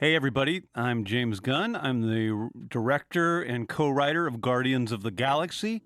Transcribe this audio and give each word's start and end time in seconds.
Hey, 0.00 0.14
everybody. 0.14 0.62
I'm 0.74 1.04
James 1.04 1.40
Gunn. 1.40 1.76
I'm 1.76 2.00
the 2.00 2.48
director 2.68 3.42
and 3.42 3.68
co 3.68 3.90
writer 3.90 4.26
of 4.26 4.40
Guardians 4.40 4.92
of 4.92 5.02
the 5.02 5.10
Galaxy, 5.10 5.82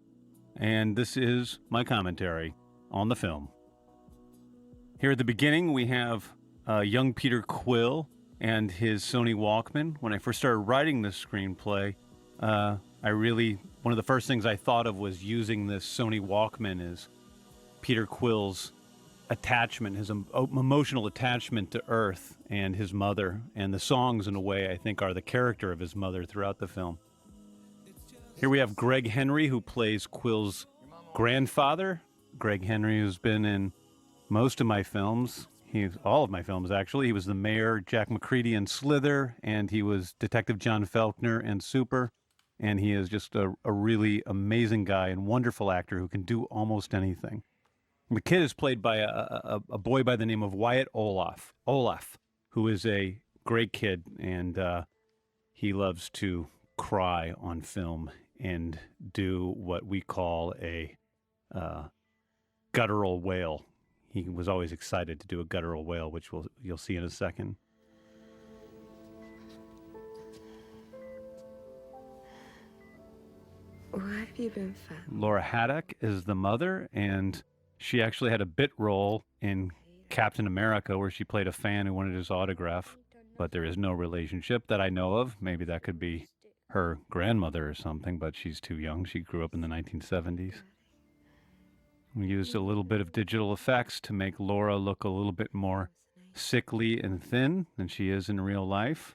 and 0.57 0.95
this 0.95 1.17
is 1.17 1.59
my 1.69 1.83
commentary 1.83 2.55
on 2.93 3.09
the 3.09 3.17
film. 3.17 3.49
Here 5.01 5.11
at 5.11 5.19
the 5.19 5.25
beginning, 5.25 5.73
we 5.73 5.87
have 5.87 6.33
uh, 6.69 6.79
young 6.79 7.13
Peter 7.13 7.43
Quill 7.43 8.09
and 8.39 8.71
his 8.71 9.03
Sony 9.03 9.35
Walkman. 9.35 9.97
When 9.99 10.13
I 10.13 10.19
first 10.19 10.39
started 10.39 10.59
writing 10.59 11.03
this 11.03 11.21
screenplay, 11.21 11.97
uh, 12.39 12.77
I 13.03 13.09
really, 13.09 13.59
one 13.83 13.91
of 13.91 13.97
the 13.97 14.05
first 14.05 14.29
things 14.29 14.47
I 14.47 14.55
thought 14.55 14.87
of 14.87 14.95
was 14.95 15.25
using 15.25 15.67
this 15.67 15.85
Sony 15.85 16.21
Walkman 16.21 16.93
as 16.93 17.09
Peter 17.83 18.07
Quill's 18.07 18.74
attachment, 19.31 19.97
his 19.97 20.11
emotional 20.11 21.07
attachment 21.07 21.71
to 21.73 21.83
Earth 21.89 22.37
and 22.51 22.77
his 22.77 22.93
mother. 22.93 23.41
And 23.55 23.73
the 23.73 23.79
songs, 23.79 24.29
in 24.29 24.37
a 24.37 24.41
way, 24.41 24.71
I 24.71 24.77
think 24.77 25.03
are 25.03 25.15
the 25.15 25.23
character 25.23 25.73
of 25.73 25.81
his 25.81 25.97
mother 25.97 26.25
throughout 26.25 26.59
the 26.59 26.69
film. 26.69 26.99
Here 28.37 28.49
we 28.49 28.59
have 28.59 28.77
Gregg 28.77 29.09
Henry, 29.09 29.49
who 29.49 29.61
plays 29.61 30.07
Quill's 30.07 30.67
grandfather. 31.15 32.03
Gregg 32.39 32.65
Henry, 32.65 32.99
who's 33.01 33.19
been 33.19 33.45
in 33.45 33.73
most 34.29 34.61
of 34.61 34.67
my 34.67 34.83
films. 34.83 35.47
He's 35.65 35.97
all 36.05 36.25
of 36.25 36.31
my 36.31 36.43
films, 36.43 36.71
actually. 36.71 37.07
He 37.07 37.13
was 37.13 37.27
the 37.27 37.35
mayor, 37.35 37.81
Jack 37.81 38.11
MacReady 38.11 38.55
in 38.55 38.67
Slither, 38.67 39.37
and 39.43 39.71
he 39.71 39.83
was 39.83 40.15
Detective 40.19 40.59
John 40.59 40.85
Faulkner 40.85 41.41
in 41.41 41.61
Super. 41.61 42.11
And 42.61 42.79
he 42.79 42.93
is 42.93 43.09
just 43.09 43.35
a, 43.35 43.53
a 43.65 43.73
really 43.73 44.23
amazing 44.27 44.85
guy 44.85 45.09
and 45.09 45.27
wonderful 45.27 45.73
actor 45.73 45.99
who 45.99 46.09
can 46.09 46.23
do 46.23 46.45
almost 46.45 46.95
anything. 46.95 47.43
The 48.11 48.21
kid 48.21 48.43
is 48.43 48.53
played 48.53 48.83
by 48.83 48.99
a, 48.99 49.09
a, 49.09 49.61
a 49.71 49.79
boy 49.79 50.03
by 50.03 50.17
the 50.17 50.27
name 50.27 50.43
of 50.43 50.53
Wyatt 50.53 50.89
Oleff. 50.95 51.53
Oleff, 51.67 52.17
who 52.51 52.69
is 52.69 52.85
a 52.85 53.19
great 53.45 53.73
kid, 53.73 54.05
and 54.21 54.59
uh, 54.59 54.85
he 55.53 55.73
loves 55.73 56.11
to 56.11 56.49
cry 56.77 57.33
on 57.41 57.63
film 57.63 58.11
and 58.39 58.79
do 59.13 59.55
what 59.57 59.87
we 59.87 60.01
call 60.01 60.55
a 60.61 60.97
uh, 61.55 61.85
guttural 62.73 63.21
wail. 63.21 63.65
He 64.11 64.29
was 64.29 64.49
always 64.49 64.71
excited 64.71 65.19
to 65.21 65.27
do 65.27 65.41
a 65.41 65.45
guttural 65.45 65.85
wail, 65.85 66.11
which 66.11 66.31
we'll, 66.31 66.47
you'll 66.63 66.77
see 66.77 66.97
in 66.97 67.05
a 67.05 67.11
second. 67.11 67.57
Why 73.93 74.27
have 74.27 74.39
you 74.39 74.51
been 74.51 74.75
fat? 74.89 74.99
Laura 75.11 75.41
Haddock 75.41 75.95
is 76.01 76.25
the 76.25 76.35
mother, 76.35 76.89
and 76.93 77.43
she 77.85 78.01
actually 78.01 78.31
had 78.31 78.41
a 78.41 78.47
bit 78.47 78.71
role 78.79 79.27
in 79.43 79.71
Captain 80.09 80.47
America 80.47 80.97
where 80.97 81.11
she 81.11 81.23
played 81.23 81.47
a 81.47 81.53
fan 81.53 81.85
who 81.85 81.93
wanted 81.93 82.17
his 82.17 82.31
autograph, 82.31 82.97
but 83.37 83.53
there 83.53 83.65
is 83.65 83.77
no 83.77 83.93
relationship 83.93 84.67
that 84.69 84.81
I 84.81 84.89
know 84.89 85.19
of. 85.19 85.37
Maybe 85.39 85.67
that 85.67 85.83
could 85.83 85.99
be 85.99 86.27
her 86.71 86.99
grandmother 87.11 87.69
or 87.69 87.75
something, 87.75 88.19
but 88.19 88.35
she's 88.35 88.59
too 88.59 88.79
young. 88.79 89.05
She 89.05 89.21
grew 89.21 89.45
up 89.45 89.53
in 89.53 89.61
the 89.61 89.69
1970s. 89.69 90.55
We 92.15 92.27
used 92.27 92.55
a 92.55 92.61
little 92.61 92.85
bit 92.85 93.03
of 93.03 93.13
digital 93.13 93.53
effects 93.53 94.01
to 94.01 94.15
make 94.15 94.41
Laura 94.41 94.79
look 94.79 95.05
a 95.05 95.11
little 95.11 95.33
bit 95.33 95.53
more 95.53 95.91
sickly 96.33 96.99
and 96.99 97.23
thin 97.23 97.67
than 97.77 97.89
she 97.89 98.09
is 98.09 98.31
in 98.31 98.41
real 98.41 98.67
life. 98.67 99.15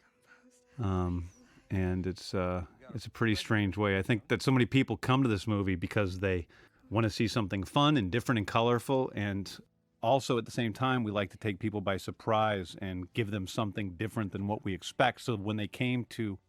Um, 0.81 1.29
and 1.71 2.05
it's 2.05 2.35
uh, 2.35 2.63
it's 2.93 3.07
a 3.07 3.11
pretty 3.11 3.35
strange 3.35 3.77
way. 3.77 3.97
I 3.97 4.03
think 4.03 4.27
that 4.27 4.43
so 4.43 4.51
many 4.51 4.65
people 4.65 4.95
come 4.95 5.23
to 5.23 5.29
this 5.29 5.47
movie 5.47 5.75
because 5.75 6.19
they 6.19 6.47
want 6.89 7.03
to 7.03 7.09
see 7.09 7.27
something 7.27 7.63
fun 7.63 7.97
and 7.97 8.11
different 8.11 8.37
and 8.37 8.47
colorful, 8.47 9.11
and 9.15 9.57
also 10.01 10.37
at 10.37 10.45
the 10.45 10.51
same 10.51 10.73
time 10.73 11.03
we 11.03 11.11
like 11.11 11.29
to 11.31 11.37
take 11.37 11.59
people 11.59 11.81
by 11.81 11.97
surprise 11.97 12.75
and 12.81 13.11
give 13.13 13.31
them 13.31 13.47
something 13.47 13.91
different 13.91 14.31
than 14.31 14.47
what 14.47 14.63
we 14.63 14.73
expect. 14.73 15.21
So 15.21 15.35
when 15.35 15.57
they 15.57 15.67
came 15.67 16.05
to 16.11 16.39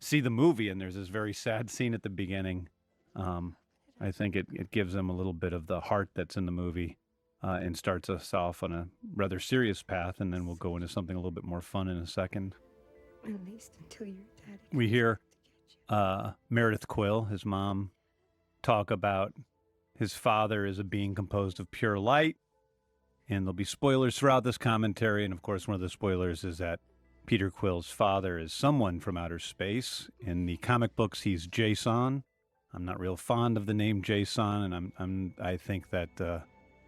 see 0.00 0.20
the 0.20 0.30
movie, 0.30 0.68
and 0.68 0.80
there's 0.80 0.96
this 0.96 1.08
very 1.08 1.32
sad 1.32 1.70
scene 1.70 1.94
at 1.94 2.02
the 2.02 2.10
beginning, 2.10 2.68
um, 3.14 3.56
I 4.00 4.10
think 4.10 4.36
it, 4.36 4.46
it 4.52 4.70
gives 4.70 4.92
them 4.92 5.08
a 5.08 5.14
little 5.14 5.32
bit 5.32 5.52
of 5.52 5.66
the 5.66 5.80
heart 5.80 6.10
that's 6.14 6.36
in 6.36 6.46
the 6.46 6.52
movie. 6.52 6.98
Uh, 7.42 7.60
and 7.62 7.76
starts 7.76 8.08
us 8.08 8.32
off 8.32 8.62
on 8.62 8.72
a 8.72 8.88
rather 9.14 9.38
serious 9.38 9.82
path, 9.82 10.20
and 10.20 10.32
then 10.32 10.46
we'll 10.46 10.56
go 10.56 10.74
into 10.74 10.88
something 10.88 11.14
a 11.14 11.18
little 11.18 11.30
bit 11.30 11.44
more 11.44 11.60
fun 11.60 11.86
in 11.86 11.98
a 11.98 12.06
second. 12.06 12.54
At 13.24 13.44
least 13.46 13.72
until 13.78 14.06
your 14.06 14.24
daddy. 14.38 14.58
We 14.72 14.88
hear 14.88 15.20
uh, 15.88 16.32
Meredith 16.48 16.88
Quill, 16.88 17.24
his 17.24 17.44
mom, 17.44 17.90
talk 18.62 18.90
about 18.90 19.34
his 19.98 20.14
father 20.14 20.66
is 20.66 20.78
a 20.78 20.84
being 20.84 21.14
composed 21.14 21.60
of 21.60 21.70
pure 21.70 21.98
light. 21.98 22.36
And 23.28 23.44
there'll 23.44 23.54
be 23.54 23.64
spoilers 23.64 24.16
throughout 24.16 24.44
this 24.44 24.58
commentary. 24.58 25.24
And 25.24 25.32
of 25.32 25.42
course, 25.42 25.66
one 25.66 25.74
of 25.74 25.80
the 25.80 25.88
spoilers 25.88 26.44
is 26.44 26.58
that 26.58 26.80
Peter 27.26 27.50
Quill's 27.50 27.90
father 27.90 28.38
is 28.38 28.52
someone 28.52 29.00
from 29.00 29.16
outer 29.16 29.40
space. 29.40 30.08
In 30.20 30.46
the 30.46 30.56
comic 30.58 30.94
books, 30.94 31.22
he's 31.22 31.48
J'son. 31.48 32.22
I'm 32.72 32.84
not 32.84 33.00
real 33.00 33.16
fond 33.16 33.56
of 33.56 33.66
the 33.66 33.74
name 33.74 34.02
J'son, 34.02 34.64
and 34.64 34.74
I'm, 34.74 34.92
I'm 34.98 35.34
I 35.42 35.56
think 35.56 35.90
that 35.90 36.20
uh, 36.20 36.40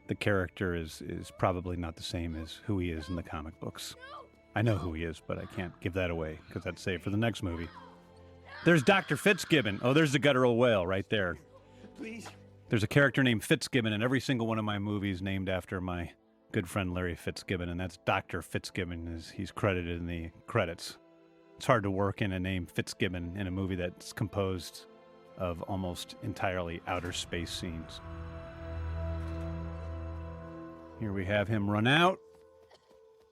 the 0.07 0.15
character 0.15 0.75
is 0.75 1.03
is 1.03 1.33
probably 1.39 1.77
not 1.77 1.97
the 1.97 2.03
same 2.03 2.37
as 2.37 2.61
who 2.67 2.79
he 2.79 2.91
is 2.91 3.09
in 3.09 3.17
the 3.17 3.23
comic 3.23 3.59
books. 3.59 3.97
I 4.55 4.63
know 4.63 4.77
who 4.77 4.93
he 4.93 5.05
is, 5.05 5.21
but 5.27 5.39
I 5.39 5.47
can't 5.57 5.79
give 5.81 5.95
that 5.95 6.11
away 6.11 6.39
because 6.47 6.63
that's 6.63 6.83
saved 6.83 7.03
for 7.03 7.11
the 7.11 7.17
next 7.17 7.43
movie. 7.43 7.69
There's 8.65 8.83
Dr. 8.83 9.17
Fitzgibbon. 9.17 9.81
Oh, 9.83 9.93
there's 9.93 10.13
the 10.13 10.19
guttural 10.19 10.57
wail 10.57 10.87
right 10.87 11.09
there. 11.09 11.37
Please. 11.97 12.29
There's 12.69 12.83
a 12.83 12.89
character 12.89 13.23
named 13.23 13.43
Fitzgibbon 13.45 13.95
in 13.95 14.03
every 14.03 14.21
single 14.21 14.47
one 14.47 14.59
of 14.59 14.65
my 14.65 14.79
movies 14.79 15.23
named 15.23 15.49
after 15.49 15.81
my 15.81 16.11
good 16.53 16.69
friend 16.69 16.93
Larry 16.93 17.15
Fitzgibbon, 17.15 17.71
and 17.71 17.81
that's 17.81 17.97
Dr. 18.05 18.43
Fitzgibbon. 18.43 19.09
Is 19.09 19.31
he's 19.31 19.51
credited 19.51 19.99
in 19.99 20.07
the 20.07 20.31
credits. 20.47 20.99
It's 21.57 21.65
hard 21.65 21.83
to 21.85 21.91
work 21.91 22.21
in 22.21 22.33
a 22.33 22.39
name 22.39 22.67
Fitzgibbon 22.67 23.39
in 23.39 23.47
a 23.47 23.51
movie 23.51 23.75
that's 23.75 24.13
composed 24.13 24.85
of 25.39 25.63
almost 25.63 26.17
entirely 26.23 26.83
outer 26.87 27.11
space 27.11 27.51
scenes. 27.51 28.03
Here 31.01 31.15
we 31.15 31.25
have 31.25 31.49
him 31.49 31.71
run 31.71 31.87
out. 31.87 32.19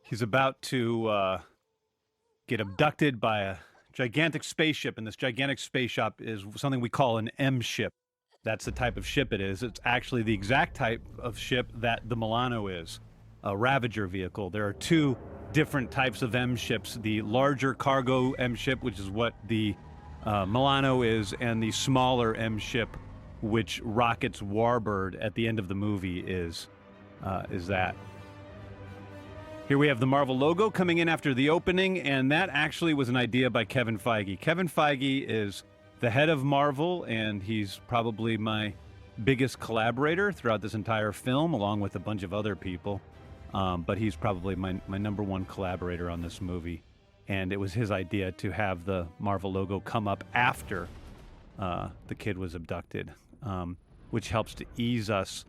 He's 0.02 0.22
about 0.22 0.62
to 0.62 1.08
uh, 1.08 1.40
get 2.48 2.60
abducted 2.60 3.20
by 3.20 3.40
a 3.40 3.56
gigantic 3.92 4.44
spaceship, 4.44 4.96
and 4.96 5.06
this 5.06 5.16
gigantic 5.16 5.58
spaceship 5.58 6.22
is 6.22 6.42
something 6.56 6.80
we 6.80 6.88
call 6.88 7.18
an 7.18 7.28
M 7.38 7.60
ship. 7.60 7.92
That's 8.46 8.64
the 8.64 8.70
type 8.70 8.96
of 8.96 9.04
ship 9.04 9.32
it 9.32 9.40
is. 9.40 9.64
It's 9.64 9.80
actually 9.84 10.22
the 10.22 10.32
exact 10.32 10.76
type 10.76 11.02
of 11.18 11.36
ship 11.36 11.66
that 11.78 12.08
the 12.08 12.14
Milano 12.14 12.68
is 12.68 13.00
a 13.42 13.56
Ravager 13.56 14.06
vehicle. 14.06 14.50
There 14.50 14.64
are 14.68 14.72
two 14.72 15.16
different 15.52 15.90
types 15.90 16.22
of 16.22 16.36
M 16.36 16.54
ships 16.54 16.96
the 17.02 17.22
larger 17.22 17.74
cargo 17.74 18.34
M 18.34 18.54
ship, 18.54 18.84
which 18.84 19.00
is 19.00 19.10
what 19.10 19.34
the 19.48 19.74
uh, 20.24 20.46
Milano 20.46 21.02
is, 21.02 21.34
and 21.40 21.60
the 21.60 21.72
smaller 21.72 22.36
M 22.36 22.56
ship, 22.56 22.96
which 23.40 23.80
Rocket's 23.82 24.40
Warbird 24.40 25.16
at 25.20 25.34
the 25.34 25.48
end 25.48 25.58
of 25.58 25.66
the 25.66 25.74
movie 25.74 26.20
is. 26.20 26.68
Uh, 27.24 27.42
is 27.50 27.66
that. 27.66 27.96
Here 29.66 29.76
we 29.78 29.88
have 29.88 29.98
the 29.98 30.06
Marvel 30.06 30.38
logo 30.38 30.70
coming 30.70 30.98
in 30.98 31.08
after 31.08 31.34
the 31.34 31.50
opening, 31.50 31.98
and 31.98 32.30
that 32.30 32.48
actually 32.52 32.94
was 32.94 33.08
an 33.08 33.16
idea 33.16 33.50
by 33.50 33.64
Kevin 33.64 33.98
Feige. 33.98 34.38
Kevin 34.38 34.68
Feige 34.68 35.28
is 35.28 35.64
the 36.00 36.10
head 36.10 36.28
of 36.28 36.44
Marvel, 36.44 37.04
and 37.04 37.42
he's 37.42 37.80
probably 37.88 38.36
my 38.36 38.74
biggest 39.24 39.58
collaborator 39.58 40.30
throughout 40.30 40.60
this 40.60 40.74
entire 40.74 41.12
film, 41.12 41.54
along 41.54 41.80
with 41.80 41.96
a 41.96 41.98
bunch 41.98 42.22
of 42.22 42.34
other 42.34 42.54
people. 42.54 43.00
Um, 43.54 43.82
but 43.82 43.96
he's 43.96 44.14
probably 44.14 44.54
my, 44.54 44.78
my 44.86 44.98
number 44.98 45.22
one 45.22 45.46
collaborator 45.46 46.10
on 46.10 46.20
this 46.20 46.40
movie. 46.40 46.82
And 47.28 47.52
it 47.52 47.58
was 47.58 47.72
his 47.72 47.90
idea 47.90 48.32
to 48.32 48.50
have 48.50 48.84
the 48.84 49.06
Marvel 49.18 49.50
logo 49.50 49.80
come 49.80 50.06
up 50.06 50.22
after 50.34 50.88
uh, 51.58 51.88
the 52.08 52.14
kid 52.14 52.36
was 52.36 52.54
abducted, 52.54 53.12
um, 53.42 53.78
which 54.10 54.28
helps 54.28 54.54
to 54.56 54.66
ease 54.76 55.08
us 55.08 55.44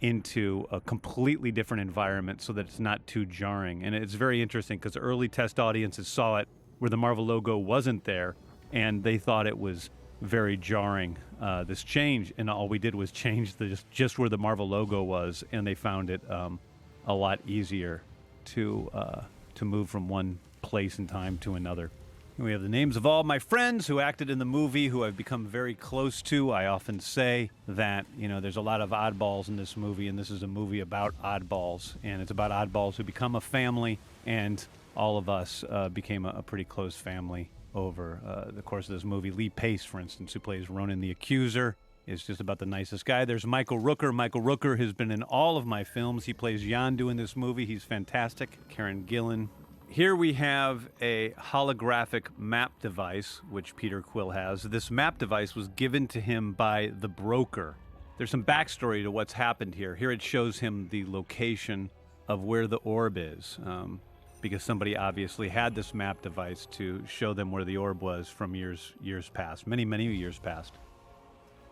into 0.00 0.66
a 0.72 0.80
completely 0.80 1.52
different 1.52 1.80
environment 1.80 2.42
so 2.42 2.52
that 2.52 2.66
it's 2.66 2.80
not 2.80 3.06
too 3.06 3.24
jarring. 3.24 3.84
And 3.84 3.94
it's 3.94 4.14
very 4.14 4.42
interesting 4.42 4.78
because 4.78 4.96
early 4.96 5.28
test 5.28 5.60
audiences 5.60 6.08
saw 6.08 6.38
it 6.38 6.48
where 6.80 6.90
the 6.90 6.96
Marvel 6.96 7.24
logo 7.24 7.56
wasn't 7.56 8.02
there 8.04 8.34
and 8.72 9.02
they 9.02 9.18
thought 9.18 9.46
it 9.46 9.58
was 9.58 9.90
very 10.20 10.56
jarring, 10.56 11.16
uh, 11.40 11.64
this 11.64 11.82
change. 11.82 12.32
And 12.38 12.48
all 12.48 12.68
we 12.68 12.78
did 12.78 12.94
was 12.94 13.12
change 13.12 13.56
the, 13.56 13.66
just, 13.66 13.90
just 13.90 14.18
where 14.18 14.28
the 14.28 14.38
Marvel 14.38 14.68
logo 14.68 15.02
was, 15.02 15.44
and 15.52 15.66
they 15.66 15.74
found 15.74 16.10
it 16.10 16.28
um, 16.30 16.58
a 17.06 17.14
lot 17.14 17.40
easier 17.46 18.02
to, 18.46 18.90
uh, 18.94 19.20
to 19.56 19.64
move 19.64 19.90
from 19.90 20.08
one 20.08 20.38
place 20.62 20.98
and 20.98 21.08
time 21.08 21.38
to 21.38 21.54
another. 21.54 21.90
We 22.38 22.52
have 22.52 22.62
the 22.62 22.68
names 22.68 22.96
of 22.96 23.04
all 23.04 23.24
my 23.24 23.38
friends 23.38 23.86
who 23.86 24.00
acted 24.00 24.30
in 24.30 24.38
the 24.38 24.46
movie 24.46 24.88
who 24.88 25.04
I've 25.04 25.16
become 25.16 25.46
very 25.46 25.74
close 25.74 26.22
to. 26.22 26.50
I 26.50 26.66
often 26.66 26.98
say 26.98 27.50
that, 27.68 28.06
you 28.16 28.26
know, 28.26 28.40
there's 28.40 28.56
a 28.56 28.62
lot 28.62 28.80
of 28.80 28.90
oddballs 28.90 29.48
in 29.48 29.56
this 29.56 29.76
movie, 29.76 30.08
and 30.08 30.18
this 30.18 30.30
is 30.30 30.42
a 30.42 30.46
movie 30.46 30.80
about 30.80 31.14
oddballs. 31.22 31.94
And 32.02 32.22
it's 32.22 32.30
about 32.30 32.50
oddballs 32.50 32.96
who 32.96 33.04
become 33.04 33.36
a 33.36 33.40
family, 33.40 33.98
and 34.24 34.64
all 34.96 35.18
of 35.18 35.28
us 35.28 35.62
uh, 35.68 35.90
became 35.90 36.24
a, 36.24 36.30
a, 36.30 36.42
pretty 36.42 36.64
close 36.64 36.96
family 36.96 37.50
over 37.74 38.20
uh, 38.26 38.50
the 38.50 38.62
course 38.62 38.88
of 38.88 38.94
this 38.94 39.04
movie. 39.04 39.30
Lee 39.30 39.50
Pace, 39.50 39.84
for 39.84 40.00
instance, 40.00 40.32
who 40.32 40.40
plays 40.40 40.68
Ronan 40.68 41.00
the 41.00 41.10
Accuser, 41.10 41.76
is 42.06 42.24
just 42.24 42.40
about 42.40 42.58
the 42.58 42.66
nicest 42.66 43.04
guy. 43.04 43.24
There's 43.24 43.46
Michael 43.46 43.80
Rooker. 43.80 44.12
Michael 44.12 44.42
Rooker 44.42 44.78
has 44.78 44.92
been 44.92 45.10
in 45.10 45.22
all 45.22 45.56
of 45.56 45.66
my 45.66 45.84
films. 45.84 46.24
He 46.24 46.34
plays 46.34 46.62
Yondu 46.62 47.10
in 47.10 47.16
this 47.16 47.36
movie. 47.36 47.64
He's 47.64 47.84
fantastic. 47.84 48.58
Karen 48.68 49.04
Gillan 49.04 49.48
here 49.92 50.16
we 50.16 50.32
have 50.32 50.88
a 51.02 51.34
holographic 51.38 52.28
map 52.38 52.80
device, 52.80 53.42
which 53.50 53.76
Peter 53.76 54.00
Quill 54.00 54.30
has. 54.30 54.62
This 54.62 54.90
map 54.90 55.18
device 55.18 55.54
was 55.54 55.68
given 55.68 56.08
to 56.08 56.20
him 56.20 56.54
by 56.54 56.92
the 56.98 57.08
broker. 57.08 57.76
There's 58.16 58.30
some 58.30 58.42
backstory 58.42 59.02
to 59.02 59.10
what's 59.10 59.34
happened 59.34 59.74
here. 59.74 59.94
Here 59.94 60.10
it 60.10 60.22
shows 60.22 60.60
him 60.60 60.88
the 60.90 61.04
location 61.04 61.90
of 62.26 62.40
where 62.40 62.66
the 62.66 62.78
orb 62.78 63.18
is, 63.18 63.58
um, 63.66 64.00
because 64.42 64.62
somebody 64.62 64.96
obviously 64.96 65.48
had 65.48 65.74
this 65.74 65.94
map 65.94 66.20
device 66.20 66.66
to 66.72 67.02
show 67.06 67.32
them 67.32 67.50
where 67.50 67.64
the 67.64 67.78
orb 67.78 68.02
was 68.02 68.28
from 68.28 68.54
years 68.54 68.92
years 69.00 69.30
past, 69.30 69.66
many 69.66 69.84
many 69.84 70.06
years 70.06 70.38
past. 70.38 70.74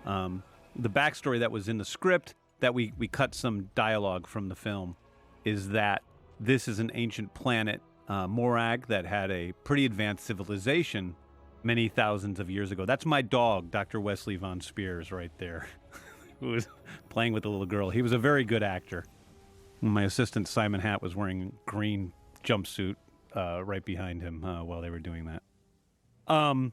Um, 0.06 0.42
the 0.76 0.88
backstory 0.88 1.40
that 1.40 1.52
was 1.52 1.68
in 1.68 1.76
the 1.76 1.84
script 1.84 2.34
that 2.60 2.72
we 2.72 2.92
we 2.96 3.08
cut 3.08 3.34
some 3.34 3.68
dialogue 3.74 4.26
from 4.26 4.48
the 4.48 4.54
film 4.54 4.96
is 5.44 5.70
that 5.70 6.02
this 6.38 6.68
is 6.68 6.78
an 6.78 6.90
ancient 6.94 7.34
planet, 7.34 7.82
uh, 8.08 8.26
Morag, 8.26 8.86
that 8.86 9.04
had 9.04 9.30
a 9.30 9.52
pretty 9.64 9.84
advanced 9.84 10.24
civilization 10.24 11.14
many 11.62 11.88
thousands 11.88 12.40
of 12.40 12.48
years 12.48 12.70
ago. 12.70 12.86
That's 12.86 13.04
my 13.04 13.20
dog, 13.20 13.70
Dr. 13.70 14.00
Wesley 14.00 14.36
Von 14.36 14.60
Spears, 14.60 15.12
right 15.12 15.32
there, 15.38 15.66
who 16.40 16.48
was 16.48 16.68
playing 17.10 17.32
with 17.34 17.42
the 17.42 17.50
little 17.50 17.66
girl. 17.66 17.90
He 17.90 18.00
was 18.00 18.12
a 18.12 18.18
very 18.18 18.44
good 18.44 18.62
actor. 18.62 19.04
My 19.82 20.04
assistant 20.04 20.48
Simon 20.48 20.80
Hatt 20.80 21.02
was 21.02 21.14
wearing 21.14 21.52
green 21.66 22.12
jumpsuit 22.44 22.96
uh, 23.36 23.62
right 23.64 23.84
behind 23.84 24.22
him 24.22 24.44
uh, 24.44 24.62
while 24.64 24.80
they 24.80 24.90
were 24.90 24.98
doing 24.98 25.26
that. 25.26 25.42
Um, 26.32 26.72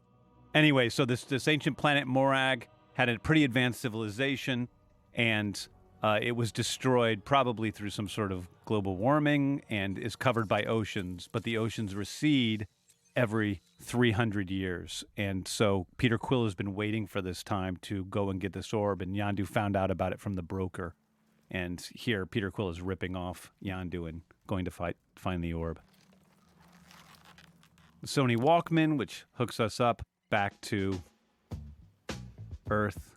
anyway, 0.53 0.89
so 0.89 1.05
this 1.05 1.23
this 1.23 1.47
ancient 1.47 1.77
planet 1.77 2.07
Morag 2.07 2.67
had 2.93 3.09
a 3.09 3.19
pretty 3.19 3.43
advanced 3.43 3.81
civilization, 3.81 4.67
and 5.13 5.67
uh, 6.03 6.19
it 6.21 6.33
was 6.33 6.51
destroyed 6.51 7.25
probably 7.25 7.71
through 7.71 7.89
some 7.89 8.07
sort 8.07 8.31
of 8.31 8.47
global 8.65 8.97
warming 8.97 9.61
and 9.69 9.97
is 9.97 10.15
covered 10.15 10.47
by 10.47 10.63
oceans, 10.63 11.27
but 11.31 11.43
the 11.43 11.57
oceans 11.57 11.95
recede 11.95 12.67
every 13.15 13.61
300 13.81 14.51
years. 14.51 15.03
And 15.15 15.47
so 15.47 15.87
Peter 15.97 16.17
Quill 16.17 16.43
has 16.43 16.53
been 16.53 16.75
waiting 16.75 17.07
for 17.07 17.21
this 17.21 17.43
time 17.43 17.77
to 17.83 18.05
go 18.05 18.29
and 18.29 18.39
get 18.39 18.53
this 18.53 18.73
orb, 18.73 19.01
and 19.01 19.15
Yondu 19.15 19.47
found 19.47 19.75
out 19.75 19.89
about 19.89 20.13
it 20.13 20.19
from 20.19 20.35
the 20.35 20.43
broker. 20.43 20.95
And 21.49 21.85
here, 21.93 22.25
Peter 22.25 22.51
Quill 22.51 22.69
is 22.69 22.81
ripping 22.81 23.15
off 23.15 23.51
Yondu 23.63 24.07
and 24.07 24.21
going 24.47 24.65
to 24.65 24.71
fight, 24.71 24.97
find 25.15 25.43
the 25.43 25.53
orb. 25.53 25.79
The 28.01 28.07
Sony 28.07 28.37
Walkman, 28.37 28.97
which 28.97 29.25
hooks 29.33 29.59
us 29.59 29.79
up 29.79 30.01
back 30.29 30.59
to 30.61 31.01
Earth. 32.69 33.15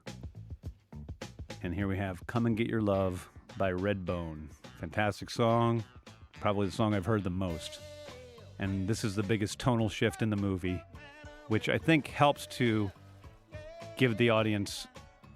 And 1.63 1.75
here 1.75 1.89
we 1.89 1.97
have 1.97 2.27
Come 2.27 2.47
and 2.47 2.57
Get 2.57 2.67
Your 2.67 2.81
Love 2.81 3.31
by 3.59 3.73
Redbone. 3.73 4.47
Fantastic 4.81 5.31
song. 5.31 5.85
Probably 6.41 6.67
the 6.67 6.73
song 6.73 6.95
I've 6.95 7.07
heard 7.07 7.23
the 7.23 7.31
most. 7.31 7.81
And 8.59 8.89
this 8.89 9.05
is 9.05 9.15
the 9.15 9.23
biggest 9.23 9.59
tonal 9.59 9.89
shift 9.89 10.23
in 10.23 10.31
the 10.31 10.37
movie, 10.37 10.83
which 11.49 11.69
I 11.69 11.79
think 11.79 12.09
helps 12.09 12.47
to 12.59 12.91
give 13.97 14.17
the 14.17 14.31
audience 14.31 14.87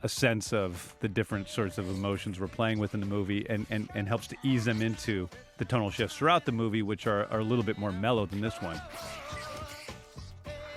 a 0.04 0.08
sense 0.08 0.52
of 0.52 0.94
the 1.00 1.08
different 1.08 1.48
sorts 1.48 1.78
of 1.78 1.88
emotions 1.88 2.38
we're 2.38 2.46
playing 2.46 2.78
with 2.78 2.92
in 2.92 3.00
the 3.00 3.06
movie 3.06 3.46
and, 3.48 3.66
and, 3.70 3.88
and 3.94 4.06
helps 4.06 4.26
to 4.26 4.36
ease 4.44 4.66
them 4.66 4.82
into 4.82 5.26
the 5.56 5.64
tonal 5.64 5.90
shifts 5.90 6.14
throughout 6.14 6.44
the 6.44 6.52
movie, 6.52 6.82
which 6.82 7.06
are, 7.06 7.24
are 7.32 7.40
a 7.40 7.42
little 7.42 7.64
bit 7.64 7.78
more 7.78 7.90
mellow 7.90 8.26
than 8.26 8.42
this 8.42 8.60
one. 8.60 8.78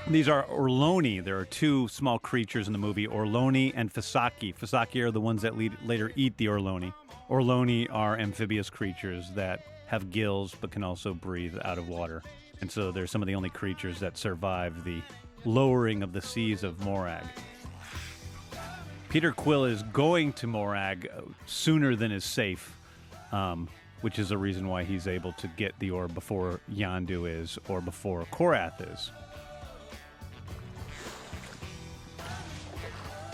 These 0.07 0.29
are 0.29 0.45
Orloni. 0.45 1.21
There 1.21 1.37
are 1.37 1.43
two 1.43 1.89
small 1.89 2.17
creatures 2.17 2.67
in 2.67 2.73
the 2.73 2.79
movie, 2.79 3.05
Orloni 3.05 3.73
and 3.75 3.93
Fasaki. 3.93 4.55
Fasaki 4.55 5.03
are 5.03 5.11
the 5.11 5.19
ones 5.19 5.41
that 5.41 5.57
lead, 5.57 5.73
later 5.85 6.13
eat 6.15 6.37
the 6.37 6.45
Orloni. 6.45 6.93
Orloni 7.29 7.89
are 7.91 8.17
amphibious 8.17 8.69
creatures 8.69 9.29
that 9.35 9.65
have 9.87 10.09
gills 10.09 10.55
but 10.61 10.71
can 10.71 10.85
also 10.85 11.13
breathe 11.13 11.57
out 11.65 11.77
of 11.77 11.89
water. 11.89 12.23
And 12.61 12.71
so 12.71 12.93
they're 12.93 13.07
some 13.07 13.21
of 13.21 13.27
the 13.27 13.35
only 13.35 13.49
creatures 13.49 13.99
that 13.99 14.17
survive 14.17 14.85
the 14.85 15.01
lowering 15.43 16.01
of 16.01 16.13
the 16.13 16.21
seas 16.21 16.63
of 16.63 16.79
Morag. 16.85 17.25
Peter 19.09 19.31
Quill 19.31 19.63
is 19.63 19.83
going 19.83 20.33
to 20.33 20.47
Morag 20.47 21.09
sooner 21.45 21.95
than 21.95 22.11
is 22.11 22.25
safe, 22.25 22.75
um, 23.31 23.69
which 24.01 24.19
is 24.19 24.31
a 24.31 24.37
reason 24.37 24.67
why 24.67 24.83
he's 24.83 25.07
able 25.07 25.31
to 25.33 25.47
get 25.55 25.73
the 25.79 25.91
orb 25.91 26.13
before 26.13 26.59
Yondu 26.69 27.25
is 27.25 27.57
or 27.69 27.79
before 27.79 28.25
Korath 28.31 28.93
is. 28.93 29.11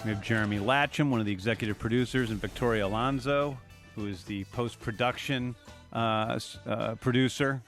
We 0.06 0.12
have 0.12 0.22
Jeremy 0.22 0.60
Latcham, 0.60 1.10
one 1.10 1.20
of 1.20 1.26
the 1.26 1.32
executive 1.32 1.80
producers, 1.80 2.30
and 2.30 2.40
Victoria 2.40 2.86
Alonso, 2.86 3.58
who 3.96 4.08
is 4.08 4.24
the 4.26 4.44
post 4.46 4.80
production 4.80 5.56
uh, 5.92 6.40
uh, 6.68 6.96
producer. 6.96 7.64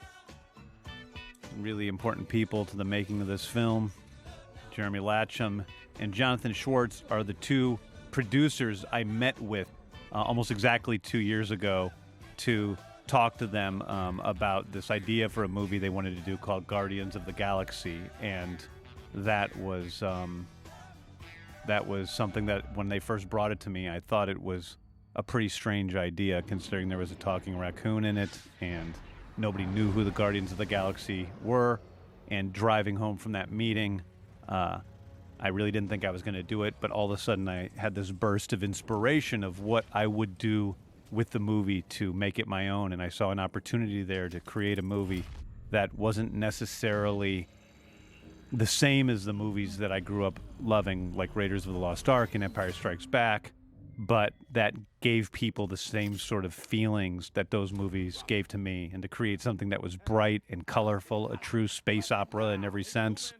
Really 1.58 1.88
important 1.88 2.28
people 2.28 2.66
to 2.66 2.76
the 2.76 2.84
making 2.84 3.20
of 3.20 3.26
this 3.26 3.44
film. 3.44 3.90
Jeremy 4.70 5.00
Latcham 5.00 5.64
and 5.98 6.12
Jonathan 6.12 6.52
Schwartz 6.52 7.02
are 7.10 7.24
the 7.24 7.32
two 7.34 7.78
producers 8.16 8.82
I 8.90 9.04
met 9.04 9.38
with 9.42 9.68
uh, 10.10 10.22
almost 10.22 10.50
exactly 10.50 10.96
two 10.96 11.18
years 11.18 11.50
ago 11.50 11.92
to 12.38 12.74
talk 13.06 13.36
to 13.36 13.46
them 13.46 13.82
um, 13.82 14.22
about 14.24 14.72
this 14.72 14.90
idea 14.90 15.28
for 15.28 15.44
a 15.44 15.48
movie 15.48 15.78
they 15.78 15.90
wanted 15.90 16.16
to 16.16 16.22
do 16.22 16.38
called 16.38 16.66
Guardians 16.66 17.14
of 17.14 17.26
the 17.26 17.32
Galaxy. 17.32 18.00
And 18.22 18.64
that 19.12 19.54
was. 19.58 20.02
Um, 20.02 20.46
that 21.66 21.86
was 21.86 22.10
something 22.10 22.46
that 22.46 22.74
when 22.74 22.88
they 22.88 23.00
first 23.00 23.28
brought 23.28 23.50
it 23.50 23.58
to 23.60 23.70
me, 23.70 23.90
I 23.90 24.00
thought 24.00 24.28
it 24.28 24.40
was 24.40 24.76
a 25.16 25.22
pretty 25.22 25.48
strange 25.48 25.96
idea, 25.96 26.40
considering 26.42 26.88
there 26.88 26.96
was 26.96 27.10
a 27.10 27.16
talking 27.16 27.58
raccoon 27.58 28.04
in 28.04 28.16
it, 28.16 28.30
and 28.60 28.94
nobody 29.36 29.66
knew 29.66 29.90
who 29.90 30.04
the 30.04 30.12
Guardians 30.12 30.52
of 30.52 30.58
the 30.58 30.64
Galaxy 30.64 31.28
were. 31.42 31.80
And 32.28 32.52
driving 32.52 32.96
home 32.96 33.18
from 33.18 33.32
that 33.32 33.50
meeting, 33.50 34.00
uh, 34.48 34.78
I 35.38 35.48
really 35.48 35.70
didn't 35.70 35.90
think 35.90 36.04
I 36.04 36.10
was 36.10 36.22
going 36.22 36.34
to 36.34 36.42
do 36.42 36.62
it, 36.62 36.74
but 36.80 36.90
all 36.90 37.06
of 37.06 37.10
a 37.10 37.20
sudden 37.20 37.48
I 37.48 37.70
had 37.76 37.94
this 37.94 38.10
burst 38.10 38.52
of 38.52 38.64
inspiration 38.64 39.44
of 39.44 39.60
what 39.60 39.84
I 39.92 40.06
would 40.06 40.38
do 40.38 40.76
with 41.10 41.30
the 41.30 41.38
movie 41.38 41.82
to 41.82 42.12
make 42.12 42.38
it 42.38 42.46
my 42.46 42.68
own, 42.68 42.92
and 42.92 43.02
I 43.02 43.10
saw 43.10 43.30
an 43.30 43.38
opportunity 43.38 44.02
there 44.02 44.28
to 44.28 44.40
create 44.40 44.78
a 44.78 44.82
movie 44.82 45.24
that 45.70 45.94
wasn't 45.96 46.32
necessarily 46.32 47.48
the 48.52 48.66
same 48.66 49.10
as 49.10 49.24
the 49.24 49.32
movies 49.32 49.78
that 49.78 49.92
I 49.92 50.00
grew 50.00 50.24
up 50.24 50.40
loving, 50.62 51.14
like 51.16 51.34
Raiders 51.36 51.66
of 51.66 51.72
the 51.72 51.78
Lost 51.78 52.08
Ark 52.08 52.34
and 52.34 52.42
Empire 52.42 52.72
Strikes 52.72 53.04
Back, 53.06 53.52
but 53.98 54.32
that 54.52 54.74
gave 55.00 55.32
people 55.32 55.66
the 55.66 55.76
same 55.76 56.16
sort 56.18 56.44
of 56.44 56.54
feelings 56.54 57.30
that 57.34 57.50
those 57.50 57.72
movies 57.72 58.22
gave 58.26 58.48
to 58.48 58.58
me, 58.58 58.90
and 58.92 59.02
to 59.02 59.08
create 59.08 59.42
something 59.42 59.68
that 59.68 59.82
was 59.82 59.96
bright 59.96 60.42
and 60.48 60.66
colorful, 60.66 61.30
a 61.30 61.36
true 61.36 61.68
space 61.68 62.10
opera 62.10 62.48
in 62.48 62.64
every 62.64 62.84
sense, 62.84 63.32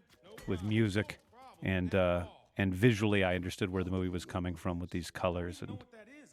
with 0.47 0.63
music, 0.63 1.19
and 1.67 1.95
uh, 1.95 2.25
and 2.57 2.75
visually, 2.75 3.25
I 3.25 3.35
understood 3.35 3.71
where 3.71 3.85
the 3.85 3.91
movie 3.91 4.09
was 4.09 4.25
coming 4.25 4.55
from 4.55 4.79
with 4.79 4.91
these 4.91 5.11
colors 5.11 5.61
and 5.61 5.85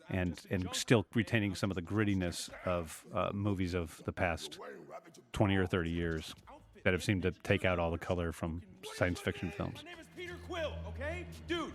and 0.09 0.39
and 0.49 0.69
still 0.71 1.05
retaining 1.13 1.55
some 1.55 1.71
of 1.71 1.75
the 1.75 1.81
grittiness 1.81 2.49
of 2.65 3.03
uh, 3.13 3.31
movies 3.33 3.73
of 3.73 3.99
the 4.05 4.13
past 4.13 4.59
twenty 5.33 5.55
or 5.57 5.65
thirty 5.65 5.89
years 5.89 6.33
that 6.83 6.93
have 6.93 7.03
seemed 7.03 7.23
to 7.23 7.31
take 7.43 7.65
out 7.65 7.79
all 7.79 7.91
the 7.91 7.97
color 7.97 8.31
from 8.31 8.61
science 8.95 9.19
fiction 9.19 9.51
films. 9.57 9.79
My 9.83 9.89
name 9.91 9.99
is 9.99 10.07
Peter 10.15 10.37
Quill, 10.47 10.73
okay? 10.89 11.25
Dude. 11.47 11.71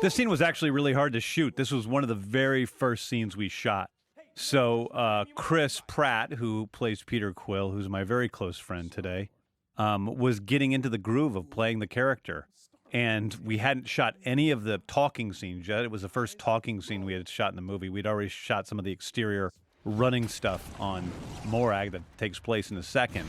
This 0.00 0.14
scene 0.14 0.28
was 0.28 0.42
actually 0.42 0.70
really 0.70 0.92
hard 0.92 1.14
to 1.14 1.20
shoot. 1.20 1.56
This 1.56 1.70
was 1.70 1.86
one 1.86 2.02
of 2.02 2.08
the 2.08 2.14
very 2.14 2.66
first 2.66 3.08
scenes 3.08 3.36
we 3.36 3.48
shot. 3.48 3.88
So 4.34 4.86
uh, 4.88 5.24
Chris 5.34 5.80
Pratt, 5.86 6.34
who 6.34 6.66
plays 6.68 7.02
Peter 7.02 7.32
Quill, 7.32 7.70
who's 7.70 7.88
my 7.88 8.04
very 8.04 8.28
close 8.28 8.58
friend 8.58 8.92
today, 8.92 9.30
um, 9.76 10.18
was 10.18 10.40
getting 10.40 10.72
into 10.72 10.88
the 10.88 10.98
groove 10.98 11.36
of 11.36 11.50
playing 11.50 11.78
the 11.78 11.86
character. 11.86 12.46
And 12.94 13.36
we 13.44 13.58
hadn't 13.58 13.88
shot 13.88 14.14
any 14.24 14.52
of 14.52 14.62
the 14.62 14.78
talking 14.86 15.32
scenes 15.32 15.66
yet. 15.66 15.82
It 15.82 15.90
was 15.90 16.02
the 16.02 16.08
first 16.08 16.38
talking 16.38 16.80
scene 16.80 17.04
we 17.04 17.12
had 17.12 17.28
shot 17.28 17.50
in 17.50 17.56
the 17.56 17.62
movie. 17.62 17.88
We'd 17.88 18.06
already 18.06 18.28
shot 18.28 18.68
some 18.68 18.78
of 18.78 18.84
the 18.84 18.92
exterior 18.92 19.52
running 19.84 20.28
stuff 20.28 20.80
on 20.80 21.10
Morag 21.44 21.90
that 21.90 22.02
takes 22.18 22.38
place 22.38 22.70
in 22.70 22.76
a 22.76 22.84
second. 22.84 23.28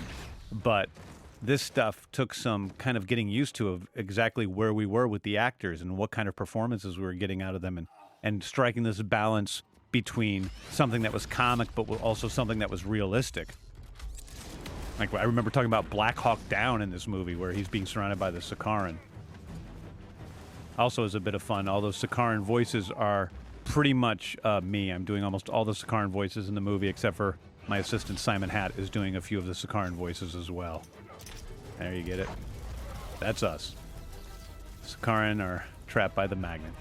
But 0.52 0.90
this 1.42 1.64
stuff 1.64 2.08
took 2.12 2.36
some 2.36 2.70
kind 2.78 2.96
of 2.96 3.08
getting 3.08 3.28
used 3.28 3.56
to 3.56 3.70
of 3.70 3.88
exactly 3.96 4.46
where 4.46 4.72
we 4.72 4.86
were 4.86 5.08
with 5.08 5.24
the 5.24 5.36
actors 5.38 5.82
and 5.82 5.98
what 5.98 6.12
kind 6.12 6.30
of 6.30 6.36
performances 6.36 7.00
we 7.00 7.04
were 7.04 7.14
getting 7.14 7.42
out 7.42 7.56
of 7.56 7.62
them 7.62 7.80
and, 7.80 7.88
and 8.22 8.44
striking 8.44 8.84
this 8.84 9.02
balance 9.02 9.64
between 9.92 10.52
something 10.70 11.02
that 11.02 11.12
was 11.12 11.26
comic 11.26 11.70
but 11.74 11.90
also 12.02 12.28
something 12.28 12.60
that 12.60 12.70
was 12.70 12.86
realistic. 12.86 13.50
Like 15.00 15.12
I 15.16 15.24
remember 15.24 15.50
talking 15.50 15.66
about 15.66 15.90
Black 15.90 16.18
Hawk 16.18 16.40
Down 16.50 16.84
in 16.84 16.92
this 16.92 17.08
movie 17.08 17.36
where 17.36 17.52
he's 17.52 17.68
being 17.68 17.88
surrounded 17.88 18.20
by 18.20 18.30
the 18.30 18.40
Sakaran. 18.40 18.98
Also 20.78 21.04
is 21.04 21.16
a 21.16 21.20
bit 21.20 21.36
of 21.36 21.42
fun. 21.42 21.68
All 21.68 21.82
those 21.82 22.02
Sakaran 22.02 22.42
voices 22.42 22.92
are 22.92 23.32
pretty 23.64 23.94
much 23.94 24.36
uh, 24.44 24.62
me. 24.64 24.90
I'm 24.90 25.06
doing 25.06 25.24
almost 25.24 25.50
all 25.50 25.66
the 25.66 25.72
Sakaran 25.72 26.10
voices 26.10 26.50
in 26.50 26.56
the 26.56 26.62
movie 26.62 26.88
except 26.88 27.16
for 27.16 27.38
my 27.68 27.80
assistant 27.80 28.20
Simon 28.20 28.50
Hatt 28.50 28.78
is 28.78 28.90
doing 28.90 29.16
a 29.16 29.22
few 29.22 29.38
of 29.38 29.46
the 29.46 29.54
Sakaran 29.54 29.92
voices 29.92 30.36
as 30.36 30.52
well. 30.52 30.84
There 31.80 31.94
you 31.94 32.04
get 32.04 32.20
it. 32.20 32.30
That's 33.20 33.44
us. 33.44 33.76
Sakaran 34.86 35.42
are 35.42 35.66
trapped 35.88 36.16
by 36.16 36.28
the 36.28 36.36
magnet. 36.36 36.74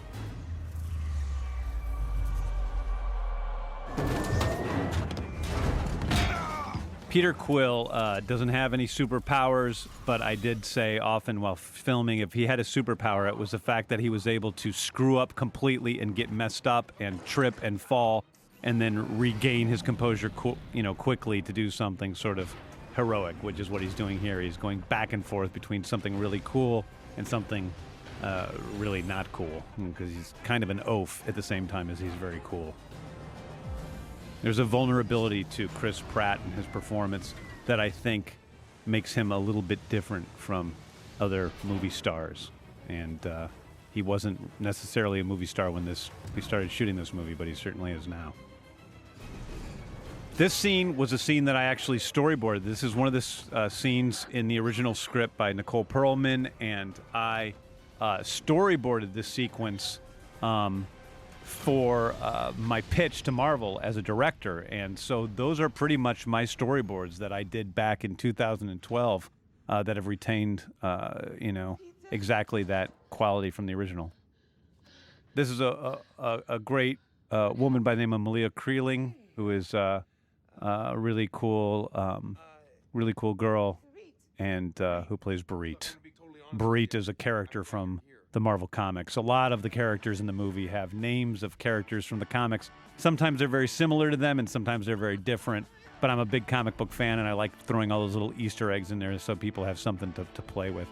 Peter 7.15 7.33
Quill 7.33 7.89
uh, 7.93 8.19
doesn't 8.19 8.49
have 8.49 8.75
any 8.75 8.89
superpowers, 8.89 9.87
but 10.05 10.21
I 10.21 10.35
did 10.35 10.65
say 10.65 10.99
often 10.99 11.41
while 11.41 11.55
filming 11.55 12.19
if 12.19 12.33
he 12.33 12.45
had 12.45 12.59
a 12.59 12.65
superpower, 12.65 13.29
it 13.29 13.39
was 13.39 13.53
the 13.53 13.59
fact 13.61 13.89
that 13.91 14.01
he 14.01 14.09
was 14.09 14.27
able 14.27 14.51
to 14.51 14.73
screw 14.73 15.17
up 15.17 15.37
completely 15.37 16.01
and 16.01 16.17
get 16.17 16.33
messed 16.33 16.67
up 16.67 16.91
and 16.99 17.25
trip 17.25 17.55
and 17.63 17.81
fall 17.81 18.25
and 18.65 18.81
then 18.81 19.17
regain 19.17 19.69
his 19.69 19.81
composure 19.81 20.33
you 20.73 20.83
know, 20.83 20.93
quickly 20.93 21.41
to 21.41 21.53
do 21.53 21.71
something 21.71 22.17
sort 22.17 22.41
of 22.41 22.53
heroic, 22.97 23.37
which 23.43 23.61
is 23.61 23.71
what 23.71 23.81
he's 23.81 23.95
doing 23.95 24.19
here. 24.19 24.41
He's 24.41 24.57
going 24.57 24.81
back 24.89 25.13
and 25.13 25.25
forth 25.25 25.53
between 25.53 25.85
something 25.85 26.19
really 26.19 26.43
cool 26.45 26.85
and 27.17 27.29
something 27.29 27.73
uh, 28.25 28.49
really 28.77 29.03
not 29.03 29.31
cool 29.31 29.63
because 29.77 30.11
he's 30.11 30.35
kind 30.43 30.65
of 30.65 30.71
an 30.71 30.81
oaf 30.81 31.23
at 31.29 31.37
the 31.37 31.45
same 31.45 31.69
time 31.69 31.91
as 31.91 32.01
he's 32.01 32.15
very 32.15 32.41
cool. 32.43 32.75
There's 34.45 34.59
a 34.59 34.65
vulnerability 34.65 35.45
to 35.45 35.69
Chris 35.69 36.03
Pratt 36.03 36.39
and 36.45 36.53
his 36.53 36.67
performance 36.67 37.33
that 37.65 37.81
I 37.81 37.89
think 37.89 38.37
makes 38.85 39.15
him 39.15 39.33
a 39.33 39.39
little 39.39 39.63
bit 39.63 39.79
different 39.89 40.29
from 40.37 40.75
other 41.19 41.51
movie 41.63 41.89
stars. 41.89 42.51
And 42.91 43.27
uh, 43.27 43.49
he 43.93 44.03
wasn't 44.03 44.39
necessarily 44.61 45.21
a 45.21 45.25
movie 45.25 45.47
star 45.47 45.71
when 45.71 45.87
this 45.87 46.11
we 46.37 46.43
started 46.43 46.71
shooting 46.71 46.95
this 46.95 47.15
movie, 47.15 47.33
but 47.33 47.47
he 47.47 47.55
certainly 47.55 47.93
is 47.93 48.07
now. 48.07 48.35
This 50.37 50.53
scene 50.53 50.95
was 50.95 51.15
a 51.15 51.19
scene 51.19 51.47
that 51.47 51.57
I 51.57 51.65
actually 51.65 51.99
storyboarded. 51.99 52.65
This 52.65 52.83
is 52.83 52.95
one 52.95 53.07
of 53.07 53.15
the 53.15 53.57
uh, 53.57 53.71
scenes 53.71 54.27
in 54.31 54.47
the 54.47 54.61
original 54.61 54.95
script 54.95 55.39
by 55.39 55.55
Nicole 55.55 55.87
Perlman, 55.87 56.51
and 56.61 56.93
I 57.15 57.55
uh, 57.99 58.19
storyboarded 58.19 59.15
this 59.15 59.27
sequence 59.27 60.01
um, 60.43 60.87
for 61.45 62.15
uh, 62.21 62.53
my 62.57 62.81
pitch 62.83 63.23
to 63.23 63.33
Marvel 63.33 63.79
as 63.83 63.97
a 63.97 64.03
director. 64.03 64.61
And 64.61 64.99
so 64.99 65.29
those 65.37 65.61
are 65.61 65.69
pretty 65.69 65.97
much 65.97 66.27
my 66.27 66.45
storyboards 66.45 67.19
that 67.19 67.33
I 67.33 67.43
did 67.43 67.75
back 67.75 68.05
in 68.05 68.17
2012 68.17 69.31
uh, 69.69 69.83
that 69.83 69.97
have 69.97 70.07
retained, 70.07 70.65
uh, 70.83 71.21
you 71.41 71.53
know, 71.53 71.79
exactly 72.11 72.63
that 72.65 72.91
quality 73.11 73.51
from 73.51 73.67
the 73.67 73.75
original. 73.75 74.13
This 75.35 75.51
is 75.51 75.61
a, 75.61 75.99
a, 76.19 76.43
a 76.49 76.59
great 76.59 76.99
uh, 77.31 77.53
woman 77.55 77.83
by 77.83 77.95
the 77.95 78.01
name 78.01 78.13
of 78.13 78.21
Melia 78.21 78.51
Kreiling, 78.51 79.15
who 79.37 79.51
is 79.51 79.75
uh, 79.75 80.03
a 80.61 80.99
really 80.99 81.29
cool, 81.31 81.91
um, 81.95 82.39
really 82.93 83.15
cool 83.17 83.35
girl, 83.35 83.81
and 84.39 84.81
uh, 84.81 85.03
who 85.03 85.17
plays 85.17 85.43
Bereet. 85.43 85.97
Bereet 86.57 86.95
is 86.95 87.09
a 87.09 87.15
character 87.15 87.65
from 87.65 88.01
the 88.33 88.41
Marvel 88.41 88.67
Comics. 88.67 89.17
A 89.17 89.21
lot 89.21 89.53
of 89.53 89.63
the 89.63 89.71
characters 89.71 90.21
in 90.21 90.27
the 90.27 90.33
movie 90.33 90.67
have 90.67 90.93
names 90.93 91.43
of 91.43 91.59
characters 91.59 92.05
from 92.05 92.19
the 92.19 92.27
comics. 92.27 92.71
Sometimes 92.97 93.39
they're 93.39 93.49
very 93.49 93.69
similar 93.69 94.11
to 94.11 94.17
them, 94.17 94.39
and 94.39 94.49
sometimes 94.49 94.87
they're 94.87 94.97
very 94.97 95.17
different. 95.17 95.67
But 96.01 96.11
I'm 96.11 96.19
a 96.19 96.25
big 96.25 96.47
comic 96.47 96.77
book 96.77 96.93
fan, 96.93 97.19
and 97.19 97.29
I 97.29 97.33
like 97.33 97.57
throwing 97.61 97.91
all 97.91 98.01
those 98.01 98.15
little 98.15 98.35
Easter 98.37 98.71
eggs 98.73 98.91
in 98.91 98.99
there 98.99 99.17
so 99.19 99.35
people 99.37 99.65
have 99.65 99.79
something 99.79 100.13
to, 100.13 100.27
to 100.35 100.43
play 100.43 100.71
with. 100.71 100.89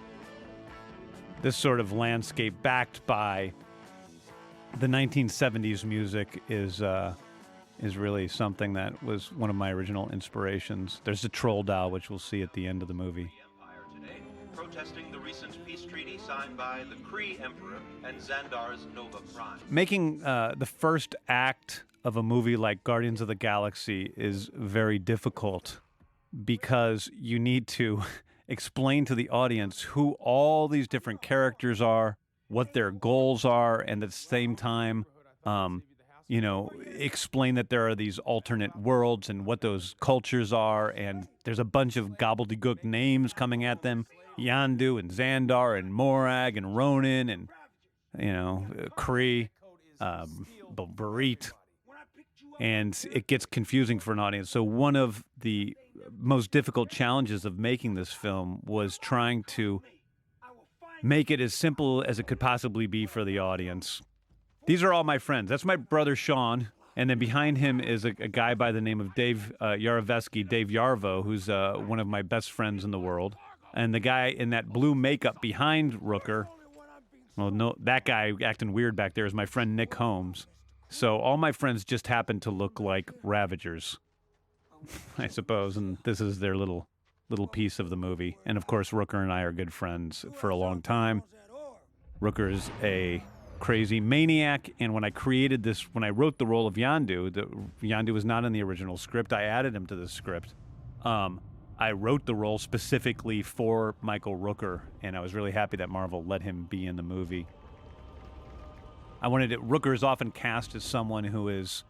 This 1.42 1.56
sort 1.56 1.80
of 1.80 1.92
landscape, 1.92 2.54
backed 2.62 3.04
by 3.06 3.52
the 4.78 4.86
1970s 4.86 5.84
music, 5.84 6.40
is 6.48 6.80
uh, 6.80 7.14
is 7.80 7.96
really 7.96 8.28
something 8.28 8.72
that 8.74 9.02
was 9.02 9.32
one 9.32 9.50
of 9.50 9.56
my 9.56 9.72
original 9.72 10.08
inspirations. 10.10 11.00
There's 11.02 11.22
the 11.22 11.28
troll 11.28 11.64
doll, 11.64 11.90
which 11.90 12.08
we'll 12.08 12.20
see 12.20 12.42
at 12.42 12.52
the 12.52 12.66
end 12.66 12.80
of 12.80 12.88
the 12.88 12.94
movie. 12.94 13.32
Protesting 14.54 15.10
the 15.10 15.18
recent 15.18 15.64
peace 15.64 15.84
treaty 15.84 16.18
signed 16.18 16.56
by 16.56 16.84
the 16.88 16.96
Kree 16.96 17.42
Emperor 17.42 17.78
and 18.04 18.18
Xandar's 18.18 18.86
Nova 18.94 19.18
Prime. 19.34 19.58
Making 19.70 20.22
uh, 20.22 20.54
the 20.56 20.66
first 20.66 21.14
act 21.28 21.84
of 22.04 22.16
a 22.16 22.22
movie 22.22 22.56
like 22.56 22.84
Guardians 22.84 23.20
of 23.20 23.28
the 23.28 23.34
Galaxy 23.34 24.12
is 24.16 24.50
very 24.54 24.98
difficult 24.98 25.80
because 26.44 27.10
you 27.18 27.38
need 27.38 27.66
to 27.68 28.02
explain 28.48 29.04
to 29.06 29.14
the 29.14 29.28
audience 29.30 29.82
who 29.82 30.12
all 30.20 30.68
these 30.68 30.88
different 30.88 31.22
characters 31.22 31.80
are, 31.80 32.16
what 32.48 32.74
their 32.74 32.90
goals 32.90 33.44
are, 33.44 33.80
and 33.80 34.02
at 34.02 34.10
the 34.10 34.16
same 34.16 34.56
time, 34.56 35.06
um, 35.44 35.82
you 36.28 36.40
know, 36.40 36.70
explain 36.96 37.56
that 37.56 37.68
there 37.68 37.88
are 37.88 37.94
these 37.94 38.18
alternate 38.18 38.74
worlds 38.76 39.28
and 39.28 39.44
what 39.44 39.60
those 39.60 39.94
cultures 40.00 40.52
are. 40.52 40.88
And 40.88 41.28
there's 41.44 41.58
a 41.58 41.64
bunch 41.64 41.96
of 41.96 42.10
gobbledygook 42.10 42.84
names 42.84 43.32
coming 43.32 43.64
at 43.64 43.82
them 43.82 44.06
Yondu 44.38 44.98
and 44.98 45.10
Xandar 45.10 45.78
and 45.78 45.92
Morag 45.92 46.56
and 46.56 46.76
Ronan 46.76 47.28
and, 47.28 47.48
you 48.18 48.32
know, 48.32 48.66
Kree, 48.96 49.50
um, 50.00 50.46
Bereet. 50.74 51.52
And 52.60 52.98
it 53.12 53.26
gets 53.26 53.46
confusing 53.46 53.98
for 53.98 54.12
an 54.12 54.18
audience. 54.18 54.50
So, 54.50 54.62
one 54.62 54.94
of 54.94 55.24
the 55.40 55.76
most 56.16 56.50
difficult 56.50 56.90
challenges 56.90 57.44
of 57.44 57.58
making 57.58 57.94
this 57.94 58.12
film 58.12 58.60
was 58.64 58.98
trying 58.98 59.42
to 59.44 59.82
make 61.02 61.30
it 61.30 61.40
as 61.40 61.54
simple 61.54 62.04
as 62.06 62.18
it 62.18 62.26
could 62.26 62.38
possibly 62.38 62.86
be 62.86 63.06
for 63.06 63.24
the 63.24 63.38
audience 63.38 64.02
these 64.66 64.82
are 64.82 64.92
all 64.92 65.04
my 65.04 65.18
friends. 65.18 65.48
That's 65.48 65.64
my 65.64 65.76
brother 65.76 66.14
Sean, 66.14 66.70
and 66.96 67.10
then 67.10 67.18
behind 67.18 67.58
him 67.58 67.80
is 67.80 68.04
a, 68.04 68.14
a 68.18 68.28
guy 68.28 68.54
by 68.54 68.72
the 68.72 68.80
name 68.80 69.00
of 69.00 69.14
Dave 69.14 69.52
uh, 69.60 69.76
Dave 69.76 70.68
Yarvo, 70.68 71.24
who's 71.24 71.48
uh, 71.48 71.74
one 71.78 71.98
of 71.98 72.06
my 72.06 72.22
best 72.22 72.52
friends 72.52 72.84
in 72.84 72.90
the 72.90 72.98
world. 72.98 73.36
And 73.74 73.94
the 73.94 74.00
guy 74.00 74.28
in 74.28 74.50
that 74.50 74.68
blue 74.68 74.94
makeup 74.94 75.40
behind 75.40 75.94
Rooker, 75.94 76.46
well, 77.36 77.50
no, 77.50 77.74
that 77.80 78.04
guy 78.04 78.32
acting 78.44 78.72
weird 78.72 78.94
back 78.96 79.14
there 79.14 79.24
is 79.24 79.34
my 79.34 79.46
friend 79.46 79.76
Nick 79.76 79.94
Holmes. 79.94 80.46
So 80.88 81.16
all 81.16 81.38
my 81.38 81.52
friends 81.52 81.84
just 81.84 82.06
happen 82.06 82.38
to 82.40 82.50
look 82.50 82.78
like 82.78 83.10
Ravagers, 83.22 83.98
I 85.18 85.28
suppose, 85.28 85.78
and 85.78 85.96
this 86.04 86.20
is 86.20 86.38
their 86.38 86.56
little 86.56 86.86
little 87.30 87.48
piece 87.48 87.78
of 87.78 87.88
the 87.88 87.96
movie. 87.96 88.36
And 88.44 88.58
of 88.58 88.66
course, 88.66 88.90
Rooker 88.90 89.22
and 89.22 89.32
I 89.32 89.40
are 89.40 89.52
good 89.52 89.72
friends 89.72 90.26
for 90.34 90.50
a 90.50 90.56
long 90.56 90.82
time. 90.82 91.22
Rooker 92.20 92.52
is 92.52 92.70
a 92.82 93.24
crazy 93.58 94.00
maniac. 94.00 94.70
And 94.80 94.92
when 94.92 95.02
I 95.02 95.10
created 95.10 95.62
this, 95.62 95.82
when 95.94 96.04
I 96.04 96.10
wrote 96.10 96.36
the 96.36 96.44
role 96.44 96.66
of 96.66 96.74
Yondu, 96.74 97.32
the, 97.32 97.46
Yondu 97.80 98.12
was 98.12 98.24
not 98.24 98.44
in 98.44 98.52
the 98.52 98.62
original 98.62 98.98
script. 98.98 99.32
I 99.32 99.44
added 99.44 99.74
him 99.74 99.86
to 99.86 99.96
the 99.96 100.08
script. 100.08 100.52
Um, 101.04 101.40
I 101.82 101.90
wrote 101.90 102.26
the 102.26 102.34
role 102.36 102.60
specifically 102.60 103.42
for 103.42 103.96
Michael 104.02 104.38
Rooker, 104.38 104.82
and 105.02 105.16
I 105.16 105.20
was 105.20 105.34
really 105.34 105.50
happy 105.50 105.78
that 105.78 105.88
Marvel 105.88 106.22
let 106.22 106.40
him 106.40 106.68
be 106.70 106.86
in 106.86 106.94
the 106.94 107.02
movie. 107.02 107.44
I 109.20 109.26
wanted 109.26 109.50
it. 109.50 109.58
Rooker 109.58 109.92
is 109.92 110.04
often 110.04 110.30
cast 110.30 110.76
as 110.76 110.84
someone 110.84 111.24
who 111.24 111.48
is 111.48 111.82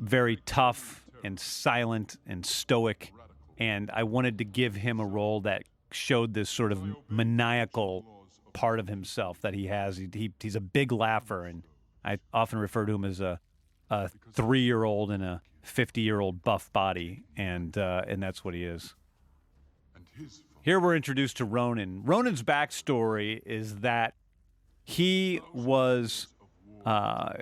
very 0.00 0.34
tough 0.44 1.04
and 1.22 1.38
silent 1.38 2.16
and 2.26 2.44
stoic, 2.44 3.12
and 3.56 3.88
I 3.92 4.02
wanted 4.02 4.38
to 4.38 4.44
give 4.44 4.74
him 4.74 4.98
a 4.98 5.06
role 5.06 5.42
that 5.42 5.62
showed 5.92 6.34
this 6.34 6.50
sort 6.50 6.72
of 6.72 6.82
maniacal 7.08 8.04
part 8.52 8.80
of 8.80 8.88
himself 8.88 9.40
that 9.42 9.54
he 9.54 9.66
has. 9.66 9.96
He, 9.96 10.08
he 10.12 10.32
he's 10.40 10.56
a 10.56 10.60
big 10.60 10.90
laugher, 10.90 11.44
and 11.44 11.62
I 12.04 12.18
often 12.34 12.58
refer 12.58 12.84
to 12.84 12.94
him 12.94 13.04
as 13.04 13.20
a 13.20 13.38
a 13.90 14.10
three 14.32 14.62
year 14.62 14.82
old 14.82 15.12
in 15.12 15.22
a 15.22 15.40
fifty 15.62 16.00
year 16.00 16.20
old 16.20 16.42
buff 16.42 16.72
body, 16.72 17.24
and 17.36 17.76
uh, 17.76 18.02
and 18.06 18.22
that's 18.22 18.44
what 18.44 18.54
he 18.54 18.64
is. 18.64 18.94
Here 20.62 20.80
we're 20.80 20.96
introduced 20.96 21.36
to 21.38 21.44
Ronan. 21.44 22.02
Ronan's 22.04 22.42
backstory 22.42 23.40
is 23.44 23.76
that 23.76 24.14
he 24.84 25.40
was. 25.52 26.28
Uh, 26.86 27.32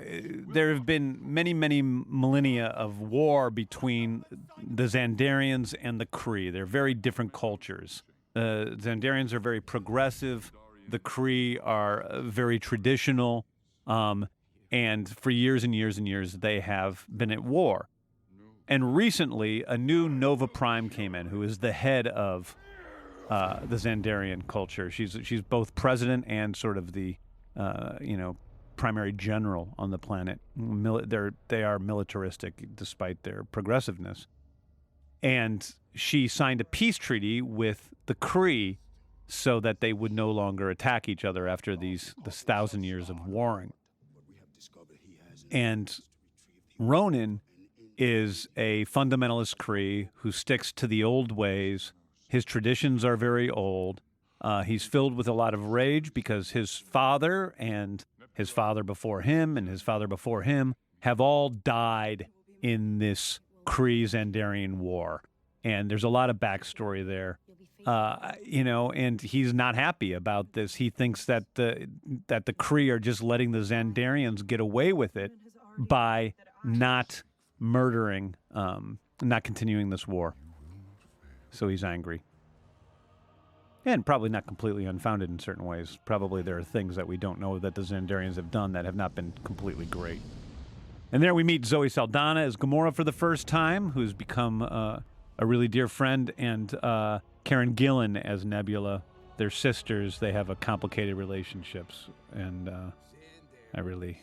there 0.48 0.72
have 0.74 0.84
been 0.84 1.18
many, 1.22 1.54
many 1.54 1.80
millennia 1.80 2.66
of 2.66 3.00
war 3.00 3.48
between 3.48 4.24
the 4.60 4.84
Xandarians 4.84 5.72
and 5.80 6.00
the 6.00 6.06
Kree. 6.06 6.52
They're 6.52 6.66
very 6.66 6.94
different 6.94 7.32
cultures. 7.32 8.02
The 8.32 8.40
uh, 8.40 8.74
Xandarians 8.74 9.32
are 9.32 9.38
very 9.38 9.60
progressive 9.60 10.52
the 10.88 10.98
Kree 10.98 11.58
are 11.62 12.00
uh, 12.00 12.22
very 12.22 12.58
traditional, 12.58 13.46
um, 13.86 14.28
and 14.70 15.08
for 15.08 15.30
years 15.30 15.64
and 15.64 15.74
years 15.74 15.98
and 15.98 16.06
years 16.06 16.34
they 16.34 16.60
have 16.60 17.06
been 17.14 17.30
at 17.30 17.40
war. 17.40 17.88
And 18.68 18.96
recently, 18.96 19.64
a 19.66 19.78
new 19.78 20.08
Nova 20.08 20.48
Prime 20.48 20.88
came 20.88 21.14
in, 21.14 21.26
who 21.26 21.42
is 21.42 21.58
the 21.58 21.72
head 21.72 22.08
of 22.08 22.56
uh, 23.30 23.60
the 23.64 23.76
Xandarian 23.76 24.46
culture. 24.46 24.90
She's 24.90 25.16
she's 25.22 25.42
both 25.42 25.74
president 25.74 26.24
and 26.26 26.56
sort 26.56 26.78
of 26.78 26.92
the 26.92 27.16
uh, 27.56 27.94
you 28.00 28.16
know 28.16 28.36
primary 28.76 29.12
general 29.12 29.74
on 29.78 29.90
the 29.90 29.98
planet. 29.98 30.40
Mil- 30.54 31.02
they're 31.06 31.34
they 31.48 31.62
are 31.62 31.78
militaristic 31.78 32.74
despite 32.74 33.22
their 33.22 33.44
progressiveness. 33.44 34.26
And 35.22 35.68
she 35.94 36.28
signed 36.28 36.60
a 36.60 36.64
peace 36.64 36.98
treaty 36.98 37.40
with 37.40 37.90
the 38.06 38.14
Kree 38.14 38.78
so 39.28 39.58
that 39.60 39.80
they 39.80 39.92
would 39.92 40.12
no 40.12 40.30
longer 40.30 40.70
attack 40.70 41.08
each 41.08 41.24
other 41.24 41.48
after 41.48 41.76
these 41.76 42.14
this 42.24 42.42
thousand 42.42 42.84
years 42.84 43.10
of 43.10 43.26
warring. 43.26 43.72
And 45.50 45.98
Ronan 46.78 47.40
is 47.98 48.48
a 48.56 48.84
fundamentalist 48.86 49.56
Kree 49.56 50.08
who 50.16 50.32
sticks 50.32 50.72
to 50.72 50.86
the 50.86 51.02
old 51.04 51.32
ways. 51.32 51.92
His 52.28 52.44
traditions 52.44 53.04
are 53.04 53.16
very 53.16 53.48
old. 53.50 54.00
Uh, 54.40 54.62
he's 54.62 54.84
filled 54.84 55.14
with 55.14 55.28
a 55.28 55.32
lot 55.32 55.54
of 55.54 55.70
rage 55.70 56.12
because 56.12 56.50
his 56.50 56.76
father 56.76 57.54
and 57.58 58.04
his 58.34 58.50
father 58.50 58.82
before 58.82 59.22
him 59.22 59.56
and 59.56 59.68
his 59.68 59.80
father 59.82 60.06
before 60.06 60.42
him 60.42 60.74
have 61.00 61.20
all 61.20 61.48
died 61.48 62.26
in 62.62 62.98
this 62.98 63.40
Kree 63.64 64.02
Xandarian 64.04 64.74
war. 64.74 65.22
and 65.64 65.90
there's 65.90 66.04
a 66.04 66.08
lot 66.08 66.30
of 66.30 66.36
backstory 66.36 67.04
there. 67.04 67.38
Uh, 67.84 68.32
you 68.42 68.62
know, 68.64 68.90
and 68.92 69.20
he's 69.20 69.52
not 69.54 69.74
happy 69.74 70.12
about 70.12 70.52
this. 70.52 70.76
He 70.76 70.90
thinks 70.90 71.24
that 71.26 71.44
the 71.54 71.88
that 72.28 72.46
the 72.46 72.52
Kree 72.52 72.90
are 72.90 72.98
just 72.98 73.22
letting 73.22 73.52
the 73.52 73.60
Xandarians 73.60 74.46
get 74.46 74.60
away 74.60 74.92
with 74.92 75.16
it 75.16 75.32
by 75.78 76.34
not 76.64 77.22
murdering, 77.58 78.34
um, 78.54 78.98
not 79.22 79.44
continuing 79.44 79.90
this 79.90 80.06
war. 80.06 80.34
So 81.50 81.68
he's 81.68 81.84
angry. 81.84 82.22
And 83.84 84.04
probably 84.04 84.28
not 84.28 84.46
completely 84.46 84.84
unfounded 84.84 85.30
in 85.30 85.38
certain 85.38 85.64
ways. 85.64 85.98
Probably 86.04 86.42
there 86.42 86.58
are 86.58 86.64
things 86.64 86.96
that 86.96 87.06
we 87.06 87.16
don't 87.16 87.38
know 87.38 87.58
that 87.60 87.74
the 87.74 87.82
Xandarians 87.82 88.34
have 88.34 88.50
done 88.50 88.72
that 88.72 88.84
have 88.84 88.96
not 88.96 89.14
been 89.14 89.32
completely 89.44 89.86
great. 89.86 90.20
And 91.12 91.22
there 91.22 91.34
we 91.34 91.44
meet 91.44 91.64
Zoe 91.64 91.88
Saldana 91.88 92.40
as 92.40 92.56
Gamora 92.56 92.92
for 92.92 93.04
the 93.04 93.12
first 93.12 93.46
time, 93.46 93.92
who's 93.92 94.12
become 94.12 94.60
uh, 94.62 94.98
a 95.38 95.46
really 95.46 95.68
dear 95.68 95.86
friend, 95.86 96.32
and 96.36 96.74
uh, 96.82 97.20
Karen 97.44 97.74
Gillan 97.74 98.20
as 98.20 98.44
Nebula. 98.44 99.04
They're 99.36 99.50
sisters. 99.50 100.18
They 100.18 100.32
have 100.32 100.50
a 100.50 100.56
complicated 100.56 101.14
relationships, 101.14 102.08
and 102.32 102.68
uh, 102.68 102.90
I 103.74 103.80
really, 103.80 104.22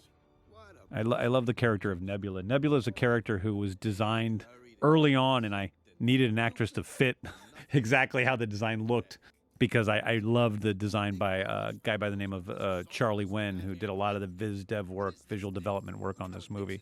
I, 0.93 1.01
lo- 1.01 1.17
I 1.17 1.27
love 1.27 1.45
the 1.45 1.53
character 1.53 1.91
of 1.91 2.01
Nebula. 2.01 2.43
Nebula 2.43 2.77
is 2.77 2.87
a 2.87 2.91
character 2.91 3.39
who 3.39 3.55
was 3.55 3.75
designed 3.75 4.45
early 4.81 5.15
on, 5.15 5.43
and 5.43 5.55
I 5.55 5.71
needed 5.99 6.29
an 6.29 6.39
actress 6.39 6.71
to 6.73 6.83
fit 6.83 7.17
exactly 7.73 8.23
how 8.23 8.35
the 8.35 8.45
design 8.45 8.85
looked 8.85 9.17
because 9.57 9.87
I, 9.87 9.99
I 9.99 10.19
loved 10.21 10.61
the 10.61 10.73
design 10.73 11.15
by 11.15 11.37
a 11.37 11.73
guy 11.83 11.97
by 11.97 12.09
the 12.09 12.15
name 12.15 12.33
of 12.33 12.49
uh, 12.49 12.83
Charlie 12.89 13.25
Wen, 13.25 13.59
who 13.59 13.75
did 13.75 13.89
a 13.89 13.93
lot 13.93 14.15
of 14.15 14.21
the 14.21 14.27
viz 14.27 14.65
dev 14.65 14.89
work, 14.89 15.15
visual 15.29 15.51
development 15.51 15.97
work 15.97 16.19
on 16.21 16.31
this 16.31 16.49
movie. 16.49 16.81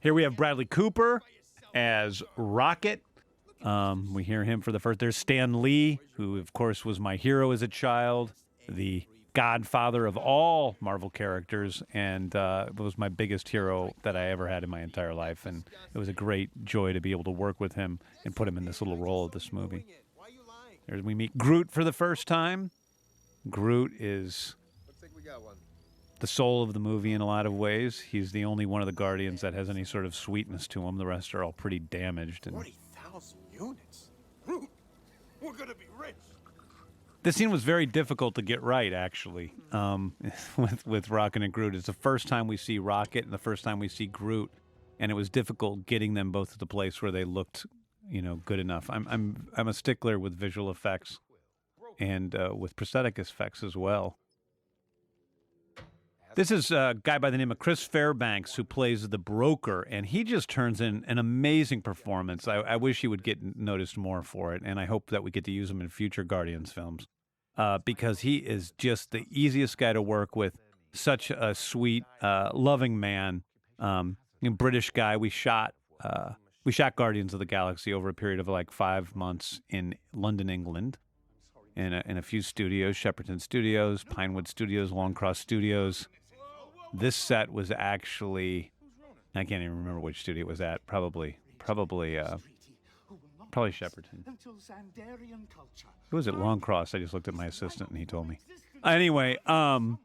Here 0.00 0.14
we 0.14 0.22
have 0.24 0.36
Bradley 0.36 0.64
Cooper 0.64 1.22
as 1.74 2.22
Rocket. 2.36 3.02
Um, 3.62 4.12
we 4.12 4.24
hear 4.24 4.44
him 4.44 4.60
for 4.60 4.72
the 4.72 4.80
first. 4.80 4.98
There's 4.98 5.16
Stan 5.16 5.62
Lee, 5.62 6.00
who 6.16 6.38
of 6.38 6.52
course 6.52 6.84
was 6.84 7.00
my 7.00 7.16
hero 7.16 7.50
as 7.50 7.62
a 7.62 7.68
child, 7.68 8.32
the 8.68 9.04
godfather 9.34 10.06
of 10.06 10.16
all 10.16 10.76
Marvel 10.80 11.10
characters, 11.10 11.82
and 11.92 12.34
uh, 12.34 12.66
was 12.76 12.96
my 12.96 13.08
biggest 13.08 13.48
hero 13.48 13.92
that 14.02 14.16
I 14.16 14.30
ever 14.30 14.48
had 14.48 14.64
in 14.64 14.70
my 14.70 14.80
entire 14.80 15.12
life. 15.12 15.44
And 15.44 15.64
it 15.92 15.98
was 15.98 16.08
a 16.08 16.12
great 16.12 16.50
joy 16.64 16.92
to 16.92 17.00
be 17.00 17.10
able 17.10 17.24
to 17.24 17.30
work 17.30 17.60
with 17.60 17.74
him 17.74 17.98
and 18.24 18.34
put 18.34 18.48
him 18.48 18.56
in 18.56 18.64
this 18.64 18.80
little 18.80 18.96
role 18.96 19.24
of 19.24 19.32
this 19.32 19.52
movie. 19.52 19.84
There's, 20.86 21.02
we 21.02 21.14
meet 21.14 21.36
Groot 21.36 21.70
for 21.70 21.82
the 21.84 21.92
first 21.92 22.28
time. 22.28 22.70
Groot 23.50 23.92
is 23.98 24.54
the 26.20 26.26
soul 26.26 26.62
of 26.62 26.72
the 26.72 26.78
movie 26.78 27.12
in 27.12 27.20
a 27.20 27.26
lot 27.26 27.44
of 27.46 27.52
ways. 27.52 28.00
He's 28.00 28.32
the 28.32 28.44
only 28.44 28.66
one 28.66 28.82
of 28.82 28.86
the 28.86 28.92
Guardians 28.92 29.40
that 29.40 29.54
has 29.54 29.68
any 29.68 29.84
sort 29.84 30.06
of 30.06 30.14
sweetness 30.14 30.66
to 30.68 30.86
him. 30.86 30.96
The 30.96 31.06
rest 31.06 31.34
are 31.34 31.42
all 31.42 31.52
pretty 31.52 31.78
damaged. 31.78 32.46
And 32.46 32.54
40,000 32.54 33.38
units? 33.52 34.10
Groot, 34.46 34.68
We're 35.40 35.52
gonna 35.52 35.74
be 35.74 35.86
this 37.24 37.36
scene 37.36 37.50
was 37.50 37.64
very 37.64 37.86
difficult 37.86 38.34
to 38.36 38.42
get 38.42 38.62
right, 38.62 38.92
actually, 38.92 39.54
um, 39.72 40.12
with 40.56 40.86
with 40.86 41.10
Rocket 41.10 41.42
and 41.42 41.52
Groot. 41.52 41.74
It's 41.74 41.86
the 41.86 41.92
first 41.92 42.28
time 42.28 42.46
we 42.46 42.56
see 42.56 42.78
Rocket 42.78 43.24
and 43.24 43.32
the 43.32 43.38
first 43.38 43.64
time 43.64 43.78
we 43.78 43.88
see 43.88 44.06
Groot, 44.06 44.52
and 45.00 45.10
it 45.10 45.14
was 45.14 45.30
difficult 45.30 45.86
getting 45.86 46.14
them 46.14 46.30
both 46.30 46.52
to 46.52 46.58
the 46.58 46.66
place 46.66 47.02
where 47.02 47.10
they 47.10 47.24
looked, 47.24 47.66
you 48.08 48.22
know, 48.22 48.36
good 48.36 48.60
enough. 48.60 48.88
I'm 48.90 49.08
I'm 49.10 49.48
I'm 49.56 49.68
a 49.68 49.74
stickler 49.74 50.18
with 50.18 50.36
visual 50.36 50.70
effects, 50.70 51.18
and 51.98 52.34
uh, 52.34 52.50
with 52.54 52.76
prosthetic 52.76 53.18
effects 53.18 53.62
as 53.62 53.74
well. 53.74 54.18
This 56.36 56.50
is 56.50 56.72
a 56.72 56.96
guy 57.00 57.18
by 57.18 57.30
the 57.30 57.38
name 57.38 57.52
of 57.52 57.60
Chris 57.60 57.84
Fairbanks 57.84 58.56
who 58.56 58.64
plays 58.64 59.08
the 59.08 59.18
broker, 59.18 59.86
and 59.88 60.04
he 60.04 60.24
just 60.24 60.50
turns 60.50 60.80
in 60.80 61.04
an 61.06 61.16
amazing 61.16 61.80
performance. 61.80 62.48
I, 62.48 62.56
I 62.56 62.74
wish 62.74 63.02
he 63.02 63.06
would 63.06 63.22
get 63.22 63.56
noticed 63.56 63.96
more 63.96 64.20
for 64.24 64.52
it, 64.52 64.62
and 64.64 64.80
I 64.80 64.86
hope 64.86 65.10
that 65.10 65.22
we 65.22 65.30
get 65.30 65.44
to 65.44 65.52
use 65.52 65.70
him 65.70 65.80
in 65.80 65.88
future 65.90 66.24
Guardians 66.24 66.72
films 66.72 67.06
uh, 67.56 67.78
because 67.84 68.20
he 68.20 68.38
is 68.38 68.72
just 68.78 69.12
the 69.12 69.26
easiest 69.30 69.78
guy 69.78 69.92
to 69.92 70.02
work 70.02 70.34
with. 70.34 70.54
Such 70.92 71.30
a 71.30 71.54
sweet, 71.54 72.04
uh, 72.20 72.50
loving 72.52 72.98
man, 72.98 73.44
um, 73.78 74.16
British 74.42 74.90
guy. 74.90 75.16
We 75.16 75.28
shot 75.28 75.74
uh, 76.02 76.32
we 76.64 76.72
shot 76.72 76.96
Guardians 76.96 77.32
of 77.32 77.38
the 77.38 77.46
Galaxy 77.46 77.92
over 77.92 78.08
a 78.08 78.14
period 78.14 78.40
of 78.40 78.48
like 78.48 78.70
five 78.70 79.14
months 79.14 79.60
in 79.70 79.94
London, 80.12 80.50
England, 80.50 80.98
in 81.76 81.92
a, 81.92 82.02
in 82.06 82.16
a 82.16 82.22
few 82.22 82.42
studios: 82.42 82.96
Shepperton 82.96 83.40
Studios, 83.40 84.04
Pinewood 84.04 84.48
Studios, 84.48 84.90
Longcross 84.90 85.36
Studios. 85.36 86.08
This 86.94 87.16
set 87.16 87.52
was 87.52 87.70
actually 87.70 88.72
I 89.34 89.44
can't 89.44 89.62
even 89.62 89.76
remember 89.78 90.00
which 90.00 90.20
studio 90.20 90.42
it 90.42 90.46
was 90.46 90.60
at. 90.60 90.86
Probably, 90.86 91.38
probably, 91.58 92.18
uh, 92.18 92.36
probably 93.50 93.72
Shepperton. 93.72 94.24
Who 96.10 96.16
was 96.16 96.28
it? 96.28 96.34
Longcross. 96.34 96.94
I 96.94 96.98
just 96.98 97.12
looked 97.12 97.26
at 97.26 97.34
my 97.34 97.46
assistant 97.46 97.90
and 97.90 97.98
he 97.98 98.06
told 98.06 98.28
me. 98.28 98.38
Anyway, 98.84 99.36
um, 99.46 99.98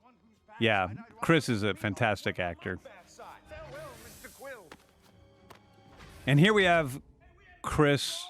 yeah, 0.60 0.88
Chris 1.22 1.48
is 1.48 1.62
a 1.62 1.76
fantastic 1.76 2.40
actor. 2.40 2.80
And 6.26 6.40
here 6.40 6.54
we 6.54 6.64
have 6.64 7.02
Chris 7.62 8.24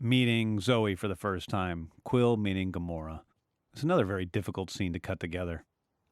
meeting 0.00 0.58
Zoe 0.60 0.94
for 0.94 1.08
the 1.08 1.16
first 1.16 1.48
time. 1.50 1.90
Quill 2.04 2.36
meeting 2.38 2.72
Gamora. 2.72 3.20
It's 3.74 3.82
another 3.82 4.04
very 4.04 4.24
difficult 4.24 4.70
scene 4.70 4.92
to 4.94 5.00
cut 5.00 5.20
together. 5.20 5.64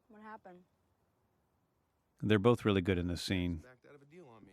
What 0.08 0.22
happened? 0.22 0.58
They're 2.22 2.38
both 2.38 2.64
really 2.64 2.80
good 2.80 2.98
in 2.98 3.06
this 3.06 3.22
scene, 3.22 3.62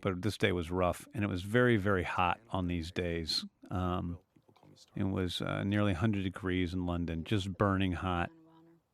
but 0.00 0.22
this 0.22 0.36
day 0.36 0.52
was 0.52 0.70
rough, 0.70 1.06
and 1.14 1.24
it 1.24 1.26
was 1.26 1.42
very, 1.42 1.76
very 1.76 2.04
hot 2.04 2.38
on 2.50 2.68
these 2.68 2.90
days. 2.92 3.44
Um, 3.70 4.18
it 4.94 5.04
was 5.04 5.40
uh, 5.40 5.64
nearly 5.64 5.92
100 5.92 6.22
degrees 6.22 6.72
in 6.72 6.86
London, 6.86 7.24
just 7.24 7.56
burning 7.58 7.92
hot. 7.92 8.30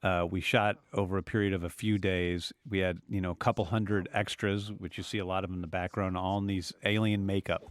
Uh, 0.02 0.26
we 0.28 0.40
shot 0.40 0.78
over 0.92 1.16
a 1.16 1.22
period 1.22 1.52
of 1.52 1.62
a 1.62 1.68
few 1.68 1.96
days. 1.96 2.52
We 2.68 2.78
had, 2.78 2.98
you 3.08 3.20
know, 3.20 3.30
a 3.30 3.36
couple 3.36 3.64
hundred 3.66 4.08
extras, 4.12 4.72
which 4.72 4.96
you 4.98 5.04
see 5.04 5.18
a 5.18 5.24
lot 5.24 5.44
of 5.44 5.50
in 5.50 5.60
the 5.60 5.68
background, 5.68 6.16
all 6.16 6.38
in 6.38 6.46
these 6.46 6.72
alien 6.84 7.24
makeup. 7.24 7.62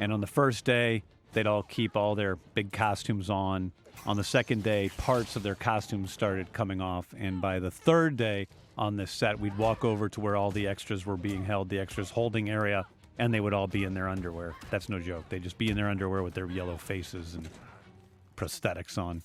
And 0.00 0.10
on 0.10 0.20
the 0.22 0.26
first 0.26 0.64
day, 0.64 1.02
they'd 1.34 1.46
all 1.46 1.62
keep 1.62 1.94
all 1.94 2.14
their 2.14 2.36
big 2.36 2.72
costumes 2.72 3.28
on. 3.28 3.72
On 4.06 4.16
the 4.16 4.24
second 4.24 4.62
day, 4.62 4.90
parts 4.96 5.36
of 5.36 5.42
their 5.42 5.54
costumes 5.54 6.10
started 6.10 6.52
coming 6.54 6.80
off. 6.80 7.06
And 7.18 7.42
by 7.42 7.58
the 7.58 7.70
third 7.70 8.16
day 8.16 8.48
on 8.76 8.96
this 8.96 9.10
set, 9.10 9.38
we'd 9.38 9.56
walk 9.56 9.84
over 9.84 10.08
to 10.08 10.20
where 10.20 10.36
all 10.36 10.50
the 10.50 10.66
extras 10.66 11.06
were 11.06 11.16
being 11.16 11.44
held, 11.44 11.68
the 11.68 11.78
extras 11.78 12.10
holding 12.10 12.50
area, 12.50 12.86
and 13.18 13.32
they 13.32 13.40
would 13.40 13.52
all 13.52 13.66
be 13.66 13.84
in 13.84 13.94
their 13.94 14.08
underwear. 14.08 14.54
That's 14.70 14.88
no 14.88 14.98
joke. 14.98 15.28
They'd 15.28 15.42
just 15.42 15.58
be 15.58 15.70
in 15.70 15.76
their 15.76 15.88
underwear 15.88 16.22
with 16.22 16.34
their 16.34 16.50
yellow 16.50 16.76
faces 16.76 17.34
and 17.34 17.48
prosthetics 18.36 18.98
on. 18.98 19.22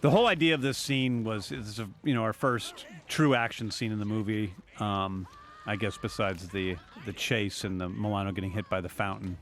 The 0.00 0.10
whole 0.10 0.26
idea 0.26 0.54
of 0.54 0.62
this 0.62 0.78
scene 0.78 1.22
was 1.22 1.50
this 1.50 1.68
is 1.68 1.78
a, 1.78 1.88
you 2.02 2.12
know 2.12 2.22
our 2.22 2.32
first 2.32 2.86
true 3.06 3.36
action 3.36 3.70
scene 3.70 3.92
in 3.92 4.00
the 4.00 4.04
movie. 4.04 4.52
Um, 4.80 5.28
I 5.64 5.76
guess 5.76 5.96
besides 5.96 6.48
the 6.48 6.76
the 7.06 7.12
chase 7.12 7.62
and 7.62 7.80
the 7.80 7.88
Milano 7.88 8.32
getting 8.32 8.50
hit 8.50 8.68
by 8.68 8.80
the 8.80 8.88
fountain, 8.88 9.38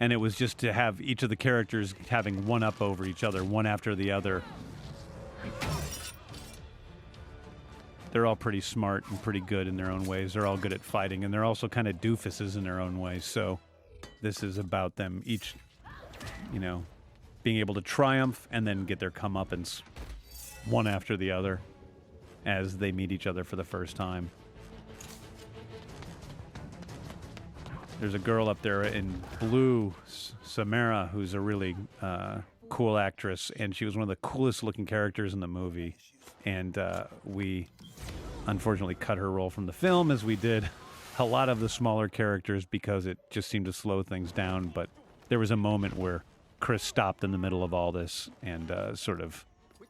and 0.00 0.10
it 0.10 0.16
was 0.16 0.34
just 0.34 0.58
to 0.58 0.72
have 0.72 0.98
each 1.02 1.22
of 1.22 1.28
the 1.28 1.36
characters 1.36 1.94
having 2.08 2.46
one 2.46 2.62
up 2.62 2.80
over 2.80 3.04
each 3.04 3.22
other, 3.22 3.44
one 3.44 3.66
after 3.66 3.94
the 3.94 4.12
other. 4.12 4.42
They're 8.10 8.26
all 8.26 8.36
pretty 8.36 8.60
smart 8.60 9.04
and 9.10 9.22
pretty 9.22 9.40
good 9.40 9.68
in 9.68 9.76
their 9.76 9.90
own 9.90 10.04
ways. 10.04 10.32
They're 10.32 10.46
all 10.46 10.56
good 10.56 10.72
at 10.72 10.82
fighting, 10.82 11.24
and 11.24 11.32
they're 11.32 11.44
also 11.44 11.68
kind 11.68 11.86
of 11.86 12.00
doofuses 12.00 12.56
in 12.56 12.64
their 12.64 12.80
own 12.80 12.98
ways. 12.98 13.24
So, 13.24 13.60
this 14.22 14.42
is 14.42 14.58
about 14.58 14.96
them 14.96 15.22
each, 15.26 15.54
you 16.52 16.58
know, 16.58 16.84
being 17.42 17.58
able 17.58 17.74
to 17.74 17.80
triumph 17.80 18.48
and 18.50 18.66
then 18.66 18.84
get 18.84 18.98
their 18.98 19.10
comeuppance 19.10 19.82
one 20.64 20.86
after 20.86 21.16
the 21.16 21.30
other 21.30 21.60
as 22.44 22.78
they 22.78 22.92
meet 22.92 23.12
each 23.12 23.26
other 23.26 23.44
for 23.44 23.56
the 23.56 23.64
first 23.64 23.96
time. 23.96 24.30
There's 28.00 28.14
a 28.14 28.18
girl 28.18 28.48
up 28.48 28.62
there 28.62 28.84
in 28.84 29.22
blue, 29.40 29.92
Samara, 30.42 31.10
who's 31.12 31.34
a 31.34 31.40
really 31.40 31.76
uh, 32.00 32.38
cool 32.68 32.98
actress, 32.98 33.50
and 33.56 33.74
she 33.74 33.84
was 33.84 33.96
one 33.96 34.02
of 34.02 34.08
the 34.08 34.16
coolest 34.16 34.62
looking 34.62 34.86
characters 34.86 35.34
in 35.34 35.40
the 35.40 35.48
movie. 35.48 35.96
And 36.44 36.76
uh, 36.78 37.04
we 37.24 37.68
unfortunately 38.46 38.94
cut 38.94 39.18
her 39.18 39.30
role 39.30 39.50
from 39.50 39.66
the 39.66 39.72
film, 39.72 40.10
as 40.10 40.24
we 40.24 40.36
did 40.36 40.68
a 41.18 41.24
lot 41.24 41.48
of 41.48 41.60
the 41.60 41.68
smaller 41.68 42.08
characters 42.08 42.64
because 42.64 43.06
it 43.06 43.18
just 43.30 43.48
seemed 43.48 43.66
to 43.66 43.72
slow 43.72 44.02
things 44.02 44.32
down. 44.32 44.68
But 44.68 44.88
there 45.28 45.38
was 45.38 45.50
a 45.50 45.56
moment 45.56 45.96
where 45.96 46.24
Chris 46.60 46.82
stopped 46.82 47.24
in 47.24 47.32
the 47.32 47.38
middle 47.38 47.62
of 47.62 47.74
all 47.74 47.92
this 47.92 48.30
and 48.42 48.70
uh, 48.70 48.94
sort 48.94 49.20
of 49.20 49.44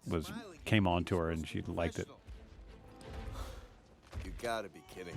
was 0.06 0.32
came 0.64 0.86
on 0.86 1.04
to 1.04 1.16
her, 1.16 1.30
and 1.30 1.46
she 1.46 1.62
liked 1.62 1.98
it. 1.98 2.08
You 4.24 4.32
gotta 4.42 4.68
be 4.68 4.80
kidding. 4.94 5.16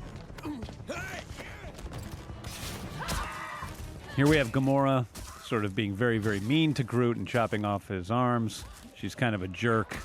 Here 4.16 4.28
we 4.28 4.38
have 4.38 4.52
Gamora 4.52 5.06
sort 5.52 5.66
of 5.66 5.76
being 5.76 5.94
very, 5.94 6.18
very 6.18 6.40
mean 6.40 6.74
to 6.74 6.82
Groot 6.82 7.18
and 7.18 7.28
chopping 7.28 7.66
off 7.66 7.90
his 7.90 8.10
arms. 8.10 8.64
She's 8.96 9.16
kind 9.16 9.36
of 9.36 9.42
a 9.44 9.50
jerk, 9.50 9.98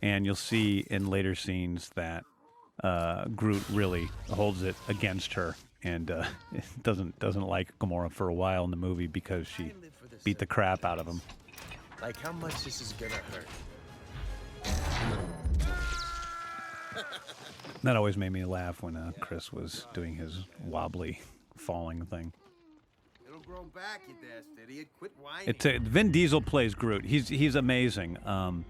and 0.00 0.24
you'll 0.24 0.34
see 0.34 0.78
in 0.88 1.10
later 1.10 1.34
scenes 1.34 1.90
that 1.90 2.24
uh, 2.82 3.26
Groot 3.26 3.62
really 3.70 4.08
holds 4.30 4.62
it 4.62 4.74
against 4.88 5.34
her 5.34 5.54
and 5.82 6.10
uh, 6.10 6.24
doesn't 6.82 7.18
doesn't 7.18 7.42
like 7.42 7.78
Gamora 7.78 8.10
for 8.10 8.28
a 8.28 8.32
while 8.32 8.64
in 8.64 8.70
the 8.70 8.78
movie 8.78 9.06
because 9.06 9.46
she 9.46 9.74
beat 10.24 10.38
the 10.38 10.46
crap 10.46 10.86
out 10.86 10.98
of 10.98 11.06
him. 11.06 11.20
Like 12.00 12.18
how 12.20 12.32
much 12.32 12.64
this 12.64 12.80
is 12.80 12.94
gonna 12.94 13.12
hurt. 13.30 13.46
That 17.82 17.94
always 17.94 18.16
made 18.16 18.32
me 18.32 18.46
laugh 18.46 18.82
when 18.82 18.96
uh, 18.96 19.12
Chris 19.20 19.52
was 19.52 19.86
doing 19.92 20.14
his 20.14 20.46
wobbly 20.64 21.20
falling 21.58 22.06
thing. 22.06 22.32
It's 25.46 25.64
uh, 25.66 25.78
Vin 25.80 26.12
Diesel 26.12 26.42
plays 26.42 26.74
Groot. 26.74 27.04
He's 27.04 27.28
he's 27.28 27.54
amazing. 27.54 28.18
Um, 28.26 28.64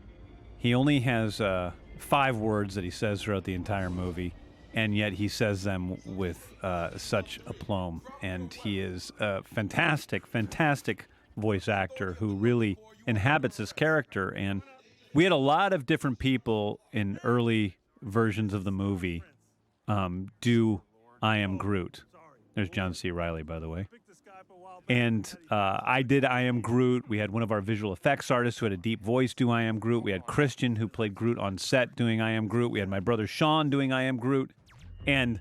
he 0.59 0.75
only 0.75 1.01
has 1.01 1.41
uh, 1.41 1.73
five 1.99 2.37
words 2.37 2.75
that 2.75 2.85
he 2.85 2.91
says 2.91 3.23
throughout 3.23 3.45
the 3.45 3.55
entire 3.55 3.91
movie, 3.91 4.35
and 4.75 4.95
yet 4.97 5.13
he 5.15 5.29
says 5.29 5.63
them 5.63 5.99
with 6.05 6.55
uh, 6.63 6.97
such 6.97 7.41
aplomb. 7.47 8.03
And 8.23 8.53
he 8.53 8.81
is 8.81 9.13
a 9.21 9.43
fantastic, 9.43 10.27
fantastic 10.27 11.07
voice 11.37 11.69
actor 11.69 12.15
who 12.15 12.35
really 12.35 12.79
inhabits 13.07 13.57
this 13.57 13.73
character. 13.73 14.31
And 14.31 14.63
we 15.15 15.25
had 15.25 15.33
a 15.33 15.37
lot 15.37 15.73
of 15.73 15.87
different 15.87 16.19
people 16.19 16.81
in 16.93 17.19
early 17.25 17.79
versions 18.03 18.53
of 18.55 18.65
the 18.65 18.73
movie 18.73 19.23
um, 19.87 20.29
do 20.41 20.83
I 21.23 21.39
Am 21.39 21.57
Groot. 21.57 22.03
There's 22.55 22.69
John 22.69 22.95
C. 22.95 23.11
Reilly, 23.11 23.43
by 23.43 23.59
the 23.59 23.69
way. 23.69 23.87
And 24.89 25.37
uh, 25.51 25.81
I 25.83 26.03
did 26.03 26.25
I 26.25 26.43
Am 26.43 26.63
Groot. 26.63 27.09
We 27.09 27.19
had 27.19 27.31
one 27.31 27.43
of 27.43 27.53
our 27.53 27.61
visual 27.61 27.93
effects 27.93 28.31
artists 28.31 28.59
who 28.59 28.67
had 28.67 28.73
a 28.73 28.79
deep 28.79 29.03
voice 29.03 29.35
do 29.35 29.51
I 29.51 29.63
Am 29.63 29.79
Groot. 29.79 30.03
We 30.03 30.13
had 30.13 30.27
Christian 30.27 30.77
who 30.77 30.89
played 30.89 31.15
Groot 31.15 31.39
on 31.39 31.59
set 31.59 31.95
doing 31.95 32.23
I 32.23 32.31
Am 32.31 32.49
Groot. 32.49 32.71
We 32.71 32.81
had 32.81 32.89
my 32.89 33.01
brother 33.01 33.27
Sean 33.27 33.69
doing 33.69 33.93
I 33.93 34.05
Am 34.05 34.17
Groot. 34.17 34.51
And, 35.07 35.41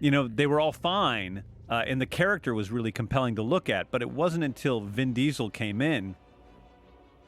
you 0.00 0.10
know, 0.10 0.28
they 0.28 0.46
were 0.46 0.60
all 0.60 0.72
fine. 0.72 1.44
Uh, 1.68 1.82
and 1.86 1.98
the 1.98 2.06
character 2.06 2.52
was 2.52 2.70
really 2.70 2.92
compelling 2.92 3.36
to 3.36 3.42
look 3.42 3.70
at. 3.70 3.90
But 3.90 4.02
it 4.02 4.10
wasn't 4.10 4.44
until 4.44 4.80
Vin 4.80 5.14
Diesel 5.14 5.48
came 5.48 5.80
in 5.80 6.14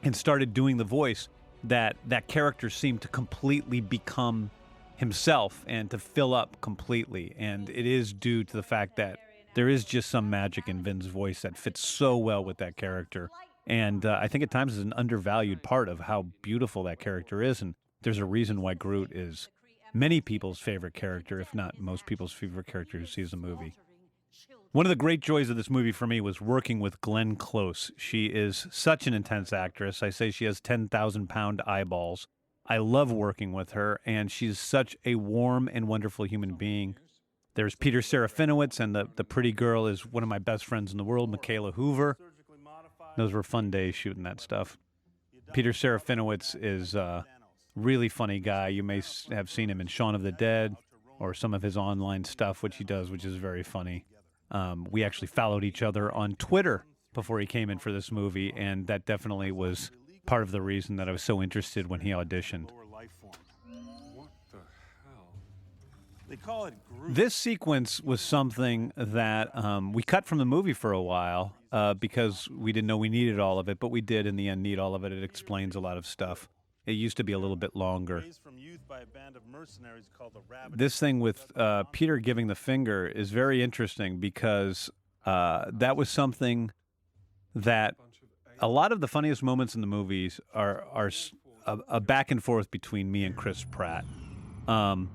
and 0.03 0.15
started 0.15 0.53
doing 0.53 0.77
the 0.77 0.85
voice 0.85 1.29
that 1.65 1.97
that 2.07 2.29
character 2.29 2.69
seemed 2.69 3.01
to 3.01 3.09
completely 3.09 3.81
become 3.81 4.51
himself 4.97 5.65
and 5.67 5.91
to 5.91 5.99
fill 5.99 6.35
up 6.35 6.61
completely. 6.61 7.35
And 7.39 7.71
it 7.71 7.87
is 7.87 8.13
due 8.13 8.45
to 8.45 8.53
the 8.57 8.63
fact 8.63 8.97
that 8.97 9.19
there 9.57 9.71
is 9.71 9.87
just 9.87 10.11
some 10.11 10.29
magic 10.29 10.69
in 10.69 10.83
Vin's 10.83 11.07
voice 11.07 11.41
that 11.41 11.57
fits 11.57 11.81
so 11.81 12.15
well 12.19 12.45
with 12.45 12.59
that 12.59 12.77
character. 12.77 13.31
And 13.67 14.05
uh, 14.05 14.19
I 14.21 14.29
think 14.29 14.45
at 14.45 14.51
times 14.51 14.75
is 14.75 14.85
an 14.85 14.93
undervalued 14.95 15.63
part 15.63 15.89
of 15.89 16.01
how 16.01 16.27
beautiful 16.43 16.83
that 16.83 17.01
character 17.01 17.43
is. 17.43 17.63
And 17.63 17.75
there's 18.03 18.19
a 18.19 18.27
reason 18.27 18.61
why 18.61 18.75
Groot 18.75 19.11
is 19.13 19.49
many 19.95 20.21
people's 20.21 20.59
favorite 20.59 20.93
character, 20.93 21.41
if 21.41 21.55
not 21.55 21.81
most 21.81 22.05
people's 22.05 22.33
favorite 22.33 22.67
character 22.67 22.99
who 22.99 23.07
sees 23.07 23.31
the 23.31 23.39
movie. 23.39 23.75
One 24.73 24.85
of 24.85 24.91
the 24.91 24.95
great 24.95 25.21
joys 25.21 25.49
of 25.49 25.57
this 25.57 25.71
movie 25.71 25.91
for 25.91 26.07
me 26.07 26.21
was 26.21 26.39
working 26.39 26.79
with 26.79 27.01
Glenn 27.01 27.37
Close. 27.37 27.91
She 27.97 28.27
is 28.27 28.67
such 28.71 29.07
an 29.07 29.15
intense 29.15 29.55
actress. 29.55 30.03
I 30.03 30.11
say 30.11 30.31
she 30.31 30.45
has 30.45 30.61
10,000 30.61 31.29
pound 31.29 31.63
eyeballs. 31.67 32.29
I 32.67 32.77
love 32.77 33.11
working 33.11 33.53
with 33.53 33.73
her, 33.73 34.01
and 34.05 34.31
she's 34.31 34.59
such 34.59 34.97
a 35.07 35.15
warm 35.15 35.71
and 35.73 35.89
wonderful 35.89 36.27
human 36.27 36.57
being. 36.57 36.99
There's 37.57 37.75
Peter 37.75 38.01
Serafinowicz, 38.01 38.81
and 38.81 38.95
the, 38.95 39.09
the 39.17 39.25
pretty 39.25 39.51
girl 39.51 39.87
is 39.87 40.05
one 40.05 40.23
of 40.23 40.29
my 40.29 40.39
best 40.39 40.67
friends 40.67 40.93
in 40.93 40.99
the 40.99 41.05
world, 41.05 41.35
Mikaela 41.35 41.73
Hoover. 41.73 42.19
Those 43.17 43.33
were 43.33 43.43
fun 43.43 43.71
days 43.71 43.95
shooting 43.95 44.25
that 44.25 44.43
stuff. 44.43 44.77
Peter 45.55 45.73
Serafinowicz 45.73 46.55
is 46.63 46.95
a 46.95 47.25
really 47.75 48.11
funny 48.11 48.41
guy. 48.41 48.69
You 48.69 48.83
may 48.83 49.01
have 49.31 49.51
seen 49.51 49.71
him 49.71 49.81
in 49.81 49.87
Shaun 49.87 50.15
of 50.15 50.23
the 50.23 50.33
Dead 50.33 50.77
or 51.19 51.33
some 51.33 51.55
of 51.55 51.63
his 51.63 51.79
online 51.79 52.25
stuff, 52.25 52.63
which 52.63 52.77
he 52.77 52.85
does, 52.85 53.11
which 53.11 53.25
is 53.25 53.37
very 53.37 53.63
funny. 53.63 54.05
Um, 54.51 54.87
we 54.91 55.03
actually 55.03 55.29
followed 55.29 55.65
each 55.65 55.83
other 55.83 56.13
on 56.13 56.37
Twitter 56.37 56.85
before 57.15 57.41
he 57.41 57.47
came 57.47 57.71
in 57.71 57.79
for 57.79 57.91
this 57.91 58.13
movie, 58.13 58.53
and 58.55 58.87
that 58.89 59.07
definitely 59.07 59.51
was 59.51 59.91
part 60.27 60.43
of 60.43 60.51
the 60.51 60.61
reason 60.61 60.97
that 60.97 61.09
I 61.09 61.13
was 61.13 61.23
so 61.23 61.43
interested 61.43 61.87
when 61.87 62.01
he 62.01 62.11
auditioned. 62.11 62.69
This 67.09 67.35
sequence 67.35 68.01
was 68.01 68.21
something 68.21 68.93
that 68.97 69.57
um, 69.57 69.93
we 69.93 70.03
cut 70.03 70.27
from 70.27 70.39
the 70.39 70.45
movie 70.45 70.73
for 70.73 70.93
a 70.93 71.01
while 71.01 71.55
uh, 71.73 71.95
because 71.95 72.49
we 72.51 72.73
didn't 72.73 72.87
know 72.87 72.97
we 72.97 73.09
needed 73.09 73.39
all 73.39 73.59
of 73.59 73.69
it, 73.69 73.79
but 73.79 73.89
we 73.89 74.01
did 74.01 74.27
in 74.27 74.37
the 74.37 74.49
end 74.49 74.63
need 74.63 74.79
all 74.79 74.95
of 74.95 75.05
it. 75.05 75.13
It 75.13 75.23
explains 75.23 75.77
a 75.77 75.81
lot 75.81 75.97
of 75.97 76.07
stuff. 76.07 76.49
It 76.87 76.93
used 76.93 77.17
to 77.17 77.25
be 77.25 77.33
a 77.33 77.39
little 77.39 77.57
bit 77.57 77.75
longer. 77.75 78.19
Raised 78.19 78.43
from 78.43 78.59
youth 78.59 78.87
by 78.87 79.01
a 79.01 79.07
band 79.07 79.37
of 79.37 79.43
mercenaries 79.47 80.09
called 80.17 80.35
the 80.35 80.41
Rabbit. 80.49 80.79
This 80.79 80.99
thing 80.99 81.21
with 81.21 81.47
uh, 81.57 81.85
Peter 81.93 82.19
giving 82.19 82.47
the 82.47 82.55
finger 82.55 83.07
is 83.07 83.31
very 83.31 83.63
interesting 83.63 84.19
because 84.19 84.89
uh, 85.25 85.67
that 85.73 85.97
was 85.97 86.09
something 86.09 86.71
that 87.55 87.97
a 88.61 88.69
lot 88.69 88.93
of 88.93 89.01
the 89.01 89.09
funniest 89.09 89.43
moments 89.43 89.75
in 89.75 89.81
the 89.81 89.87
movies 89.87 90.41
are 90.55 90.85
are 90.93 91.11
a, 91.67 91.79
a 91.89 92.01
back 92.01 92.31
and 92.31 92.43
forth 92.43 92.71
between 92.71 93.11
me 93.11 93.25
and 93.25 93.35
Chris 93.37 93.65
Pratt. 93.65 94.05
Um, 94.69 95.11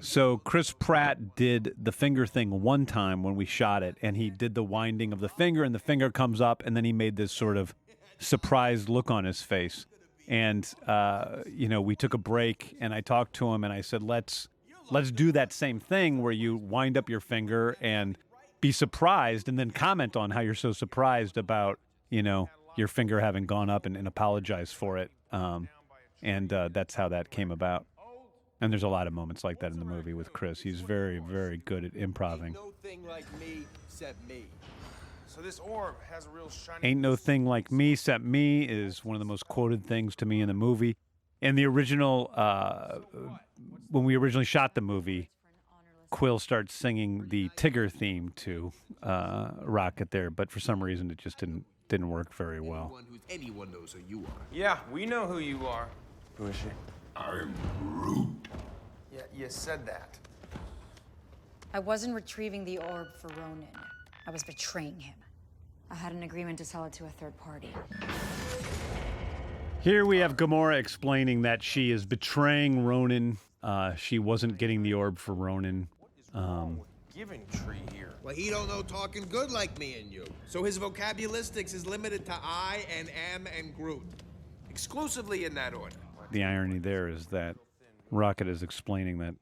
so 0.00 0.38
Chris 0.38 0.72
Pratt 0.72 1.34
did 1.34 1.74
the 1.80 1.92
finger 1.92 2.26
thing 2.26 2.62
one 2.62 2.86
time 2.86 3.22
when 3.22 3.34
we 3.34 3.44
shot 3.44 3.82
it, 3.82 3.96
and 4.02 4.16
he 4.16 4.30
did 4.30 4.54
the 4.54 4.62
winding 4.62 5.12
of 5.12 5.20
the 5.20 5.28
finger, 5.28 5.64
and 5.64 5.74
the 5.74 5.80
finger 5.80 6.10
comes 6.10 6.40
up, 6.40 6.62
and 6.64 6.76
then 6.76 6.84
he 6.84 6.92
made 6.92 7.16
this 7.16 7.32
sort 7.32 7.56
of 7.56 7.74
surprised 8.18 8.88
look 8.88 9.10
on 9.10 9.24
his 9.24 9.42
face. 9.42 9.86
And 10.28 10.70
uh, 10.86 11.42
you 11.46 11.68
know, 11.68 11.80
we 11.80 11.96
took 11.96 12.14
a 12.14 12.18
break, 12.18 12.76
and 12.80 12.94
I 12.94 13.00
talked 13.00 13.34
to 13.36 13.52
him, 13.52 13.64
and 13.64 13.72
I 13.72 13.80
said, 13.80 14.02
"Let's 14.02 14.48
let's 14.90 15.10
do 15.10 15.32
that 15.32 15.52
same 15.52 15.80
thing 15.80 16.22
where 16.22 16.32
you 16.32 16.56
wind 16.56 16.96
up 16.96 17.08
your 17.08 17.20
finger 17.20 17.76
and 17.80 18.16
be 18.60 18.72
surprised, 18.72 19.48
and 19.48 19.58
then 19.58 19.70
comment 19.70 20.16
on 20.16 20.30
how 20.30 20.40
you're 20.40 20.54
so 20.54 20.72
surprised 20.72 21.36
about 21.36 21.78
you 22.10 22.22
know 22.22 22.50
your 22.76 22.88
finger 22.88 23.20
having 23.20 23.46
gone 23.46 23.70
up, 23.70 23.86
and, 23.86 23.96
and 23.96 24.06
apologize 24.06 24.70
for 24.70 24.98
it." 24.98 25.10
Um, 25.32 25.68
and 26.22 26.52
uh, 26.52 26.68
that's 26.72 26.94
how 26.94 27.08
that 27.08 27.30
came 27.30 27.50
about. 27.50 27.86
And 28.60 28.72
there's 28.72 28.82
a 28.82 28.88
lot 28.88 29.06
of 29.06 29.12
moments 29.12 29.44
like 29.44 29.60
that 29.60 29.72
in 29.72 29.78
the 29.78 29.84
movie 29.84 30.14
with 30.14 30.32
Chris. 30.32 30.60
He's 30.60 30.80
very, 30.80 31.18
very 31.18 31.58
good 31.64 31.84
at 31.84 31.94
improving. 31.94 32.52
No 32.52 32.72
thing 32.82 33.04
like 33.06 33.24
me 33.38 33.64
except 33.86 34.26
me. 34.28 34.46
So 35.26 35.40
this 35.40 35.60
orb 35.60 35.94
has 36.10 36.26
a 36.26 36.30
real 36.30 36.50
shiny. 36.50 36.88
Ain't 36.88 37.00
no 37.00 37.14
thing 37.14 37.44
like 37.44 37.70
me 37.70 37.92
except 37.92 38.24
me 38.24 38.64
is 38.64 39.04
one 39.04 39.14
of 39.14 39.20
the 39.20 39.26
most 39.26 39.46
quoted 39.46 39.86
things 39.86 40.16
to 40.16 40.26
me 40.26 40.40
in 40.40 40.48
the 40.48 40.54
movie. 40.54 40.96
In 41.40 41.54
the 41.54 41.66
original, 41.66 42.32
uh, 42.34 42.98
when 43.90 44.04
we 44.04 44.16
originally 44.16 44.44
shot 44.44 44.74
the 44.74 44.80
movie, 44.80 45.30
Quill 46.10 46.40
starts 46.40 46.74
singing 46.74 47.26
the 47.28 47.50
Tigger 47.50 47.92
theme 47.92 48.32
to 48.36 48.72
uh, 49.02 49.50
Rocket 49.62 50.10
there, 50.10 50.30
but 50.30 50.50
for 50.50 50.58
some 50.58 50.82
reason 50.82 51.10
it 51.10 51.18
just 51.18 51.38
didn't 51.38 51.64
didn't 51.88 52.08
work 52.08 52.34
very 52.34 52.60
well. 52.60 52.92
Anyone, 52.98 53.20
anyone 53.30 53.72
knows 53.72 53.92
who 53.92 54.00
you 54.08 54.20
are. 54.20 54.42
Yeah, 54.52 54.78
we 54.92 55.06
know 55.06 55.26
who 55.26 55.38
you 55.38 55.66
are. 55.66 55.88
Who 56.36 56.46
is 56.46 56.56
she? 56.56 56.68
Yeah, 59.12 59.22
you 59.34 59.46
said 59.48 59.86
that. 59.86 60.18
I 61.74 61.78
wasn't 61.78 62.14
retrieving 62.14 62.64
the 62.64 62.78
orb 62.78 63.14
for 63.14 63.28
Ronan. 63.28 63.68
I 64.26 64.30
was 64.30 64.42
betraying 64.42 65.00
him. 65.00 65.14
I 65.90 65.94
had 65.94 66.12
an 66.12 66.22
agreement 66.22 66.58
to 66.58 66.64
sell 66.64 66.84
it 66.84 66.92
to 66.94 67.04
a 67.04 67.08
third 67.08 67.36
party. 67.38 67.72
Here 69.80 70.04
we 70.04 70.18
have 70.18 70.36
Gamora 70.36 70.78
explaining 70.78 71.42
that 71.42 71.62
she 71.62 71.90
is 71.90 72.04
betraying 72.04 72.84
Ronan. 72.84 73.38
Uh, 73.62 73.94
she 73.94 74.18
wasn't 74.18 74.58
getting 74.58 74.82
the 74.82 74.94
orb 74.94 75.18
for 75.18 75.34
Ronan. 75.34 75.88
Um, 76.34 76.80
Giving 77.14 77.46
tree 77.46 77.82
here. 77.94 78.14
Well, 78.22 78.34
he 78.34 78.50
don't 78.50 78.68
know 78.68 78.82
talking 78.82 79.24
good 79.28 79.50
like 79.50 79.78
me 79.78 79.98
and 79.98 80.12
you. 80.12 80.24
So 80.48 80.62
his 80.62 80.78
vocabularistics 80.78 81.74
is 81.74 81.86
limited 81.86 82.24
to 82.26 82.34
I 82.34 82.84
and 82.98 83.10
am 83.32 83.46
and 83.56 83.74
Groot. 83.74 84.02
Exclusively 84.70 85.44
in 85.44 85.54
that 85.54 85.74
order. 85.74 85.96
The 86.30 86.44
irony 86.44 86.78
there 86.78 87.08
is 87.08 87.26
that 87.26 87.56
Rocket 88.10 88.48
is 88.48 88.62
explaining 88.62 89.18
that 89.18 89.34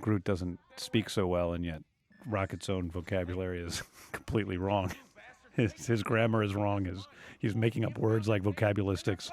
Groot 0.00 0.24
doesn't 0.24 0.58
speak 0.76 1.08
so 1.08 1.26
well, 1.26 1.52
and 1.52 1.64
yet 1.64 1.82
Rocket's 2.26 2.68
own 2.68 2.90
vocabulary 2.90 3.60
is 3.60 3.82
completely 4.12 4.56
wrong. 4.56 4.92
His, 5.54 5.86
his 5.86 6.02
grammar 6.02 6.42
is 6.42 6.54
wrong. 6.54 6.86
His, 6.86 7.06
he's 7.38 7.54
making 7.54 7.84
up 7.84 7.98
words 7.98 8.26
like 8.26 8.42
vocabularistics. 8.42 9.28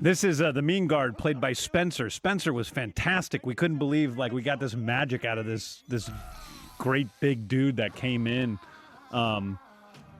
This 0.00 0.24
is 0.24 0.42
uh, 0.42 0.50
the 0.50 0.62
Mean 0.62 0.88
Guard, 0.88 1.16
played 1.16 1.40
by 1.40 1.52
Spencer. 1.52 2.10
Spencer 2.10 2.52
was 2.52 2.68
fantastic. 2.68 3.46
We 3.46 3.54
couldn't 3.54 3.78
believe 3.78 4.18
like 4.18 4.32
we 4.32 4.42
got 4.42 4.58
this 4.58 4.74
magic 4.74 5.24
out 5.24 5.38
of 5.38 5.46
this 5.46 5.84
this 5.86 6.10
great 6.76 7.06
big 7.20 7.46
dude 7.46 7.76
that 7.76 7.94
came 7.94 8.26
in. 8.26 8.58
Um, 9.12 9.60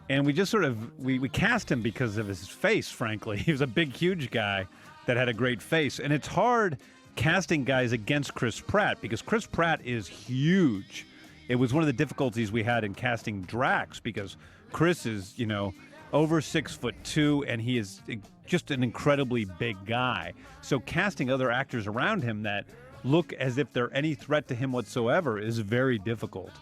and 0.08 0.26
we 0.26 0.32
just 0.32 0.50
sort 0.50 0.64
of 0.64 0.98
we, 0.98 1.18
we 1.18 1.28
cast 1.28 1.70
him 1.70 1.82
because 1.82 2.16
of 2.16 2.26
his 2.26 2.48
face 2.48 2.90
frankly. 2.90 3.36
He 3.46 3.52
was 3.52 3.60
a 3.60 3.66
big 3.66 3.92
huge 3.92 4.30
guy 4.30 4.66
that 5.06 5.16
had 5.16 5.28
a 5.28 5.34
great 5.34 5.60
face. 5.60 5.98
And 5.98 6.12
it's 6.12 6.28
hard 6.28 6.78
casting 7.16 7.64
guys 7.64 7.92
against 7.92 8.34
chris 8.34 8.60
pratt 8.60 9.00
because 9.00 9.22
chris 9.22 9.46
pratt 9.46 9.84
is 9.84 10.06
huge. 10.06 11.06
It 11.48 11.56
was 11.56 11.74
one 11.74 11.82
of 11.82 11.86
the 11.86 11.92
difficulties 11.92 12.50
we 12.50 12.62
had 12.62 12.84
in 12.84 12.94
casting 12.94 13.42
drax 13.42 14.00
because 14.00 14.36
chris 14.72 15.04
is 15.04 15.34
you 15.36 15.46
know 15.46 15.74
over 16.12 16.40
six 16.40 16.74
foot 16.74 16.94
two 17.04 17.44
and 17.46 17.60
he 17.60 17.78
is 17.78 18.00
just 18.46 18.70
an 18.70 18.82
incredibly 18.82 19.44
big 19.44 19.84
guy. 19.86 20.32
So 20.60 20.80
casting 20.80 21.30
other 21.30 21.50
actors 21.50 21.86
around 21.86 22.22
him 22.22 22.42
that 22.42 22.66
look 23.04 23.32
as 23.34 23.58
if 23.58 23.72
they're 23.72 23.94
any 23.94 24.14
threat 24.14 24.48
to 24.48 24.54
him 24.54 24.72
whatsoever 24.72 25.38
is 25.38 25.58
very 25.58 25.98
difficult. 25.98 26.52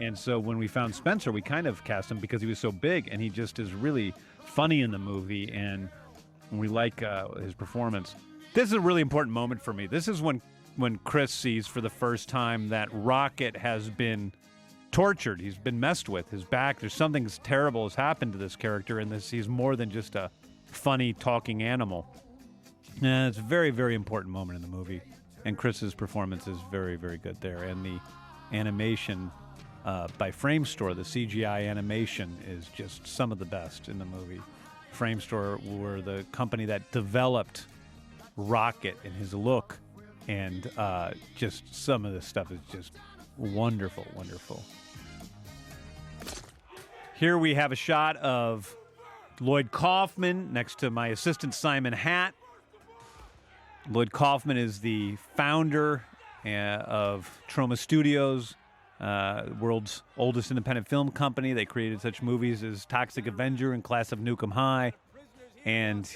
And 0.00 0.16
so 0.16 0.38
when 0.38 0.58
we 0.58 0.68
found 0.68 0.94
Spencer, 0.94 1.32
we 1.32 1.42
kind 1.42 1.66
of 1.66 1.82
cast 1.84 2.10
him 2.10 2.18
because 2.18 2.40
he 2.40 2.46
was 2.46 2.58
so 2.58 2.70
big 2.70 3.08
and 3.10 3.20
he 3.20 3.28
just 3.28 3.58
is 3.58 3.72
really 3.72 4.14
funny 4.44 4.82
in 4.82 4.90
the 4.90 4.98
movie 4.98 5.50
and 5.52 5.88
we 6.50 6.68
like 6.68 7.02
uh, 7.02 7.28
his 7.34 7.54
performance. 7.54 8.14
This 8.54 8.68
is 8.68 8.72
a 8.72 8.80
really 8.80 9.02
important 9.02 9.34
moment 9.34 9.62
for 9.62 9.72
me. 9.72 9.86
This 9.86 10.08
is 10.08 10.22
when 10.22 10.40
when 10.76 10.96
Chris 10.98 11.32
sees 11.32 11.66
for 11.66 11.80
the 11.80 11.90
first 11.90 12.28
time 12.28 12.68
that 12.68 12.88
Rocket 12.92 13.56
has 13.56 13.90
been 13.90 14.32
tortured. 14.92 15.40
He's 15.40 15.58
been 15.58 15.78
messed 15.78 16.08
with. 16.08 16.30
His 16.30 16.44
back. 16.44 16.78
There's 16.78 16.94
something 16.94 17.26
terrible 17.42 17.82
has 17.84 17.96
happened 17.96 18.32
to 18.32 18.38
this 18.38 18.54
character, 18.54 19.00
and 19.00 19.10
this 19.10 19.28
he's 19.28 19.48
more 19.48 19.74
than 19.74 19.90
just 19.90 20.14
a 20.14 20.30
funny 20.66 21.12
talking 21.12 21.62
animal. 21.62 22.06
And 23.02 23.28
it's 23.28 23.38
a 23.38 23.42
very 23.42 23.70
very 23.70 23.94
important 23.94 24.32
moment 24.32 24.56
in 24.56 24.62
the 24.62 24.76
movie, 24.76 25.02
and 25.44 25.58
Chris's 25.58 25.94
performance 25.94 26.46
is 26.46 26.58
very 26.70 26.96
very 26.96 27.18
good 27.18 27.40
there, 27.40 27.64
and 27.64 27.84
the 27.84 27.98
animation. 28.52 29.30
Uh, 29.84 30.08
by 30.18 30.30
Framestore, 30.30 30.94
the 30.94 31.02
CGI 31.02 31.68
animation 31.68 32.36
is 32.46 32.66
just 32.68 33.06
some 33.06 33.32
of 33.32 33.38
the 33.38 33.44
best 33.44 33.88
in 33.88 33.98
the 33.98 34.04
movie. 34.04 34.40
Framestore 34.94 35.62
were 35.78 36.00
the 36.00 36.24
company 36.32 36.64
that 36.66 36.90
developed 36.90 37.66
Rocket 38.36 38.96
and 39.04 39.14
his 39.14 39.34
look, 39.34 39.78
and 40.28 40.70
uh, 40.76 41.12
just 41.36 41.74
some 41.74 42.04
of 42.04 42.12
this 42.12 42.26
stuff 42.26 42.50
is 42.52 42.60
just 42.70 42.92
wonderful, 43.36 44.06
wonderful. 44.14 44.62
Here 47.16 47.36
we 47.36 47.54
have 47.54 47.72
a 47.72 47.76
shot 47.76 48.16
of 48.18 48.76
Lloyd 49.40 49.70
Kaufman 49.72 50.52
next 50.52 50.78
to 50.80 50.90
my 50.90 51.08
assistant 51.08 51.54
Simon 51.54 51.92
Hatt. 51.92 52.34
Lloyd 53.90 54.12
Kaufman 54.12 54.56
is 54.56 54.80
the 54.80 55.16
founder 55.36 56.04
uh, 56.44 56.48
of 56.48 57.40
Troma 57.48 57.78
Studios, 57.78 58.54
uh, 59.00 59.44
world's 59.60 60.02
oldest 60.16 60.50
independent 60.50 60.88
film 60.88 61.10
company. 61.10 61.52
They 61.52 61.64
created 61.64 62.00
such 62.00 62.22
movies 62.22 62.62
as 62.62 62.84
Toxic 62.84 63.26
Avenger 63.26 63.72
and 63.72 63.82
Class 63.82 64.12
of 64.12 64.18
Nuke 64.18 64.42
'Em 64.42 64.52
High. 64.52 64.92
And 65.64 66.08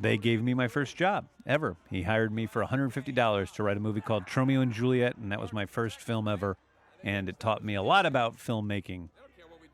they 0.00 0.16
gave 0.16 0.42
me 0.42 0.54
my 0.54 0.68
first 0.68 0.96
job 0.96 1.26
ever. 1.46 1.76
He 1.90 2.02
hired 2.02 2.32
me 2.32 2.46
for 2.46 2.62
$150 2.62 3.52
to 3.52 3.62
write 3.62 3.76
a 3.76 3.80
movie 3.80 4.00
called 4.00 4.26
Tromeo 4.26 4.60
and 4.60 4.72
Juliet, 4.72 5.16
and 5.16 5.30
that 5.32 5.40
was 5.40 5.52
my 5.52 5.66
first 5.66 6.00
film 6.00 6.28
ever. 6.28 6.56
And 7.02 7.28
it 7.28 7.38
taught 7.38 7.64
me 7.64 7.74
a 7.74 7.82
lot 7.82 8.06
about 8.06 8.36
filmmaking, 8.36 9.08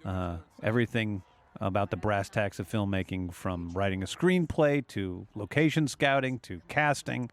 uh, 0.04 0.38
everything 0.62 1.22
about 1.60 1.90
the 1.90 1.96
brass 1.96 2.28
tacks 2.28 2.58
of 2.58 2.68
filmmaking 2.68 3.32
from 3.32 3.70
writing 3.70 4.02
a 4.02 4.06
screenplay 4.06 4.86
to 4.88 5.26
location 5.34 5.88
scouting 5.88 6.38
to 6.40 6.60
casting 6.68 7.30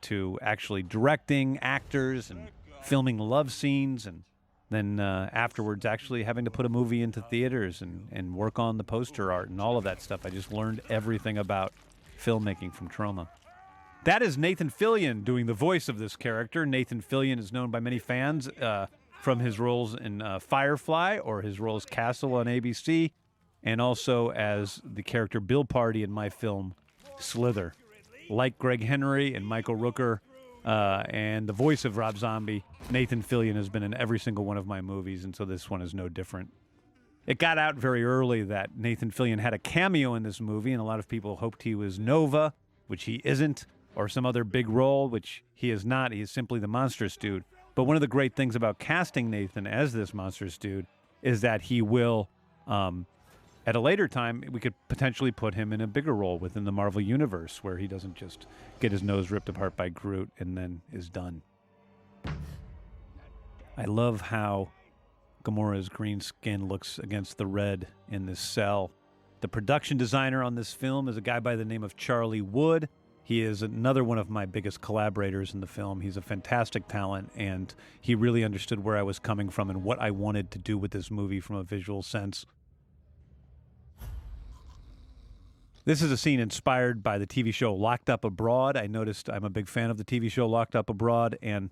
to 0.00 0.38
actually 0.42 0.82
directing 0.82 1.58
actors 1.58 2.30
and 2.30 2.48
filming 2.82 3.18
love 3.18 3.52
scenes 3.52 4.06
and 4.06 4.22
then 4.70 5.00
uh, 5.00 5.30
afterwards 5.32 5.86
actually 5.86 6.24
having 6.24 6.44
to 6.44 6.50
put 6.50 6.66
a 6.66 6.68
movie 6.68 7.02
into 7.02 7.22
theaters 7.22 7.80
and, 7.80 8.08
and 8.12 8.34
work 8.34 8.58
on 8.58 8.76
the 8.76 8.84
poster 8.84 9.32
art 9.32 9.48
and 9.48 9.60
all 9.60 9.76
of 9.76 9.84
that 9.84 10.02
stuff. 10.02 10.26
I 10.26 10.30
just 10.30 10.52
learned 10.52 10.80
everything 10.90 11.38
about 11.38 11.72
filmmaking 12.22 12.74
from 12.74 12.88
Troma. 12.88 13.28
That 14.04 14.22
is 14.22 14.38
Nathan 14.38 14.70
Fillion 14.70 15.24
doing 15.24 15.46
the 15.46 15.54
voice 15.54 15.88
of 15.88 15.98
this 15.98 16.16
character. 16.16 16.64
Nathan 16.64 17.02
Fillion 17.02 17.38
is 17.38 17.52
known 17.52 17.70
by 17.70 17.80
many 17.80 17.98
fans 17.98 18.48
uh, 18.48 18.86
from 19.20 19.40
his 19.40 19.58
roles 19.58 19.94
in 19.94 20.22
uh, 20.22 20.38
Firefly 20.38 21.18
or 21.18 21.42
his 21.42 21.58
role 21.58 21.76
as 21.76 21.84
Castle 21.84 22.34
on 22.34 22.46
ABC, 22.46 23.12
and 23.62 23.80
also 23.80 24.30
as 24.30 24.80
the 24.84 25.02
character 25.02 25.40
Bill 25.40 25.64
Pardy 25.64 26.04
in 26.04 26.10
my 26.10 26.28
film 26.28 26.74
Slither. 27.18 27.74
Like 28.30 28.58
Gregg 28.58 28.84
Henry 28.84 29.34
and 29.34 29.44
Michael 29.44 29.76
Rooker, 29.76 30.20
uh, 30.68 31.02
and 31.08 31.48
the 31.48 31.52
voice 31.54 31.86
of 31.86 31.96
Rob 31.96 32.18
Zombie, 32.18 32.62
Nathan 32.90 33.22
Fillion 33.22 33.56
has 33.56 33.70
been 33.70 33.82
in 33.82 33.94
every 33.94 34.18
single 34.18 34.44
one 34.44 34.58
of 34.58 34.66
my 34.66 34.82
movies, 34.82 35.24
and 35.24 35.34
so 35.34 35.46
this 35.46 35.70
one 35.70 35.80
is 35.80 35.94
no 35.94 36.10
different. 36.10 36.52
It 37.26 37.38
got 37.38 37.56
out 37.56 37.76
very 37.76 38.04
early 38.04 38.42
that 38.42 38.76
Nathan 38.76 39.10
Fillion 39.10 39.38
had 39.38 39.54
a 39.54 39.58
cameo 39.58 40.14
in 40.14 40.24
this 40.24 40.42
movie, 40.42 40.72
and 40.72 40.80
a 40.80 40.84
lot 40.84 40.98
of 40.98 41.08
people 41.08 41.36
hoped 41.36 41.62
he 41.62 41.74
was 41.74 41.98
Nova, 41.98 42.52
which 42.86 43.04
he 43.04 43.22
isn't, 43.24 43.64
or 43.96 44.10
some 44.10 44.26
other 44.26 44.44
big 44.44 44.68
role, 44.68 45.08
which 45.08 45.42
he 45.54 45.70
is 45.70 45.86
not. 45.86 46.12
He 46.12 46.20
is 46.20 46.30
simply 46.30 46.60
the 46.60 46.68
monstrous 46.68 47.16
dude. 47.16 47.44
But 47.74 47.84
one 47.84 47.96
of 47.96 48.02
the 48.02 48.06
great 48.06 48.36
things 48.36 48.54
about 48.54 48.78
casting 48.78 49.30
Nathan 49.30 49.66
as 49.66 49.94
this 49.94 50.12
monstrous 50.12 50.58
dude 50.58 50.86
is 51.22 51.40
that 51.40 51.62
he 51.62 51.80
will, 51.80 52.28
um, 52.66 53.06
at 53.68 53.76
a 53.76 53.80
later 53.80 54.08
time, 54.08 54.42
we 54.50 54.60
could 54.60 54.72
potentially 54.88 55.30
put 55.30 55.52
him 55.52 55.74
in 55.74 55.82
a 55.82 55.86
bigger 55.86 56.14
role 56.14 56.38
within 56.38 56.64
the 56.64 56.72
Marvel 56.72 57.02
Universe 57.02 57.62
where 57.62 57.76
he 57.76 57.86
doesn't 57.86 58.14
just 58.14 58.46
get 58.80 58.92
his 58.92 59.02
nose 59.02 59.30
ripped 59.30 59.50
apart 59.50 59.76
by 59.76 59.90
Groot 59.90 60.30
and 60.38 60.56
then 60.56 60.80
is 60.90 61.10
done. 61.10 61.42
I 63.76 63.84
love 63.84 64.22
how 64.22 64.70
Gamora's 65.44 65.90
green 65.90 66.22
skin 66.22 66.66
looks 66.66 66.98
against 66.98 67.36
the 67.36 67.46
red 67.46 67.88
in 68.10 68.24
this 68.24 68.40
cell. 68.40 68.90
The 69.42 69.48
production 69.48 69.98
designer 69.98 70.42
on 70.42 70.54
this 70.54 70.72
film 70.72 71.06
is 71.06 71.18
a 71.18 71.20
guy 71.20 71.38
by 71.38 71.54
the 71.54 71.66
name 71.66 71.84
of 71.84 71.94
Charlie 71.94 72.40
Wood. 72.40 72.88
He 73.22 73.42
is 73.42 73.60
another 73.60 74.02
one 74.02 74.16
of 74.16 74.30
my 74.30 74.46
biggest 74.46 74.80
collaborators 74.80 75.52
in 75.52 75.60
the 75.60 75.66
film. 75.66 76.00
He's 76.00 76.16
a 76.16 76.22
fantastic 76.22 76.88
talent, 76.88 77.32
and 77.36 77.74
he 78.00 78.14
really 78.14 78.44
understood 78.44 78.82
where 78.82 78.96
I 78.96 79.02
was 79.02 79.18
coming 79.18 79.50
from 79.50 79.68
and 79.68 79.82
what 79.82 80.00
I 80.00 80.10
wanted 80.10 80.50
to 80.52 80.58
do 80.58 80.78
with 80.78 80.92
this 80.92 81.10
movie 81.10 81.40
from 81.40 81.56
a 81.56 81.62
visual 81.64 82.02
sense. 82.02 82.46
This 85.88 86.02
is 86.02 86.12
a 86.12 86.18
scene 86.18 86.38
inspired 86.38 87.02
by 87.02 87.16
the 87.16 87.26
TV 87.26 87.50
show 87.54 87.72
Locked 87.72 88.10
Up 88.10 88.22
Abroad. 88.22 88.76
I 88.76 88.88
noticed 88.88 89.30
I'm 89.30 89.44
a 89.44 89.48
big 89.48 89.70
fan 89.70 89.88
of 89.88 89.96
the 89.96 90.04
TV 90.04 90.30
show 90.30 90.46
Locked 90.46 90.76
Up 90.76 90.90
Abroad, 90.90 91.38
and 91.40 91.70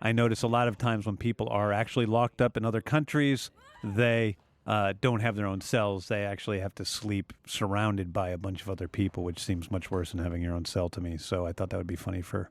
I 0.00 0.12
notice 0.12 0.40
a 0.40 0.46
lot 0.46 0.68
of 0.68 0.78
times 0.78 1.04
when 1.04 1.18
people 1.18 1.50
are 1.50 1.70
actually 1.70 2.06
locked 2.06 2.40
up 2.40 2.56
in 2.56 2.64
other 2.64 2.80
countries, 2.80 3.50
they 3.84 4.38
uh, 4.66 4.94
don't 5.02 5.20
have 5.20 5.36
their 5.36 5.44
own 5.44 5.60
cells. 5.60 6.08
They 6.08 6.24
actually 6.24 6.60
have 6.60 6.74
to 6.76 6.86
sleep 6.86 7.34
surrounded 7.46 8.10
by 8.10 8.30
a 8.30 8.38
bunch 8.38 8.62
of 8.62 8.70
other 8.70 8.88
people, 8.88 9.22
which 9.22 9.38
seems 9.38 9.70
much 9.70 9.90
worse 9.90 10.12
than 10.12 10.24
having 10.24 10.40
your 10.40 10.54
own 10.54 10.64
cell 10.64 10.88
to 10.88 11.02
me. 11.02 11.18
So 11.18 11.44
I 11.44 11.52
thought 11.52 11.68
that 11.68 11.76
would 11.76 11.86
be 11.86 11.94
funny 11.94 12.22
for 12.22 12.48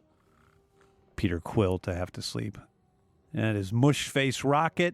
Peter 1.16 1.40
Quill 1.40 1.80
to 1.80 1.96
have 1.96 2.12
to 2.12 2.22
sleep. 2.22 2.60
And 3.34 3.44
it 3.44 3.60
is 3.60 3.74
Mush 3.74 4.08
Face 4.08 4.44
Rocket. 4.44 4.94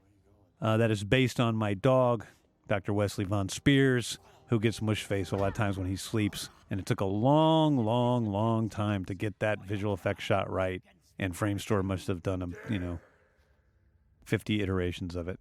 Uh, 0.62 0.78
that 0.78 0.90
is 0.90 1.04
based 1.04 1.42
on 1.42 1.58
my 1.58 1.74
dog, 1.74 2.26
Dr. 2.70 2.94
Wesley 2.94 3.26
Von 3.26 3.50
Spears, 3.50 4.20
who 4.48 4.60
gets 4.60 4.82
mush 4.82 5.04
face 5.04 5.32
a 5.32 5.36
lot 5.36 5.48
of 5.50 5.54
times 5.54 5.78
when 5.78 5.88
he 5.88 5.96
sleeps. 5.96 6.50
And 6.70 6.80
it 6.80 6.86
took 6.86 7.02
a 7.02 7.06
long, 7.06 7.78
long, 7.78 8.26
long 8.26 8.70
time 8.70 9.06
to 9.06 9.14
get 9.14 9.40
that 9.40 9.64
visual 9.64 9.94
effect 9.94 10.22
shot 10.22 10.50
right. 10.52 10.82
And 11.20 11.34
Framestore 11.34 11.84
must 11.84 12.08
have 12.08 12.24
done, 12.24 12.42
a, 12.42 12.72
you 12.72 12.80
know, 12.80 13.00
50 14.26 14.62
iterations 14.62 15.16
of 15.16 15.28
it. 15.28 15.40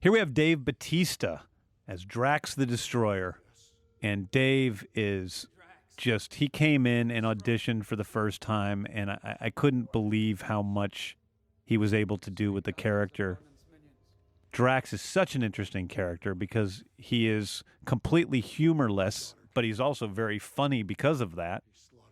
Here 0.00 0.12
we 0.12 0.18
have 0.18 0.34
Dave 0.34 0.64
Batista 0.64 1.38
as 1.88 2.04
Drax 2.04 2.54
the 2.54 2.66
Destroyer. 2.66 3.40
And 4.02 4.30
Dave 4.30 4.86
is 4.94 5.46
just, 5.96 6.34
he 6.34 6.48
came 6.48 6.86
in 6.86 7.10
and 7.10 7.24
auditioned 7.24 7.84
for 7.86 7.96
the 7.96 8.04
first 8.04 8.40
time. 8.40 8.86
And 8.90 9.10
I, 9.10 9.36
I 9.40 9.50
couldn't 9.50 9.92
believe 9.92 10.42
how 10.42 10.62
much 10.62 11.16
he 11.64 11.76
was 11.76 11.94
able 11.94 12.18
to 12.18 12.30
do 12.30 12.52
with 12.52 12.64
the 12.64 12.72
character. 12.72 13.38
Drax 14.54 14.92
is 14.92 15.02
such 15.02 15.34
an 15.34 15.42
interesting 15.42 15.88
character 15.88 16.32
because 16.32 16.84
he 16.96 17.28
is 17.28 17.64
completely 17.86 18.40
humorless, 18.40 19.34
but 19.52 19.64
he's 19.64 19.80
also 19.80 20.06
very 20.06 20.38
funny 20.38 20.84
because 20.84 21.20
of 21.20 21.34
that. 21.34 21.64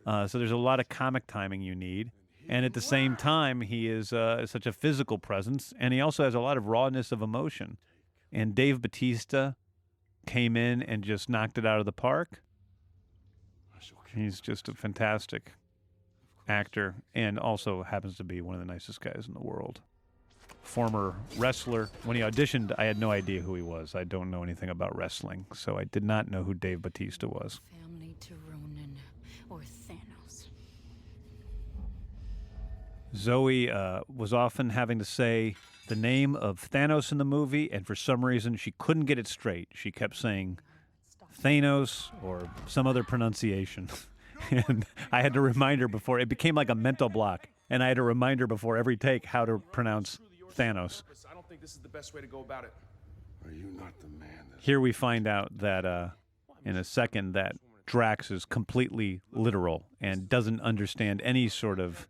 Uh, 0.05 0.27
so 0.27 0.39
there's 0.39 0.51
a 0.51 0.57
lot 0.57 0.81
of 0.81 0.89
comic 0.89 1.29
timing 1.29 1.63
you 1.63 1.77
need. 1.77 2.11
And 2.49 2.67
at 2.67 2.73
the 2.73 2.81
same 2.81 3.15
time, 3.15 3.61
he 3.61 3.89
is 3.89 4.13
uh, 4.13 4.45
such 4.49 4.67
a 4.67 4.73
physical 4.73 5.19
presence, 5.19 5.73
and 5.79 5.95
he 5.95 6.01
also 6.01 6.25
has 6.25 6.35
a 6.35 6.41
lot 6.41 6.57
of 6.57 6.67
rawness 6.67 7.13
of 7.13 7.23
emotion. 7.23 7.79
And 8.33 8.57
Dave 8.57 8.83
Batista 8.83 9.53
came 10.27 10.57
in 10.57 10.83
and 10.83 11.05
just 11.05 11.29
knocked 11.29 11.59
it 11.59 11.65
out 11.65 11.79
of 11.79 11.87
the 11.87 11.93
park. 11.93 12.43
He's 14.13 14.41
just 14.41 14.69
a 14.69 14.75
fantastic 14.75 15.53
actor 16.49 16.97
and 17.15 17.39
also 17.39 17.85
happens 17.85 18.17
to 18.17 18.25
be 18.25 18.41
one 18.41 18.57
of 18.57 18.61
the 18.61 18.67
nicest 18.67 19.01
guys 19.01 19.27
in 19.29 19.33
the 19.33 19.41
world 19.41 19.81
former 20.63 21.15
wrestler. 21.37 21.91
When 22.05 22.17
he 22.17 22.23
auditioned, 22.23 22.73
I 22.79 22.85
had 22.85 22.99
no 22.99 23.11
idea 23.11 23.41
who 23.41 23.55
he 23.55 23.63
was. 23.63 23.95
I 23.95 24.05
don't 24.05 24.31
know 24.31 24.43
anything 24.43 24.69
about 24.69 24.97
wrestling, 24.97 25.47
so 25.53 25.77
I 25.77 25.85
did 25.85 26.05
not 26.05 26.31
know 26.31 26.43
who 26.43 26.55
Dave 26.55 26.83
Batista 26.83 27.27
was. 27.27 27.61
Family 27.71 28.17
to 28.21 28.35
Ronan 28.49 28.97
or 29.51 29.61
Thanos. 29.61 30.49
Zoe 33.15 33.71
uh, 33.71 34.01
was 34.15 34.33
often 34.33 34.71
having 34.71 34.99
to 34.99 35.05
say 35.05 35.57
the 35.89 35.97
name 35.97 36.35
of 36.37 36.71
Thanos 36.71 37.13
in 37.13 37.19
the 37.19 37.25
movie, 37.25 37.71
and 37.71 37.87
for 37.87 37.95
some 37.95 38.25
reason, 38.25 38.57
she 38.57 38.73
couldn't 38.79 39.05
get 39.05 39.19
it 39.19 39.27
straight. 39.27 39.69
She 39.75 39.91
kept 39.91 40.17
saying 40.17 40.59
Thanos 41.43 42.11
or 42.23 42.49
some 42.67 42.87
other 42.87 43.03
pronunciation. 43.03 43.91
and 44.51 44.87
I 45.11 45.23
had 45.23 45.35
to 45.35 45.41
remind 45.41 45.81
her 45.81 45.89
before, 45.89 46.21
it 46.21 46.29
became 46.29 46.55
like 46.55 46.71
a 46.71 46.75
mental 46.75 47.09
block. 47.09 47.49
And 47.69 47.83
I 47.83 47.89
had 47.89 47.97
to 47.97 48.03
remind 48.03 48.41
her 48.41 48.47
before 48.47 48.77
every 48.77 48.97
take 48.97 49.25
how 49.25 49.45
to 49.45 49.59
pronounce 49.59 50.19
Thanos. 50.55 51.03
I 51.31 51.35
don't 51.35 51.49
think 51.49 51.61
this 51.61 51.73
is 51.73 51.81
the 51.81 51.89
best 51.89 52.15
way 52.15 52.21
to 52.21 52.27
go 52.27 52.41
about 52.41 52.65
it. 52.65 52.73
Are 53.45 53.53
you 53.53 53.65
not 53.77 53.99
the 54.01 54.09
man 54.09 54.47
that 54.51 54.61
Here 54.61 54.81
we 54.81 54.93
find 54.93 55.27
out 55.27 55.59
that 55.59 55.85
uh, 55.85 56.09
in 56.65 56.77
a 56.77 56.85
second 56.85 57.33
that 57.33 57.57
Drax 57.87 58.31
is 58.31 58.45
completely 58.45 59.23
literal 59.33 59.87
and 60.01 60.29
doesn't 60.29 60.61
understand 60.61 61.21
any 61.23 61.49
sort 61.49 61.81
of 61.81 62.07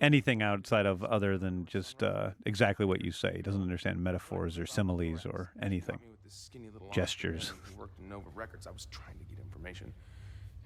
anything 0.00 0.42
outside 0.42 0.86
of 0.86 1.02
other 1.04 1.38
than 1.38 1.64
just 1.64 2.02
uh, 2.02 2.30
exactly 2.46 2.86
what 2.86 3.04
you 3.04 3.10
say. 3.10 3.32
He 3.36 3.42
doesn't 3.42 3.62
understand 3.62 4.02
metaphors 4.02 4.58
or 4.58 4.66
similes 4.66 5.26
or 5.26 5.52
anything. 5.62 5.98
Me 6.00 6.08
with 6.10 6.22
this 6.22 6.34
skinny 6.34 6.68
little 6.70 6.90
Gestures. 6.90 7.52
Askavarian 7.52 7.76
worked 7.78 7.98
in 7.98 8.08
Nova 8.08 8.28
Records. 8.34 8.66
I 8.66 8.70
was 8.70 8.86
trying 8.86 9.18
to 9.18 9.24
get 9.24 9.38
information. 9.38 9.92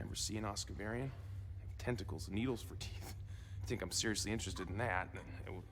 Ever 0.01 0.14
see 0.14 0.37
an 0.37 0.44
Askavarian? 0.44 1.11
Tentacles, 1.79 2.29
needles 2.31 2.62
for 2.62 2.75
teeth. 2.77 3.14
I 3.62 3.66
think 3.66 3.83
I'm 3.83 3.90
seriously 3.90 4.33
interested 4.33 4.68
in 4.68 4.79
that? 4.79 5.09
It 5.14 5.46
w- 5.46 5.62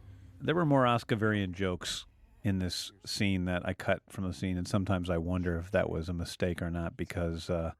There 0.40 0.54
were 0.54 0.66
more 0.66 0.84
Askavarian 0.84 1.52
jokes 1.52 2.06
in 2.42 2.58
this 2.58 2.92
scene 3.04 3.44
that 3.44 3.62
I 3.66 3.74
cut 3.74 4.00
from 4.08 4.24
the 4.26 4.32
scene, 4.32 4.56
and 4.56 4.66
sometimes 4.66 5.10
I 5.10 5.18
wonder 5.18 5.58
if 5.58 5.70
that 5.72 5.90
was 5.90 6.08
a 6.08 6.12
mistake 6.14 6.62
or 6.62 6.70
not 6.70 6.96
because 6.96 7.50
uh, 7.50 7.72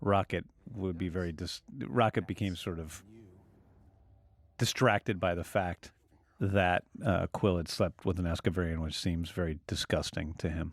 Rocket 0.00 0.44
would 0.72 0.96
be 0.96 1.08
very 1.08 1.32
dis- 1.32 1.62
Rocket 1.86 2.26
became 2.26 2.54
sort 2.54 2.78
of 2.78 3.02
distracted 4.58 5.20
by 5.20 5.34
the 5.34 5.44
fact 5.44 5.92
that 6.38 6.84
uh, 7.04 7.26
Quill 7.32 7.56
had 7.56 7.68
slept 7.68 8.04
with 8.04 8.18
an 8.18 8.26
Askavarian, 8.26 8.78
which 8.82 8.98
seems 8.98 9.30
very 9.30 9.58
disgusting 9.66 10.34
to 10.38 10.48
him. 10.50 10.72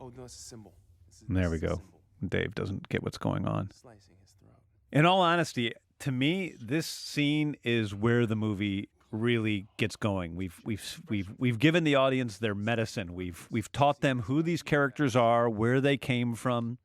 Oh 0.00 0.12
no, 0.16 0.24
it's 0.24 0.34
a 0.36 0.38
symbol. 0.38 0.74
Is- 1.10 1.24
And 1.26 1.36
there 1.36 1.50
we 1.50 1.56
a 1.56 1.60
go. 1.60 1.82
Dave 2.26 2.54
doesn't 2.54 2.88
get 2.88 3.02
what's 3.02 3.18
going 3.18 3.46
on. 3.46 3.70
Slicing 3.72 4.14
his 4.20 4.30
throat. 4.40 4.54
In 4.92 5.04
all 5.06 5.20
honesty, 5.20 5.72
to 6.00 6.12
me, 6.12 6.54
this 6.60 6.86
scene 6.86 7.56
is 7.64 7.94
where 7.94 8.26
the 8.26 8.36
movie 8.36 8.88
really 9.14 9.66
gets 9.76 9.96
going. 9.96 10.34
We've 10.34 10.60
we've 10.64 11.00
we've 11.08 11.30
we've 11.38 11.58
given 11.58 11.84
the 11.84 11.94
audience 11.94 12.38
their 12.38 12.54
medicine. 12.54 13.14
We've 13.14 13.46
we've 13.50 13.70
taught 13.72 14.00
them 14.00 14.22
who 14.22 14.42
these 14.42 14.62
characters 14.62 15.14
are, 15.16 15.48
where 15.48 15.80
they 15.80 15.96
came 15.96 16.34
from, 16.34 16.78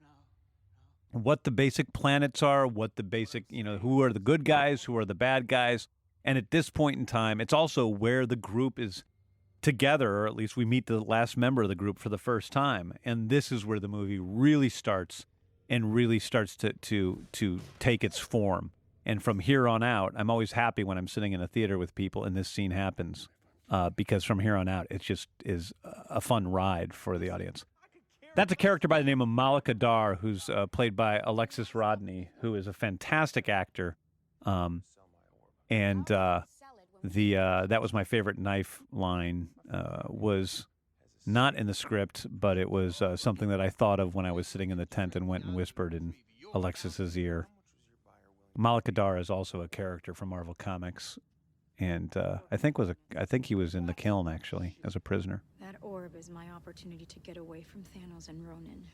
what 1.12 1.44
the 1.44 1.52
basic 1.52 1.92
planets 1.94 2.44
are, 2.44 2.68
what 2.68 2.96
the 2.96 3.04
basic, 3.04 3.46
you 3.50 3.64
know, 3.64 3.78
who 3.78 4.02
are 4.02 4.14
the 4.14 4.20
good 4.20 4.46
guys, 4.46 4.84
who 4.84 4.96
are 4.98 5.06
the 5.06 5.16
bad 5.16 5.48
guys. 5.48 5.88
And 6.24 6.38
at 6.38 6.52
this 6.52 6.70
point 6.70 6.98
in 6.98 7.06
time, 7.06 7.42
it's 7.42 7.54
also 7.54 7.88
where 7.88 8.26
the 8.26 8.36
group 8.36 8.78
is 8.78 9.04
together, 9.62 10.18
or 10.18 10.28
at 10.28 10.36
least 10.36 10.56
we 10.56 10.66
meet 10.66 10.86
the 10.86 11.00
last 11.00 11.38
member 11.38 11.64
of 11.64 11.70
the 11.70 11.76
group 11.76 11.98
for 11.98 12.10
the 12.10 12.18
first 12.18 12.52
time. 12.52 12.94
And 13.04 13.30
this 13.30 13.52
is 13.52 13.66
where 13.66 13.80
the 13.80 13.88
movie 13.88 14.20
really 14.20 14.70
starts 14.70 15.26
and 15.70 15.94
really 15.94 16.20
starts 16.20 16.56
to 16.58 16.74
to 16.74 17.26
to 17.34 17.62
take 17.80 18.04
its 18.04 18.18
form. 18.18 18.72
And 19.10 19.24
from 19.24 19.40
here 19.40 19.68
on 19.68 19.82
out, 19.82 20.14
I'm 20.16 20.30
always 20.30 20.52
happy 20.52 20.84
when 20.84 21.00
I'm 21.00 21.08
sitting 21.08 21.34
in 21.34 21.42
a 21.42 21.48
theater 21.48 21.80
with 21.80 21.96
people 21.96 22.24
and 22.26 22.38
this 22.38 22.48
scene 22.48 22.70
happens, 22.70 23.28
uh, 23.68 23.90
because 23.90 24.24
from 24.24 24.38
here 24.38 24.56
on 24.56 24.68
out, 24.68 24.86
it 24.92 25.02
just 25.02 25.30
is 25.44 25.74
a 25.84 26.22
fun 26.22 26.48
ride 26.48 26.94
for 26.94 27.18
the 27.18 27.32
audience. 27.32 27.66
That's 28.36 28.54
a 28.54 28.56
character 28.56 28.88
by 28.88 29.00
the 29.00 29.06
name 29.06 29.20
of 29.20 29.28
Moloka 29.28 29.76
Dar, 29.76 30.14
who's 30.14 30.48
uh, 30.48 30.68
played 30.68 30.96
by 30.96 31.22
Alexis 31.24 31.74
Rodney, 31.74 32.30
who 32.42 32.54
is 32.54 32.68
a 32.68 32.72
fantastic 32.72 33.50
actor. 33.50 33.98
Um, 34.46 34.84
and 35.72 36.12
uh, 36.12 36.42
the 37.04 37.36
uh, 37.36 37.66
that 37.66 37.82
was 37.82 37.92
my 37.92 38.04
favorite 38.04 38.38
knife 38.38 38.80
line 38.92 39.50
uh, 39.74 40.04
was 40.08 40.68
not 41.26 41.56
in 41.56 41.66
the 41.66 41.74
script, 41.74 42.28
but 42.30 42.60
it 42.60 42.70
was 42.70 43.02
uh, 43.02 43.18
something 43.18 43.50
that 43.50 43.60
I 43.60 43.72
thought 43.72 44.00
of 44.00 44.14
when 44.14 44.28
I 44.28 44.32
was 44.32 44.48
sitting 44.48 44.70
in 44.70 44.78
the 44.78 44.86
tent 44.86 45.16
and 45.16 45.28
went 45.28 45.46
and 45.46 45.56
whispered 45.56 45.96
in 45.96 46.14
Alexis's 46.54 47.18
ear. 47.18 47.48
Moloka 48.60 48.94
Dar 48.94 49.18
is 49.18 49.30
also 49.30 49.62
a 49.62 49.70
character 49.70 50.14
from 50.14 50.30
Marvel 50.30 50.54
Comics, 50.54 51.18
and 51.80 52.16
uh, 52.18 52.40
I 52.52 52.58
think 52.58 52.78
was 52.78 52.90
a 52.90 52.96
I 53.18 53.24
think 53.24 53.46
he 53.46 53.56
was 53.56 53.74
in 53.74 53.86
the 53.86 53.94
Kyln 53.94 54.32
actually 54.32 54.76
as 54.84 54.98
a 54.98 55.00
prisoner. 55.00 55.42
That 55.62 55.78
orb 55.82 56.14
is 56.14 56.30
my 56.30 56.50
opportunity 56.50 57.06
to 57.06 57.20
get 57.20 57.38
away 57.38 57.64
from 57.64 57.84
Thanos 57.84 58.28
and 58.28 58.46
Ronan. 58.46 58.86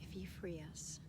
If 0.00 0.14
you 0.14 0.28
free 0.28 0.62
us, 0.70 1.00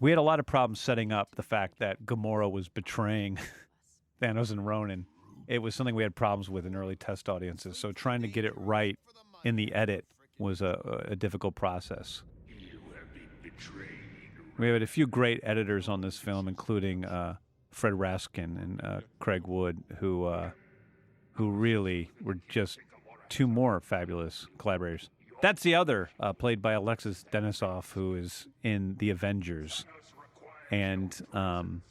We 0.00 0.10
had 0.10 0.18
a 0.18 0.22
lot 0.22 0.40
of 0.40 0.46
problems 0.46 0.80
setting 0.80 1.12
up 1.12 1.36
the 1.36 1.42
fact 1.42 1.78
that 1.78 2.04
Gamora 2.04 2.50
was 2.50 2.68
betraying 2.68 3.38
Thanos 4.20 4.50
and 4.50 4.66
Ronan. 4.66 5.06
It 5.46 5.60
was 5.60 5.76
something 5.76 5.94
we 5.94 6.02
had 6.02 6.16
problems 6.16 6.50
with 6.50 6.66
in 6.66 6.74
early 6.74 6.96
test 6.96 7.28
audiences. 7.28 7.78
So 7.78 7.92
trying 7.92 8.22
to 8.22 8.28
get 8.28 8.44
it 8.44 8.54
right 8.56 8.98
in 9.44 9.54
the 9.54 9.72
edit 9.72 10.04
was 10.38 10.62
a, 10.62 11.04
a 11.06 11.14
difficult 11.14 11.54
process. 11.54 12.22
We 14.56 14.68
had 14.68 14.82
a 14.82 14.86
few 14.86 15.06
great 15.06 15.40
editors 15.42 15.88
on 15.88 16.00
this 16.00 16.16
film, 16.18 16.46
including 16.46 17.04
uh, 17.04 17.36
Fred 17.70 17.94
Raskin 17.94 18.62
and 18.62 18.84
uh, 18.84 19.00
Craig 19.18 19.46
Wood, 19.46 19.82
who 19.98 20.26
uh, 20.26 20.50
who 21.32 21.50
really 21.50 22.10
were 22.22 22.38
just 22.48 22.78
two 23.28 23.48
more 23.48 23.80
fabulous 23.80 24.46
collaborators. 24.58 25.10
That's 25.42 25.62
the 25.62 25.74
other, 25.74 26.10
uh, 26.20 26.32
played 26.32 26.62
by 26.62 26.72
Alexis 26.72 27.24
Denisof, 27.32 27.92
who 27.92 28.14
is 28.14 28.46
in 28.62 28.94
The 28.98 29.10
Avengers. 29.10 29.84
And 30.70 31.14
um, 31.32 31.82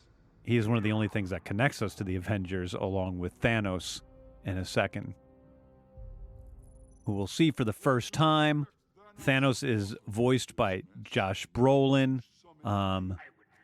he 0.43 0.57
is 0.57 0.67
one 0.67 0.77
of 0.77 0.83
the 0.83 0.93
only 0.93 1.09
things 1.09 1.29
that 1.31 1.43
connects 1.43 1.81
us 1.81 1.93
to 1.95 2.03
the 2.03 2.15
Avengers, 2.15 2.73
along 2.73 3.19
with 3.19 3.39
Thanos 3.41 4.01
in 4.45 4.57
a 4.57 4.65
second, 4.65 5.13
who 7.05 7.13
we'll 7.13 7.27
see 7.27 7.51
for 7.51 7.65
the 7.65 7.73
first 7.73 8.13
time. 8.13 8.67
Thanos 9.21 9.67
is 9.67 9.95
voiced 10.07 10.55
by 10.55 10.83
Josh 11.03 11.45
Brolin, 11.53 12.21
um, 12.63 13.17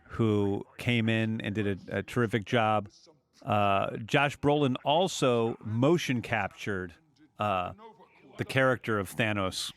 who 0.09 0.65
came 0.77 1.09
in 1.09 1.41
and 1.41 1.55
did 1.55 1.67
a, 1.89 1.99
a 1.99 2.03
terrific 2.03 2.45
job. 2.45 2.89
Uh, 3.45 3.95
Josh 4.05 4.37
Brolin 4.39 4.75
also 4.83 5.57
motion 5.63 6.21
captured 6.21 6.93
uh, 7.39 7.71
the 8.37 8.45
character 8.45 8.99
of 8.99 9.15
Thanos. 9.15 9.71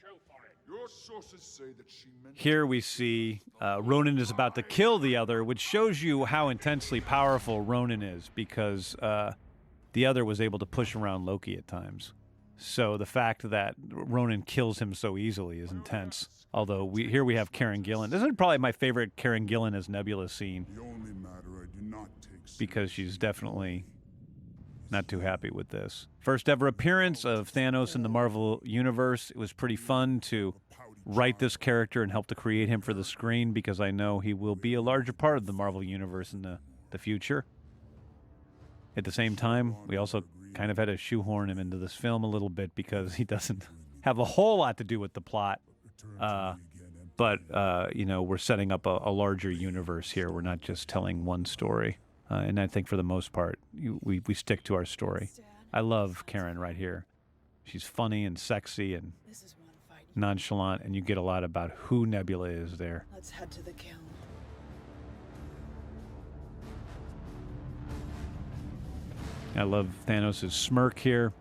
Here 2.35 2.67
we 2.67 2.81
see 2.81 3.41
uh, 3.61 3.81
Ronan 3.83 4.19
is 4.19 4.31
about 4.31 4.55
to 4.57 4.63
kill 4.63 4.99
the 4.99 5.17
other, 5.17 5.45
which 5.45 5.61
shows 5.61 6.03
you 6.03 6.25
how 6.25 6.49
intensely 6.49 7.01
powerful 7.01 7.61
Ronan 7.61 8.03
is 8.03 8.31
because 8.35 8.97
uh, 8.97 9.35
the 9.93 10.07
other 10.07 10.25
was 10.25 10.41
able 10.41 10.59
to 10.59 10.67
push 10.67 10.97
around 10.97 11.27
Loki 11.27 11.57
at 11.57 11.69
times. 11.69 12.15
So 12.57 12.97
the 12.97 13.07
fact 13.07 13.49
that 13.51 13.75
Ronan 13.91 14.43
kills 14.43 14.79
him 14.79 14.95
so 14.95 15.19
easily 15.19 15.59
is 15.59 15.71
intense. 15.71 16.29
Although 16.55 16.85
we 16.85 17.09
here 17.09 17.25
we 17.25 17.37
have 17.37 17.51
Karen 17.53 17.83
Gillan. 17.83 18.11
This 18.11 18.23
is 18.23 18.29
probably 18.37 18.59
my 18.59 18.73
favorite 18.73 19.17
Karen 19.17 19.47
Gillan 19.47 19.77
as 19.77 19.89
Nebula 19.89 20.29
scene 20.29 20.67
The 20.75 20.83
only 20.83 21.13
matter 21.13 21.49
I 21.63 21.77
do 21.77 21.83
not 21.83 22.09
take 22.21 22.59
because 22.59 22.91
she's 22.91 23.17
definitely 23.17 23.85
not 24.91 25.09
too 25.09 25.21
happy 25.21 25.51
with 25.51 25.69
this. 25.69 26.07
First 26.21 26.49
ever 26.49 26.67
appearance 26.67 27.25
of 27.25 27.51
Thanos 27.51 27.95
in 27.95 28.03
the 28.03 28.11
Marvel 28.11 28.61
Universe. 28.63 29.31
It 29.31 29.37
was 29.37 29.53
pretty 29.53 29.77
fun 29.77 30.21
to 30.21 30.55
write 31.05 31.39
this 31.39 31.57
character 31.57 32.03
and 32.03 32.13
help 32.13 32.27
to 32.29 32.35
create 32.35 32.69
him 32.69 32.81
for 32.81 32.95
the 32.95 33.03
screen 33.03 33.53
because 33.53 33.81
I 33.81 33.91
know 33.91 34.21
he 34.21 34.35
will 34.35 34.55
be 34.55 34.75
a 34.75 34.83
larger 34.83 35.13
part 35.13 35.39
of 35.39 35.47
the 35.47 35.53
Marvel 35.53 35.83
Universe 35.83 36.33
in 36.33 36.43
the, 36.43 36.59
the 36.91 36.99
future. 36.99 37.45
At 38.97 39.05
the 39.05 39.13
same 39.13 39.35
time, 39.35 39.75
we 39.87 39.97
also 39.97 40.25
kind 40.55 40.71
of 40.71 40.77
had 40.77 40.85
to 40.85 40.99
shoehorn 40.99 41.49
him 41.49 41.59
into 41.59 41.79
this 41.79 41.95
film 41.95 42.25
a 42.25 42.29
little 42.29 42.51
bit 42.51 42.75
because 42.75 43.15
he 43.15 43.25
doesn't 43.25 43.67
have 44.03 44.19
a 44.19 44.25
whole 44.25 44.59
lot 44.59 44.77
to 44.77 44.85
do 44.85 45.01
with 45.01 45.15
the 45.15 45.23
plot. 45.23 45.61
Uh, 46.21 46.55
but, 47.17 47.39
uh, 47.53 47.89
you 47.95 48.05
know, 48.05 48.23
we're 48.23 48.39
setting 48.39 48.73
up 48.73 48.87
a, 48.87 48.99
a 49.05 49.11
larger 49.11 49.51
universe 49.51 50.11
here. 50.11 50.31
We're 50.31 50.41
not 50.41 50.61
just 50.61 50.89
telling 50.89 51.25
one 51.25 51.45
story. 51.45 51.99
Uh, 52.31 52.37
and 52.37 52.59
I 52.59 52.67
think 52.67 52.89
for 52.89 52.97
the 52.97 53.03
most 53.05 53.33
part, 53.33 53.59
you, 53.75 53.99
we, 54.03 54.23
we 54.27 54.35
stick 54.35 54.63
to 54.65 54.75
our 54.75 54.85
story. 54.85 55.29
I 55.73 55.81
love 55.81 56.25
Karen 56.27 56.59
right 56.59 56.77
here. 56.77 57.07
She's 57.65 57.85
funny 57.85 58.25
and 58.25 58.39
sexy 58.39 58.95
and 58.95 59.13
This 59.29 59.43
is 59.43 59.55
one 59.59 59.69
fight. 59.89 60.07
nonchalant, 60.17 60.83
and 60.83 60.95
you 60.97 61.03
get 61.03 61.17
a 61.19 61.23
lot 61.23 61.45
about 61.45 61.71
who 61.73 62.07
Nebula 62.07 62.49
is 62.49 62.77
there. 62.79 63.05
Let's 63.13 63.31
head 63.31 63.51
to 63.53 63.63
the 63.63 63.73
Kyln. 63.73 63.95
I 69.55 69.65
love 69.65 69.89
Thanos' 70.07 70.51
smirk 70.53 70.99
here. 70.99 71.33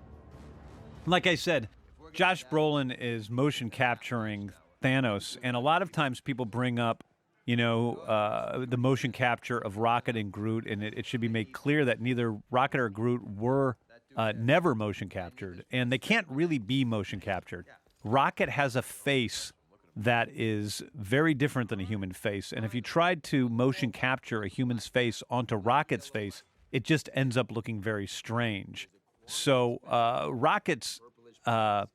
Like 1.06 1.26
I 1.28 1.36
said, 1.36 1.70
Josh 2.14 2.46
Brolin 2.46 2.96
is 2.98 3.30
motion 3.30 3.70
capturing 3.70 4.52
Thanos, 4.84 5.38
and 5.42 5.56
a 5.56 5.60
lot 5.60 5.82
of 5.82 5.92
times 5.92 6.20
people 6.20 6.46
bring 6.46 6.78
up, 6.78 7.04
you 7.46 7.56
know, 7.56 7.96
uh, 7.96 8.66
the 8.68 8.78
motion 8.78 9.12
capture 9.12 9.58
of 9.58 9.78
Rocket 9.78 10.18
and 10.18 10.32
Groot, 10.32 10.68
and 10.68 10.84
it, 10.84 10.94
it 10.98 11.06
should 11.06 11.22
be 11.22 11.30
made 11.30 11.54
clear 11.54 11.86
that 11.86 12.02
neither 12.02 12.38
Rocket 12.50 12.80
or 12.80 12.90
Groot 12.90 13.22
were 13.38 13.78
uh, 14.18 14.34
never 14.36 14.76
motion 14.76 15.08
captured, 15.08 15.64
and 15.72 15.92
they 15.92 15.98
can't 15.98 16.28
really 16.30 16.58
be 16.58 16.84
motion 16.84 17.20
captured. 17.20 17.66
Rocket 18.04 18.50
has 18.50 18.76
a 18.76 18.82
face 18.82 19.54
that 19.96 20.30
is 20.34 20.84
very 20.94 21.34
different 21.34 21.70
than 21.70 21.80
a 21.80 21.86
human 21.86 22.12
face, 22.12 22.52
and 22.52 22.66
if 22.66 22.74
you 22.74 22.82
tried 22.82 23.24
to 23.24 23.48
motion 23.48 23.92
capture 23.92 24.44
a 24.44 24.50
human's 24.50 24.88
face 24.88 25.24
onto 25.30 25.56
Rocket's 25.56 26.08
face, 26.08 26.44
it 26.74 26.84
just 26.84 27.10
ends 27.14 27.38
up 27.38 27.52
looking 27.52 27.82
very 27.82 28.08
strange. 28.08 28.90
So 29.26 29.80
uh, 29.88 30.28
Rocket's 30.30 31.00
uh, 31.46 31.86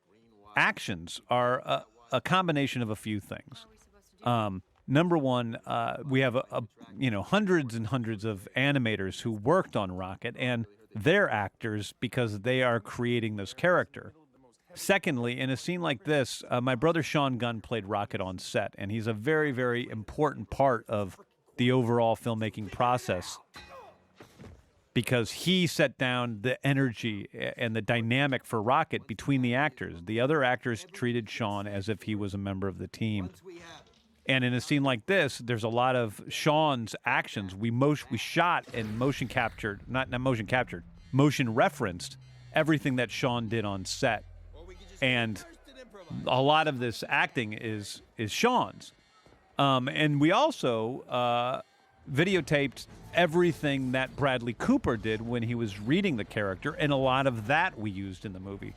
actions 0.57 1.21
are 1.29 1.59
a, 1.61 1.85
a 2.13 2.21
combination 2.21 2.83
of 2.83 2.91
a 2.91 2.97
few 2.97 3.21
things. 3.21 3.67
Um, 4.25 4.63
number 4.89 5.17
one, 5.19 5.57
uh, 5.67 5.99
we 6.09 6.21
have 6.21 6.35
a, 6.37 6.45
a, 6.51 6.63
you 6.99 7.11
know 7.11 7.23
hundreds 7.23 7.75
and 7.75 7.87
hundreds 7.87 8.25
of 8.25 8.49
animators 8.57 9.21
who 9.21 9.33
worked 9.33 9.77
on 9.77 9.93
Rocket, 9.93 10.35
and 10.39 10.67
they're 10.95 11.31
actors 11.31 11.95
because 12.01 12.41
they 12.41 12.63
are 12.63 12.81
creating 12.81 13.37
this 13.37 13.53
character. 13.53 14.15
Secondly, 14.75 15.39
in 15.41 15.49
a 15.49 15.57
scene 15.57 15.81
like 15.81 16.05
this, 16.05 16.43
uh, 16.51 16.61
my 16.61 16.75
brother 16.75 17.03
Sean 17.03 17.39
Gunn 17.39 17.61
played 17.63 17.87
Rocket 17.87 18.21
on 18.21 18.39
set, 18.39 18.75
and 18.77 18.91
he's 18.91 19.07
a 19.07 19.15
very, 19.15 19.51
very 19.51 19.89
important 19.89 20.51
part 20.51 20.85
of 20.89 21.17
the 21.57 21.73
overall 21.73 22.15
filmmaking 22.17 22.71
process. 22.71 23.39
Because 24.97 25.31
he 25.31 25.67
set 25.67 25.99
down 25.99 26.39
the 26.41 26.67
energy 26.67 27.29
and 27.59 27.77
the 27.77 27.83
dynamic 27.83 28.47
for 28.47 28.63
Rocket 28.63 29.07
between 29.07 29.43
the 29.43 29.55
actors. 29.55 29.99
The 30.03 30.23
other 30.23 30.43
actors 30.43 30.87
treated 30.91 31.29
Sean 31.29 31.67
as 31.67 31.91
if 31.91 32.05
he 32.05 32.15
was 32.15 32.33
a 32.33 32.39
member 32.39 32.67
of 32.67 32.79
the 32.79 32.89
team. 32.89 33.29
And 34.27 34.43
in 34.43 34.55
a 34.55 34.61
scene 34.63 34.83
like 34.83 35.05
this, 35.05 35.37
there's 35.37 35.65
a 35.65 35.69
lot 35.69 35.97
of 35.97 36.23
Sean's 36.31 36.97
actions. 37.05 37.55
We 37.55 37.71
motion, 37.71 38.09
we 38.11 38.17
shot 38.17 38.65
and 38.73 38.99
motion 38.99 39.29
captured, 39.29 39.83
not 39.87 40.09
not 40.09 40.23
motion 40.23 40.47
captured, 40.47 40.83
motion 41.13 41.53
referenced 41.53 42.17
everything 42.55 42.97
that 42.97 43.11
Sean 43.11 43.51
did 43.51 43.67
on 43.67 43.85
set. 43.85 44.25
And 45.03 45.45
a 46.27 46.41
lot 46.41 46.69
of 46.69 46.79
this 46.79 47.05
acting 47.07 47.53
is 47.53 48.01
is 48.17 48.33
Sean's. 48.33 48.95
Um, 49.59 49.89
and 49.89 50.23
we 50.23 50.33
also 50.33 51.03
uh, 51.03 51.61
videotaped 52.13 52.87
everything 53.15 53.93
that 53.93 54.15
Bradley 54.17 54.53
Cooper 54.53 54.97
did 54.97 55.21
when 55.21 55.43
he 55.43 55.55
was 55.55 55.81
reading 55.81 56.17
the 56.17 56.25
character, 56.25 56.73
and 56.73 56.93
a 56.93 56.97
lot 56.97 57.27
of 57.27 57.47
that 57.47 57.79
we 57.79 57.91
used 57.91 58.25
in 58.25 58.33
the 58.33 58.41
movie. 58.41 58.75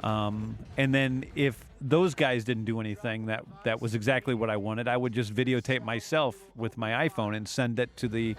Um, 0.00 0.58
and 0.76 0.94
then 0.94 1.24
if 1.34 1.58
those 1.80 2.14
guys 2.14 2.44
didn't 2.44 2.64
do 2.64 2.80
anything 2.80 3.26
that 3.26 3.44
that 3.64 3.80
was 3.80 3.94
exactly 3.94 4.34
what 4.34 4.50
I 4.50 4.56
wanted, 4.56 4.88
I 4.88 4.96
would 4.96 5.12
just 5.12 5.34
videotape 5.34 5.82
myself 5.84 6.36
with 6.54 6.76
my 6.76 7.08
iPhone 7.08 7.36
and 7.36 7.48
send 7.48 7.78
it 7.78 7.96
to 7.98 8.08
the 8.08 8.36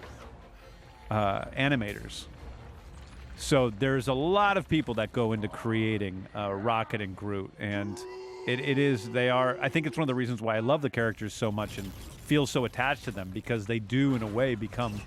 uh, 1.10 1.46
animators. 1.56 2.26
So 3.36 3.70
there's 3.70 4.08
a 4.08 4.14
lot 4.14 4.56
of 4.56 4.68
people 4.68 4.94
that 4.94 5.12
go 5.12 5.32
into 5.32 5.48
creating 5.48 6.26
uh, 6.34 6.52
Rocket 6.52 7.00
and 7.00 7.16
Groot, 7.16 7.50
and 7.58 7.98
it, 8.48 8.60
it 8.60 8.78
is 8.78 9.10
they 9.10 9.28
are. 9.28 9.58
I 9.60 9.68
think 9.68 9.86
it's 9.86 9.98
one 9.98 10.02
of 10.02 10.08
the 10.08 10.14
reasons 10.14 10.40
why 10.40 10.56
I 10.56 10.60
love 10.60 10.80
the 10.80 10.88
characters 10.88 11.34
so 11.34 11.52
much 11.52 11.76
and 11.76 11.92
feel 12.24 12.46
so 12.46 12.64
attached 12.64 13.04
to 13.04 13.10
them 13.10 13.30
because 13.32 13.66
they 13.66 13.78
do, 13.78 14.16
in 14.16 14.22
a 14.22 14.26
way, 14.26 14.54
become 14.54 15.00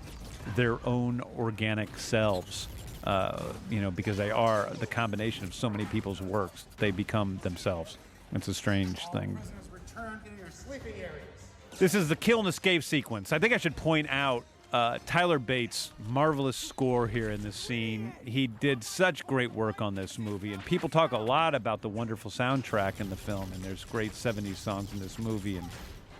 their 0.54 0.78
own 0.86 1.20
organic 1.36 1.98
selves. 1.98 2.68
Uh, 3.04 3.42
you 3.68 3.80
know, 3.80 3.90
because 3.90 4.16
they 4.16 4.30
are 4.30 4.70
the 4.78 4.86
combination 4.86 5.42
of 5.44 5.52
so 5.52 5.68
many 5.68 5.84
people's 5.86 6.22
works, 6.22 6.66
they 6.78 6.92
become 6.92 7.40
themselves. 7.42 7.98
It's 8.32 8.46
a 8.46 8.54
strange 8.54 9.04
thing. 9.08 9.36
This 11.78 11.96
is 11.96 12.08
the 12.08 12.14
kill 12.14 12.38
and 12.38 12.48
escape 12.48 12.84
sequence. 12.84 13.32
I 13.32 13.40
think 13.40 13.52
I 13.52 13.56
should 13.56 13.74
point 13.74 14.06
out 14.08 14.44
uh, 14.72 14.98
Tyler 15.04 15.38
Bates' 15.38 15.92
marvelous 16.08 16.56
score 16.56 17.06
here 17.06 17.30
in 17.30 17.42
this 17.42 17.56
scene. 17.56 18.12
He 18.24 18.46
did 18.46 18.82
such 18.82 19.26
great 19.26 19.52
work 19.52 19.82
on 19.82 19.94
this 19.94 20.18
movie, 20.18 20.54
and 20.54 20.64
people 20.64 20.88
talk 20.88 21.12
a 21.12 21.18
lot 21.18 21.54
about 21.54 21.82
the 21.82 21.90
wonderful 21.90 22.30
soundtrack 22.30 23.00
in 23.00 23.10
the 23.10 23.16
film. 23.16 23.50
And 23.52 23.62
there's 23.62 23.84
great 23.84 24.12
'70s 24.12 24.56
songs 24.56 24.92
in 24.94 24.98
this 24.98 25.18
movie. 25.18 25.58
And 25.58 25.68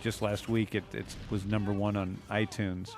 just 0.01 0.21
last 0.21 0.49
week, 0.49 0.75
it, 0.75 0.83
it 0.93 1.05
was 1.31 1.45
number 1.45 1.73
one 1.73 1.95
on 1.95 2.17
iTunes. 2.29 2.91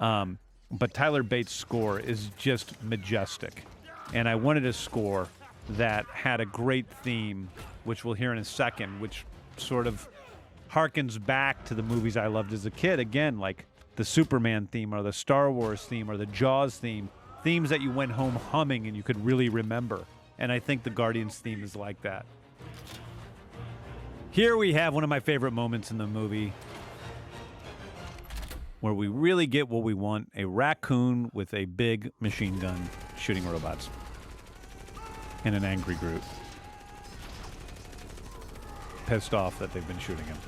Um, 0.00 0.38
but 0.70 0.92
Tyler 0.92 1.22
Bates' 1.22 1.52
score 1.52 1.98
is 1.98 2.30
just 2.36 2.82
majestic, 2.82 3.64
and 4.12 4.28
I 4.28 4.34
wanted 4.34 4.66
a 4.66 4.72
score 4.72 5.28
that 5.70 6.04
had 6.06 6.40
a 6.40 6.46
great 6.46 6.86
theme, 7.02 7.48
which 7.84 8.04
we'll 8.04 8.14
hear 8.14 8.32
in 8.32 8.38
a 8.38 8.44
second, 8.44 9.00
which 9.00 9.24
sort 9.56 9.86
of 9.86 10.08
harkens 10.70 11.24
back 11.24 11.64
to 11.64 11.74
the 11.74 11.82
movies 11.82 12.16
I 12.16 12.26
loved 12.26 12.52
as 12.52 12.66
a 12.66 12.70
kid. 12.70 12.98
Again, 12.98 13.38
like 13.38 13.66
the 14.00 14.04
Superman 14.06 14.66
theme 14.66 14.94
or 14.94 15.02
the 15.02 15.12
Star 15.12 15.52
Wars 15.52 15.82
theme 15.82 16.10
or 16.10 16.16
the 16.16 16.24
Jaws 16.24 16.78
theme, 16.78 17.10
themes 17.44 17.68
that 17.68 17.82
you 17.82 17.90
went 17.90 18.12
home 18.12 18.34
humming 18.34 18.86
and 18.86 18.96
you 18.96 19.02
could 19.02 19.22
really 19.22 19.50
remember. 19.50 20.06
And 20.38 20.50
I 20.50 20.58
think 20.58 20.84
the 20.84 20.88
Guardians 20.88 21.36
theme 21.36 21.62
is 21.62 21.76
like 21.76 22.00
that. 22.00 22.24
Here 24.30 24.56
we 24.56 24.72
have 24.72 24.94
one 24.94 25.04
of 25.04 25.10
my 25.10 25.20
favorite 25.20 25.52
moments 25.52 25.90
in 25.90 25.98
the 25.98 26.06
movie 26.06 26.54
where 28.80 28.94
we 28.94 29.06
really 29.06 29.46
get 29.46 29.68
what 29.68 29.82
we 29.82 29.92
want 29.92 30.32
a 30.34 30.46
raccoon 30.46 31.30
with 31.34 31.52
a 31.52 31.66
big 31.66 32.10
machine 32.20 32.58
gun 32.58 32.88
shooting 33.18 33.46
robots 33.46 33.90
and 35.44 35.54
an 35.54 35.62
angry 35.62 35.96
Groot 35.96 36.22
Pissed 39.04 39.34
off 39.34 39.58
that 39.58 39.74
they've 39.74 39.86
been 39.86 39.98
shooting 39.98 40.24
him. 40.24 40.38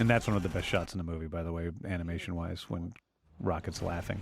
And 0.00 0.08
that's 0.08 0.26
one 0.26 0.34
of 0.34 0.42
the 0.42 0.48
best 0.48 0.66
shots 0.66 0.94
in 0.94 0.98
the 0.98 1.04
movie, 1.04 1.26
by 1.26 1.42
the 1.42 1.52
way, 1.52 1.70
animation 1.86 2.34
wise, 2.34 2.70
when 2.70 2.94
Rocket's 3.38 3.82
laughing. 3.82 4.18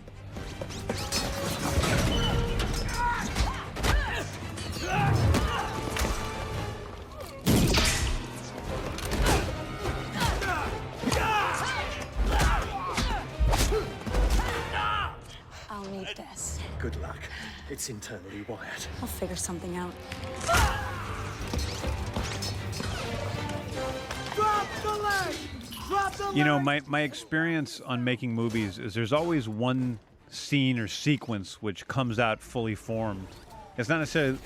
I'll 15.71 15.85
need 15.85 16.09
this. 16.17 16.59
Good 16.81 17.01
luck. 17.01 17.19
It's 17.71 17.89
internally 17.89 18.45
wired. 18.49 18.85
I'll 19.01 19.07
figure 19.07 19.37
something 19.37 19.77
out. 19.77 19.95
You 26.35 26.45
know, 26.45 26.61
my, 26.61 26.81
my 26.87 27.01
experience 27.01 27.81
on 27.81 28.05
making 28.05 28.35
movies 28.35 28.79
is 28.79 28.95
there's 28.95 29.13
always 29.13 29.49
one 29.49 29.99
scene 30.31 30.79
or 30.79 30.89
sequence 30.89 31.63
which 31.63 31.87
comes 31.89 32.19
out 32.19 32.41
fully 32.41 32.75
formed. 32.75 33.29
It's 33.77 33.89
not 33.89 33.99
necessarily 33.99 34.39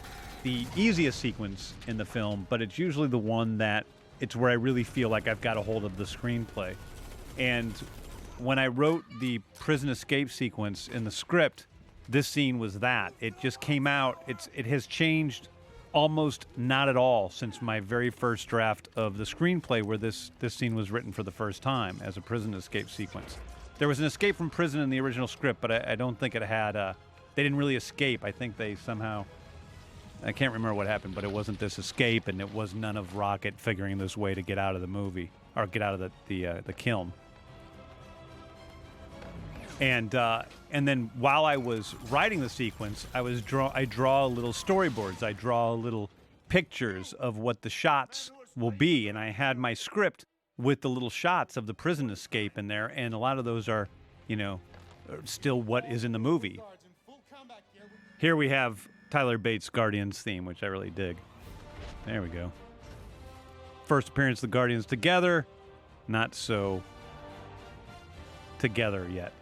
the 0.42 0.66
easiest 0.76 1.18
sequence 1.18 1.74
in 1.86 1.96
the 1.96 2.04
film, 2.04 2.46
but 2.48 2.62
it's 2.62 2.78
usually 2.78 3.08
the 3.08 3.18
one 3.18 3.58
that 3.58 3.86
it's 4.20 4.36
where 4.36 4.50
I 4.50 4.54
really 4.54 4.84
feel 4.84 5.08
like 5.08 5.26
I've 5.26 5.40
got 5.40 5.56
a 5.56 5.62
hold 5.62 5.84
of 5.84 5.96
the 5.96 6.04
screenplay. 6.04 6.74
And 7.38 7.72
when 8.38 8.58
I 8.58 8.68
wrote 8.68 9.04
the 9.20 9.38
prison 9.58 9.88
escape 9.88 10.30
sequence 10.30 10.88
in 10.88 11.04
the 11.04 11.10
script, 11.10 11.66
this 12.08 12.28
scene 12.28 12.58
was 12.58 12.78
that. 12.80 13.14
It 13.20 13.38
just 13.40 13.60
came 13.60 13.86
out. 13.86 14.22
It's 14.26 14.48
it 14.54 14.66
has 14.66 14.86
changed 14.86 15.48
almost 15.92 16.46
not 16.56 16.88
at 16.88 16.96
all 16.96 17.30
since 17.30 17.60
my 17.60 17.80
very 17.80 18.10
first 18.10 18.48
draft 18.48 18.88
of 18.96 19.18
the 19.18 19.24
screenplay 19.24 19.82
where 19.82 19.98
this 19.98 20.30
this 20.40 20.54
scene 20.54 20.74
was 20.74 20.90
written 20.90 21.12
for 21.12 21.22
the 21.22 21.30
first 21.30 21.62
time 21.62 22.00
as 22.02 22.16
a 22.16 22.20
prison 22.20 22.54
escape 22.54 22.88
sequence. 22.88 23.36
There 23.78 23.88
was 23.88 23.98
an 23.98 24.04
escape 24.04 24.36
from 24.36 24.50
prison 24.50 24.80
in 24.80 24.90
the 24.90 25.00
original 25.00 25.26
script, 25.26 25.60
but 25.60 25.70
I, 25.70 25.92
I 25.92 25.94
don't 25.94 26.18
think 26.18 26.34
it 26.34 26.42
had 26.42 26.76
uh 26.76 26.94
they 27.34 27.42
didn't 27.42 27.58
really 27.58 27.76
escape. 27.76 28.24
I 28.24 28.30
think 28.30 28.56
they 28.56 28.74
somehow 28.74 29.24
I 30.24 30.32
can't 30.32 30.52
remember 30.52 30.74
what 30.74 30.86
happened, 30.86 31.14
but 31.14 31.24
it 31.24 31.30
wasn't 31.30 31.58
this 31.58 31.78
escape 31.78 32.28
and 32.28 32.40
it 32.40 32.52
was 32.54 32.74
none 32.74 32.96
of 32.96 33.16
Rocket 33.16 33.54
figuring 33.56 33.98
this 33.98 34.16
way 34.16 34.34
to 34.34 34.42
get 34.42 34.58
out 34.58 34.74
of 34.74 34.80
the 34.80 34.86
movie 34.86 35.30
or 35.56 35.66
get 35.66 35.82
out 35.82 35.94
of 35.94 36.00
the 36.00 36.10
the 36.28 36.46
uh, 36.46 36.60
the 36.64 36.72
Kyln 36.72 37.12
and 39.82 40.14
uh, 40.14 40.44
and 40.70 40.86
then 40.86 41.10
while 41.18 41.44
I 41.44 41.56
was 41.56 41.96
writing 42.08 42.40
the 42.40 42.48
sequence, 42.48 43.04
I 43.12 43.20
was 43.20 43.42
draw 43.42 43.72
I 43.74 43.84
draw 43.84 44.26
little 44.26 44.52
storyboards. 44.52 45.24
I 45.24 45.32
draw 45.32 45.72
little 45.72 46.08
pictures 46.48 47.12
of 47.14 47.38
what 47.38 47.62
the 47.62 47.68
shots 47.68 48.30
will 48.56 48.70
be, 48.70 49.08
and 49.08 49.18
I 49.18 49.30
had 49.30 49.58
my 49.58 49.74
script 49.74 50.24
with 50.56 50.82
the 50.82 50.88
little 50.88 51.10
shots 51.10 51.56
of 51.56 51.66
the 51.66 51.74
prison 51.74 52.10
escape 52.10 52.58
in 52.58 52.68
there, 52.68 52.92
and 52.94 53.12
a 53.12 53.18
lot 53.18 53.38
of 53.40 53.44
those 53.44 53.68
are, 53.68 53.88
you 54.28 54.36
know, 54.36 54.60
still 55.24 55.60
what 55.60 55.90
is 55.90 56.04
in 56.04 56.12
the 56.12 56.18
movie. 56.18 56.60
Here 58.20 58.36
we 58.36 58.50
have 58.50 58.86
Tyler 59.10 59.36
Bates' 59.36 59.68
Guardians 59.68 60.22
theme, 60.22 60.44
which 60.44 60.62
I 60.62 60.66
really 60.66 60.90
dig. 60.90 61.16
There 62.06 62.22
we 62.22 62.28
go. 62.28 62.52
First 63.86 64.10
appearance 64.10 64.38
of 64.38 64.50
the 64.50 64.54
Guardians 64.54 64.86
together, 64.86 65.44
not 66.06 66.36
so 66.36 66.84
together 68.60 69.08
yet. 69.12 69.32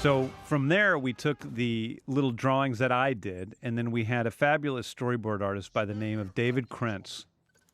So 0.00 0.30
from 0.44 0.68
there, 0.68 0.98
we 0.98 1.12
took 1.12 1.38
the 1.54 2.00
little 2.06 2.30
drawings 2.30 2.78
that 2.78 2.90
I 2.90 3.12
did, 3.12 3.54
and 3.62 3.76
then 3.76 3.90
we 3.90 4.04
had 4.04 4.26
a 4.26 4.30
fabulous 4.30 4.92
storyboard 4.92 5.42
artist 5.42 5.74
by 5.74 5.84
the 5.84 5.92
name 5.92 6.18
of 6.18 6.34
David 6.34 6.70
Krentz 6.70 7.26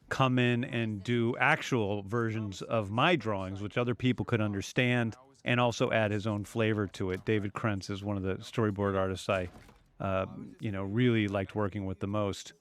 come 0.08 0.40
in 0.40 0.64
and 0.64 1.04
do 1.04 1.36
actual 1.38 2.02
versions 2.02 2.62
of 2.62 2.90
my 2.90 3.14
drawings, 3.14 3.62
which 3.62 3.78
other 3.78 3.94
people 3.94 4.24
could 4.24 4.40
understand, 4.40 5.14
and 5.44 5.60
also 5.60 5.92
add 5.92 6.10
his 6.10 6.26
own 6.26 6.44
flavor 6.44 6.88
to 6.88 7.12
it. 7.12 7.24
David 7.24 7.52
Krentz 7.52 7.90
is 7.90 8.02
one 8.02 8.16
of 8.16 8.24
the 8.24 8.34
storyboard 8.38 8.98
artists 8.98 9.28
I, 9.28 9.48
uh, 10.00 10.26
you 10.58 10.72
know, 10.72 10.82
really 10.82 11.28
liked 11.28 11.54
working 11.54 11.86
with 11.86 12.00
the 12.00 12.08
most. 12.08 12.54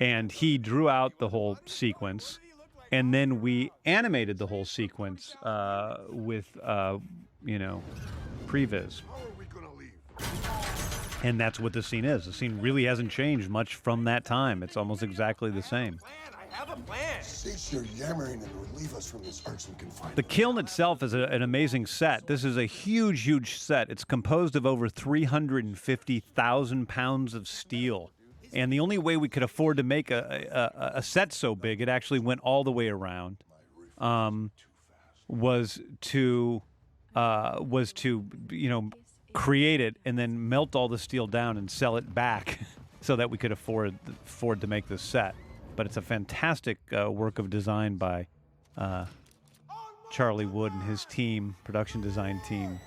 And 0.00 0.32
he 0.32 0.56
drew 0.56 0.88
out 0.88 1.18
the 1.18 1.28
whole 1.28 1.58
sequence, 1.66 2.40
and 2.90 3.12
then 3.12 3.42
we 3.42 3.70
animated 3.84 4.38
the 4.38 4.46
whole 4.46 4.64
sequence 4.64 5.36
uh, 5.42 5.98
with, 6.08 6.46
uh, 6.62 6.96
you 7.44 7.58
know, 7.58 7.82
previs. 8.52 9.00
And 11.22 11.40
that's 11.40 11.58
what 11.58 11.72
the 11.72 11.82
scene 11.82 12.04
is. 12.04 12.26
The 12.26 12.32
scene 12.32 12.60
really 12.60 12.84
hasn't 12.84 13.10
changed 13.10 13.48
much 13.48 13.76
from 13.76 14.04
that 14.04 14.24
time. 14.24 14.62
It's 14.62 14.76
almost 14.76 15.02
exactly 15.02 15.50
the 15.50 15.62
same. 15.62 15.98
I 16.04 16.54
have 16.54 16.70
a 16.70 16.76
plan. 16.76 17.22
Cease 17.22 17.72
your 17.72 17.84
yammering 17.84 18.42
and 18.42 18.50
relieve 18.54 18.94
us 18.94 19.10
from 19.10 19.22
this 19.22 19.42
irksome 19.46 19.74
confinement. 19.76 20.16
The 20.16 20.22
Kyln 20.22 20.58
itself 20.58 21.02
is 21.02 21.14
a, 21.14 21.22
an 21.24 21.42
amazing 21.42 21.86
set. 21.86 22.26
This 22.26 22.44
is 22.44 22.58
a 22.58 22.66
huge, 22.66 23.22
huge 23.22 23.58
set. 23.58 23.88
It's 23.88 24.04
composed 24.04 24.56
of 24.56 24.66
over 24.66 24.88
350,000 24.88 26.88
pounds 26.88 27.34
of 27.34 27.48
steel. 27.48 28.10
And 28.52 28.70
the 28.70 28.80
only 28.80 28.98
way 28.98 29.16
we 29.16 29.30
could 29.30 29.42
afford 29.42 29.78
to 29.78 29.82
make 29.82 30.10
a, 30.10 30.70
a, 30.74 30.98
a 30.98 31.02
set 31.02 31.32
so 31.32 31.54
big, 31.54 31.80
it 31.80 31.88
actually 31.88 32.18
went 32.18 32.40
all 32.40 32.64
the 32.64 32.72
way 32.72 32.88
around. 32.88 33.38
Um, 33.96 34.50
was 35.28 35.80
to 36.00 36.62
uh, 37.14 37.58
was 37.60 37.92
to 37.92 38.24
you 38.50 38.68
know 38.68 38.90
create 39.32 39.80
it 39.80 39.96
and 40.04 40.18
then 40.18 40.48
melt 40.48 40.76
all 40.76 40.88
the 40.88 40.98
steel 40.98 41.26
down 41.26 41.56
and 41.56 41.70
sell 41.70 41.96
it 41.96 42.14
back 42.14 42.60
so 43.00 43.16
that 43.16 43.30
we 43.30 43.38
could 43.38 43.52
afford 43.52 43.94
afford 44.26 44.60
to 44.60 44.66
make 44.66 44.88
this 44.88 45.02
set. 45.02 45.34
But 45.74 45.86
it's 45.86 45.96
a 45.96 46.02
fantastic 46.02 46.78
uh, 46.96 47.10
work 47.10 47.38
of 47.38 47.48
design 47.48 47.96
by 47.96 48.26
uh, 48.76 49.06
Charlie 50.10 50.46
Wood 50.46 50.72
and 50.72 50.82
his 50.82 51.06
team, 51.06 51.56
production 51.64 52.00
design 52.02 52.40
team. 52.46 52.78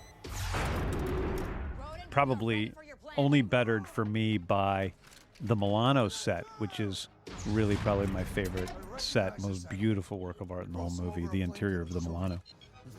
Probably 2.12 2.72
only 3.18 3.42
bettered 3.42 3.88
for 3.88 4.06
me 4.06 4.38
by 4.38 4.94
the 5.42 5.56
Milano 5.56 6.08
set, 6.08 6.46
which 6.60 6.80
is 6.80 7.08
really 7.48 7.76
probably 7.78 8.08
my 8.08 8.24
favorite 8.24 8.72
set, 8.98 9.40
most 9.42 9.70
beautiful 9.70 10.20
work 10.20 10.40
of 10.42 10.52
art 10.52 10.68
in 10.68 10.74
the 10.74 10.78
whole 10.78 10.92
movie, 10.92 11.28
the 11.32 11.42
interior 11.42 11.82
of 11.82 11.92
the 11.92 12.02
Milano. 12.02 12.42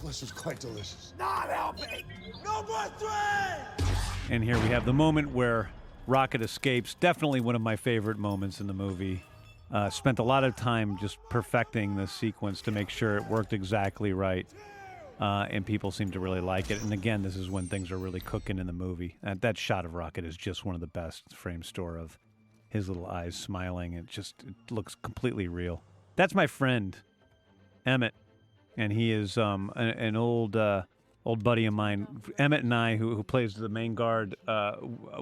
This 0.04 0.22
is 0.22 0.32
quite 0.32 0.60
delicious. 0.60 1.14
Not 1.18 1.48
helping. 1.50 2.04
No 2.44 2.62
bus 2.62 2.90
wait. 3.00 3.86
And 4.30 4.42
here 4.42 4.58
we 4.58 4.68
have 4.68 4.84
the 4.84 4.92
moment 4.92 5.32
where 5.32 5.70
Rocket 6.06 6.42
escapes. 6.42 6.94
Definitely 6.94 7.40
one 7.40 7.54
of 7.54 7.62
my 7.62 7.76
favorite 7.76 8.18
moments 8.18 8.60
in 8.60 8.66
the 8.66 8.72
movie. 8.72 9.22
Uh, 9.72 9.90
spent 9.90 10.18
a 10.18 10.22
lot 10.22 10.44
of 10.44 10.54
time 10.54 10.96
just 10.98 11.18
perfecting 11.28 11.96
this 11.96 12.12
sequence 12.12 12.60
to 12.62 12.70
make 12.70 12.88
sure 12.88 13.16
it 13.16 13.24
worked 13.26 13.52
exactly 13.52 14.12
right. 14.12 14.46
Uh, 15.18 15.46
and 15.50 15.64
people 15.64 15.90
seem 15.90 16.10
to 16.10 16.20
really 16.20 16.40
like 16.40 16.70
it. 16.70 16.82
And 16.82 16.92
again, 16.92 17.22
this 17.22 17.36
is 17.36 17.50
when 17.50 17.66
things 17.66 17.90
are 17.90 17.98
really 17.98 18.20
cooking 18.20 18.58
in 18.58 18.66
the 18.66 18.72
movie. 18.72 19.16
Uh, 19.24 19.34
that 19.40 19.56
shot 19.56 19.84
of 19.84 19.94
Rocket 19.94 20.24
is 20.24 20.36
just 20.36 20.64
one 20.64 20.74
of 20.74 20.80
the 20.80 20.86
best 20.86 21.24
Framestore 21.34 21.98
of 21.98 22.18
his 22.68 22.88
little 22.88 23.06
eyes 23.06 23.34
smiling. 23.34 23.94
It 23.94 24.06
just 24.06 24.42
it 24.46 24.70
looks 24.70 24.94
completely 24.94 25.48
real. 25.48 25.82
That's 26.16 26.34
my 26.34 26.46
friend, 26.46 26.96
Emmett, 27.84 28.14
and 28.76 28.92
he 28.92 29.12
is 29.12 29.38
um, 29.38 29.72
an, 29.76 29.88
an 29.88 30.16
old 30.16 30.56
uh, 30.56 30.82
old 31.26 31.42
buddy 31.42 31.66
of 31.66 31.74
mine. 31.74 32.06
Emmett 32.38 32.62
and 32.62 32.74
I, 32.74 32.96
who, 32.96 33.14
who 33.14 33.22
plays 33.22 33.54
the 33.54 33.68
main 33.68 33.94
guard, 33.94 34.36
uh, 34.46 34.76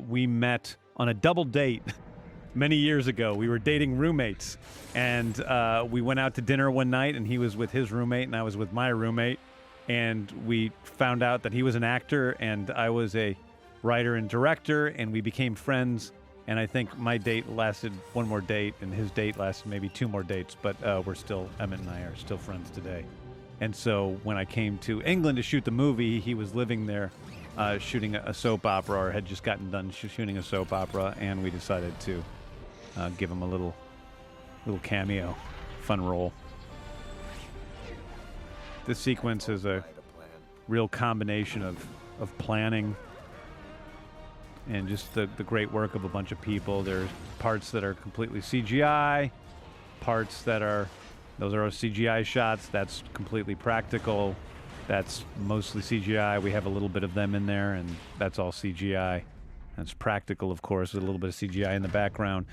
we 0.07 0.27
met 0.27 0.77
on 0.97 1.09
a 1.09 1.15
double 1.15 1.45
date 1.45 1.83
many 2.55 2.77
years 2.77 3.07
ago. 3.07 3.35
We 3.35 3.49
were 3.49 3.59
dating 3.59 3.97
roommates, 3.97 4.59
and 4.95 5.41
uh, 5.41 5.87
we 5.91 6.03
went 6.03 6.21
out 6.21 6.35
to 6.35 6.43
dinner 6.43 6.71
one 6.71 6.91
night, 6.91 7.17
and 7.17 7.27
he 7.27 7.39
was 7.39 7.57
with 7.57 7.71
his 7.71 7.91
roommate, 7.91 8.27
and 8.27 8.37
I 8.37 8.43
was 8.43 8.57
with 8.57 8.73
my 8.73 8.89
roommate, 8.89 9.41
and 9.89 10.31
we 10.47 10.71
found 10.83 11.23
out 11.23 11.43
that 11.43 11.53
he 11.53 11.63
was 11.63 11.75
an 11.75 11.85
actor, 11.85 12.37
and 12.39 12.71
I 12.71 12.91
was 12.91 13.17
a 13.17 13.37
writer 13.83 14.17
and 14.17 14.29
director, 14.29 14.89
and 14.89 15.11
we 15.11 15.21
became 15.21 15.55
friends. 15.55 16.13
And 16.47 16.59
I 16.59 16.67
think 16.67 16.99
my 16.99 17.17
date 17.17 17.49
lasted 17.49 17.93
one 18.13 18.29
more 18.29 18.43
date, 18.43 18.75
and 18.83 18.93
his 18.93 19.11
date 19.11 19.39
lasted 19.39 19.67
maybe 19.67 19.89
two 19.89 20.09
more 20.09 20.23
dates. 20.23 20.55
But 20.61 20.83
uh, 20.85 21.03
we're 21.05 21.15
still 21.15 21.49
Emmett 21.59 21.81
and 21.81 21.89
I 21.89 22.01
are 22.01 22.17
still 22.17 22.37
friends 22.37 22.69
today. 22.69 23.07
And 23.61 23.75
so 23.75 24.19
when 24.23 24.37
I 24.37 24.45
came 24.45 24.79
to 24.79 25.03
England 25.03 25.37
to 25.37 25.43
shoot 25.43 25.65
the 25.65 25.71
movie, 25.71 26.21
he 26.21 26.35
was 26.35 26.55
living 26.55 26.87
there, 26.87 27.13
uh, 27.57 27.79
shooting 27.79 28.17
a, 28.17 28.35
soap 28.35 28.67
opera, 28.67 28.99
or 28.99 29.11
had 29.13 29.27
just 29.27 29.43
gotten 29.43 29.71
done 29.71 29.91
sh- 29.91 30.07
shooting 30.11 30.39
a 30.39 30.43
soap 30.43 30.73
opera, 30.73 31.15
and 31.21 31.43
we 31.43 31.51
decided 31.51 31.99
to 32.01 32.25
uh, 32.97 33.11
give 33.11 33.31
him 33.31 33.43
a 33.43 33.47
little, 33.47 33.75
little 34.67 34.81
cameo, 34.81 35.37
fun 35.83 36.05
role. 36.05 36.33
This 38.87 38.99
sequence 38.99 39.49
is 39.49 39.65
a 39.65 39.85
real 40.69 40.89
combination 40.89 41.63
of, 41.63 41.87
of 42.21 42.37
planning 42.39 42.97
and 44.69 44.89
just 44.89 45.13
the, 45.15 45.29
the 45.37 45.43
great 45.43 45.71
work 45.73 45.95
of 45.95 46.05
a 46.05 46.09
bunch 46.09 46.33
of 46.33 46.41
people. 46.41 46.83
There's 46.83 47.09
parts 47.39 47.71
that 47.71 47.85
are 47.85 47.95
completely 47.95 48.41
CGI, 48.41 49.31
parts 50.01 50.43
that 50.43 50.63
are 50.63 50.89
those 51.39 51.55
are 51.55 51.63
our 51.63 51.71
CGI 51.71 52.25
shots. 52.25 52.69
That's 52.69 53.03
completely 53.13 53.55
practical. 53.55 54.37
That's 54.87 55.25
mostly 55.41 55.83
CGI. 55.83 56.41
We 56.43 56.51
have 56.51 56.67
a 56.67 56.69
little 56.69 56.89
bit 56.89 57.05
of 57.05 57.15
them 57.15 57.35
in 57.35 57.47
there, 57.47 57.75
and 57.75 57.89
that's 58.19 58.39
all 58.39 58.53
CGI. 58.53 59.23
That's 59.77 59.95
practical, 59.95 60.53
of 60.53 60.63
course, 60.63 60.93
with 60.93 61.03
a 61.03 61.07
little 61.07 61.19
bit 61.19 61.31
of 61.31 61.35
CGI 61.35 61.75
in 61.75 61.83
the 61.83 61.89
background. 61.89 62.47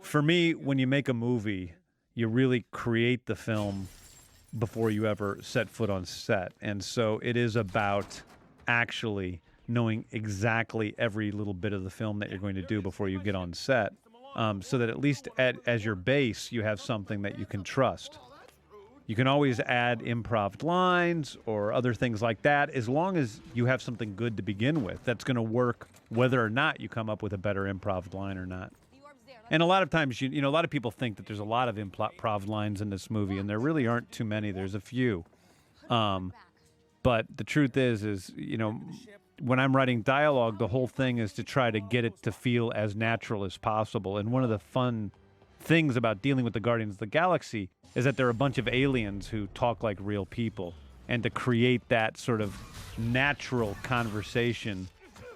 For 0.00 0.22
me, 0.22 0.54
when 0.54 0.78
you 0.78 0.86
make 0.86 1.08
a 1.08 1.14
movie, 1.14 1.74
you 2.14 2.28
really 2.28 2.66
create 2.72 3.26
the 3.26 3.36
film 3.36 3.88
before 4.58 4.90
you 4.90 5.06
ever 5.06 5.38
set 5.40 5.68
foot 5.68 5.90
on 5.90 6.04
set. 6.04 6.52
And 6.60 6.82
so 6.82 7.20
it 7.22 7.36
is 7.36 7.56
about 7.56 8.20
actually 8.68 9.40
knowing 9.68 10.04
exactly 10.12 10.94
every 10.98 11.30
little 11.30 11.54
bit 11.54 11.72
of 11.72 11.84
the 11.84 11.90
film 11.90 12.18
that 12.18 12.30
you're 12.30 12.38
going 12.38 12.56
to 12.56 12.62
do 12.62 12.82
before 12.82 13.08
you 13.08 13.20
get 13.20 13.34
on 13.34 13.52
set. 13.52 13.92
Um, 14.34 14.62
so 14.62 14.78
that 14.78 14.88
at 14.88 14.98
least 14.98 15.28
at, 15.36 15.56
as 15.66 15.84
your 15.84 15.94
base, 15.94 16.50
you 16.50 16.62
have 16.62 16.80
something 16.80 17.22
that 17.22 17.38
you 17.38 17.44
can 17.44 17.62
trust. 17.62 18.18
You 19.06 19.16
can 19.16 19.26
always 19.26 19.60
add 19.60 20.00
improv 20.00 20.62
lines 20.62 21.36
or 21.44 21.72
other 21.72 21.92
things 21.92 22.22
like 22.22 22.40
that 22.42 22.70
as 22.70 22.88
long 22.88 23.16
as 23.16 23.40
you 23.52 23.66
have 23.66 23.82
something 23.82 24.14
good 24.16 24.36
to 24.38 24.42
begin 24.42 24.84
with 24.84 25.04
that's 25.04 25.24
going 25.24 25.34
to 25.34 25.42
work 25.42 25.88
whether 26.08 26.42
or 26.42 26.48
not 26.48 26.80
you 26.80 26.88
come 26.88 27.10
up 27.10 27.22
with 27.22 27.32
a 27.32 27.38
better 27.38 27.64
improv 27.64 28.14
line 28.14 28.38
or 28.38 28.46
not. 28.46 28.72
And 29.50 29.62
a 29.62 29.66
lot 29.66 29.82
of 29.82 29.90
times, 29.90 30.20
you, 30.22 30.30
you 30.30 30.40
know, 30.40 30.48
a 30.48 30.50
lot 30.50 30.64
of 30.64 30.70
people 30.70 30.90
think 30.90 31.16
that 31.16 31.26
there's 31.26 31.40
a 31.40 31.44
lot 31.44 31.68
of 31.68 31.76
improv 31.76 32.48
lines 32.48 32.80
in 32.80 32.88
this 32.88 33.10
movie, 33.10 33.36
and 33.36 33.50
there 33.50 33.58
really 33.58 33.86
aren't 33.86 34.10
too 34.10 34.24
many. 34.24 34.50
There's 34.50 34.74
a 34.74 34.80
few. 34.80 35.24
Um, 35.90 36.32
but 37.02 37.26
the 37.36 37.44
truth 37.44 37.76
is, 37.76 38.02
is, 38.02 38.32
you 38.34 38.56
know, 38.56 38.80
when 39.40 39.58
I'm 39.58 39.74
writing 39.74 40.02
dialogue, 40.02 40.58
the 40.58 40.68
whole 40.68 40.86
thing 40.86 41.18
is 41.18 41.32
to 41.34 41.44
try 41.44 41.70
to 41.70 41.80
get 41.80 42.04
it 42.04 42.22
to 42.22 42.32
feel 42.32 42.72
as 42.74 42.94
natural 42.94 43.44
as 43.44 43.56
possible. 43.56 44.18
And 44.18 44.30
one 44.30 44.44
of 44.44 44.50
the 44.50 44.58
fun 44.58 45.10
things 45.60 45.96
about 45.96 46.22
dealing 46.22 46.44
with 46.44 46.54
the 46.54 46.60
Guardians 46.60 46.94
of 46.94 46.98
the 46.98 47.06
Galaxy 47.06 47.68
is 47.94 48.04
that 48.04 48.16
they're 48.16 48.28
a 48.28 48.34
bunch 48.34 48.58
of 48.58 48.68
aliens 48.68 49.28
who 49.28 49.46
talk 49.48 49.82
like 49.82 49.98
real 50.00 50.26
people. 50.26 50.74
And 51.08 51.22
to 51.24 51.30
create 51.30 51.82
that 51.88 52.16
sort 52.16 52.40
of 52.40 52.56
natural 52.96 53.76
conversation 53.82 54.88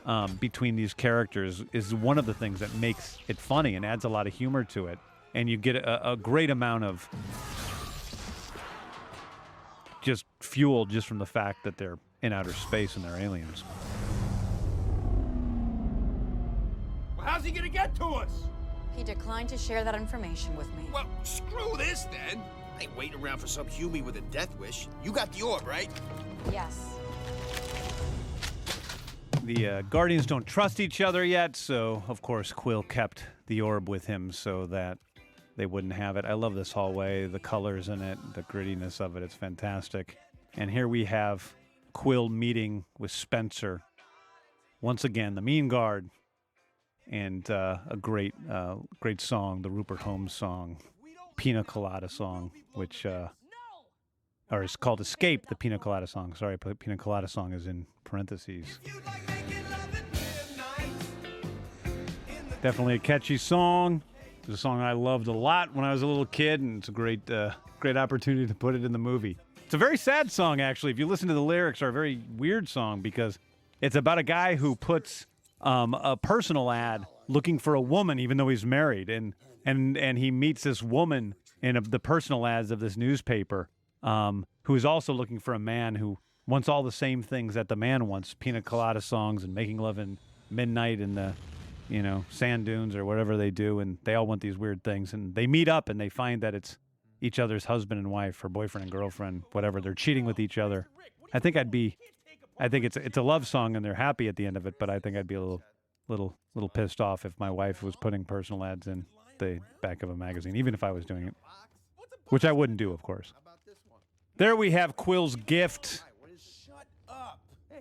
um, 0.07 0.37
between 0.37 0.77
these 0.77 0.95
characters 0.95 1.65
is 1.73 1.95
one 1.95 2.19
of 2.19 2.27
the 2.27 2.35
things 2.35 2.61
that 2.61 2.73
makes 2.75 3.19
it 3.29 3.37
funny 3.37 3.75
and 3.75 3.85
adds 3.85 4.05
a 4.05 4.09
lot 4.09 4.27
of 4.27 4.33
humor 4.33 4.65
to 4.65 4.87
it. 4.87 4.99
And 5.35 5.51
you 5.51 5.57
get 5.57 5.77
a, 5.77 6.13
a 6.13 6.17
great 6.17 6.51
amount 6.51 6.85
of 6.85 7.09
just 10.01 10.25
fuel 10.41 10.87
just 10.87 11.07
from 11.09 11.19
the 11.19 11.27
fact 11.27 11.65
that 11.65 11.77
they're 11.77 11.99
in 12.23 12.33
outer 12.33 12.53
space 12.53 12.97
and 12.97 13.05
they're 13.05 13.17
aliens. 13.17 13.65
Well, 17.17 17.27
How's 17.27 17.45
he 17.45 17.51
gonna 17.51 17.69
get 17.69 17.95
to 17.97 18.05
us? 18.07 18.31
He 18.97 19.05
declined 19.05 19.49
to 19.51 19.59
share 19.59 19.85
that 19.85 19.95
information 19.95 20.57
with 20.57 20.69
me. 20.77 20.85
Well, 20.93 21.07
screw 21.23 21.77
this 21.77 22.05
then. 22.05 22.43
I 22.79 22.83
ain't 22.83 22.97
waiting 22.97 23.21
around 23.21 23.39
for 23.39 23.47
some 23.47 23.67
humie 23.67 24.03
with 24.03 24.17
a 24.17 24.23
death 24.23 24.55
wish. 24.59 24.89
You 25.05 25.13
got 25.13 25.33
the 25.33 25.43
orb, 25.43 25.67
right? 25.67 25.91
Yes. 26.51 26.79
The 29.45 29.69
uh, 29.69 29.83
Guardians 29.83 30.27
don't 30.27 30.47
trust 30.47 30.81
each 30.81 31.01
other 31.01 31.25
yet, 31.25 31.57
so 31.57 32.03
of 32.09 32.21
course 32.21 32.53
Quill 32.53 32.83
kept 32.83 33.25
the 33.47 33.61
orb 33.61 33.89
with 33.89 34.07
him 34.07 34.33
so 34.33 34.67
that 34.67 34.99
they 35.57 35.67
wouldn't 35.67 35.93
have 35.93 36.17
it. 36.17 36.25
I 36.25 36.35
love 36.35 36.55
this 36.55 36.73
hallway, 36.73 37.27
the 37.27 37.39
colors 37.39 37.89
in 37.89 38.03
it, 38.03 38.19
the 38.35 38.43
grittiness 38.43 39.01
of 39.01 39.17
it. 39.17 39.23
It's 39.23 39.35
fantastic. 39.35 40.19
And 40.55 40.71
here 40.71 40.89
we 40.89 41.05
have 41.05 41.53
Quill 41.97 42.29
meeting 42.29 42.85
with 42.99 43.11
Spencer. 43.11 43.83
Once 44.83 45.03
again, 45.03 45.35
the 45.35 45.41
Mean 45.41 45.67
Guard, 45.67 46.11
and 47.11 47.51
uh, 47.51 47.79
a 47.89 47.97
great, 47.97 48.35
uh, 48.51 48.75
great 49.01 49.19
song, 49.19 49.63
the 49.63 49.71
Rupert 49.71 50.01
Holmes 50.01 50.35
song, 50.35 50.77
Pina 51.37 51.65
Colada 51.65 52.11
song, 52.11 52.51
which, 52.75 53.07
uh, 53.07 53.29
or 54.51 54.63
it's 54.63 54.77
called 54.77 55.01
Escape, 55.01 55.47
the 55.47 55.55
Pina 55.55 55.79
Colada 55.79 56.07
song. 56.07 56.35
Sorry, 56.35 56.59
Pina 56.59 56.99
Colada 56.99 57.29
song 57.29 57.55
is 57.55 57.67
in 57.67 57.87
parentheses. 58.05 58.79
Definitely 62.61 62.97
a 62.97 62.99
catchy 62.99 63.39
song. 63.39 64.03
It's 64.41 64.49
a 64.49 64.57
song 64.59 64.83
I 64.83 64.93
loved 64.93 65.29
a 65.29 65.33
lot 65.33 65.75
when 65.75 65.87
I 65.87 65.93
was 65.93 66.03
a 66.03 66.07
little 66.07 66.27
kid, 66.27 66.61
and 66.61 66.77
it's 66.81 66.91
a 66.91 66.93
great, 66.93 67.31
uh, 67.31 67.53
great 67.81 67.97
opportunity 67.97 68.47
to 68.47 68.55
put 68.55 68.75
it 68.75 68.85
in 68.85 68.93
the 68.93 68.99
movie. 68.99 69.39
It's 69.67 69.75
a 69.75 69.79
very 69.79 69.97
sad 69.97 70.31
song, 70.31 70.61
actually. 70.61 70.93
If 70.93 70.99
you 71.01 71.09
listen 71.09 71.27
to 71.27 71.35
the 71.35 71.43
lyrics, 71.43 71.83
are 71.83 71.89
a 71.89 71.93
very 71.93 72.21
weird 72.37 72.69
song 72.69 73.01
because 73.01 73.37
it's 73.81 73.97
about 73.97 74.17
a 74.17 74.23
guy 74.23 74.55
who 74.55 74.77
puts 74.77 75.27
um, 75.61 75.93
a 75.93 76.17
personal 76.17 76.71
ad 76.71 77.05
looking 77.27 77.59
for 77.59 77.75
a 77.75 77.81
woman, 77.81 78.21
even 78.21 78.37
though 78.37 78.47
he's 78.47 78.65
married, 78.65 79.11
and 79.11 79.35
and 79.65 79.99
and 79.99 80.19
he 80.19 80.31
meets 80.31 80.63
this 80.63 80.85
woman 80.85 81.35
in 81.63 81.77
a, 81.77 81.81
the 81.81 81.99
personal 81.99 82.47
ads 82.47 82.71
of 82.71 82.79
this 82.79 82.97
newspaper, 82.97 83.69
um, 84.05 84.47
who 84.63 84.77
is 84.77 84.85
also 84.85 85.13
looking 85.13 85.41
for 85.41 85.53
a 85.53 85.59
man 85.59 85.97
who 85.97 86.19
wants 86.47 86.69
all 86.69 86.85
the 86.85 86.93
same 86.93 87.21
things 87.21 87.55
that 87.55 87.67
the 87.67 87.75
man 87.75 88.07
wants: 88.07 88.35
pina 88.35 88.63
colada 88.63 89.01
songs 89.01 89.43
and 89.43 89.53
making 89.53 89.79
love 89.79 89.99
in 89.99 90.17
midnight 90.49 91.01
in 91.01 91.17
the 91.17 91.35
you 91.89 92.03
know, 92.03 92.25
sand 92.31 92.67
dunes 92.67 92.95
or 92.95 93.05
whatever 93.05 93.37
they 93.37 93.51
do, 93.51 93.81
and 93.81 93.99
they 94.05 94.15
all 94.15 94.27
want 94.27 94.43
these 94.43 94.57
weird 94.57 94.83
things. 94.85 95.13
And 95.13 95.35
they 95.35 95.47
meet 95.49 95.69
up 95.69 95.89
and 95.89 96.01
they 96.01 96.09
find 96.09 96.41
that 96.43 96.55
it's 96.55 96.79
each 97.21 97.39
other's 97.39 97.65
husband 97.65 97.99
and 97.99 98.11
wife, 98.11 98.45
or 98.45 98.49
boyfriend 98.49 98.85
and 98.85 98.93
girlfriend, 98.93 99.43
whatever. 99.53 99.81
They're 99.81 99.95
cheating 99.95 100.25
with 100.25 100.39
each 100.39 100.59
other. 100.59 100.89
I 101.33 101.39
think 101.39 101.57
I'd 101.57 101.71
be, 101.71 101.97
I 102.59 102.69
think 102.69 102.85
it's 102.85 102.97
it's 102.97 103.17
a 103.17 103.23
love 103.23 103.47
song 103.47 103.77
and 103.77 103.85
they're 103.85 103.95
happy 103.95 104.29
at 104.29 104.37
the 104.37 104.47
end 104.47 104.57
of 104.57 104.67
it. 104.67 104.79
But 104.79 104.91
I 104.91 104.99
think 104.99 105.17
I'd 105.17 105.27
be 105.27 105.35
a 105.35 105.41
little, 105.41 105.63
little, 106.09 106.39
little 106.55 106.69
pissed 106.69 107.01
off 107.01 107.25
if 107.25 107.33
my 107.39 107.51
wife 107.51 107.83
was 107.83 107.97
putting 107.97 108.25
personal 108.25 108.65
ads 108.65 108.87
in 108.87 109.07
the 109.39 109.61
back 109.83 110.03
of 110.03 110.11
a 110.11 110.17
magazine, 110.17 110.57
even 110.57 110.75
if 110.75 110.83
I 110.83 110.93
was 110.93 111.05
doing 111.05 111.27
it, 111.27 111.35
which 112.29 112.45
I 112.45 112.53
wouldn't 112.53 112.79
do, 112.79 112.93
of 112.93 113.03
course. 113.03 113.33
There 114.37 114.55
we 114.55 114.71
have 114.73 114.97
Quill's 114.97 115.37
gift 115.37 116.03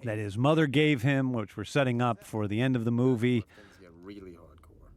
that 0.04 0.18
his 0.18 0.38
mother 0.38 0.68
gave 0.68 1.02
him, 1.02 1.34
which 1.34 1.58
we're 1.58 1.64
setting 1.64 2.02
up 2.02 2.26
for 2.26 2.48
the 2.48 2.62
end 2.62 2.76
of 2.76 2.86
the 2.86 2.92
movie. 2.92 3.42
Things 3.42 3.78
get 3.82 3.90
really 4.02 4.32
hardcore. 4.32 4.90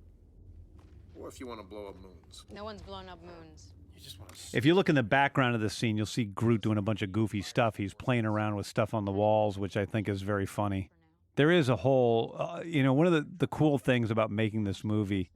Or 1.15 1.29
if 1.29 1.41
you 1.41 1.47
want 1.47 1.61
to 1.61 1.67
blow 1.67 1.89
up 1.89 1.97
moons. 2.03 2.45
No 2.53 2.65
one's 2.65 2.83
blown 2.83 3.09
up 3.09 3.21
moons. 3.23 3.75
Just 4.03 4.19
want 4.19 4.35
to. 4.35 4.57
If 4.57 4.65
you 4.65 4.75
look 4.75 4.89
in 4.89 4.95
the 4.95 5.03
background 5.03 5.55
of 5.55 5.61
the 5.61 5.71
scene, 5.71 5.97
you'll 5.97 6.07
see 6.07 6.25
Groot 6.25 6.61
doing 6.61 6.79
a 6.79 6.83
bunch 6.83 7.03
of 7.03 7.13
goofy 7.13 7.43
stuff. 7.43 7.77
He's 7.77 7.95
playing 7.95 8.25
around 8.25 8.57
with 8.57 8.67
stuff 8.67 8.95
on 8.95 9.05
the 9.05 9.13
walls, 9.13 9.59
which 9.59 9.77
I 9.77 9.85
think 9.85 10.09
is 10.09 10.23
very 10.23 10.47
funny. 10.47 10.91
There 11.37 11.51
is 11.51 11.69
a 11.69 11.77
whole, 11.77 12.35
uh, 12.39 12.63
you 12.65 12.83
know, 12.83 12.93
one 12.93 13.07
of 13.07 13.13
the, 13.13 13.27
the 13.39 13.47
cool 13.47 13.79
things 13.79 14.11
about 14.11 14.31
making 14.31 14.65
this 14.65 14.83
movie 14.83 15.31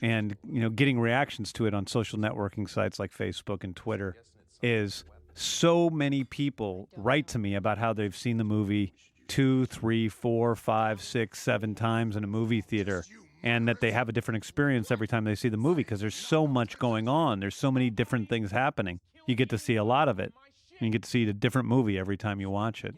and, 0.00 0.36
you 0.48 0.60
know, 0.60 0.70
getting 0.70 1.00
reactions 1.00 1.52
to 1.54 1.66
it 1.66 1.74
on 1.74 1.86
social 1.86 2.18
networking 2.18 2.68
sites 2.68 2.98
like 2.98 3.12
Facebook 3.12 3.64
and 3.64 3.74
Twitter 3.74 4.16
is 4.62 5.04
so 5.34 5.90
many 5.90 6.22
people 6.24 6.88
write 6.96 7.26
to 7.28 7.38
me 7.38 7.54
about 7.54 7.78
how 7.78 7.92
they've 7.92 8.16
seen 8.16 8.36
the 8.36 8.44
movie 8.44 8.92
two, 9.26 9.66
three, 9.66 10.08
four, 10.08 10.54
five, 10.54 11.02
six, 11.02 11.40
seven 11.40 11.74
times 11.74 12.16
in 12.16 12.24
a 12.24 12.26
movie 12.26 12.60
theater 12.60 13.04
and 13.44 13.68
that 13.68 13.80
they 13.80 13.92
have 13.92 14.08
a 14.08 14.12
different 14.12 14.38
experience 14.38 14.90
every 14.90 15.06
time 15.06 15.24
they 15.24 15.34
see 15.34 15.50
the 15.50 15.58
movie 15.58 15.82
because 15.82 16.00
there's 16.00 16.14
so 16.14 16.46
much 16.46 16.78
going 16.78 17.06
on. 17.06 17.40
There's 17.40 17.54
so 17.54 17.70
many 17.70 17.90
different 17.90 18.30
things 18.30 18.50
happening. 18.50 19.00
You 19.26 19.34
get 19.34 19.50
to 19.50 19.58
see 19.58 19.76
a 19.76 19.84
lot 19.84 20.08
of 20.08 20.18
it. 20.18 20.32
And 20.80 20.88
you 20.88 20.90
get 20.90 21.02
to 21.02 21.10
see 21.10 21.28
a 21.28 21.32
different 21.34 21.68
movie 21.68 21.98
every 21.98 22.16
time 22.16 22.40
you 22.40 22.48
watch 22.48 22.84
it. 22.84 22.94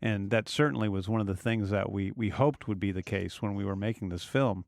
And 0.00 0.30
that 0.30 0.48
certainly 0.48 0.88
was 0.88 1.08
one 1.08 1.20
of 1.20 1.26
the 1.26 1.36
things 1.36 1.70
that 1.70 1.90
we, 1.90 2.12
we 2.12 2.28
hoped 2.28 2.68
would 2.68 2.78
be 2.78 2.92
the 2.92 3.02
case 3.02 3.42
when 3.42 3.56
we 3.56 3.64
were 3.64 3.74
making 3.74 4.10
this 4.10 4.22
film. 4.22 4.64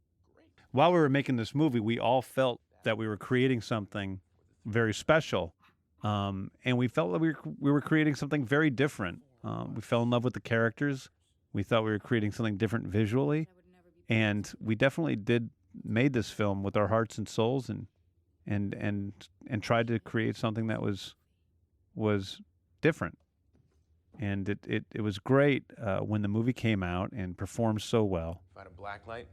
While 0.73 0.93
we 0.93 0.99
were 0.99 1.09
making 1.09 1.37
this 1.37 1.55
movie, 1.55 1.81
we 1.81 1.97
all 1.97 2.23
felt 2.23 2.61
that 2.83 2.99
we 2.99 3.07
were 3.07 3.17
creating 3.17 3.61
something 3.61 4.21
very 4.67 4.93
special. 4.93 5.55
Um, 6.03 6.51
and 6.65 6.77
we 6.77 6.89
felt 6.89 7.13
that 7.13 7.21
we 7.21 7.29
were, 7.29 7.39
we 7.61 7.71
were 7.71 7.81
creating 7.81 8.17
something 8.17 8.45
very 8.45 8.69
different. 8.69 9.21
Um, 9.45 9.75
we 9.77 9.81
fell 9.81 10.03
in 10.03 10.11
love 10.11 10.25
with 10.25 10.35
the 10.35 10.41
characters. 10.41 11.09
We 11.53 11.63
thought 11.63 11.85
we 11.85 11.93
were 11.93 12.01
creating 12.01 12.33
something 12.33 12.57
different 12.57 12.87
visually 12.89 13.49
and 14.11 14.53
we 14.61 14.75
definitely 14.75 15.17
did 15.17 15.49
made 15.85 16.13
this 16.13 16.31
film 16.31 16.63
with 16.63 16.77
our 16.77 16.89
hearts 16.89 17.17
and 17.17 17.29
souls 17.29 17.71
and 17.71 17.87
and 18.47 18.75
and 18.75 19.13
and 19.47 19.63
tried 19.63 19.87
to 19.87 19.99
create 20.01 20.37
something 20.37 20.67
that 20.67 20.83
was 20.83 21.15
was 21.95 22.43
different. 22.83 23.17
And 24.19 24.49
it 24.49 24.59
it, 24.67 24.85
it 24.95 25.01
was 25.01 25.19
great 25.19 25.63
uh, 25.81 26.01
when 26.01 26.23
the 26.23 26.29
movie 26.29 26.53
came 26.53 26.83
out 26.83 27.13
and 27.13 27.39
performed 27.39 27.81
so 27.81 28.03
well. 28.03 28.43
If 28.51 28.59
I 28.59 28.61
had 28.61 28.67
a 28.67 28.71
black 28.71 29.07
light, 29.07 29.29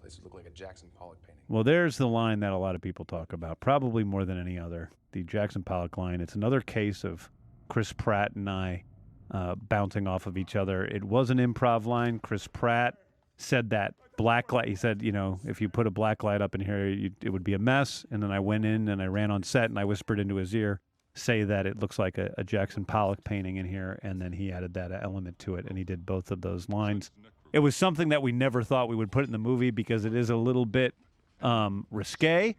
place 0.00 0.16
would 0.16 0.24
look 0.24 0.34
like 0.34 0.46
a 0.46 0.50
Jackson 0.56 0.88
Pollock 0.98 1.20
painting. 1.22 1.42
well 1.48 1.62
there's 1.62 1.98
the 1.98 2.08
line 2.08 2.40
that 2.40 2.52
a 2.52 2.58
lot 2.58 2.74
of 2.74 2.80
people 2.80 3.04
talk 3.04 3.32
about 3.34 3.60
probably 3.60 4.02
more 4.02 4.24
than 4.24 4.40
any 4.40 4.58
other 4.58 4.90
the 5.12 5.22
jackson 5.22 5.62
pollock 5.62 5.98
line. 5.98 6.20
It's 6.20 6.34
another 6.34 6.60
case 6.62 7.04
of 7.04 7.30
chris 7.68 7.92
pratt 7.92 8.34
and 8.34 8.48
i 8.48 8.84
uh, 9.30 9.56
bouncing 9.56 10.06
off 10.06 10.26
of 10.26 10.38
each 10.38 10.54
other. 10.54 10.84
It 10.84 11.02
was 11.02 11.30
an 11.30 11.38
improv 11.38 11.84
line. 11.84 12.20
Chris 12.20 12.46
pratt 12.46 12.94
said 13.36 13.70
that 13.70 13.94
black 14.16 14.52
light. 14.52 14.68
He 14.68 14.74
said, 14.74 15.02
you 15.02 15.12
know, 15.12 15.38
if 15.44 15.60
you 15.60 15.68
put 15.68 15.86
a 15.86 15.90
black 15.90 16.22
light 16.22 16.40
up 16.40 16.54
in 16.54 16.60
here, 16.60 16.88
you, 16.88 17.10
it 17.22 17.30
would 17.30 17.44
be 17.44 17.54
a 17.54 17.58
mess. 17.58 18.04
And 18.10 18.22
then 18.22 18.30
I 18.30 18.40
went 18.40 18.64
in 18.64 18.88
and 18.88 19.02
I 19.02 19.06
ran 19.06 19.30
on 19.30 19.42
set 19.42 19.70
and 19.70 19.78
I 19.78 19.84
whispered 19.84 20.18
into 20.18 20.36
his 20.36 20.54
ear, 20.54 20.80
say 21.14 21.44
that 21.44 21.66
it 21.66 21.78
looks 21.78 21.98
like 21.98 22.18
a, 22.18 22.32
a 22.38 22.44
Jackson 22.44 22.84
Pollock 22.84 23.22
painting 23.24 23.56
in 23.56 23.66
here. 23.66 23.98
And 24.02 24.20
then 24.20 24.32
he 24.32 24.50
added 24.50 24.74
that 24.74 24.90
element 25.02 25.38
to 25.40 25.56
it 25.56 25.66
and 25.66 25.76
he 25.76 25.84
did 25.84 26.06
both 26.06 26.30
of 26.30 26.40
those 26.40 26.68
lines. 26.68 27.10
It 27.52 27.60
was 27.60 27.76
something 27.76 28.08
that 28.08 28.22
we 28.22 28.32
never 28.32 28.62
thought 28.62 28.88
we 28.88 28.96
would 28.96 29.12
put 29.12 29.24
in 29.24 29.32
the 29.32 29.38
movie 29.38 29.70
because 29.70 30.04
it 30.04 30.14
is 30.14 30.30
a 30.30 30.36
little 30.36 30.66
bit 30.66 30.94
um, 31.42 31.86
risque 31.90 32.56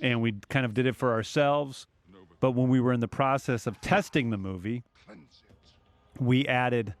and 0.00 0.20
we 0.20 0.32
kind 0.48 0.64
of 0.64 0.74
did 0.74 0.86
it 0.86 0.96
for 0.96 1.12
ourselves. 1.12 1.86
But 2.40 2.52
when 2.52 2.68
we 2.68 2.80
were 2.80 2.92
in 2.92 3.00
the 3.00 3.08
process 3.08 3.66
of 3.66 3.80
testing 3.80 4.30
the 4.30 4.36
movie, 4.36 4.82
we 6.18 6.46
added 6.46 6.94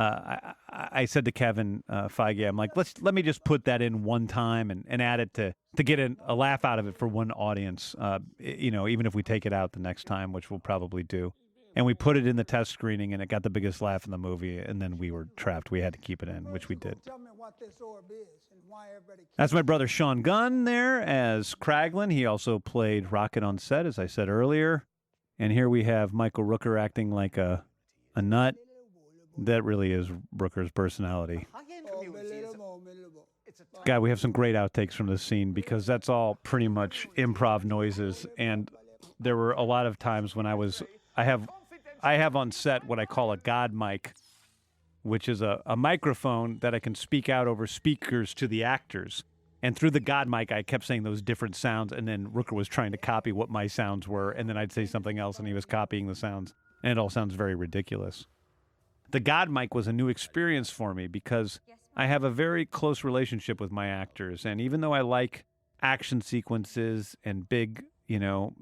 I, 0.00 0.54
I 0.68 0.88
I 0.92 1.04
said 1.06 1.24
to 1.24 1.32
Kevin 1.32 1.82
uh, 1.88 2.08
Feige, 2.08 2.46
I'm 2.46 2.56
like, 2.56 2.76
let's 2.76 2.94
let 3.00 3.14
me 3.14 3.22
just 3.22 3.44
put 3.44 3.64
that 3.64 3.82
in 3.82 4.04
one 4.04 4.26
time 4.26 4.70
and, 4.70 4.84
and 4.88 5.00
add 5.00 5.20
it 5.20 5.34
to 5.34 5.54
to 5.76 5.82
get 5.82 5.98
a, 5.98 6.14
a 6.26 6.34
laugh 6.34 6.64
out 6.64 6.78
of 6.78 6.86
it 6.86 6.96
for 6.96 7.08
one 7.08 7.30
audience. 7.32 7.94
Uh, 7.98 8.18
you 8.38 8.70
know, 8.70 8.86
even 8.88 9.06
if 9.06 9.14
we 9.14 9.22
take 9.22 9.46
it 9.46 9.52
out 9.52 9.72
the 9.72 9.80
next 9.80 10.04
time, 10.04 10.32
which 10.32 10.50
we'll 10.50 10.60
probably 10.60 11.02
do. 11.02 11.32
And 11.74 11.84
we 11.84 11.92
put 11.92 12.16
it 12.16 12.26
in 12.26 12.36
the 12.36 12.44
test 12.44 12.70
screening, 12.70 13.12
and 13.12 13.22
it 13.22 13.28
got 13.28 13.42
the 13.42 13.50
biggest 13.50 13.82
laugh 13.82 14.06
in 14.06 14.10
the 14.10 14.16
movie. 14.16 14.56
And 14.56 14.80
then 14.80 14.96
we 14.96 15.10
were 15.10 15.28
trapped. 15.36 15.70
We 15.70 15.82
had 15.82 15.92
to 15.92 15.98
keep 15.98 16.22
it 16.22 16.28
in, 16.30 16.50
which 16.50 16.70
we 16.70 16.74
did. 16.74 17.04
Tell 17.04 17.18
me 17.18 17.28
what 17.36 17.58
this 17.60 17.82
orb 17.82 18.06
is 18.10 18.28
and 18.50 18.60
why 18.66 18.86
everybody 18.96 19.24
That's 19.36 19.52
my 19.52 19.60
brother 19.60 19.86
Sean 19.86 20.22
Gunn 20.22 20.64
there 20.64 21.02
as 21.02 21.54
Kraglin. 21.54 22.10
He 22.10 22.24
also 22.24 22.58
played 22.58 23.12
Rocket 23.12 23.42
on 23.42 23.58
set, 23.58 23.84
as 23.84 23.98
I 23.98 24.06
said 24.06 24.30
earlier. 24.30 24.86
And 25.38 25.52
here 25.52 25.68
we 25.68 25.84
have 25.84 26.14
Michael 26.14 26.44
Rooker 26.44 26.80
acting 26.80 27.10
like 27.10 27.36
a 27.36 27.66
a 28.14 28.22
nut. 28.22 28.54
That 29.38 29.64
really 29.64 29.92
is 29.92 30.08
Rooker's 30.34 30.70
personality. 30.70 31.46
God, 33.84 34.00
we 34.00 34.10
have 34.10 34.20
some 34.20 34.32
great 34.32 34.54
outtakes 34.54 34.92
from 34.92 35.06
this 35.06 35.22
scene 35.22 35.52
because 35.52 35.86
that's 35.86 36.08
all 36.08 36.36
pretty 36.42 36.68
much 36.68 37.06
improv 37.16 37.64
noises. 37.64 38.26
And 38.38 38.70
there 39.20 39.36
were 39.36 39.52
a 39.52 39.62
lot 39.62 39.86
of 39.86 39.98
times 39.98 40.34
when 40.34 40.46
I 40.46 40.54
was, 40.54 40.82
I 41.16 41.24
have, 41.24 41.48
I 42.02 42.14
have 42.14 42.36
on 42.36 42.50
set 42.50 42.84
what 42.84 42.98
I 42.98 43.06
call 43.06 43.32
a 43.32 43.36
God 43.36 43.72
mic, 43.72 44.12
which 45.02 45.28
is 45.28 45.42
a, 45.42 45.62
a 45.66 45.76
microphone 45.76 46.58
that 46.60 46.74
I 46.74 46.78
can 46.78 46.94
speak 46.94 47.28
out 47.28 47.46
over 47.46 47.66
speakers 47.66 48.34
to 48.34 48.48
the 48.48 48.64
actors. 48.64 49.22
And 49.62 49.76
through 49.76 49.90
the 49.90 50.00
God 50.00 50.28
mic, 50.28 50.52
I 50.52 50.62
kept 50.62 50.84
saying 50.84 51.02
those 51.02 51.22
different 51.22 51.56
sounds. 51.56 51.92
And 51.92 52.08
then 52.08 52.28
Rooker 52.28 52.52
was 52.52 52.68
trying 52.68 52.92
to 52.92 52.98
copy 52.98 53.32
what 53.32 53.50
my 53.50 53.66
sounds 53.66 54.08
were. 54.08 54.30
And 54.30 54.48
then 54.48 54.56
I'd 54.56 54.72
say 54.72 54.86
something 54.86 55.18
else 55.18 55.38
and 55.38 55.46
he 55.46 55.54
was 55.54 55.64
copying 55.64 56.06
the 56.06 56.14
sounds. 56.14 56.54
And 56.82 56.92
it 56.92 56.98
all 56.98 57.10
sounds 57.10 57.34
very 57.34 57.54
ridiculous 57.54 58.26
the 59.10 59.20
God 59.20 59.50
mic 59.50 59.74
was 59.74 59.86
a 59.86 59.92
new 59.92 60.08
experience 60.08 60.70
for 60.70 60.94
me 60.94 61.06
because 61.06 61.60
I 61.96 62.06
have 62.06 62.24
a 62.24 62.30
very 62.30 62.66
close 62.66 63.04
relationship 63.04 63.60
with 63.60 63.70
my 63.70 63.88
actors. 63.88 64.44
And 64.44 64.60
even 64.60 64.80
though 64.80 64.92
I 64.92 65.00
like 65.00 65.44
action 65.80 66.20
sequences 66.20 67.16
and 67.24 67.48
big, 67.48 67.84
you 68.06 68.18
know, 68.18 68.54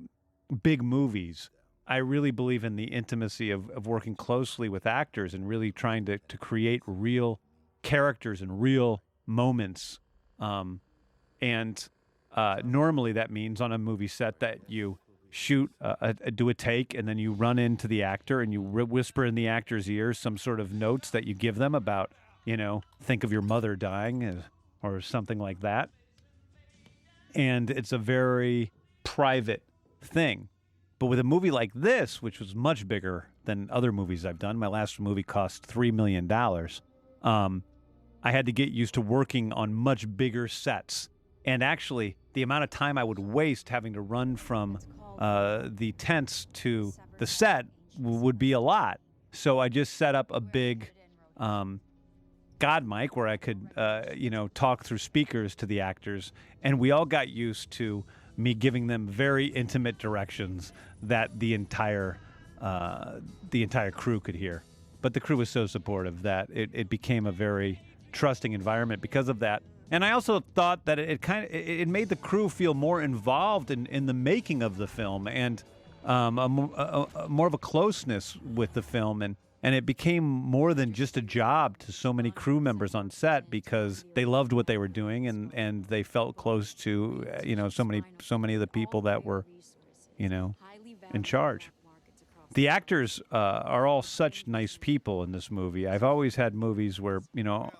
big 0.63 0.83
movies, 0.83 1.51
I 1.87 1.97
really 1.97 2.31
believe 2.31 2.65
in 2.65 2.77
the 2.77 2.85
intimacy 2.85 3.51
of, 3.51 3.69
of 3.71 3.87
working 3.87 4.15
closely 4.15 4.69
with 4.69 4.87
actors 4.87 5.35
and 5.35 5.49
really 5.49 5.73
trying 5.73 6.05
to, 6.07 6.19
to 6.19 6.39
create 6.39 6.83
real 6.87 7.41
characters 7.83 8.41
and 8.41 8.61
real 8.61 9.03
moments. 9.27 10.01
Um, 10.39 10.81
and 11.41 11.87
uh, 12.35 12.63
normally 12.65 13.13
that 13.13 13.31
means 13.31 13.61
on 13.61 13.73
a 13.73 13.79
movie 13.79 14.09
set 14.09 14.41
that 14.41 14.59
you 14.69 14.99
shoot 15.35 15.69
uh, 15.81 15.97
a, 16.01 16.15
a, 16.27 16.31
do 16.31 16.49
a 16.49 16.55
take 16.55 16.95
and 16.95 17.09
then 17.09 17.19
you 17.19 17.33
run 17.33 17.59
into 17.59 17.89
the 17.89 18.05
actor 18.05 18.41
and 18.41 18.53
you 18.53 18.63
whi- 18.63 18.85
whisper 18.85 19.25
in 19.25 19.35
the 19.35 19.49
actor's 19.49 19.91
ears 19.91 20.17
some 20.17 20.39
sort 20.39 20.61
of 20.61 20.73
notes 20.73 21.11
that 21.11 21.25
you 21.25 21.35
give 21.35 21.57
them 21.57 21.75
about 21.75 22.13
you 22.45 22.57
know 22.57 22.81
think 23.03 23.25
of 23.25 23.33
your 23.33 23.43
mother 23.43 23.75
dying 23.75 24.23
uh, 24.23 24.43
or 24.81 25.01
something 25.01 25.41
like 25.41 25.61
that. 25.61 25.91
And 27.35 27.69
it's 27.69 27.91
a 27.91 27.99
very 27.99 28.71
private 29.03 29.65
thing. 30.01 30.51
But 31.01 31.07
with 31.07 31.19
a 31.19 31.25
movie 31.25 31.51
like 31.51 31.73
this 31.75 32.23
which 32.23 32.39
was 32.39 32.55
much 32.55 32.87
bigger 32.87 33.27
than 33.45 33.69
other 33.73 33.91
movies 33.91 34.25
i've 34.25 34.39
done 34.39 34.57
my 34.57 34.69
last 34.69 35.01
movie 35.01 35.25
cost 35.25 35.67
$3 35.67 35.93
million 35.93 36.31
um, 37.23 37.65
i 38.23 38.31
had 38.31 38.47
to 38.47 38.53
get 38.53 38.71
used 38.71 38.95
to 38.95 39.01
working 39.01 39.53
on 39.53 39.75
much 39.75 40.17
bigger 40.17 40.47
sets. 40.47 41.09
And 41.45 41.61
actually 41.61 42.15
the 42.35 42.43
amount 42.43 42.63
of 42.63 42.71
time 42.71 42.97
i 42.97 43.03
would 43.03 43.19
waste 43.19 43.69
having 43.69 43.95
to 43.95 44.01
run 44.01 44.37
from 44.37 44.79
uh, 45.19 45.69
the 45.73 45.93
tents 45.93 46.47
to 46.55 46.93
the 47.19 47.27
set 47.27 47.67
would 47.99 48.39
be 48.39 48.53
a 48.53 48.61
lot. 48.61 49.01
So 49.33 49.59
I 49.59 49.69
just 49.69 49.95
set 49.95 50.15
up 50.15 50.31
a 50.31 50.41
big 50.41 50.91
um, 51.37 51.81
God 52.59 52.87
mic 52.87 53.17
where 53.17 53.29
I 53.29 53.37
could, 53.37 53.71
uh, 53.77 54.05
you 54.15 54.31
know, 54.31 54.49
talk 54.49 54.85
through 54.85 54.99
speakers 54.99 55.55
to 55.57 55.67
the 55.67 55.81
actors, 55.81 56.33
and 56.63 56.79
we 56.79 56.91
all 56.93 57.05
got 57.05 57.29
used 57.29 57.71
to 57.73 58.05
me 58.37 58.55
giving 58.55 58.87
them 58.87 59.07
very 59.07 59.47
intimate 59.47 59.99
directions 59.99 60.73
that 61.03 61.39
the 61.39 61.55
entire 61.55 62.19
uh, 62.61 63.21
the 63.51 63.63
entire 63.63 63.91
crew 63.91 64.21
could 64.21 64.35
hear. 64.35 64.63
But 65.03 65.13
the 65.13 65.21
crew 65.21 65.37
was 65.37 65.51
so 65.51 65.67
supportive 65.67 66.23
that 66.23 66.49
it, 66.51 66.71
it 66.73 66.89
became 66.89 67.27
a 67.27 67.33
very 67.33 67.79
trusting 68.13 68.53
environment 68.53 69.03
because 69.03 69.29
of 69.29 69.41
that. 69.41 69.63
And 69.95 70.05
I 70.05 70.11
also 70.11 70.41
thought 70.57 70.87
that 70.87 70.99
it, 70.99 71.09
it 71.09 71.21
kind 71.23 71.45
of 71.45 71.55
it, 71.55 71.87
made 71.87 72.09
the 72.09 72.17
crew 72.17 72.49
feel 72.49 72.75
more 72.75 73.01
involved 73.01 73.71
in, 73.71 73.87
in 73.87 74.07
the 74.07 74.13
making 74.13 74.61
of 74.61 74.77
the 74.77 74.89
film 74.89 75.29
and 75.29 75.63
um, 76.05 76.37
a, 76.37 76.47
a, 76.77 77.09
a, 77.15 77.29
more 77.29 77.47
of 77.47 77.55
a 77.55 77.59
closeness 77.59 78.37
with 78.43 78.73
the 78.73 78.83
film 78.83 79.23
and 79.23 79.37
and 79.63 79.73
it 79.73 79.87
became 79.87 80.25
more 80.25 80.75
than 80.75 80.93
just 80.93 81.17
a 81.17 81.23
job 81.23 81.79
to 81.79 81.93
so 81.93 82.13
many 82.13 82.33
crew 82.33 82.59
members 82.59 82.93
on 82.93 83.09
set 83.09 83.49
because 83.49 84.05
they 84.15 84.25
loved 84.25 84.53
what 84.53 84.67
they 84.67 84.77
were 84.77 84.89
doing 84.89 85.29
and, 85.29 85.55
and 85.55 85.85
they 85.85 86.03
felt 86.03 86.35
close 86.35 86.75
to 86.75 87.25
you 87.45 87.55
know 87.55 87.69
so 87.69 87.85
many 87.85 88.03
so 88.21 88.37
many 88.37 88.55
of 88.55 88.61
the 88.61 88.67
people 88.67 89.03
that 89.03 89.25
were 89.25 89.45
you 90.19 90.29
know 90.29 90.57
in 91.15 91.23
charge. 91.23 91.71
The 92.55 92.67
actors 92.67 93.23
uh, 93.31 93.37
are 93.37 93.87
all 93.87 94.03
such 94.03 94.49
nice 94.49 94.77
people 94.77 95.23
in 95.23 95.31
this 95.31 95.53
movie. 95.53 95.87
I've 95.87 96.03
always 96.03 96.35
had 96.35 96.53
movies 96.53 97.01
where 97.01 97.23
you 97.33 97.45
know 97.45 97.71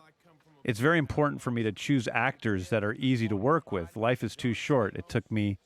it's 0.65 0.81
very 0.81 0.99
important 0.99 1.43
for 1.43 1.51
me 1.51 1.63
to 1.63 1.73
choose 1.73 2.09
actors 2.13 2.71
that 2.71 2.83
are 2.83 2.95
easy 2.95 3.29
to 3.29 3.37
work 3.37 3.71
with. 3.71 3.97
Life 3.97 4.25
is 4.25 4.35
too 4.35 4.55
short. 4.55 4.97
It 4.97 5.09
took 5.09 5.31
me 5.31 5.59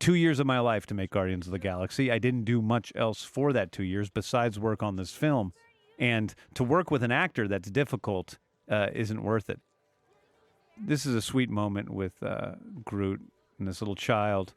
two 0.00 0.14
years 0.14 0.40
of 0.40 0.46
my 0.46 0.58
life 0.58 0.86
to 0.86 0.94
make 0.94 1.10
Guardians 1.10 1.46
of 1.46 1.52
the 1.52 1.58
Galaxy. 1.58 2.10
I 2.10 2.18
didn't 2.18 2.44
do 2.44 2.60
much 2.60 2.92
else 2.96 3.22
for 3.22 3.52
that 3.52 3.70
two 3.70 3.84
years 3.84 4.10
besides 4.10 4.58
work 4.58 4.82
on 4.82 4.96
this 4.96 5.12
film. 5.12 5.52
And 5.98 6.34
to 6.54 6.64
work 6.64 6.90
with 6.90 7.02
an 7.02 7.12
actor 7.12 7.46
that's 7.46 7.70
difficult 7.70 8.38
uh, 8.68 8.88
isn't 8.92 9.22
worth 9.22 9.48
it. 9.48 9.60
This 10.82 11.06
is 11.06 11.14
a 11.14 11.22
sweet 11.22 11.50
moment 11.50 11.90
with 11.90 12.22
uh, 12.22 12.52
Groot 12.84 13.20
and 13.58 13.68
this 13.68 13.80
little 13.80 13.94
child. 13.94 14.54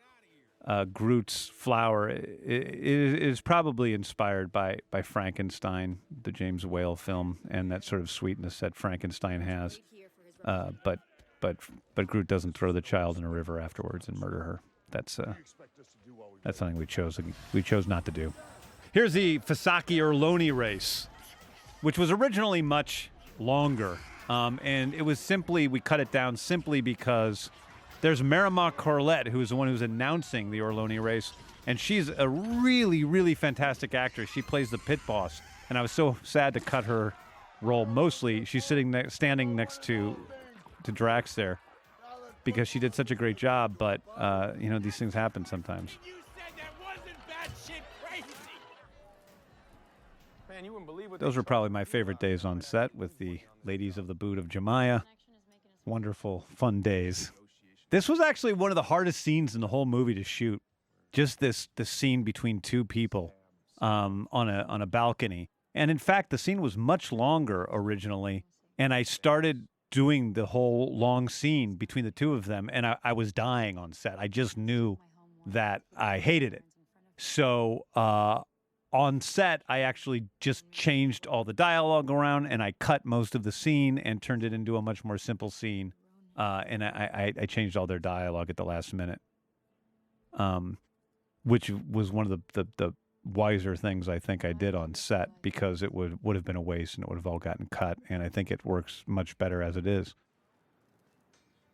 Uh, 0.66 0.86
Groot's 0.86 1.49
flower 1.49 2.09
is 2.09 3.41
probably 3.41 3.93
inspired 3.93 4.51
by, 4.51 4.78
by 4.91 5.01
Frankenstein, 5.01 5.99
the 6.24 6.32
James 6.32 6.66
Whale 6.66 6.95
film, 6.95 7.38
and 7.49 7.70
that 7.72 7.84
sort 7.84 8.01
of 8.01 8.09
sweetness 8.09 8.59
that 8.61 8.74
Frankenstein 8.76 9.41
has. 9.41 9.82
Uh, 10.45 10.72
but 10.84 10.99
but 11.41 11.57
but 11.95 12.07
Groot 12.07 12.28
doesn't 12.28 12.57
throw 12.57 12.72
the 12.72 12.82
child 12.82 13.18
in 13.18 13.24
a 13.26 13.30
river 13.30 13.59
afterwards 13.59 14.07
and 14.07 14.18
murder 14.18 14.39
her. 14.39 14.61
That's 14.89 15.20
uh, 15.20 15.34
that's 16.43 16.57
something 16.57 16.78
we 16.78 16.86
chose 16.86 17.20
we 17.53 17.61
chose 17.61 17.86
not 17.86 18.05
to 18.05 18.11
do. 18.11 18.34
Here's 18.93 19.14
the 19.14 19.39
Fasaki 19.39 19.97
Orloni 19.97 20.55
race, 20.55 21.07
which 21.82 21.97
was 21.97 22.11
originally 22.11 22.61
much 22.61 23.09
longer, 23.39 23.97
um, 24.30 24.59
and 24.64 24.93
it 24.93 25.01
was 25.01 25.20
simply 25.20 25.68
we 25.68 25.82
cut 25.82 25.99
it 25.99 26.11
down 26.11 26.38
simply 26.38 26.80
because 26.80 27.49
there's 28.04 28.22
Marama 28.22 28.74
Corlett, 28.78 29.30
who's 29.30 29.47
the 29.47 29.56
one 29.56 29.70
who's 29.70 29.82
announcing 29.82 30.51
the 30.51 30.60
Orloni 30.60 31.01
race, 31.01 31.32
and 31.66 31.80
she's 31.80 32.10
a 32.10 32.28
really, 32.28 33.06
really 33.06 33.34
fantastic 33.34 33.95
actress. 33.95 34.30
She 34.30 34.41
plays 34.41 34.70
the 34.70 34.78
pit 34.78 34.99
boss, 35.08 35.41
and 35.70 35.78
I 35.78 35.82
was 35.82 35.93
so 35.93 36.18
sad 36.22 36.54
to 36.56 36.60
cut 36.60 36.84
her 36.84 37.14
role. 37.62 37.86
Mostly, 37.86 38.43
she's 38.43 38.66
sitting 38.66 38.91
ne- 38.91 39.08
standing 39.08 39.56
next 39.56 39.84
to 39.84 40.18
to 40.84 40.91
Drax 40.91 41.34
there 41.34 41.62
because 42.43 42.68
she 42.68 42.78
did 42.78 42.93
such 42.93 43.10
a 43.10 43.16
great 43.16 43.38
job. 43.38 43.78
But 43.78 44.01
uh, 44.18 44.51
you 44.60 44.70
know, 44.70 44.80
these 44.80 44.97
things 44.97 45.14
happen 45.14 45.45
sometimes. 45.45 45.97
Man, 50.49 50.66
you 50.66 50.74
wouldn't 50.74 50.88
believe 50.88 51.10
what 51.10 51.22
Those 51.22 51.38
were 51.38 51.43
probably 51.43 51.70
my 51.70 51.86
favorite 51.86 52.20
days 52.20 52.43
on 52.43 52.60
set 52.60 52.93
with 52.93 53.18
the 53.18 53.39
ladies 53.64 53.97
of 53.97 54.08
the 54.08 54.14
boot 54.14 54.38
of 54.38 54.49
Jemiah. 54.49 55.04
Wonderful, 55.86 56.45
fun 56.49 56.82
days. 56.82 57.32
This 57.93 58.09
was 58.09 58.19
actually 58.19 58.53
one 58.53 58.71
of 58.71 58.75
the 58.75 58.81
hardest 58.81 59.21
scenes 59.21 59.53
in 59.53 59.61
the 59.61 59.67
whole 59.67 59.85
movie 59.85 60.15
to 60.15 60.23
shoot. 60.23 60.59
Just 61.11 61.39
this 61.39 61.69
this 61.75 61.91
scene 61.91 62.23
between 62.23 62.59
two 62.59 62.83
people 62.83 63.35
um, 63.81 64.27
on 64.31 64.49
a 64.49 64.65
on 64.67 64.81
a 64.81 64.87
balcony. 64.87 65.51
And 65.75 65.91
in 65.91 65.99
fact, 65.99 66.31
the 66.31 66.39
scene 66.39 66.59
was 66.59 66.75
much 66.75 67.11
longer 67.11 67.67
originally. 67.71 68.45
And 68.79 68.95
I 68.95 69.03
started 69.03 69.67
doing 69.91 70.33
the 70.33 70.47
whole 70.47 70.97
long 70.97 71.29
scene 71.29 71.75
between 71.75 72.03
the 72.03 72.09
two 72.09 72.33
of 72.33 72.45
them, 72.45 72.67
and 72.73 72.87
I, 72.87 72.97
I 73.03 73.13
was 73.13 73.31
dying 73.31 73.77
on 73.77 73.93
set. 73.93 74.17
I 74.17 74.27
just 74.27 74.57
knew 74.57 74.97
that 75.45 75.83
I 75.95 76.17
hated 76.17 76.51
it. 76.55 76.63
So 77.17 77.85
uh, 77.95 78.39
on 78.91 79.21
set, 79.21 79.61
I 79.69 79.81
actually 79.81 80.25
just 80.39 80.71
changed 80.71 81.27
all 81.27 81.43
the 81.43 81.53
dialogue 81.53 82.09
around 82.09 82.47
and 82.47 82.63
I 82.63 82.73
cut 82.79 83.05
most 83.05 83.35
of 83.35 83.43
the 83.43 83.51
scene 83.51 83.99
and 83.99 84.19
turned 84.19 84.41
it 84.41 84.51
into 84.51 84.77
a 84.77 84.81
much 84.81 85.03
more 85.03 85.19
simple 85.19 85.51
scene. 85.51 85.93
Uh, 86.38 86.63
and 86.67 86.84
I, 86.84 87.34
I, 87.38 87.41
I 87.41 87.45
changed 87.45 87.77
all 87.77 87.88
their 87.88 87.99
dialogue 87.99 88.49
at 88.49 88.57
the 88.57 88.65
last 88.65 88.93
minute, 88.93 89.21
um, 90.34 90.77
which 91.43 91.69
was 91.89 92.11
one 92.11 92.25
of 92.25 92.31
the, 92.31 92.41
the, 92.53 92.67
the 92.77 92.93
wiser 93.23 93.75
things 93.75 94.09
I 94.09 94.19
think 94.19 94.43
I 94.43 94.53
did 94.53 94.75
on 94.75 94.95
set 94.95 95.29
because 95.41 95.84
it 95.84 95.93
would, 95.93 96.19
would 96.23 96.36
have 96.36 96.45
been 96.45 96.55
a 96.55 96.61
waste 96.61 96.95
and 96.95 97.03
it 97.03 97.09
would 97.09 97.17
have 97.17 97.27
all 97.27 97.39
gotten 97.39 97.67
cut. 97.67 97.97
And 98.09 98.23
I 98.23 98.29
think 98.29 98.51
it 98.51 98.65
works 98.65 99.03
much 99.05 99.38
better 99.38 99.61
as 99.61 99.77
it 99.77 99.86
is. 99.86 100.15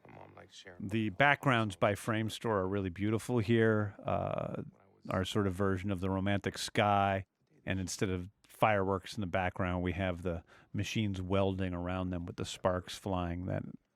My 0.08 0.16
mom 0.16 0.30
likes 0.36 0.58
sharing. 0.58 0.78
The 0.82 1.10
backgrounds 1.10 1.76
by 1.76 1.94
Framestore 1.94 2.46
are 2.46 2.68
really 2.68 2.90
beautiful 2.90 3.40
here. 3.40 3.96
Uh, 4.06 4.64
our 5.10 5.26
sort 5.26 5.48
of 5.48 5.54
version 5.54 5.92
of 5.92 6.02
the 6.02 6.10
romantic 6.10 6.58
sky, 6.58 7.26
and 7.66 7.80
instead 7.80 8.10
of 8.10 8.28
fireworks 8.48 9.16
in 9.16 9.22
the 9.22 9.28
background, 9.28 9.82
we 9.82 9.94
have 9.94 10.22
the 10.22 10.44
machines 10.74 11.22
welding 11.22 11.74
around 11.74 12.10
them 12.10 12.26
with 12.26 12.36
the 12.36 12.46
sparks 12.46 12.96
flying 12.98 13.46
that 13.46 13.64
What 13.64 13.89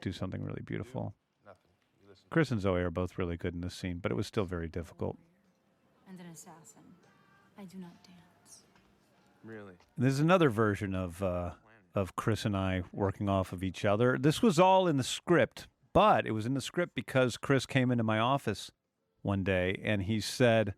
do 0.00 0.08
you 0.08 0.12
do 0.12 0.16
with 0.16 0.16
do 0.16 0.18
something 0.18 0.44
really 0.44 0.62
beautiful. 0.64 1.14
Chris 2.30 2.50
and 2.50 2.60
Zoe 2.60 2.80
are 2.80 2.90
both 2.90 3.18
really 3.18 3.36
good 3.36 3.54
in 3.54 3.60
this 3.60 3.74
scene, 3.74 3.98
but 3.98 4.10
it 4.10 4.14
was 4.14 4.26
still 4.26 4.44
very 4.44 4.68
difficult. 4.68 5.16
And 6.08 6.18
an 6.20 6.26
assassin. 6.26 6.82
I 7.58 7.64
do 7.64 7.78
not 7.78 8.02
dance. 8.04 8.64
Really? 9.42 9.74
There's 9.96 10.20
another 10.20 10.50
version 10.50 10.94
of 10.94 11.22
uh, 11.22 11.52
of 11.94 12.16
Chris 12.16 12.44
and 12.44 12.56
I 12.56 12.82
working 12.92 13.28
off 13.28 13.52
of 13.52 13.62
each 13.62 13.84
other. 13.84 14.18
This 14.18 14.42
was 14.42 14.58
all 14.58 14.86
in 14.86 14.98
the 14.98 15.04
script, 15.04 15.66
but 15.92 16.26
it 16.26 16.32
was 16.32 16.44
in 16.46 16.54
the 16.54 16.60
script 16.60 16.94
because 16.94 17.36
Chris 17.36 17.64
came 17.64 17.90
into 17.90 18.04
my 18.04 18.18
office 18.18 18.70
one 19.22 19.42
day 19.42 19.80
and 19.82 20.02
he 20.02 20.20
said, 20.20 20.74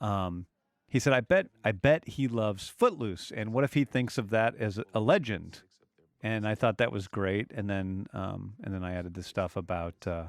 um, 0.00 0.46
he 0.88 0.98
said, 0.98 1.12
"I 1.12 1.20
bet, 1.20 1.46
I 1.64 1.72
bet 1.72 2.08
he 2.08 2.26
loves 2.26 2.68
Footloose, 2.68 3.30
and 3.30 3.52
what 3.52 3.64
if 3.64 3.74
he 3.74 3.84
thinks 3.84 4.18
of 4.18 4.30
that 4.30 4.56
as 4.56 4.78
a, 4.78 4.84
a 4.94 5.00
legend?" 5.00 5.62
And 6.26 6.44
I 6.44 6.56
thought 6.56 6.78
that 6.78 6.90
was 6.90 7.06
great. 7.06 7.52
And 7.54 7.70
then, 7.70 8.08
um, 8.12 8.54
and 8.64 8.74
then 8.74 8.82
I 8.82 8.94
added 8.94 9.14
this 9.14 9.28
stuff 9.28 9.54
about 9.54 9.94
uh, 10.08 10.24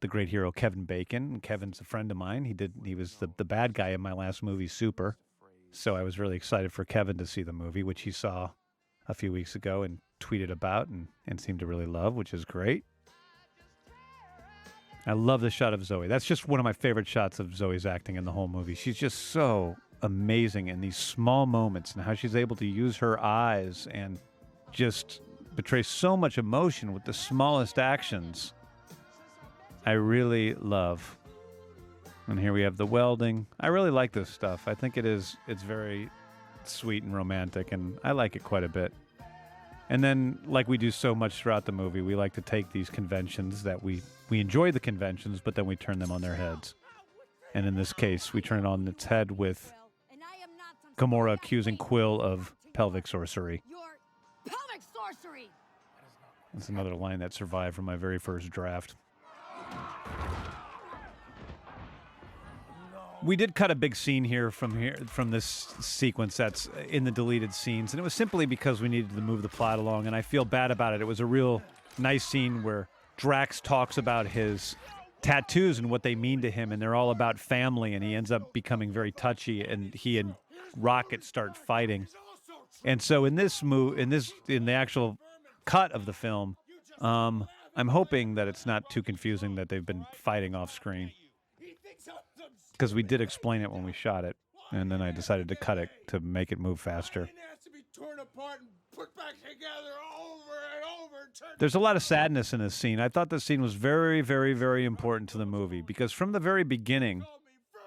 the 0.00 0.08
great 0.08 0.30
hero 0.30 0.50
Kevin 0.50 0.84
Bacon. 0.84 1.38
Kevin's 1.40 1.80
a 1.80 1.84
friend 1.84 2.10
of 2.10 2.16
mine. 2.16 2.46
He 2.46 2.54
did, 2.54 2.72
he 2.82 2.94
was 2.94 3.16
the 3.16 3.28
the 3.36 3.44
bad 3.44 3.74
guy 3.74 3.90
in 3.90 4.00
my 4.00 4.14
last 4.14 4.42
movie, 4.42 4.68
Super. 4.68 5.18
So 5.70 5.96
I 5.96 6.02
was 6.02 6.18
really 6.18 6.36
excited 6.36 6.72
for 6.72 6.86
Kevin 6.86 7.18
to 7.18 7.26
see 7.26 7.42
the 7.42 7.52
movie, 7.52 7.82
which 7.82 8.02
he 8.02 8.10
saw 8.10 8.52
a 9.06 9.12
few 9.12 9.32
weeks 9.32 9.54
ago 9.54 9.82
and 9.82 9.98
tweeted 10.18 10.50
about 10.50 10.88
and, 10.88 11.08
and 11.28 11.38
seemed 11.38 11.58
to 11.58 11.66
really 11.66 11.84
love, 11.84 12.14
which 12.14 12.32
is 12.32 12.46
great. 12.46 12.84
I 15.06 15.12
love 15.12 15.42
the 15.42 15.50
shot 15.50 15.74
of 15.74 15.84
Zoe. 15.84 16.08
That's 16.08 16.24
just 16.24 16.48
one 16.48 16.58
of 16.58 16.64
my 16.64 16.72
favorite 16.72 17.06
shots 17.06 17.38
of 17.38 17.54
Zoe's 17.54 17.84
acting 17.84 18.16
in 18.16 18.24
the 18.24 18.32
whole 18.32 18.48
movie. 18.48 18.74
She's 18.74 18.96
just 18.96 19.18
so 19.28 19.76
amazing 20.00 20.68
in 20.68 20.80
these 20.80 20.96
small 20.96 21.44
moments 21.44 21.92
and 21.92 22.02
how 22.02 22.14
she's 22.14 22.34
able 22.34 22.56
to 22.56 22.64
use 22.64 22.96
her 22.96 23.22
eyes 23.22 23.86
and 23.90 24.18
just 24.72 25.20
betray 25.54 25.82
so 25.82 26.16
much 26.16 26.38
emotion 26.38 26.92
with 26.92 27.04
the 27.04 27.12
smallest 27.12 27.78
actions. 27.78 28.52
I 29.86 29.92
really 29.92 30.54
love. 30.54 31.16
And 32.26 32.38
here 32.38 32.52
we 32.52 32.62
have 32.62 32.76
the 32.76 32.86
welding. 32.86 33.46
I 33.60 33.66
really 33.68 33.90
like 33.90 34.12
this 34.12 34.30
stuff. 34.30 34.66
I 34.66 34.74
think 34.74 34.96
it 34.96 35.04
is 35.04 35.36
it's 35.46 35.62
very 35.62 36.10
sweet 36.64 37.02
and 37.02 37.14
romantic 37.14 37.72
and 37.72 37.98
I 38.02 38.12
like 38.12 38.36
it 38.36 38.42
quite 38.42 38.64
a 38.64 38.68
bit. 38.68 38.94
And 39.90 40.02
then 40.02 40.38
like 40.46 40.66
we 40.66 40.78
do 40.78 40.90
so 40.90 41.14
much 41.14 41.36
throughout 41.36 41.66
the 41.66 41.72
movie, 41.72 42.00
we 42.00 42.16
like 42.16 42.32
to 42.34 42.40
take 42.40 42.72
these 42.72 42.88
conventions 42.88 43.62
that 43.64 43.82
we 43.82 44.02
we 44.30 44.40
enjoy 44.40 44.72
the 44.72 44.80
conventions, 44.80 45.40
but 45.44 45.54
then 45.54 45.66
we 45.66 45.76
turn 45.76 45.98
them 45.98 46.10
on 46.10 46.22
their 46.22 46.34
heads. 46.34 46.74
And 47.52 47.66
in 47.66 47.74
this 47.74 47.92
case, 47.92 48.32
we 48.32 48.40
turn 48.40 48.60
it 48.60 48.66
on 48.66 48.88
its 48.88 49.04
head 49.04 49.30
with 49.30 49.72
Gamora 50.96 51.34
accusing 51.34 51.76
Quill 51.76 52.20
of 52.20 52.54
pelvic 52.72 53.06
sorcery. 53.06 53.62
Pelvic 54.46 54.82
sorcery! 54.94 55.48
That's 56.52 56.68
another 56.68 56.94
line 56.94 57.18
that 57.18 57.32
survived 57.32 57.74
from 57.74 57.84
my 57.84 57.96
very 57.96 58.18
first 58.18 58.50
draft. 58.50 58.94
We 63.22 63.36
did 63.36 63.54
cut 63.54 63.70
a 63.70 63.74
big 63.74 63.96
scene 63.96 64.22
here 64.22 64.50
from 64.50 64.78
here 64.78 64.98
from 65.06 65.30
this 65.30 65.74
sequence 65.80 66.36
that's 66.36 66.68
in 66.88 67.04
the 67.04 67.10
deleted 67.10 67.54
scenes, 67.54 67.92
and 67.92 68.00
it 68.00 68.02
was 68.02 68.12
simply 68.12 68.44
because 68.44 68.82
we 68.82 68.88
needed 68.88 69.14
to 69.14 69.22
move 69.22 69.40
the 69.40 69.48
plot 69.48 69.78
along, 69.78 70.06
and 70.06 70.14
I 70.14 70.20
feel 70.20 70.44
bad 70.44 70.70
about 70.70 70.92
it. 70.92 71.00
It 71.00 71.06
was 71.06 71.20
a 71.20 71.26
real 71.26 71.62
nice 71.96 72.24
scene 72.24 72.62
where 72.62 72.86
Drax 73.16 73.62
talks 73.62 73.96
about 73.96 74.26
his 74.26 74.76
tattoos 75.22 75.78
and 75.78 75.88
what 75.88 76.02
they 76.02 76.14
mean 76.14 76.42
to 76.42 76.50
him, 76.50 76.70
and 76.70 76.82
they're 76.82 76.94
all 76.94 77.10
about 77.10 77.38
family, 77.38 77.94
and 77.94 78.04
he 78.04 78.14
ends 78.14 78.30
up 78.30 78.52
becoming 78.52 78.92
very 78.92 79.10
touchy, 79.10 79.62
and 79.62 79.94
he 79.94 80.18
and 80.18 80.34
Rocket 80.76 81.24
start 81.24 81.56
fighting. 81.56 82.06
And 82.84 83.00
so 83.00 83.24
in 83.24 83.34
this 83.34 83.62
move, 83.62 83.98
in 83.98 84.08
this, 84.08 84.32
in 84.48 84.64
the 84.64 84.72
actual 84.72 85.18
cut 85.64 85.92
of 85.92 86.06
the 86.06 86.12
film, 86.12 86.56
um, 87.00 87.46
I'm 87.76 87.88
hoping 87.88 88.36
that 88.36 88.48
it's 88.48 88.66
not 88.66 88.88
too 88.90 89.02
confusing 89.02 89.56
that 89.56 89.68
they've 89.68 89.84
been 89.84 90.06
fighting 90.12 90.54
off 90.54 90.72
screen 90.72 91.12
because 92.72 92.94
we 92.94 93.02
did 93.02 93.20
explain 93.20 93.62
it 93.62 93.70
when 93.70 93.84
we 93.84 93.92
shot 93.92 94.24
it, 94.24 94.36
and 94.72 94.90
then 94.90 95.00
I 95.00 95.12
decided 95.12 95.48
to 95.48 95.56
cut 95.56 95.78
it 95.78 95.88
to 96.08 96.20
make 96.20 96.52
it 96.52 96.58
move 96.58 96.80
faster. 96.80 97.22
It 97.22 97.30
has 97.50 97.62
to 97.64 97.70
be 97.70 97.84
torn 97.96 98.18
apart 98.18 98.60
and 98.60 98.68
put 98.94 99.14
back 99.16 99.34
together 99.36 99.94
over 100.20 100.54
and 100.76 100.84
over. 101.00 101.24
and 101.24 101.34
turned 101.34 101.52
There's 101.58 101.74
a 101.74 101.80
lot 101.80 101.96
of 101.96 102.02
sadness 102.02 102.52
in 102.52 102.60
this 102.60 102.74
scene. 102.74 103.00
I 103.00 103.08
thought 103.08 103.30
this 103.30 103.44
scene 103.44 103.62
was 103.62 103.74
very, 103.74 104.20
very, 104.20 104.54
very 104.54 104.84
important 104.84 105.30
to 105.30 105.38
the 105.38 105.46
movie 105.46 105.82
because 105.82 106.12
from 106.12 106.32
the 106.32 106.40
very 106.40 106.64
beginning, 106.64 107.24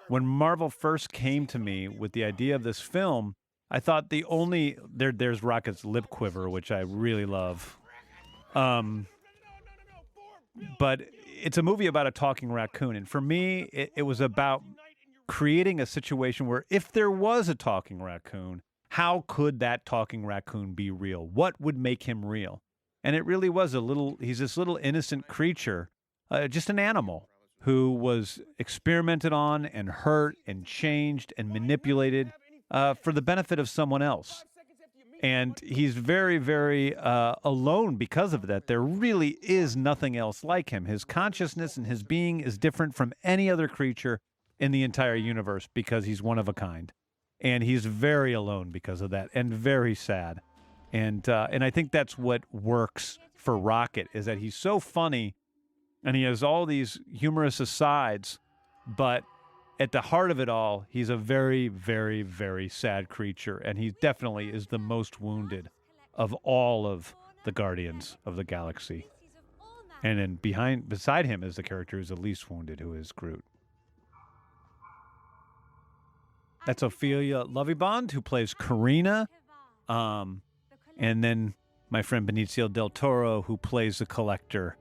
when 0.07 0.25
Marvel 0.25 0.69
first 0.69 1.11
came 1.11 1.45
to 1.47 1.59
me 1.59 1.87
with 1.87 2.13
the 2.13 2.23
idea 2.23 2.55
of 2.55 2.63
this 2.63 2.79
film, 2.79 3.35
I 3.69 3.79
thought 3.79 4.09
the 4.09 4.23
only 4.25 4.77
there 4.93 5.11
there's 5.11 5.43
Rocket's 5.43 5.83
lip 5.83 6.09
quiver, 6.09 6.49
which 6.49 6.71
I 6.71 6.81
really 6.81 7.25
love. 7.25 7.77
Um, 8.55 9.07
but 10.79 11.01
it's 11.25 11.57
a 11.57 11.63
movie 11.63 11.87
about 11.87 12.07
a 12.07 12.11
talking 12.11 12.51
raccoon, 12.51 12.95
and 12.95 13.07
for 13.07 13.21
me, 13.21 13.69
it, 13.73 13.91
it 13.95 14.01
was 14.03 14.21
about 14.21 14.63
creating 15.27 15.79
a 15.79 15.85
situation 15.85 16.47
where 16.47 16.65
if 16.69 16.91
there 16.91 17.11
was 17.11 17.49
a 17.49 17.55
talking 17.55 18.01
raccoon, 18.01 18.61
how 18.91 19.25
could 19.27 19.59
that 19.59 19.85
talking 19.85 20.25
raccoon 20.25 20.73
be 20.73 20.89
real? 20.89 21.27
What 21.27 21.59
would 21.59 21.77
make 21.77 22.03
him 22.03 22.23
real? 22.25 22.61
And 23.03 23.15
it 23.15 23.25
really 23.25 23.49
was 23.49 23.73
a 23.73 23.81
little. 23.81 24.17
He's 24.19 24.39
this 24.39 24.57
little 24.57 24.79
innocent 24.81 25.27
creature, 25.27 25.89
uh, 26.31 26.47
just 26.47 26.69
an 26.69 26.79
animal, 26.79 27.27
who 27.61 27.91
was 27.91 28.39
experimented 28.57 29.33
on 29.33 29.65
and 29.65 29.89
hurt 29.89 30.37
and 30.47 30.65
changed 30.65 31.33
and 31.37 31.49
manipulated 31.49 32.31
uh, 32.71 32.93
for 32.95 33.11
the 33.11 33.21
benefit 33.21 33.59
of 33.59 33.69
someone 33.69 34.01
else. 34.01 34.43
And 35.23 35.59
he's 35.61 35.95
very, 35.95 36.37
very 36.37 36.95
uh, 36.95 37.35
alone 37.43 37.95
because 37.95 38.33
of 38.33 38.45
that. 38.47 38.67
There 38.67 38.81
really 38.81 39.37
is 39.41 39.75
nothing 39.75 40.15
else 40.15 40.43
like 40.43 40.69
him. 40.69 40.85
His 40.85 41.03
consciousness 41.03 41.75
and 41.75 41.87
his 41.87 42.03
being 42.03 42.39
is 42.39 42.57
different 42.59 42.95
from 42.95 43.13
any 43.23 43.49
other 43.49 43.67
creature 43.67 44.19
in 44.59 44.71
the 44.71 44.83
entire 44.83 45.15
universe 45.15 45.67
because 45.73 46.05
he's 46.05 46.21
one 46.21 46.37
of 46.37 46.47
a 46.47 46.53
kind. 46.53 46.93
And 47.41 47.63
he's 47.63 47.85
very 47.85 48.33
alone 48.33 48.69
because 48.71 49.01
of 49.01 49.09
that 49.11 49.29
and 49.33 49.51
very 49.51 49.95
sad. 49.95 50.39
And 50.93 51.27
uh, 51.27 51.47
and 51.51 51.63
I 51.63 51.69
think 51.69 51.91
that's 51.91 52.17
what 52.17 52.43
works 52.51 53.19
for 53.35 53.57
Rocket 53.57 54.07
is 54.13 54.25
that 54.25 54.37
he's 54.37 54.55
so 54.55 54.79
funny 54.79 55.35
and 56.03 56.15
he 56.15 56.23
has 56.23 56.43
all 56.43 56.65
these 56.65 56.99
humorous 57.13 57.59
asides, 57.59 58.39
but 58.87 59.23
at 59.79 59.91
the 59.91 60.01
heart 60.01 60.31
of 60.31 60.39
it 60.39 60.49
all, 60.49 60.85
he's 60.89 61.09
a 61.09 61.17
very, 61.17 61.67
very, 61.67 62.23
very 62.23 62.67
sad 62.69 63.09
creature, 63.09 63.57
and 63.57 63.77
he 63.77 63.91
definitely 64.01 64.49
is 64.49 64.67
the 64.67 64.79
most 64.79 65.21
wounded 65.21 65.69
of 66.15 66.33
all 66.43 66.87
of 66.87 67.15
the 67.43 67.51
Guardians 67.51 68.17
of 68.25 68.35
the 68.35 68.43
Galaxy. 68.43 69.07
And 70.03 70.19
then 70.19 70.35
behind, 70.35 70.89
beside 70.89 71.25
him, 71.25 71.43
is 71.43 71.55
the 71.55 71.63
character 71.63 71.97
who's 71.97 72.09
the 72.09 72.15
least 72.15 72.49
wounded, 72.49 72.79
who 72.79 72.93
is 72.93 73.11
Groot. 73.11 73.43
That's 76.65 76.83
Ophelia 76.83 77.45
Lovibond, 77.45 78.11
who 78.11 78.21
plays 78.21 78.53
Carina. 78.53 79.29
Um, 79.87 80.41
and 80.97 81.23
then 81.23 81.53
my 81.89 82.01
friend 82.01 82.27
Benicio 82.27 82.71
del 82.71 82.89
Toro, 82.89 83.43
who 83.43 83.57
plays 83.57 83.99
the 83.99 84.05
collector. 84.05 84.75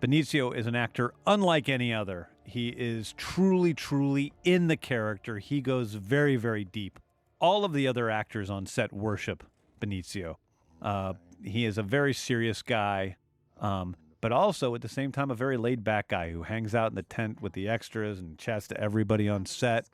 Benicio 0.00 0.54
is 0.54 0.66
an 0.66 0.74
actor 0.74 1.14
unlike 1.26 1.68
any 1.68 1.94
other. 1.94 2.29
He 2.44 2.68
is 2.68 3.14
truly, 3.16 3.74
truly 3.74 4.32
in 4.44 4.66
the 4.66 4.76
character. 4.76 5.38
He 5.38 5.60
goes 5.60 5.94
very, 5.94 6.36
very 6.36 6.64
deep. 6.64 6.98
All 7.40 7.64
of 7.64 7.72
the 7.72 7.86
other 7.86 8.10
actors 8.10 8.50
on 8.50 8.66
set 8.66 8.92
worship 8.92 9.44
Benicio. 9.80 10.36
Uh, 10.82 11.14
he 11.42 11.64
is 11.64 11.78
a 11.78 11.82
very 11.82 12.12
serious 12.12 12.62
guy, 12.62 13.16
um, 13.60 13.96
but 14.20 14.32
also 14.32 14.74
at 14.74 14.82
the 14.82 14.88
same 14.88 15.12
time 15.12 15.30
a 15.30 15.34
very 15.34 15.56
laid 15.56 15.82
back 15.84 16.08
guy 16.08 16.30
who 16.30 16.42
hangs 16.42 16.74
out 16.74 16.90
in 16.90 16.96
the 16.96 17.02
tent 17.02 17.40
with 17.40 17.54
the 17.54 17.68
extras 17.68 18.18
and 18.18 18.36
chats 18.38 18.68
to 18.68 18.80
everybody 18.80 19.28
on 19.28 19.46
set. 19.46 19.86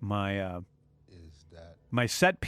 My 0.00 0.40
uh, 0.40 0.60
my 1.90 2.06
set 2.06 2.40
PA 2.40 2.46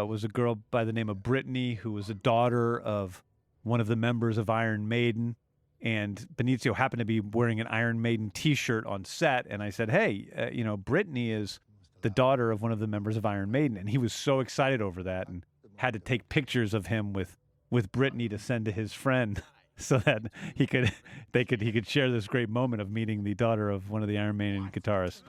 uh, 0.00 0.04
was 0.06 0.22
a 0.22 0.28
girl 0.28 0.60
by 0.70 0.84
the 0.84 0.92
name 0.92 1.08
of 1.08 1.20
Brittany, 1.20 1.74
who 1.74 1.90
was 1.90 2.08
a 2.08 2.14
daughter 2.14 2.78
of 2.78 3.24
one 3.64 3.80
of 3.80 3.88
the 3.88 3.96
members 3.96 4.38
of 4.38 4.48
Iron 4.48 4.88
Maiden. 4.88 5.34
And 5.80 6.26
Benicio 6.36 6.74
happened 6.74 6.98
to 6.98 7.04
be 7.04 7.20
wearing 7.20 7.60
an 7.60 7.66
Iron 7.68 8.02
Maiden 8.02 8.30
t 8.30 8.54
shirt 8.54 8.84
on 8.86 9.04
set. 9.04 9.46
And 9.48 9.62
I 9.62 9.70
said, 9.70 9.90
Hey, 9.90 10.28
uh, 10.36 10.46
you 10.50 10.64
know, 10.64 10.76
Brittany 10.76 11.30
is 11.30 11.60
the 12.02 12.10
daughter 12.10 12.50
of 12.50 12.62
one 12.62 12.72
of 12.72 12.78
the 12.78 12.86
members 12.86 13.16
of 13.16 13.24
Iron 13.24 13.50
Maiden. 13.50 13.76
And 13.76 13.88
he 13.88 13.98
was 13.98 14.12
so 14.12 14.40
excited 14.40 14.82
over 14.82 15.02
that 15.04 15.28
and 15.28 15.44
had 15.76 15.94
to 15.94 16.00
take 16.00 16.28
pictures 16.28 16.74
of 16.74 16.86
him 16.86 17.12
with, 17.12 17.38
with 17.70 17.92
Brittany 17.92 18.28
to 18.28 18.38
send 18.38 18.64
to 18.64 18.72
his 18.72 18.92
friend. 18.92 19.42
So 19.80 19.98
that 19.98 20.22
he 20.56 20.66
could, 20.66 20.92
they 21.30 21.44
could, 21.44 21.62
he 21.62 21.70
could 21.70 21.86
share 21.86 22.10
this 22.10 22.26
great 22.26 22.48
moment 22.48 22.82
of 22.82 22.90
meeting 22.90 23.22
the 23.22 23.34
daughter 23.34 23.70
of 23.70 23.90
one 23.90 24.02
of 24.02 24.08
the 24.08 24.18
Iron 24.18 24.36
Maiden 24.36 24.68
guitarists. 24.72 25.22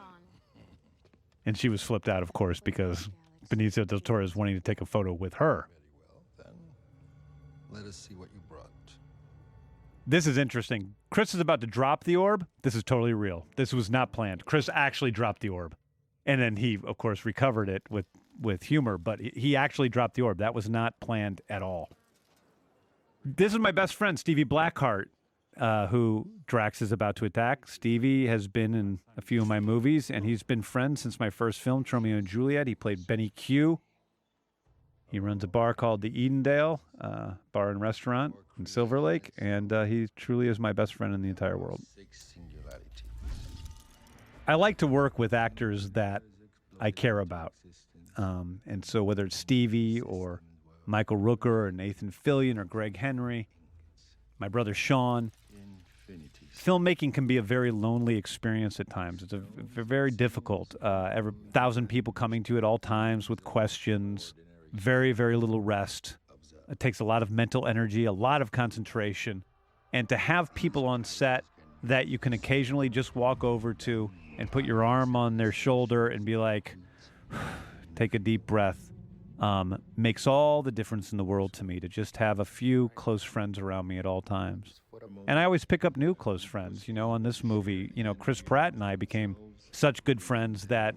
And 1.46 1.56
she 1.56 1.70
was 1.70 1.84
flipped 1.84 2.10
out, 2.10 2.24
of 2.24 2.34
course, 2.34 2.60
because 2.60 3.12
Benicio 3.50 3.86
del 3.86 4.00
Toro 4.00 4.24
is 4.24 4.36
wanting 4.36 4.56
to 4.56 4.60
take 4.60 4.82
a 4.82 4.88
photo 4.88 5.14
with 5.14 5.36
her. 5.36 5.68
Let 7.72 7.86
us 7.86 7.96
see 7.96 8.16
what 8.16 8.30
you 8.34 8.40
brought. 8.50 8.72
This 10.10 10.26
is 10.26 10.40
interesting. 10.40 10.96
Chris 11.12 11.36
is 11.36 11.40
about 11.40 11.62
to 11.62 11.68
drop 11.68 12.04
the 12.04 12.16
orb. 12.16 12.48
This 12.64 12.74
is 12.74 12.84
totally 12.84 13.14
real. 13.14 13.46
This 13.58 13.74
was 13.74 13.92
not 13.92 14.12
planned. 14.12 14.44
Chris 14.44 14.68
actually 14.74 15.12
dropped 15.12 15.42
the 15.42 15.50
orb. 15.50 15.76
And 16.26 16.42
then 16.42 16.56
he, 16.56 16.80
of 16.84 16.98
course, 16.98 17.26
recovered 17.26 17.70
it 17.70 17.84
with, 17.92 18.08
with 18.42 18.64
humor, 18.64 18.98
but 18.98 19.20
he- 19.20 19.56
actually 19.56 19.88
dropped 19.88 20.16
the 20.16 20.24
orb. 20.24 20.40
That 20.40 20.56
was 20.56 20.68
not 20.68 21.00
planned 21.00 21.42
at 21.48 21.62
all. 21.62 21.90
This 23.24 23.54
is 23.54 23.60
my 23.60 23.72
best 23.72 23.94
friend, 23.94 24.18
Stevie 24.18 24.46
Blackehart, 24.46 25.12
uh, 25.60 25.86
who 25.88 26.28
Drax 26.48 26.82
is 26.82 26.92
about 26.92 27.16
to 27.18 27.26
attack. 27.26 27.68
Stevie 27.68 28.26
has 28.26 28.48
been 28.48 28.74
in 28.74 29.02
a 29.16 29.22
few 29.22 29.44
of 29.44 29.48
my 29.48 29.60
movies, 29.60 30.10
and 30.10 30.26
he's 30.26 30.42
been 30.42 30.64
friends 30.64 31.02
since 31.02 31.20
my 31.20 31.30
first 31.30 31.62
film, 31.62 31.84
Tromeo 31.84 32.18
and 32.18 32.28
Juliet. 32.28 32.66
He 32.66 32.74
played 32.74 33.06
Benny 33.06 33.30
Q. 33.30 33.80
He 35.12 35.20
runs 35.20 35.44
a 35.44 35.48
bar 35.48 35.74
called 35.74 36.02
the 36.02 36.12
Edendale 36.12 36.80
uh, 37.02 37.32
Bar 37.52 37.72
and 37.72 37.82
Restaurant 37.82 38.36
in 38.60 38.66
Silver 38.66 39.00
Lake, 39.00 39.32
and 39.38 39.74
uh, 39.74 39.84
he 39.86 40.08
truly 40.16 40.48
is 40.48 40.60
my 40.60 40.72
best 40.72 40.94
friend 40.96 41.14
in 41.16 41.22
the 41.22 41.30
entire 41.30 41.58
world. 41.58 41.82
I 44.48 44.56
like 44.56 44.78
to 44.78 44.88
work 44.88 45.18
with 45.18 45.34
actors 45.34 45.92
that 45.92 46.22
I 46.80 46.92
care 46.92 47.20
about. 47.20 47.54
Um, 48.18 48.62
and 48.68 48.84
so 48.84 49.04
whether 49.04 49.26
it's 49.26 49.38
Stevie 49.38 50.02
or 50.02 50.42
Michael 50.86 51.18
Rooker 51.18 51.68
or 51.68 51.72
Nathan 51.72 52.12
Fillion 52.12 52.58
or 52.58 52.66
Gregg 52.66 52.98
Henry, 52.98 53.48
my 54.40 54.48
brother 54.48 54.74
Sean, 54.74 55.32
filmmaking 56.56 57.14
can 57.14 57.28
be 57.28 57.38
a 57.38 57.42
very 57.42 57.72
lonely 57.72 58.18
experience 58.18 58.80
at 58.80 58.90
times. 58.90 59.24
It's 59.24 59.34
a, 59.34 59.40
very 59.40 60.12
difficult. 60.12 60.76
Uh, 60.82 61.10
every 61.14 61.34
thousand 61.52 61.88
people 61.88 62.12
coming 62.12 62.44
to 62.44 62.54
you 62.54 62.58
at 62.58 62.64
all 62.64 62.78
times 62.78 63.30
with 63.30 63.44
questions, 63.44 64.34
very, 64.74 65.12
very 65.12 65.36
little 65.36 65.62
rest. 65.62 66.18
It 66.70 66.80
takes 66.80 67.00
a 67.00 67.04
lot 67.04 67.24
of 67.24 67.32
mental 67.32 67.66
energy, 67.68 68.06
a 68.06 68.12
lot 68.12 68.42
of 68.42 68.52
concentration. 68.52 69.44
And 69.92 70.08
to 70.10 70.18
have 70.18 70.54
people 70.54 70.86
on 70.86 71.04
set 71.04 71.44
that 71.84 72.08
you 72.08 72.20
can 72.20 72.34
occasionally 72.34 72.90
just 72.90 73.16
walk 73.16 73.44
over 73.44 73.74
to 73.74 74.12
and 74.38 74.52
put 74.52 74.66
your 74.66 74.84
arm 74.84 75.16
on 75.16 75.38
their 75.38 75.52
shoulder 75.52 76.08
and 76.08 76.26
be 76.26 76.38
like, 76.38 76.76
take 77.96 78.14
a 78.14 78.20
deep 78.20 78.46
breath, 78.46 78.92
um, 79.40 79.82
makes 79.98 80.28
all 80.28 80.62
the 80.62 80.72
difference 80.72 81.12
in 81.12 81.18
the 81.18 81.24
world 81.24 81.54
to 81.54 81.64
me 81.64 81.80
to 81.80 81.88
just 81.88 82.18
have 82.18 82.40
a 82.40 82.46
few 82.46 82.90
close 82.96 83.24
friends 83.24 83.58
around 83.58 83.88
me 83.88 83.98
at 83.98 84.06
all 84.06 84.22
times. 84.22 84.82
And 85.28 85.40
I 85.40 85.46
always 85.46 85.66
pick 85.66 85.86
up 85.86 85.98
new 85.98 86.14
close 86.14 86.44
friends. 86.44 86.88
You 86.88 86.94
know, 86.94 87.12
on 87.12 87.24
this 87.24 87.44
movie, 87.44 87.92
you 87.96 88.04
know, 88.04 88.14
Chris 88.14 88.42
Pratt 88.42 88.74
and 88.74 88.84
I 88.84 88.96
became 88.96 89.36
such 89.72 90.04
good 90.04 90.22
friends 90.22 90.68
that 90.68 90.96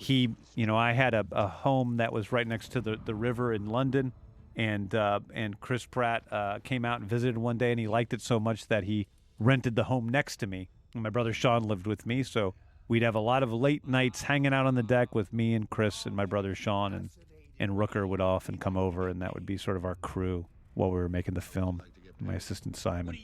he, 0.00 0.30
you 0.54 0.64
know, 0.64 0.78
I 0.78 0.92
had 0.92 1.12
a, 1.12 1.26
a 1.30 1.46
home 1.46 1.98
that 1.98 2.10
was 2.10 2.32
right 2.32 2.46
next 2.46 2.70
to 2.72 2.80
the, 2.80 2.96
the 3.04 3.14
river 3.14 3.52
in 3.52 3.66
London. 3.66 4.12
And 4.56 4.94
uh, 4.94 5.20
and 5.32 5.60
Chris 5.60 5.86
Pratt 5.86 6.24
uh, 6.30 6.58
came 6.64 6.84
out 6.84 7.00
and 7.00 7.08
visited 7.08 7.38
one 7.38 7.56
day, 7.56 7.70
and 7.70 7.78
he 7.78 7.86
liked 7.86 8.12
it 8.12 8.20
so 8.20 8.40
much 8.40 8.66
that 8.66 8.84
he 8.84 9.06
rented 9.38 9.76
the 9.76 9.84
home 9.84 10.08
next 10.08 10.38
to 10.38 10.46
me. 10.46 10.68
And 10.92 11.02
my 11.02 11.10
brother 11.10 11.32
Sean 11.32 11.62
lived 11.62 11.86
with 11.86 12.04
me, 12.04 12.22
so 12.22 12.54
we'd 12.88 13.02
have 13.02 13.14
a 13.14 13.20
lot 13.20 13.42
of 13.42 13.52
late 13.52 13.86
nights 13.86 14.22
hanging 14.22 14.52
out 14.52 14.66
on 14.66 14.74
the 14.74 14.82
deck 14.82 15.14
with 15.14 15.32
me 15.32 15.54
and 15.54 15.70
Chris 15.70 16.04
and 16.04 16.16
my 16.16 16.26
brother 16.26 16.54
Sean, 16.54 16.92
and 16.92 17.10
and 17.58 17.72
Rooker 17.72 18.08
would 18.08 18.20
often 18.20 18.56
come 18.56 18.76
over, 18.76 19.08
and 19.08 19.22
that 19.22 19.34
would 19.34 19.46
be 19.46 19.56
sort 19.56 19.76
of 19.76 19.84
our 19.84 19.96
crew 19.96 20.46
while 20.74 20.90
we 20.90 20.96
were 20.96 21.08
making 21.08 21.34
the 21.34 21.40
film. 21.40 21.82
My 22.18 22.34
assistant 22.34 22.76
Simon. 22.76 23.16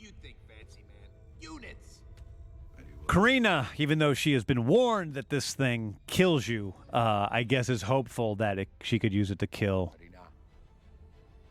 Carina, 3.06 3.68
even 3.76 3.98
though 3.98 4.14
she 4.14 4.32
has 4.32 4.44
been 4.44 4.66
warned 4.66 5.14
that 5.14 5.28
this 5.28 5.54
thing 5.54 5.96
kills 6.06 6.48
you, 6.48 6.74
uh, 6.92 7.28
I 7.30 7.44
guess 7.44 7.68
is 7.68 7.82
hopeful 7.82 8.34
that 8.36 8.58
it, 8.58 8.68
she 8.82 8.98
could 8.98 9.12
use 9.12 9.30
it 9.30 9.38
to 9.38 9.46
kill 9.46 9.94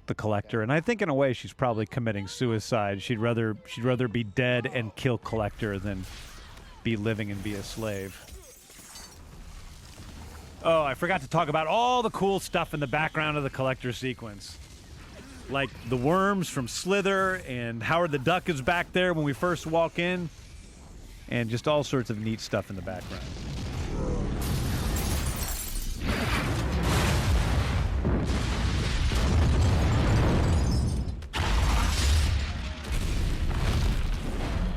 the 0.07 0.15
collector. 0.15 0.61
And 0.61 0.71
I 0.71 0.81
think 0.81 1.01
in 1.01 1.09
a 1.09 1.13
way 1.13 1.33
she's 1.33 1.53
probably 1.53 1.85
committing 1.85 2.27
suicide. 2.27 3.01
She'd 3.01 3.19
rather 3.19 3.57
she'd 3.67 3.83
rather 3.83 4.07
be 4.07 4.23
dead 4.23 4.69
and 4.71 4.95
kill 4.95 5.17
collector 5.17 5.79
than 5.79 6.05
be 6.83 6.95
living 6.95 7.31
and 7.31 7.43
be 7.43 7.55
a 7.55 7.63
slave. 7.63 8.19
Oh, 10.63 10.83
I 10.83 10.95
forgot 10.95 11.21
to 11.21 11.27
talk 11.27 11.47
about 11.47 11.67
all 11.67 12.01
the 12.01 12.09
cool 12.09 12.39
stuff 12.39 12.73
in 12.73 12.79
the 12.79 12.87
background 12.87 13.37
of 13.37 13.43
the 13.43 13.49
collector 13.49 13.93
sequence. 13.93 14.57
Like 15.49 15.69
the 15.89 15.97
worms 15.97 16.49
from 16.49 16.67
Slither 16.67 17.41
and 17.47 17.83
Howard 17.83 18.11
the 18.11 18.19
Duck 18.19 18.49
is 18.49 18.61
back 18.61 18.91
there 18.91 19.13
when 19.13 19.23
we 19.23 19.33
first 19.33 19.67
walk 19.67 19.99
in. 19.99 20.29
And 21.29 21.49
just 21.49 21.67
all 21.67 21.83
sorts 21.83 22.09
of 22.09 22.19
neat 22.19 22.39
stuff 22.39 22.69
in 22.69 22.75
the 22.75 22.81
background. 22.81 23.23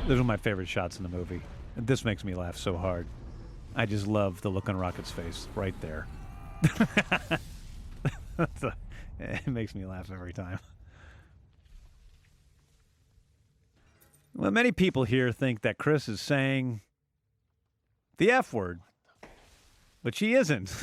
Those 0.07 0.19
are 0.19 0.23
my 0.23 0.37
favorite 0.37 0.67
shots 0.67 0.97
in 0.97 1.03
the 1.03 1.09
movie. 1.09 1.41
And 1.75 1.85
this 1.85 2.03
makes 2.03 2.23
me 2.23 2.33
laugh 2.33 2.57
so 2.57 2.75
hard. 2.75 3.05
I 3.75 3.85
just 3.85 4.07
love 4.07 4.41
the 4.41 4.49
look 4.49 4.67
on 4.67 4.75
Rocket's 4.75 5.11
face 5.11 5.47
right 5.55 5.75
there. 5.81 6.07
It 9.19 9.47
makes 9.47 9.75
me 9.75 9.85
laugh 9.85 10.09
every 10.11 10.33
time. 10.33 10.59
Well, 14.39 14.51
many 14.51 14.71
people 14.71 15.03
here 15.03 15.33
think 15.33 15.63
that 15.63 15.77
Chris 15.77 16.07
is 16.07 16.21
saying 16.21 16.79
the 18.19 18.31
F 18.31 18.53
word, 18.53 18.79
but 20.01 20.15
she 20.15 20.33
isn't. 20.33 20.73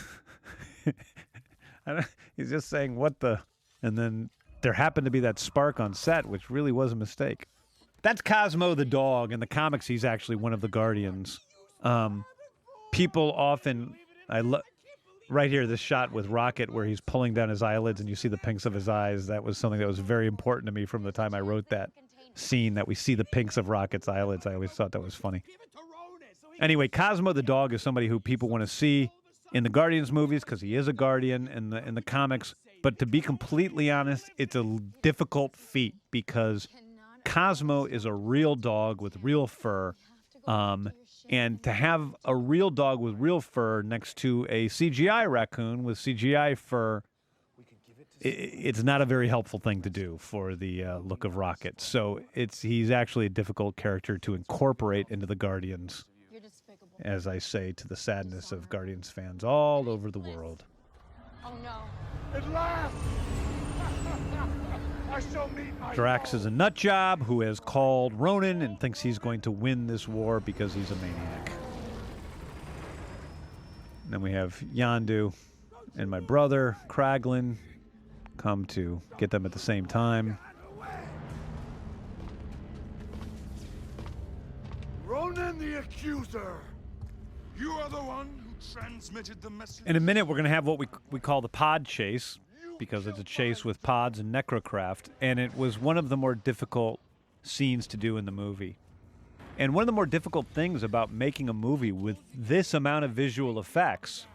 He's 2.36 2.50
just 2.50 2.68
saying 2.68 2.96
what 2.96 3.18
the, 3.20 3.40
and 3.82 3.96
then 3.96 4.28
there 4.60 4.74
happened 4.74 5.06
to 5.06 5.10
be 5.10 5.20
that 5.20 5.38
spark 5.38 5.80
on 5.80 5.94
set, 5.94 6.26
which 6.26 6.50
really 6.50 6.70
was 6.70 6.92
a 6.92 6.96
mistake. 6.96 7.46
That's 8.02 8.20
Cosmo 8.20 8.74
the 8.74 8.84
dog. 8.84 9.32
In 9.32 9.40
the 9.40 9.46
comics, 9.46 9.86
he's 9.86 10.04
actually 10.04 10.36
one 10.36 10.52
of 10.52 10.60
the 10.60 10.68
Guardians. 10.68 11.40
Um, 11.82 12.26
people 12.92 13.32
often, 13.32 13.96
I 14.28 14.40
lo- 14.40 14.60
right 15.30 15.50
here, 15.50 15.66
this 15.66 15.80
shot 15.80 16.12
with 16.12 16.26
Rocket 16.26 16.70
where 16.70 16.84
he's 16.84 17.00
pulling 17.00 17.32
down 17.32 17.48
his 17.48 17.62
eyelids 17.62 18.00
and 18.00 18.08
you 18.10 18.16
see 18.16 18.28
the 18.28 18.36
pinks 18.36 18.66
of 18.66 18.74
his 18.74 18.86
eyes. 18.86 19.28
That 19.28 19.42
was 19.42 19.56
something 19.56 19.80
that 19.80 19.88
was 19.88 19.98
very 19.98 20.26
important 20.26 20.66
to 20.66 20.72
me 20.72 20.84
from 20.84 21.04
the 21.04 21.12
time 21.12 21.34
I 21.34 21.40
wrote 21.40 21.70
that 21.70 21.88
scene. 22.36 22.74
That 22.74 22.86
we 22.86 22.94
see 22.94 23.14
the 23.14 23.24
pinks 23.24 23.56
of 23.56 23.68
Rocket's 23.68 24.08
eyelids. 24.08 24.46
I 24.46 24.54
always 24.54 24.70
thought 24.70 24.92
that 24.92 25.02
was 25.02 25.14
funny. 25.14 25.42
Anyway, 26.60 26.88
Cosmo 26.88 27.32
the 27.32 27.42
dog 27.42 27.74
is 27.74 27.82
somebody 27.82 28.08
who 28.08 28.18
people 28.18 28.48
want 28.48 28.62
to 28.62 28.66
see 28.66 29.10
in 29.52 29.62
the 29.62 29.68
Guardians 29.68 30.10
movies 30.10 30.44
because 30.44 30.60
he 30.60 30.74
is 30.74 30.88
a 30.88 30.92
Guardian 30.92 31.48
in 31.48 31.70
the 31.70 31.86
in 31.86 31.94
the 31.94 32.02
comics. 32.02 32.54
But 32.82 32.98
to 33.00 33.06
be 33.06 33.20
completely 33.20 33.90
honest, 33.90 34.30
it's 34.38 34.54
a 34.54 34.78
difficult 35.02 35.56
feat 35.56 35.96
because 36.10 36.68
Cosmo 37.24 37.84
is 37.84 38.04
a 38.04 38.12
real 38.12 38.54
dog 38.54 39.00
with 39.00 39.16
real 39.22 39.46
fur. 39.46 39.94
Um, 40.46 40.90
and 41.28 41.60
to 41.64 41.72
have 41.72 42.14
a 42.24 42.36
real 42.36 42.70
dog 42.70 43.00
with 43.00 43.16
real 43.18 43.40
fur 43.40 43.82
next 43.82 44.16
to 44.18 44.46
a 44.48 44.68
CGI 44.68 45.28
raccoon 45.28 45.82
with 45.82 45.98
CGI 45.98 46.56
fur, 46.56 47.02
it's 48.28 48.82
not 48.82 49.00
a 49.00 49.04
very 49.04 49.28
helpful 49.28 49.58
thing 49.58 49.82
to 49.82 49.90
do 49.90 50.16
for 50.18 50.54
the 50.54 50.84
uh, 50.84 50.98
look 50.98 51.24
of 51.24 51.36
Rocket. 51.36 51.80
So 51.80 52.20
it's 52.34 52.60
he's 52.60 52.90
actually 52.90 53.26
a 53.26 53.30
difficult 53.30 53.76
character 53.76 54.18
to 54.18 54.34
incorporate 54.34 55.08
into 55.10 55.26
the 55.26 55.34
Guardians, 55.34 56.04
as 57.00 57.26
I 57.26 57.38
say 57.38 57.72
to 57.72 57.88
the 57.88 57.96
sadness 57.96 58.52
of 58.52 58.68
Guardians 58.68 59.10
fans 59.10 59.44
all 59.44 59.88
over 59.88 60.10
the 60.10 60.18
world. 60.18 60.64
Oh 61.44 61.52
no. 61.62 61.82
At 62.34 62.50
last! 62.50 62.94
I 65.10 65.20
shall 65.32 65.48
meet 65.50 65.78
my 65.80 65.94
Drax 65.94 66.34
is 66.34 66.46
a 66.46 66.50
nut 66.50 66.74
job 66.74 67.24
who 67.24 67.40
has 67.40 67.60
called 67.60 68.12
Ronan 68.14 68.62
and 68.62 68.78
thinks 68.80 69.00
he's 69.00 69.18
going 69.18 69.40
to 69.42 69.50
win 69.50 69.86
this 69.86 70.08
war 70.08 70.40
because 70.40 70.74
he's 70.74 70.90
a 70.90 70.96
maniac. 70.96 71.52
And 74.04 74.12
then 74.12 74.20
we 74.20 74.32
have 74.32 74.58
Yondu 74.74 75.32
and 75.96 76.10
my 76.10 76.20
brother, 76.20 76.76
Kraglin, 76.88 77.56
come 78.36 78.64
to 78.66 79.00
get 79.18 79.30
them 79.30 79.44
at 79.46 79.52
the 79.52 79.58
same 79.58 79.86
time. 79.86 80.38
Ronan 85.04 85.58
the 85.58 85.78
Accuser! 85.78 86.60
You 87.58 87.72
are 87.72 87.88
the 87.88 87.96
one 87.96 88.28
who 88.44 88.50
transmitted 88.72 89.40
the 89.40 89.50
message. 89.50 89.86
In 89.86 89.96
a 89.96 90.00
minute, 90.00 90.26
we're 90.26 90.34
going 90.34 90.44
to 90.44 90.50
have 90.50 90.66
what 90.66 90.78
we, 90.78 90.86
we 91.10 91.20
call 91.20 91.40
the 91.40 91.48
pod 91.48 91.86
chase 91.86 92.38
because 92.78 93.06
it's 93.06 93.18
a 93.18 93.24
chase 93.24 93.64
with 93.64 93.82
pods 93.82 94.18
and 94.18 94.34
necrocraft. 94.34 95.04
And 95.20 95.38
it 95.40 95.56
was 95.56 95.78
one 95.78 95.96
of 95.96 96.08
the 96.08 96.16
more 96.16 96.34
difficult 96.34 97.00
scenes 97.42 97.86
to 97.88 97.96
do 97.96 98.16
in 98.16 98.26
the 98.26 98.32
movie. 98.32 98.76
And 99.58 99.72
one 99.72 99.82
of 99.82 99.86
the 99.86 99.92
more 99.92 100.06
difficult 100.06 100.46
things 100.48 100.82
about 100.82 101.10
making 101.10 101.48
a 101.48 101.54
movie 101.54 101.92
with 101.92 102.18
this 102.34 102.74
amount 102.74 103.06
of 103.06 103.12
visual 103.12 103.58
effects 103.58 104.26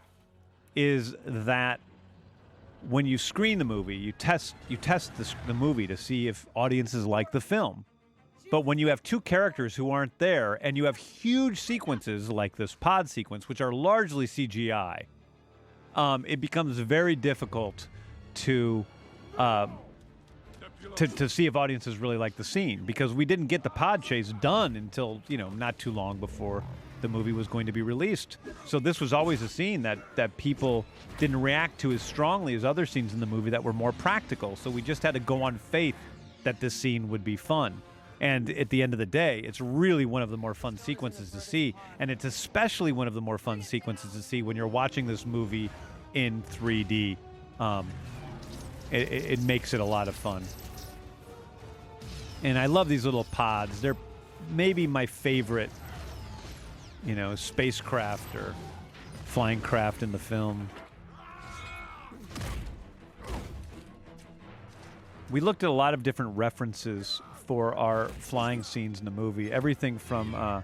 is 0.74 1.14
that 1.24 1.78
when 2.88 3.06
you 3.06 3.18
screen 3.18 3.58
the 3.58 3.64
movie, 3.64 3.96
you 3.96 4.12
test 4.12 4.54
you 4.68 4.76
test 4.76 5.14
the, 5.16 5.28
the 5.46 5.54
movie 5.54 5.86
to 5.86 5.96
see 5.96 6.28
if 6.28 6.46
audiences 6.54 7.06
like 7.06 7.32
the 7.32 7.40
film. 7.40 7.84
But 8.50 8.66
when 8.66 8.78
you 8.78 8.88
have 8.88 9.02
two 9.02 9.20
characters 9.20 9.74
who 9.74 9.90
aren't 9.90 10.18
there 10.18 10.58
and 10.60 10.76
you 10.76 10.84
have 10.84 10.96
huge 10.96 11.58
sequences 11.58 12.28
like 12.28 12.56
this 12.56 12.74
pod 12.74 13.08
sequence, 13.08 13.48
which 13.48 13.62
are 13.62 13.72
largely 13.72 14.26
CGI, 14.26 15.04
um, 15.96 16.26
it 16.28 16.38
becomes 16.38 16.76
very 16.78 17.16
difficult 17.16 17.86
to, 18.34 18.84
um, 19.38 19.78
to 20.96 21.06
to 21.06 21.28
see 21.28 21.46
if 21.46 21.56
audiences 21.56 21.96
really 21.96 22.18
like 22.18 22.36
the 22.36 22.44
scene 22.44 22.84
because 22.84 23.14
we 23.14 23.24
didn't 23.24 23.46
get 23.46 23.62
the 23.62 23.70
pod 23.70 24.02
chase 24.02 24.34
done 24.40 24.76
until 24.76 25.22
you 25.28 25.38
know 25.38 25.48
not 25.50 25.78
too 25.78 25.92
long 25.92 26.18
before 26.18 26.62
the 27.02 27.08
movie 27.08 27.32
was 27.32 27.48
going 27.48 27.66
to 27.66 27.72
be 27.72 27.82
released. 27.82 28.36
So 28.66 28.78
this 28.78 29.00
was 29.00 29.12
always 29.12 29.42
a 29.42 29.48
scene 29.48 29.82
that 29.82 29.98
that 30.16 30.36
people 30.36 30.84
didn't 31.18 31.40
react 31.40 31.80
to 31.80 31.92
as 31.92 32.02
strongly 32.02 32.54
as 32.54 32.64
other 32.64 32.86
scenes 32.86 33.12
in 33.12 33.20
the 33.20 33.26
movie 33.26 33.50
that 33.50 33.62
were 33.62 33.72
more 33.72 33.92
practical. 33.92 34.56
So 34.56 34.70
we 34.70 34.82
just 34.82 35.02
had 35.02 35.14
to 35.14 35.20
go 35.20 35.42
on 35.42 35.58
faith 35.58 35.94
that 36.44 36.60
this 36.60 36.74
scene 36.74 37.08
would 37.10 37.24
be 37.24 37.36
fun. 37.36 37.82
And 38.20 38.50
at 38.50 38.70
the 38.70 38.82
end 38.82 38.92
of 38.92 39.00
the 39.00 39.06
day, 39.06 39.40
it's 39.40 39.60
really 39.60 40.06
one 40.06 40.22
of 40.22 40.30
the 40.30 40.36
more 40.36 40.54
fun 40.54 40.76
sequences 40.76 41.32
to 41.32 41.40
see. 41.40 41.74
And 41.98 42.08
it's 42.10 42.24
especially 42.24 42.92
one 42.92 43.08
of 43.08 43.14
the 43.14 43.20
more 43.20 43.36
fun 43.36 43.62
sequences 43.62 44.12
to 44.12 44.22
see 44.22 44.42
when 44.42 44.56
you're 44.56 44.68
watching 44.68 45.06
this 45.06 45.26
movie 45.26 45.70
in 46.14 46.42
3D. 46.52 47.16
Um, 47.58 47.88
it, 48.92 49.12
it 49.12 49.24
it 49.32 49.40
makes 49.40 49.74
it 49.74 49.80
a 49.80 49.84
lot 49.84 50.06
of 50.06 50.14
fun. 50.14 50.44
And 52.44 52.58
I 52.58 52.66
love 52.66 52.88
these 52.88 53.04
little 53.04 53.24
pods. 53.24 53.80
They're 53.80 53.96
maybe 54.50 54.86
my 54.86 55.06
favorite, 55.06 55.70
you 57.04 57.14
know, 57.14 57.34
spacecraft 57.34 58.34
or 58.34 58.54
flying 59.24 59.60
craft 59.60 60.02
in 60.02 60.12
the 60.12 60.18
film. 60.18 60.68
We 65.30 65.40
looked 65.40 65.62
at 65.62 65.70
a 65.70 65.72
lot 65.72 65.94
of 65.94 66.02
different 66.02 66.36
references 66.36 67.22
for 67.46 67.74
our 67.74 68.08
flying 68.08 68.62
scenes 68.62 68.98
in 68.98 69.04
the 69.04 69.10
movie. 69.10 69.50
Everything 69.50 69.98
from, 69.98 70.34
uh, 70.34 70.62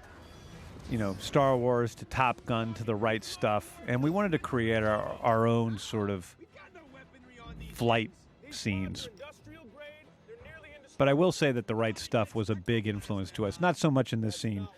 you 0.90 0.98
know, 0.98 1.16
Star 1.18 1.56
Wars 1.56 1.94
to 1.96 2.04
Top 2.04 2.44
Gun 2.44 2.74
to 2.74 2.84
the 2.84 2.94
right 2.94 3.24
stuff. 3.24 3.78
And 3.86 4.02
we 4.02 4.10
wanted 4.10 4.32
to 4.32 4.38
create 4.38 4.82
our, 4.82 5.16
our 5.22 5.46
own 5.46 5.78
sort 5.78 6.10
of 6.10 6.36
flight 7.72 8.10
scenes. 8.50 9.08
But 10.98 11.08
I 11.08 11.14
will 11.14 11.32
say 11.32 11.52
that 11.52 11.66
the 11.66 11.74
right 11.74 11.98
stuff 11.98 12.34
was 12.34 12.50
a 12.50 12.56
big 12.56 12.86
influence 12.86 13.30
to 13.32 13.46
us. 13.46 13.60
Not 13.60 13.76
so 13.76 13.90
much 13.90 14.12
in 14.12 14.20
this 14.20 14.36
scene, 14.36 14.68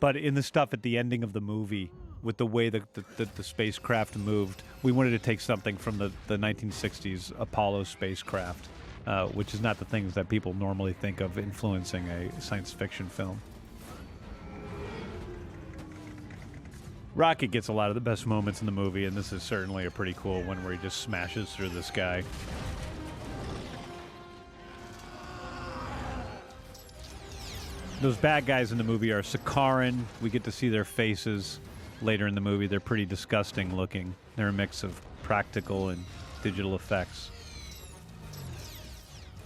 but 0.00 0.16
in 0.16 0.34
the 0.34 0.42
stuff 0.42 0.72
at 0.72 0.82
the 0.82 0.98
ending 0.98 1.22
of 1.22 1.32
the 1.32 1.40
movie 1.40 1.90
with 2.22 2.36
the 2.36 2.46
way 2.46 2.68
that 2.68 2.94
the, 2.94 3.04
the, 3.16 3.24
the 3.36 3.44
spacecraft 3.44 4.16
moved. 4.16 4.62
We 4.82 4.92
wanted 4.92 5.10
to 5.10 5.18
take 5.18 5.40
something 5.40 5.76
from 5.76 5.98
the, 5.98 6.10
the 6.26 6.36
1960s 6.36 7.32
Apollo 7.38 7.84
spacecraft, 7.84 8.68
uh, 9.06 9.26
which 9.28 9.54
is 9.54 9.60
not 9.60 9.78
the 9.78 9.84
things 9.84 10.14
that 10.14 10.28
people 10.28 10.54
normally 10.54 10.92
think 10.92 11.20
of 11.20 11.38
influencing 11.38 12.08
a 12.08 12.40
science 12.40 12.72
fiction 12.72 13.08
film. 13.08 13.40
Rocket 17.14 17.50
gets 17.50 17.68
a 17.68 17.72
lot 17.72 17.88
of 17.88 17.96
the 17.96 18.00
best 18.00 18.26
moments 18.26 18.60
in 18.60 18.66
the 18.66 18.72
movie, 18.72 19.04
and 19.04 19.16
this 19.16 19.32
is 19.32 19.42
certainly 19.42 19.86
a 19.86 19.90
pretty 19.90 20.14
cool 20.18 20.42
one 20.42 20.62
where 20.62 20.72
he 20.72 20.78
just 20.78 21.00
smashes 21.00 21.50
through 21.52 21.70
the 21.70 21.82
sky. 21.82 22.22
Those 28.00 28.16
bad 28.16 28.46
guys 28.46 28.70
in 28.70 28.78
the 28.78 28.84
movie 28.84 29.10
are 29.10 29.22
Sakaaran. 29.22 30.04
We 30.22 30.30
get 30.30 30.44
to 30.44 30.52
see 30.52 30.68
their 30.68 30.84
faces 30.84 31.58
later 32.00 32.28
in 32.28 32.36
the 32.36 32.40
movie. 32.40 32.68
They're 32.68 32.78
pretty 32.78 33.04
disgusting 33.04 33.74
looking. 33.74 34.14
They're 34.36 34.48
a 34.48 34.52
mix 34.52 34.84
of 34.84 35.00
practical 35.24 35.88
and 35.88 36.04
digital 36.44 36.76
effects. 36.76 37.32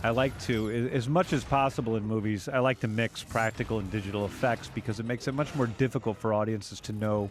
I 0.04 0.10
like 0.10 0.38
to, 0.42 0.90
as 0.92 1.08
much 1.08 1.32
as 1.32 1.44
possible 1.44 1.96
in 1.96 2.04
movies, 2.04 2.46
I 2.46 2.58
like 2.58 2.80
to 2.80 2.88
mix 2.88 3.22
practical 3.22 3.78
and 3.78 3.90
digital 3.90 4.26
effects 4.26 4.68
because 4.68 5.00
it 5.00 5.06
makes 5.06 5.28
it 5.28 5.32
much 5.32 5.54
more 5.54 5.66
difficult 5.66 6.18
for 6.18 6.34
audiences 6.34 6.78
to 6.80 6.92
know 6.92 7.30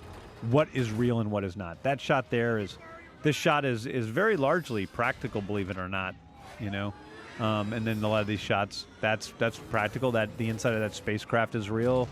what 0.50 0.70
is 0.74 0.90
real 0.92 1.20
and 1.20 1.30
what 1.30 1.44
is 1.44 1.56
not. 1.56 1.84
That 1.84 2.02
shot 2.02 2.32
there 2.32 2.58
is, 2.58 2.80
this 3.22 3.36
shot 3.36 3.64
is 3.64 3.86
is 3.86 4.08
very 4.08 4.38
largely 4.38 4.88
practical, 4.88 5.42
believe 5.42 5.70
it 5.70 5.78
or 5.78 5.88
not. 5.88 6.16
You 6.60 6.72
know, 6.72 6.94
um, 7.40 7.74
and 7.74 7.86
then 7.86 8.04
a 8.04 8.08
lot 8.08 8.22
of 8.22 8.28
these 8.28 8.40
shots, 8.40 8.86
that's 9.00 9.34
that's 9.40 9.58
practical. 9.58 10.12
That 10.12 10.38
the 10.38 10.50
inside 10.50 10.74
of 10.74 10.82
that 10.82 10.94
spacecraft 10.94 11.56
is 11.56 11.70
real. 11.70 12.08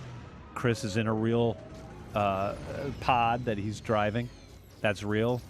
Chris 0.55 0.83
is 0.83 0.97
in 0.97 1.07
a 1.07 1.13
real 1.13 1.57
uh, 2.15 2.53
pod 2.99 3.45
that 3.45 3.57
he's 3.57 3.79
driving. 3.79 4.29
That's 4.81 5.03
real. 5.03 5.41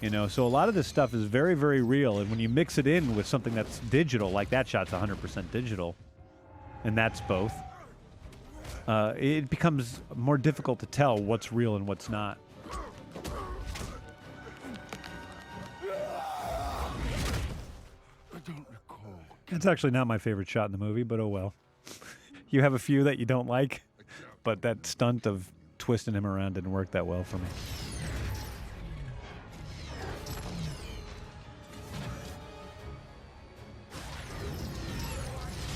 You 0.00 0.10
know, 0.10 0.28
so 0.28 0.46
a 0.46 0.48
lot 0.48 0.68
of 0.68 0.74
this 0.74 0.86
stuff 0.86 1.14
is 1.14 1.24
very, 1.24 1.54
very 1.54 1.80
real. 1.80 2.18
And 2.18 2.30
when 2.30 2.38
you 2.38 2.48
mix 2.48 2.76
it 2.76 2.86
in 2.86 3.16
with 3.16 3.26
something 3.26 3.54
that's 3.54 3.78
digital, 3.78 4.30
like 4.30 4.50
that 4.50 4.68
shot's 4.68 4.90
100% 4.90 5.50
digital, 5.50 5.96
and 6.84 6.96
that's 6.96 7.22
both, 7.22 7.54
uh, 8.86 9.14
it 9.16 9.48
becomes 9.48 10.00
more 10.14 10.36
difficult 10.36 10.80
to 10.80 10.86
tell 10.86 11.16
what's 11.16 11.50
real 11.50 11.76
and 11.76 11.86
what's 11.86 12.10
not. 12.10 12.38
It's 19.48 19.66
actually 19.66 19.92
not 19.92 20.06
my 20.06 20.18
favorite 20.18 20.48
shot 20.48 20.66
in 20.66 20.72
the 20.72 20.78
movie, 20.78 21.04
but 21.04 21.20
oh 21.20 21.28
well. 21.28 21.54
you 22.50 22.62
have 22.62 22.74
a 22.74 22.78
few 22.78 23.04
that 23.04 23.18
you 23.18 23.26
don't 23.26 23.46
like, 23.46 23.82
but 24.42 24.62
that 24.62 24.86
stunt 24.86 25.26
of 25.26 25.50
twisting 25.78 26.14
him 26.14 26.26
around 26.26 26.54
didn't 26.54 26.72
work 26.72 26.90
that 26.92 27.06
well 27.06 27.22
for 27.22 27.38
me. 27.38 27.46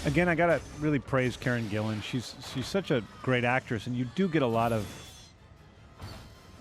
Again, 0.06 0.28
I 0.28 0.34
gotta 0.34 0.60
really 0.80 0.98
praise 0.98 1.36
Karen 1.36 1.68
Gillan. 1.68 2.02
She's 2.02 2.34
she's 2.52 2.66
such 2.66 2.90
a 2.90 3.04
great 3.22 3.44
actress, 3.44 3.86
and 3.86 3.94
you 3.94 4.06
do 4.14 4.28
get 4.28 4.40
a 4.40 4.46
lot 4.46 4.72
of 4.72 4.86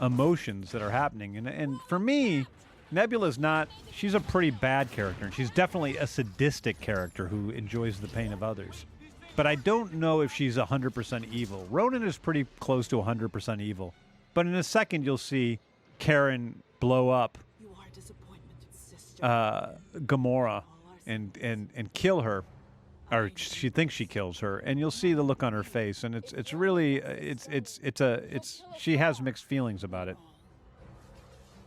emotions 0.02 0.74
that 0.74 0.82
are 0.82 0.92
happening. 0.92 1.38
And 1.38 1.48
and 1.48 1.80
for 1.88 1.98
me, 1.98 2.46
Nebula's 2.92 3.38
not. 3.38 3.70
She's 3.92 4.14
a 4.14 4.20
pretty 4.20 4.50
bad 4.52 4.92
character, 4.92 5.26
and 5.26 5.34
she's 5.34 5.50
definitely 5.52 5.98
a 5.98 6.08
sadistic 6.08 6.80
character 6.80 7.28
who 7.28 7.52
enjoys 7.52 8.00
the 8.00 8.08
pain 8.08 8.34
of 8.34 8.44
others. 8.44 8.86
but 9.36 9.48
I 9.48 9.56
don't 9.56 9.94
know 9.94 10.22
if 10.22 10.34
she's 10.34 10.58
100% 10.58 11.32
evil. 11.32 11.66
Ronan 11.70 12.04
is 12.04 12.18
pretty 12.18 12.46
close 12.60 12.88
to 12.90 12.98
100% 12.98 13.62
evil. 13.62 13.94
But 14.34 14.48
in 14.48 14.56
a 14.56 14.64
second, 14.64 15.06
you'll 15.06 15.18
see 15.18 15.60
Karen 15.98 16.62
blow 16.80 17.10
up 17.10 17.38
uh, 19.22 19.70
Gamora 19.96 20.64
and, 21.06 21.38
and, 21.42 21.70
and 21.76 21.94
kill 21.94 22.22
her. 22.22 22.44
Or 23.12 23.32
she 23.36 23.70
thinks 23.70 23.94
she 23.94 24.06
kills 24.06 24.40
her, 24.40 24.60
and 24.60 24.78
you'll 24.78 24.92
see 24.92 25.14
the 25.14 25.24
look 25.24 25.42
on 25.42 25.52
her 25.52 25.64
face, 25.64 26.04
and 26.04 26.14
it's 26.14 26.32
it's 26.32 26.54
really 26.54 26.98
it's 26.98 27.48
it's 27.48 27.80
it's 27.82 28.02
a 28.02 28.22
it's 28.30 28.62
she 28.78 28.98
has 28.98 29.20
mixed 29.20 29.46
feelings 29.46 29.84
about 29.84 30.10
it, 30.10 30.18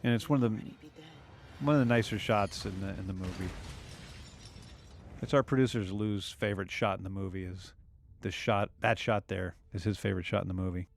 and 0.04 0.14
it's 0.14 0.28
one 0.28 0.40
of 0.44 0.52
the 0.52 0.62
one 1.62 1.76
of 1.76 1.80
the 1.80 1.94
nicer 1.94 2.18
shots 2.18 2.66
in 2.66 2.80
the 2.80 2.88
in 2.88 3.06
the 3.06 3.12
movie. 3.12 3.48
It's 5.20 5.32
our 5.32 5.44
producer's 5.44 5.92
Lou's 5.92 6.30
favorite 6.30 6.70
shot 6.70 6.98
in 6.98 7.04
the 7.04 7.10
movie 7.10 7.44
is 7.44 7.72
this 8.20 8.34
shot. 8.34 8.70
That 8.80 8.98
shot 8.98 9.28
there 9.28 9.54
is 9.72 9.84
his 9.84 9.96
favorite 9.96 10.26
shot 10.26 10.42
in 10.42 10.48
the 10.48 10.54
movie. 10.54 10.88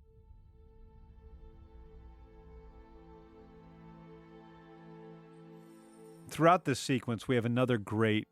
Throughout 6.30 6.66
this 6.66 6.80
sequence, 6.80 7.28
we 7.28 7.36
have 7.36 7.46
another 7.46 7.78
great 7.78 8.28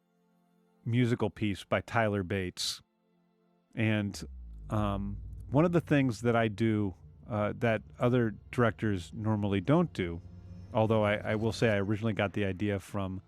musical 0.83 1.29
piece 1.29 1.63
by 1.63 1.81
Tyler 1.81 2.23
Bates, 2.23 2.81
and 3.75 4.21
um, 4.69 5.17
one 5.51 5.63
of 5.63 5.71
the 5.71 5.79
things 5.79 6.21
that 6.21 6.35
I 6.35 6.47
do 6.47 6.95
uh, 7.29 7.53
that 7.59 7.81
other 7.99 8.33
directors 8.51 9.11
normally 9.13 9.61
don't 9.61 9.93
do, 9.93 10.19
although 10.73 11.03
I, 11.03 11.15
I 11.15 11.35
will 11.35 11.51
say 11.51 11.69
I 11.69 11.77
originally 11.77 12.13
got 12.13 12.33
the 12.33 12.45
idea 12.45 12.79
from 12.79 13.21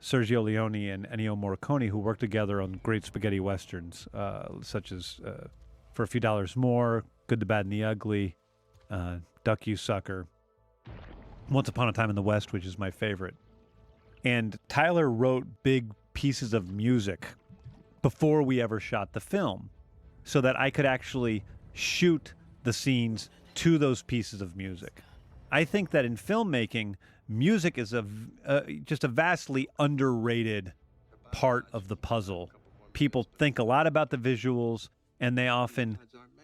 Sergio 0.00 0.44
Leone 0.44 0.90
and 0.90 1.08
Ennio 1.08 1.36
Morricone, 1.38 1.88
who 1.88 1.98
worked 1.98 2.20
together 2.20 2.60
on 2.60 2.80
great 2.82 3.04
spaghetti 3.04 3.40
westerns, 3.40 4.06
uh, 4.12 4.48
such 4.62 4.92
as 4.92 5.20
uh, 5.26 5.48
For 5.94 6.02
a 6.02 6.06
Few 6.06 6.20
Dollars 6.20 6.56
More, 6.56 7.04
Good, 7.26 7.40
the 7.40 7.46
Bad, 7.46 7.64
and 7.64 7.72
the 7.72 7.84
Ugly, 7.84 8.36
uh, 8.90 9.16
Duck 9.44 9.66
You 9.66 9.76
Sucker, 9.76 10.26
Once 11.50 11.68
Upon 11.68 11.88
a 11.88 11.92
Time 11.92 12.10
in 12.10 12.16
the 12.16 12.22
West, 12.22 12.52
which 12.52 12.66
is 12.66 12.78
my 12.78 12.90
favorite. 12.90 13.34
And 14.24 14.58
Tyler 14.68 15.10
wrote 15.10 15.46
big 15.62 15.92
pieces 16.12 16.54
of 16.54 16.70
music 16.70 17.26
before 18.02 18.42
we 18.42 18.60
ever 18.60 18.80
shot 18.80 19.12
the 19.14 19.20
film 19.20 19.70
so 20.24 20.40
that 20.40 20.58
I 20.58 20.70
could 20.70 20.86
actually 20.86 21.44
shoot 21.72 22.34
the 22.62 22.72
scenes 22.72 23.30
to 23.54 23.78
those 23.78 24.02
pieces 24.02 24.42
of 24.42 24.56
music. 24.56 25.00
I 25.50 25.64
think 25.64 25.90
that 25.90 26.04
in 26.04 26.16
filmmaking, 26.16 26.94
music 27.28 27.78
is 27.78 27.92
a 27.92 28.04
uh, 28.44 28.62
just 28.84 29.04
a 29.04 29.08
vastly 29.08 29.68
underrated 29.78 30.72
part 31.32 31.66
of 31.72 31.88
the 31.88 31.96
puzzle. 31.96 32.50
People 32.92 33.24
think 33.38 33.58
a 33.58 33.64
lot 33.64 33.86
about 33.86 34.10
the 34.10 34.16
visuals 34.16 34.88
and 35.20 35.36
they 35.36 35.48
often 35.48 35.98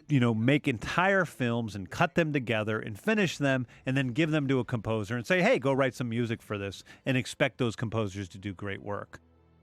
you 0.09 0.21
know 0.21 0.35
make 0.35 0.67
entire 0.67 1.25
films 1.25 1.77
and 1.77 1.91
cut 1.91 2.15
them 2.15 2.33
together 2.33 2.81
and 2.81 2.99
finish 2.99 3.39
them 3.39 3.67
and 3.87 3.97
then 3.97 4.09
give 4.09 4.31
them 4.31 4.49
to 4.49 4.59
a 4.59 4.65
composer 4.65 5.17
and 5.17 5.27
say, 5.27 5.43
"Hey, 5.43 5.59
go 5.59 5.73
write 5.73 5.95
some 5.95 6.09
music 6.09 6.43
for 6.43 6.59
this," 6.59 6.83
and 7.07 7.17
expect 7.17 7.59
those 7.59 7.77
composers 7.77 8.29
to 8.31 8.39
do 8.39 8.53
great 8.53 8.83
work. 8.83 9.21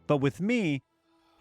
But 0.07 0.17
with 0.17 0.39
me, 0.39 0.81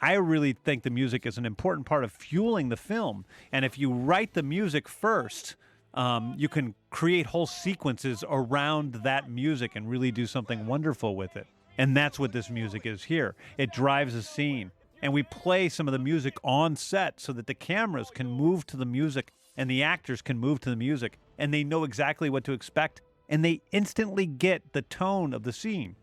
I 0.01 0.15
really 0.15 0.53
think 0.53 0.83
the 0.83 0.91
music 0.91 1.25
is 1.25 1.39
an 1.39 1.47
important 1.47 1.87
part 1.87 2.05
of 2.05 2.13
fueling 2.13 2.69
the 2.69 2.77
film. 2.77 3.25
And 3.51 3.65
if 3.65 3.79
you 3.79 3.93
write 3.93 4.35
the 4.35 4.43
music 4.43 4.89
first, 4.89 5.57
um, 5.97 6.35
you 6.37 6.49
can 6.49 6.75
create 6.91 7.27
whole 7.27 7.47
sequences 7.47 8.23
around 8.29 8.95
that 9.05 9.31
music 9.31 9.73
and 9.75 9.89
really 9.89 10.13
do 10.13 10.27
something 10.27 10.67
wonderful 10.67 11.17
with 11.17 11.37
it. 11.37 11.47
And 11.79 11.97
that's 11.97 12.19
what 12.19 12.33
this 12.33 12.51
music 12.51 12.87
is 12.87 13.03
here. 13.05 13.35
It 13.59 13.73
drives 13.73 14.15
a 14.15 14.23
scene. 14.23 14.71
And 15.03 15.13
we 15.13 15.23
play 15.23 15.69
some 15.69 15.89
of 15.89 15.93
the 15.93 15.99
music 15.99 16.37
on 16.43 16.77
set 16.77 17.21
so 17.21 17.33
that 17.35 17.47
the 17.47 17.55
cameras 17.55 18.11
can 18.15 18.31
move 18.31 18.67
to 18.67 18.77
the 18.77 18.87
music 18.87 19.33
and 19.57 19.71
the 19.71 19.83
actors 19.83 20.23
can 20.23 20.39
move 20.39 20.61
to 20.61 20.71
the 20.71 20.77
music 20.77 21.19
and 21.39 21.53
they 21.53 21.65
know 21.65 21.85
exactly 21.85 22.31
what 22.31 22.45
to 22.45 22.53
expect 22.53 23.03
and 23.29 23.45
they 23.45 23.61
instantly 23.73 24.27
get 24.27 24.73
the 24.73 24.83
tone 24.83 25.33
of 25.35 25.43
the 25.43 25.53
scene. 25.53 25.97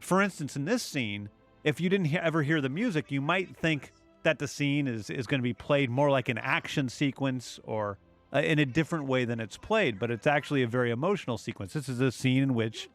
For 0.00 0.22
instance, 0.22 0.56
in 0.56 0.64
this 0.64 0.82
scene, 0.82 1.28
if 1.62 1.80
you 1.80 1.88
didn't 1.88 2.14
ever 2.14 2.42
hear 2.42 2.60
the 2.60 2.68
music, 2.68 3.10
you 3.10 3.20
might 3.20 3.56
think 3.56 3.92
that 4.22 4.38
the 4.38 4.48
scene 4.48 4.88
is, 4.88 5.10
is 5.10 5.26
going 5.26 5.40
to 5.40 5.42
be 5.42 5.54
played 5.54 5.90
more 5.90 6.10
like 6.10 6.28
an 6.28 6.38
action 6.38 6.88
sequence 6.88 7.60
or 7.64 7.98
uh, 8.32 8.40
in 8.40 8.58
a 8.58 8.66
different 8.66 9.06
way 9.06 9.24
than 9.24 9.40
it's 9.40 9.56
played, 9.56 9.98
but 9.98 10.10
it's 10.10 10.26
actually 10.26 10.62
a 10.62 10.66
very 10.66 10.90
emotional 10.90 11.38
sequence. 11.38 11.72
This 11.72 11.88
is 11.88 12.00
a 12.00 12.12
scene 12.12 12.42
in 12.42 12.54
which 12.54 12.88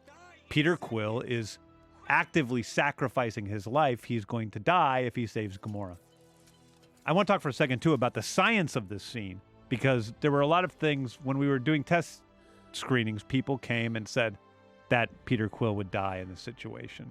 Peter 0.48 0.76
Quill 0.76 1.20
is 1.20 1.58
actively 2.08 2.62
sacrificing 2.62 3.46
his 3.46 3.66
life. 3.66 4.04
He's 4.04 4.24
going 4.24 4.50
to 4.52 4.58
die 4.58 5.00
if 5.00 5.16
he 5.16 5.26
saves 5.26 5.58
Gamora. 5.58 5.96
I 7.04 7.12
want 7.12 7.26
to 7.26 7.32
talk 7.32 7.42
for 7.42 7.48
a 7.48 7.52
second, 7.52 7.80
too, 7.80 7.92
about 7.92 8.14
the 8.14 8.22
science 8.22 8.76
of 8.76 8.88
this 8.88 9.02
scene 9.02 9.40
because 9.68 10.12
there 10.20 10.30
were 10.30 10.40
a 10.40 10.46
lot 10.46 10.64
of 10.64 10.72
things 10.72 11.18
when 11.22 11.38
we 11.38 11.48
were 11.48 11.58
doing 11.58 11.84
test 11.84 12.22
screenings, 12.72 13.22
people 13.22 13.58
came 13.58 13.96
and 13.96 14.06
said 14.06 14.38
that 14.88 15.08
Peter 15.24 15.48
Quill 15.48 15.74
would 15.76 15.90
die 15.90 16.18
in 16.18 16.28
this 16.28 16.40
situation. 16.40 17.10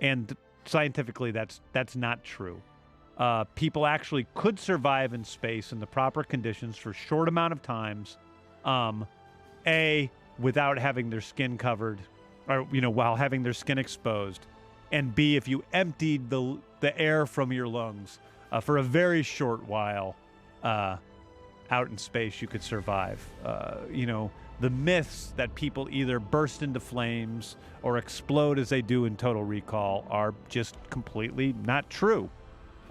And 0.00 0.34
scientifically, 0.64 1.30
that's 1.30 1.60
that's 1.72 1.96
not 1.96 2.22
true. 2.22 2.60
Uh, 3.18 3.44
people 3.54 3.84
actually 3.84 4.26
could 4.34 4.58
survive 4.58 5.12
in 5.12 5.24
space 5.24 5.72
in 5.72 5.80
the 5.80 5.86
proper 5.86 6.22
conditions 6.22 6.76
for 6.76 6.92
short 6.92 7.28
amount 7.28 7.52
of 7.52 7.60
times. 7.62 8.16
Um, 8.64 9.06
a 9.66 10.10
without 10.38 10.78
having 10.78 11.10
their 11.10 11.20
skin 11.20 11.58
covered, 11.58 11.98
or 12.48 12.66
you 12.72 12.80
know, 12.80 12.90
while 12.90 13.16
having 13.16 13.42
their 13.42 13.52
skin 13.52 13.78
exposed, 13.78 14.46
and 14.92 15.14
B 15.14 15.36
if 15.36 15.48
you 15.48 15.64
emptied 15.72 16.30
the 16.30 16.58
the 16.80 16.96
air 16.98 17.26
from 17.26 17.52
your 17.52 17.66
lungs 17.66 18.20
uh, 18.52 18.60
for 18.60 18.78
a 18.78 18.82
very 18.82 19.22
short 19.22 19.66
while 19.66 20.14
uh, 20.62 20.96
out 21.70 21.88
in 21.90 21.98
space, 21.98 22.40
you 22.40 22.48
could 22.48 22.62
survive. 22.62 23.24
Uh, 23.44 23.78
you 23.90 24.06
know, 24.06 24.30
the 24.60 24.70
myths 24.70 25.32
that 25.36 25.54
people 25.54 25.88
either 25.90 26.18
burst 26.18 26.62
into 26.62 26.80
flames 26.80 27.56
or 27.82 27.98
explode 27.98 28.58
as 28.58 28.68
they 28.68 28.82
do 28.82 29.04
in 29.04 29.16
Total 29.16 29.42
Recall 29.42 30.06
are 30.10 30.34
just 30.48 30.76
completely 30.90 31.54
not 31.64 31.88
true. 31.90 32.30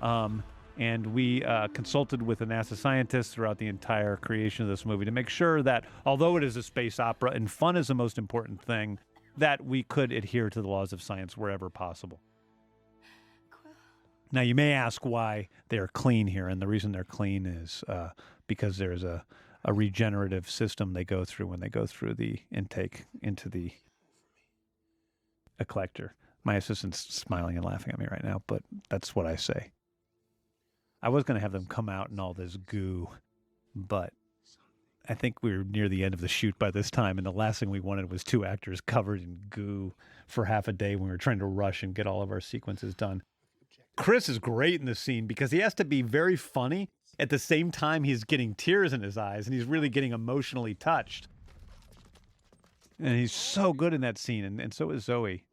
Um, 0.02 0.44
and 0.78 1.08
we 1.08 1.44
uh, 1.44 1.68
consulted 1.70 2.22
with 2.22 2.42
a 2.42 2.46
NASA 2.46 2.76
scientist 2.76 3.32
throughout 3.32 3.58
the 3.58 3.68
entire 3.68 4.18
creation 4.18 4.64
of 4.64 4.70
this 4.70 4.86
movie 4.86 5.06
to 5.06 5.12
make 5.12 5.30
sure 5.30 5.64
that, 5.64 5.86
although 6.06 6.38
it 6.38 6.44
is 6.44 6.56
a 6.56 6.64
space 6.64 7.00
opera 7.00 7.32
and 7.32 7.50
fun 7.50 7.76
is 7.76 7.88
the 7.88 7.96
most 7.96 8.18
important 8.18 8.62
thing, 8.62 9.00
that 9.38 9.64
we 9.66 9.84
could 9.84 10.12
adhere 10.12 10.50
to 10.50 10.62
the 10.62 10.68
laws 10.68 10.94
of 10.94 11.02
science 11.02 11.36
wherever 11.36 11.70
possible. 11.70 12.20
Now, 14.32 14.42
you 14.42 14.56
may 14.56 14.74
ask 14.74 15.06
why 15.06 15.48
they're 15.70 15.88
clean 15.88 16.28
here, 16.28 16.48
and 16.48 16.62
the 16.62 16.68
reason 16.68 16.92
they're 16.92 17.04
clean 17.04 17.46
is 17.46 17.84
uh, 17.88 18.10
because 18.46 18.78
there's 18.78 19.04
a, 19.04 19.24
a 19.64 19.74
regenerative 19.74 20.50
system 20.50 20.94
they 20.94 21.06
go 21.06 21.24
through 21.24 21.48
when 21.48 21.60
they 21.60 21.70
go 21.70 21.86
through 21.86 22.16
the 22.16 22.40
intake 22.52 23.06
into 23.22 23.50
the 23.50 23.72
a 25.60 25.66
collector. 25.66 26.14
My 26.44 26.56
assistant's 26.56 27.00
smiling 27.00 27.56
and 27.56 27.66
laughing 27.66 27.94
at 27.94 28.00
me 28.00 28.08
right 28.12 28.24
now, 28.24 28.42
but 28.48 28.62
that's 28.90 29.16
what 29.16 29.26
I 29.26 29.36
say. 29.36 29.72
I 31.02 31.10
was 31.10 31.24
going 31.24 31.36
to 31.36 31.42
have 31.42 31.52
them 31.52 31.66
come 31.68 31.90
out 31.90 32.10
in 32.10 32.20
all 32.20 32.34
this 32.34 32.58
goo, 32.58 33.10
but 33.76 34.14
I 35.08 35.14
think 35.14 35.42
we 35.42 35.56
were 35.56 35.64
near 35.64 35.88
the 35.88 36.04
end 36.04 36.14
of 36.14 36.22
the 36.22 36.28
shoot 36.28 36.58
by 36.60 36.72
this 36.72 36.92
time, 36.92 37.18
and 37.18 37.26
the 37.26 37.32
last 37.32 37.60
thing 37.60 37.70
we 37.70 37.80
wanted 37.80 38.12
was 38.12 38.24
two 38.24 38.44
actors 38.46 38.82
covered 38.82 39.22
in 39.22 39.40
goo 39.50 39.94
for 40.28 40.46
half 40.46 40.68
a 40.68 40.74
day 40.74 40.96
when 40.96 41.06
we 41.06 41.12
were 41.12 41.18
trying 41.18 41.40
to 41.40 41.46
rush 41.46 41.84
and 41.84 41.96
get 41.96 42.08
all 42.08 42.22
of 42.22 42.32
our 42.32 42.42
sequences 42.42 42.94
done. 42.94 43.24
Chris 43.96 44.28
is 44.28 44.38
great 44.38 44.80
in 44.80 44.86
this 44.86 45.00
scene 45.00 45.26
because 45.26 45.52
he 45.52 45.60
has 45.60 45.74
to 45.76 45.86
be 45.86 46.02
very 46.02 46.36
funny 46.36 46.90
at 47.20 47.30
the 47.30 47.40
same 47.40 47.72
time 47.72 48.04
he's 48.04 48.24
getting 48.24 48.54
tears 48.54 48.94
in 48.94 49.02
his 49.02 49.18
eyes 49.18 49.48
and 49.48 49.56
he's 49.56 49.66
really 49.66 49.90
getting 49.90 50.12
emotionally 50.12 50.76
touched. 50.76 51.28
And 53.00 53.16
he's 53.16 53.32
so 53.32 53.74
good 53.74 53.94
in 53.94 54.02
that 54.02 54.18
scene, 54.18 54.44
and, 54.44 54.60
and 54.60 54.74
so 54.74 54.90
is 54.90 55.06
Zoe. 55.06 55.44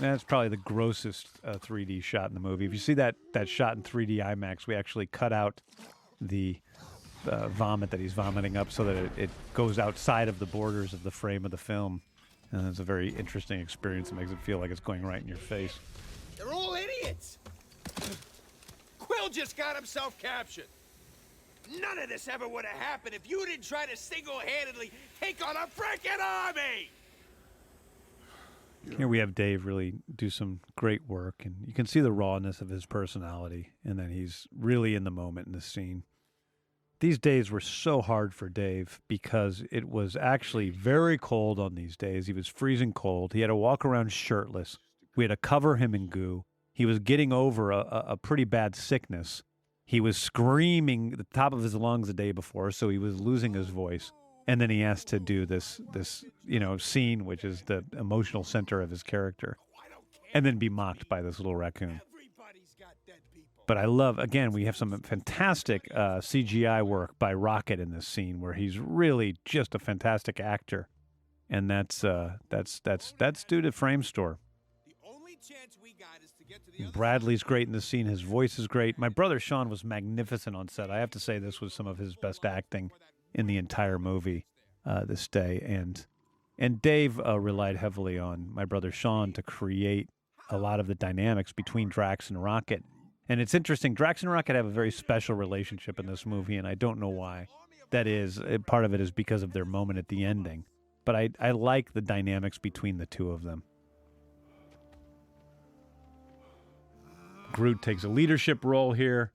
That's 0.00 0.24
probably 0.24 0.48
the 0.48 0.56
grossest 0.56 1.28
uh, 1.44 1.54
3D 1.54 2.02
shot 2.02 2.28
in 2.28 2.34
the 2.34 2.40
movie. 2.40 2.64
If 2.64 2.72
you 2.72 2.78
see 2.78 2.94
that 2.94 3.16
that 3.34 3.48
shot 3.50 3.76
in 3.76 3.82
3D 3.82 4.24
IMAX, 4.24 4.66
we 4.66 4.74
actually 4.74 5.06
cut 5.06 5.30
out 5.30 5.60
the 6.22 6.58
uh, 7.28 7.48
vomit 7.48 7.90
that 7.90 8.00
he's 8.00 8.14
vomiting 8.14 8.56
up 8.56 8.72
so 8.72 8.82
that 8.84 8.96
it, 8.96 9.10
it 9.18 9.30
goes 9.52 9.78
outside 9.78 10.28
of 10.28 10.38
the 10.38 10.46
borders 10.46 10.94
of 10.94 11.02
the 11.02 11.10
frame 11.10 11.44
of 11.44 11.50
the 11.50 11.58
film. 11.58 12.00
And 12.50 12.66
it's 12.66 12.78
a 12.78 12.84
very 12.84 13.10
interesting 13.10 13.60
experience. 13.60 14.10
It 14.10 14.14
makes 14.14 14.30
it 14.30 14.38
feel 14.38 14.58
like 14.58 14.70
it's 14.70 14.80
going 14.80 15.02
right 15.02 15.20
in 15.20 15.28
your 15.28 15.36
face. 15.36 15.78
They're 16.36 16.50
all 16.50 16.74
idiots. 16.74 17.36
Quill 18.98 19.28
just 19.28 19.54
got 19.54 19.76
himself 19.76 20.16
captured. 20.18 20.66
None 21.78 21.98
of 21.98 22.08
this 22.08 22.26
ever 22.26 22.48
would 22.48 22.64
have 22.64 22.80
happened 22.80 23.14
if 23.14 23.30
you 23.30 23.44
didn't 23.44 23.64
try 23.64 23.84
to 23.84 23.96
single-handedly 23.96 24.90
take 25.20 25.46
on 25.46 25.56
a 25.56 25.66
freaking 25.66 26.20
army. 26.20 26.90
Here 28.96 29.08
we 29.08 29.18
have 29.18 29.34
Dave 29.34 29.66
really 29.66 29.94
do 30.14 30.30
some 30.30 30.60
great 30.76 31.06
work, 31.06 31.42
and 31.44 31.56
you 31.66 31.74
can 31.74 31.86
see 31.86 32.00
the 32.00 32.12
rawness 32.12 32.60
of 32.60 32.70
his 32.70 32.86
personality, 32.86 33.72
and 33.84 33.98
then 33.98 34.10
he's 34.10 34.46
really 34.56 34.94
in 34.94 35.04
the 35.04 35.10
moment 35.10 35.46
in 35.46 35.52
the 35.52 35.60
scene. 35.60 36.04
these 37.00 37.18
days 37.18 37.50
were 37.50 37.60
so 37.60 38.02
hard 38.02 38.34
for 38.34 38.48
Dave 38.50 39.00
because 39.08 39.62
it 39.72 39.88
was 39.88 40.16
actually 40.16 40.68
very 40.68 41.16
cold 41.16 41.58
on 41.58 41.74
these 41.74 41.96
days. 41.96 42.26
He 42.26 42.32
was 42.34 42.46
freezing 42.46 42.92
cold. 42.92 43.32
He 43.32 43.40
had 43.40 43.46
to 43.46 43.56
walk 43.56 43.84
around 43.86 44.12
shirtless. 44.12 44.78
We 45.16 45.24
had 45.24 45.30
to 45.30 45.36
cover 45.36 45.76
him 45.76 45.94
in 45.94 46.08
goo. 46.08 46.44
He 46.74 46.84
was 46.84 46.98
getting 46.98 47.32
over 47.32 47.70
a, 47.70 48.04
a, 48.08 48.16
pretty 48.16 48.44
bad 48.44 48.76
sickness. 48.76 49.42
He 49.84 50.00
was 50.00 50.16
screaming 50.16 51.12
the 51.12 51.26
top 51.32 51.52
of 51.52 51.62
his 51.62 51.74
lungs 51.74 52.06
the 52.06 52.14
day 52.14 52.32
before, 52.32 52.70
so 52.70 52.88
he 52.90 52.98
was 52.98 53.20
losing 53.20 53.54
his 53.54 53.68
voice. 53.68 54.12
And 54.50 54.60
then 54.60 54.68
he 54.68 54.80
has 54.80 55.04
to 55.04 55.20
do 55.20 55.46
this 55.46 55.80
this 55.92 56.24
you 56.44 56.58
know 56.58 56.76
scene, 56.76 57.24
which 57.24 57.44
is 57.44 57.62
the 57.62 57.84
emotional 57.96 58.42
center 58.42 58.80
of 58.80 58.90
his 58.90 59.04
character, 59.04 59.56
and 60.34 60.44
then 60.44 60.58
be 60.58 60.68
mocked 60.68 61.08
by 61.08 61.22
this 61.22 61.38
little 61.38 61.54
raccoon. 61.54 62.00
But 63.68 63.78
I 63.78 63.84
love 63.84 64.18
again 64.18 64.50
we 64.50 64.64
have 64.64 64.76
some 64.76 64.90
fantastic 65.02 65.86
uh, 65.94 66.18
CGI 66.18 66.84
work 66.84 67.16
by 67.20 67.32
Rocket 67.32 67.78
in 67.78 67.92
this 67.92 68.08
scene 68.08 68.40
where 68.40 68.54
he's 68.54 68.76
really 68.76 69.36
just 69.44 69.76
a 69.76 69.78
fantastic 69.78 70.40
actor, 70.40 70.88
and 71.48 71.70
that's 71.70 72.02
uh, 72.02 72.38
that's 72.48 72.80
that's 72.80 73.14
that's 73.18 73.44
due 73.44 73.60
to 73.60 73.70
Framestore. 73.70 74.38
Bradley's 76.92 77.44
great 77.44 77.68
in 77.68 77.72
the 77.72 77.80
scene. 77.80 78.06
His 78.06 78.22
voice 78.22 78.58
is 78.58 78.66
great. 78.66 78.98
My 78.98 79.08
brother 79.08 79.38
Sean 79.38 79.68
was 79.68 79.84
magnificent 79.84 80.56
on 80.56 80.66
set. 80.66 80.90
I 80.90 80.98
have 80.98 81.10
to 81.10 81.20
say 81.20 81.38
this 81.38 81.60
was 81.60 81.72
some 81.72 81.86
of 81.86 81.98
his 81.98 82.16
best 82.16 82.44
acting 82.44 82.90
in 83.34 83.46
the 83.46 83.56
entire 83.56 83.98
movie 83.98 84.46
uh, 84.84 85.04
this 85.04 85.28
day, 85.28 85.62
and 85.66 86.06
and 86.58 86.82
Dave 86.82 87.18
uh, 87.20 87.38
relied 87.38 87.76
heavily 87.76 88.18
on 88.18 88.52
my 88.52 88.64
brother 88.64 88.92
Sean 88.92 89.32
to 89.32 89.42
create 89.42 90.08
a 90.50 90.58
lot 90.58 90.80
of 90.80 90.86
the 90.86 90.94
dynamics 90.94 91.52
between 91.52 91.88
Drax 91.88 92.28
and 92.28 92.42
Rocket. 92.42 92.84
And 93.28 93.40
it's 93.40 93.54
interesting. 93.54 93.94
Drax 93.94 94.22
and 94.22 94.30
Rocket 94.30 94.56
have 94.56 94.66
a 94.66 94.70
very 94.70 94.90
special 94.90 95.34
relationship 95.36 95.98
in 95.98 96.06
this 96.06 96.26
movie, 96.26 96.56
and 96.56 96.66
I 96.66 96.74
don't 96.74 96.98
know 96.98 97.08
why. 97.08 97.46
That 97.90 98.06
is 98.06 98.38
uh, 98.38 98.58
part 98.66 98.84
of 98.84 98.92
it 98.92 99.00
is 99.00 99.10
because 99.10 99.42
of 99.42 99.52
their 99.52 99.64
moment 99.64 99.98
at 99.98 100.08
the 100.08 100.24
ending, 100.24 100.64
but 101.04 101.16
I 101.16 101.30
I 101.38 101.52
like 101.52 101.92
the 101.92 102.00
dynamics 102.00 102.58
between 102.58 102.98
the 102.98 103.06
two 103.06 103.30
of 103.30 103.42
them. 103.42 103.62
Groot 107.52 107.82
takes 107.82 108.04
a 108.04 108.08
leadership 108.08 108.64
role 108.64 108.92
here. 108.92 109.32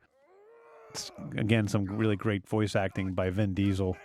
It's, 0.96 1.12
again, 1.38 1.68
some 1.68 1.86
really 1.86 2.16
great 2.16 2.48
voice 2.48 2.74
acting 2.74 3.12
by 3.12 3.30
Vin 3.30 3.54
Diesel. 3.54 3.98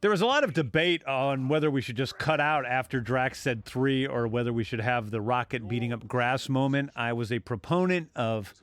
There 0.00 0.10
was 0.10 0.22
a 0.22 0.26
lot 0.26 0.42
of 0.42 0.54
debate 0.54 1.04
on 1.06 1.48
whether 1.48 1.70
we 1.70 1.82
should 1.82 1.96
just 1.96 2.16
cut 2.18 2.40
out 2.40 2.64
after 2.64 2.98
Drax 2.98 3.38
said 3.38 3.66
three 3.66 4.06
or 4.06 4.26
whether 4.26 4.54
we 4.54 4.64
should 4.64 4.80
have 4.80 5.10
the 5.10 5.20
rocket 5.20 5.68
beating 5.68 5.92
up 5.92 6.08
grass 6.08 6.48
moment. 6.48 6.88
I 6.96 7.12
was 7.12 7.30
a 7.30 7.40
proponent 7.40 8.08
of 8.16 8.54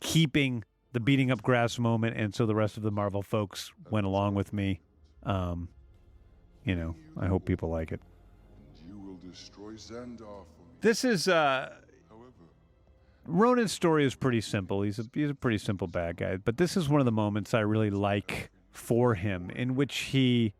keeping 0.00 0.64
the 0.92 0.98
beating 0.98 1.30
up 1.30 1.40
grass 1.40 1.78
moment, 1.78 2.16
and 2.16 2.34
so 2.34 2.46
the 2.46 2.54
rest 2.54 2.76
of 2.76 2.82
the 2.82 2.90
Marvel 2.90 3.22
folks 3.22 3.70
went 3.88 4.04
along 4.04 4.34
with 4.34 4.52
me. 4.52 4.80
Um, 5.22 5.68
you 6.64 6.74
know, 6.74 6.96
I 7.16 7.26
hope 7.26 7.44
people 7.44 7.68
like 7.68 7.92
it. 7.92 8.00
You 8.84 8.98
will 8.98 9.18
destroy 9.30 9.74
Xandar 9.74 10.18
for 10.18 10.24
me. 10.24 10.78
This 10.80 11.04
is 11.04 11.28
uh, 11.28 11.68
However, 11.68 11.87
Ronan's 13.28 13.72
story 13.72 14.06
is 14.06 14.14
pretty 14.14 14.40
simple. 14.40 14.82
He's 14.82 14.98
a 14.98 15.04
he's 15.12 15.28
a 15.28 15.34
pretty 15.34 15.58
simple 15.58 15.86
bad 15.86 16.16
guy, 16.16 16.36
but 16.38 16.56
this 16.56 16.76
is 16.76 16.88
one 16.88 17.00
of 17.00 17.04
the 17.04 17.12
moments 17.12 17.52
I 17.52 17.60
really 17.60 17.90
like 17.90 18.50
for 18.72 19.14
him, 19.14 19.50
in 19.50 19.74
which 19.74 19.98
he 19.98 20.54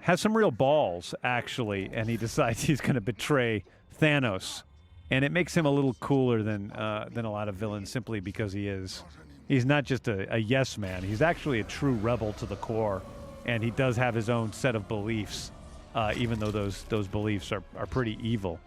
has 0.00 0.20
some 0.20 0.36
real 0.36 0.50
balls 0.50 1.14
actually, 1.22 1.88
and 1.92 2.10
he 2.10 2.16
decides 2.26 2.64
he's 2.64 2.80
going 2.80 2.96
to 2.96 3.00
betray 3.00 3.64
Thanos, 4.00 4.64
and 5.10 5.24
it 5.24 5.30
makes 5.30 5.56
him 5.56 5.66
a 5.66 5.70
little 5.70 5.94
cooler 5.94 6.42
than 6.42 6.72
uh, 6.72 7.08
than 7.12 7.24
a 7.24 7.30
lot 7.30 7.48
of 7.48 7.54
villains 7.54 7.90
simply 7.90 8.18
because 8.18 8.52
he 8.52 8.66
is 8.66 9.04
he's 9.46 9.64
not 9.64 9.84
just 9.84 10.08
a, 10.08 10.34
a 10.34 10.38
yes 10.38 10.76
man. 10.76 11.04
He's 11.04 11.22
actually 11.22 11.60
a 11.60 11.64
true 11.64 11.94
rebel 11.94 12.32
to 12.34 12.46
the 12.46 12.56
core, 12.56 13.02
and 13.46 13.62
he 13.62 13.70
does 13.70 13.96
have 13.96 14.16
his 14.16 14.28
own 14.28 14.52
set 14.52 14.74
of 14.74 14.88
beliefs, 14.88 15.52
uh, 15.94 16.12
even 16.16 16.40
though 16.40 16.50
those 16.50 16.82
those 16.84 17.06
beliefs 17.06 17.52
are 17.52 17.62
are 17.76 17.86
pretty 17.86 18.18
evil. 18.20 18.58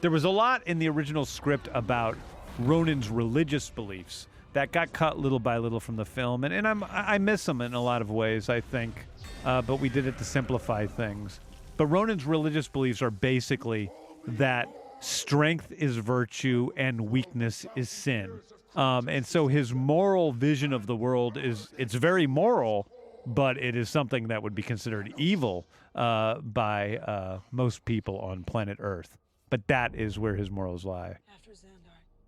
There 0.00 0.12
was 0.12 0.24
a 0.24 0.30
lot 0.30 0.64
in 0.66 0.78
the 0.78 0.88
original 0.88 1.24
script 1.24 1.68
about 1.74 2.16
Ronan's 2.58 3.08
religious 3.08 3.70
beliefs 3.70 4.28
that 4.52 4.72
got 4.72 4.92
cut 4.92 5.18
little 5.18 5.38
by 5.38 5.58
little 5.58 5.80
from 5.80 5.96
the 5.96 6.04
film, 6.04 6.44
and, 6.44 6.52
and 6.52 6.68
I'm, 6.68 6.84
I 6.90 7.18
miss 7.18 7.46
them 7.46 7.60
in 7.60 7.74
a 7.74 7.80
lot 7.80 8.02
of 8.02 8.10
ways, 8.10 8.48
I 8.48 8.60
think. 8.60 9.06
Uh, 9.44 9.62
but 9.62 9.76
we 9.76 9.88
did 9.88 10.06
it 10.06 10.18
to 10.18 10.24
simplify 10.24 10.86
things. 10.86 11.40
But 11.76 11.86
Ronan's 11.86 12.24
religious 12.24 12.68
beliefs 12.68 13.02
are 13.02 13.10
basically 13.10 13.90
that 14.26 14.68
strength 15.00 15.72
is 15.72 15.96
virtue 15.96 16.70
and 16.76 17.10
weakness 17.10 17.66
is 17.74 17.90
sin. 17.90 18.40
Um, 18.76 19.08
and 19.08 19.26
so 19.26 19.48
his 19.48 19.74
moral 19.74 20.32
vision 20.32 20.72
of 20.72 20.86
the 20.86 20.96
world 20.96 21.36
is 21.36 21.68
it's 21.76 21.94
very 21.94 22.26
moral, 22.26 22.86
but 23.26 23.56
it 23.58 23.76
is 23.76 23.90
something 23.90 24.28
that 24.28 24.42
would 24.42 24.54
be 24.54 24.62
considered 24.62 25.12
evil 25.16 25.66
uh, 25.94 26.36
by 26.40 26.98
uh, 26.98 27.40
most 27.50 27.84
people 27.84 28.18
on 28.18 28.44
planet 28.44 28.78
Earth. 28.80 29.16
But 29.50 29.66
that 29.68 29.94
is 29.94 30.18
where 30.18 30.36
his 30.36 30.50
morals 30.50 30.84
lie. 30.84 31.18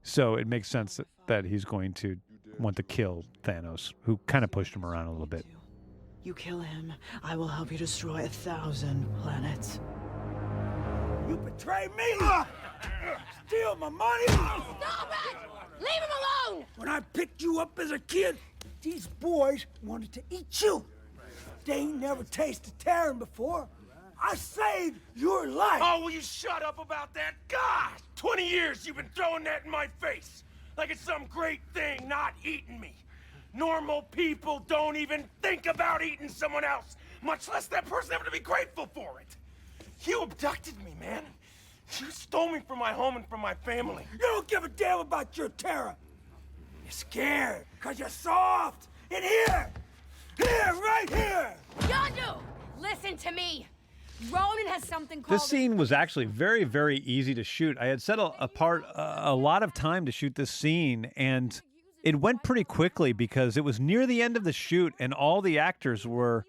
So 0.04 0.34
it 0.34 0.46
makes 0.46 0.68
sense 0.68 0.98
that, 0.98 1.08
that 1.26 1.44
he's 1.46 1.64
going 1.64 1.94
to 1.94 2.16
want 2.58 2.76
to 2.76 2.82
kill 2.82 3.24
Thanos, 3.42 3.94
who 4.02 4.20
kind 4.26 4.44
of 4.44 4.50
pushed 4.50 4.76
him 4.76 4.84
around 4.84 5.06
a 5.06 5.10
little 5.10 5.26
bit. 5.26 5.46
You 6.22 6.34
kill 6.34 6.60
him, 6.60 6.92
I 7.22 7.36
will 7.36 7.48
help 7.48 7.72
you 7.72 7.78
destroy 7.78 8.24
a 8.24 8.28
thousand 8.28 9.06
planets. 9.22 9.80
You 11.28 11.36
betray 11.38 11.88
me! 11.96 12.12
Steal 13.46 13.76
my 13.76 13.88
money! 13.88 14.26
Stop 14.28 15.10
it! 15.30 15.36
Leave 15.80 15.90
him 15.90 16.52
alone! 16.52 16.64
When 16.76 16.88
I 16.88 17.00
picked 17.00 17.42
you 17.42 17.58
up 17.58 17.78
as 17.78 17.90
a 17.90 17.98
kid, 17.98 18.36
these 18.82 19.06
boys 19.20 19.64
wanted 19.82 20.12
to 20.12 20.22
eat 20.28 20.60
you. 20.60 20.84
They 21.64 21.76
ain't 21.76 21.98
never 21.98 22.24
tasted 22.24 22.78
Terran 22.78 23.18
before. 23.18 23.66
I 24.22 24.34
saved 24.34 25.00
your 25.14 25.46
life. 25.46 25.80
Oh, 25.82 26.02
will 26.02 26.10
you 26.10 26.20
shut 26.20 26.62
up 26.62 26.78
about 26.78 27.14
that? 27.14 27.34
God! 27.48 27.92
20 28.16 28.48
years 28.48 28.86
you've 28.86 28.96
been 28.96 29.10
throwing 29.14 29.44
that 29.44 29.64
in 29.64 29.70
my 29.70 29.88
face. 30.00 30.44
Like 30.76 30.90
it's 30.90 31.00
some 31.00 31.26
great 31.26 31.60
thing 31.72 32.08
not 32.08 32.34
eating 32.44 32.80
me. 32.80 32.94
Normal 33.52 34.02
people 34.02 34.64
don't 34.66 34.96
even 34.96 35.24
think 35.40 35.66
about 35.66 36.02
eating 36.02 36.28
someone 36.28 36.64
else, 36.64 36.96
much 37.22 37.48
less 37.48 37.66
that 37.68 37.86
person 37.86 38.12
having 38.12 38.24
to 38.24 38.30
be 38.32 38.40
grateful 38.40 38.86
for 38.92 39.20
it. 39.20 39.36
You 40.06 40.22
abducted 40.22 40.76
me, 40.84 40.94
man. 40.98 41.24
You 42.00 42.10
stole 42.10 42.50
me 42.50 42.60
from 42.66 42.78
my 42.78 42.92
home 42.92 43.16
and 43.16 43.26
from 43.28 43.40
my 43.40 43.54
family. 43.54 44.04
You 44.12 44.18
don't 44.18 44.48
give 44.48 44.64
a 44.64 44.68
damn 44.68 45.00
about 45.00 45.36
your 45.36 45.50
terror. 45.50 45.94
You're 46.82 46.90
scared, 46.90 47.64
cause 47.80 47.98
you're 47.98 48.08
soft. 48.08 48.88
In 49.10 49.22
here! 49.22 49.70
Here, 50.36 50.74
right 50.74 51.08
here! 51.08 51.54
Yondu! 51.80 52.38
Listen 52.80 53.16
to 53.18 53.30
me! 53.30 53.68
Ronan 54.30 54.66
has 54.68 54.84
something 54.84 55.22
called. 55.22 55.40
This 55.40 55.48
scene 55.48 55.76
was 55.76 55.92
actually 55.92 56.24
very, 56.26 56.64
very 56.64 56.98
easy 56.98 57.34
to 57.34 57.44
shoot. 57.44 57.76
I 57.78 57.86
had 57.86 58.00
set 58.00 58.18
a, 58.18 58.32
apart 58.42 58.84
a, 58.94 59.30
a 59.30 59.34
lot 59.34 59.62
of 59.62 59.74
time 59.74 60.06
to 60.06 60.12
shoot 60.12 60.34
this 60.34 60.50
scene, 60.50 61.10
and 61.16 61.60
it 62.02 62.16
went 62.16 62.42
pretty 62.42 62.64
quickly 62.64 63.12
because 63.12 63.56
it 63.56 63.64
was 63.64 63.80
near 63.80 64.06
the 64.06 64.22
end 64.22 64.36
of 64.36 64.44
the 64.44 64.52
shoot, 64.52 64.94
and 64.98 65.12
all 65.12 65.42
the 65.42 65.58
actors 65.58 66.06
were 66.06 66.44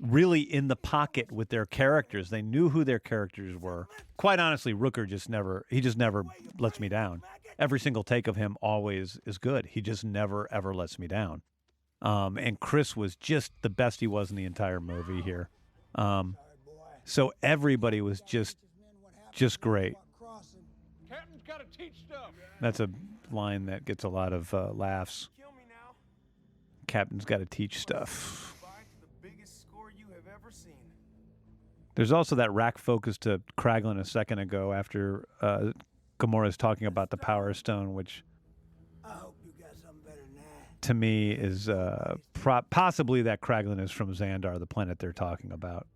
really 0.00 0.40
in 0.40 0.68
the 0.68 0.76
pocket 0.76 1.30
with 1.30 1.50
their 1.50 1.66
characters. 1.66 2.30
They 2.30 2.42
knew 2.42 2.70
who 2.70 2.84
their 2.84 2.98
characters 2.98 3.56
were. 3.56 3.86
Quite 4.16 4.38
honestly, 4.38 4.72
Rooker 4.72 5.06
just 5.06 5.28
never 5.28 5.66
he 5.68 5.80
just 5.80 5.98
never 5.98 6.24
lets 6.58 6.80
me 6.80 6.88
down. 6.88 7.22
Every 7.58 7.78
single 7.78 8.02
take 8.02 8.26
of 8.26 8.36
him 8.36 8.56
always 8.62 9.20
is 9.26 9.36
good. 9.36 9.66
He 9.66 9.82
just 9.82 10.04
never 10.04 10.48
ever 10.50 10.74
lets 10.74 10.98
me 10.98 11.06
down. 11.06 11.42
Um, 12.02 12.38
and 12.38 12.58
Chris 12.58 12.96
was 12.96 13.14
just 13.14 13.52
the 13.60 13.68
best 13.68 14.00
he 14.00 14.06
was 14.06 14.30
in 14.30 14.36
the 14.36 14.46
entire 14.46 14.80
movie 14.80 15.20
here. 15.20 15.50
Um, 15.96 16.36
so 17.10 17.32
everybody 17.42 18.00
was 18.00 18.20
just 18.20 18.56
just 19.32 19.60
great. 19.60 19.94
Captain's 21.08 21.42
gotta 21.46 21.64
teach 21.76 21.94
stuff. 22.06 22.30
That's 22.60 22.78
a 22.78 22.88
line 23.32 23.66
that 23.66 23.84
gets 23.84 24.04
a 24.04 24.08
lot 24.08 24.32
of 24.32 24.52
uh, 24.54 24.70
laughs. 24.72 25.28
Kill 25.38 25.50
me 25.52 25.62
now. 25.68 25.94
Captain's 26.86 27.24
got 27.24 27.38
to 27.38 27.46
teach 27.46 27.78
stuff. 27.78 28.54
Goodbye 28.60 28.82
to 28.84 29.00
the 29.00 29.28
biggest 29.28 29.62
score 29.62 29.92
you 29.96 30.06
have 30.14 30.26
ever 30.26 30.52
seen. 30.52 30.72
There's 31.94 32.12
also 32.12 32.36
that 32.36 32.52
rack 32.52 32.78
focus 32.78 33.18
to 33.18 33.40
Kraglin 33.58 33.98
a 33.98 34.04
second 34.04 34.38
ago 34.40 34.72
after 34.72 35.26
uh, 35.40 35.72
Gamora's 36.20 36.56
talking 36.56 36.86
about 36.86 37.10
the 37.10 37.16
Power 37.16 37.52
Stone, 37.54 37.94
which 37.94 38.24
I 39.04 39.12
hope 39.12 39.36
you 39.44 39.52
got 39.58 39.74
something 39.76 40.00
better 40.04 40.20
than 40.20 40.34
that. 40.34 40.82
to 40.82 40.94
me 40.94 41.32
is 41.32 41.68
uh, 41.68 42.16
pro- 42.34 42.62
possibly 42.70 43.22
that 43.22 43.40
Kraglin 43.40 43.80
is 43.80 43.90
from 43.90 44.14
Xandar, 44.14 44.58
the 44.58 44.66
planet 44.66 44.98
they're 44.98 45.12
talking 45.12 45.50
about. 45.52 45.86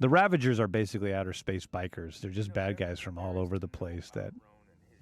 The 0.00 0.08
Ravagers 0.08 0.58
are 0.58 0.66
basically 0.66 1.14
outer 1.14 1.32
space 1.32 1.66
bikers. 1.66 2.20
They're 2.20 2.30
just 2.30 2.52
bad 2.52 2.76
guys 2.76 2.98
from 2.98 3.18
all 3.18 3.38
over 3.38 3.58
the 3.58 3.68
place 3.68 4.10
that 4.10 4.32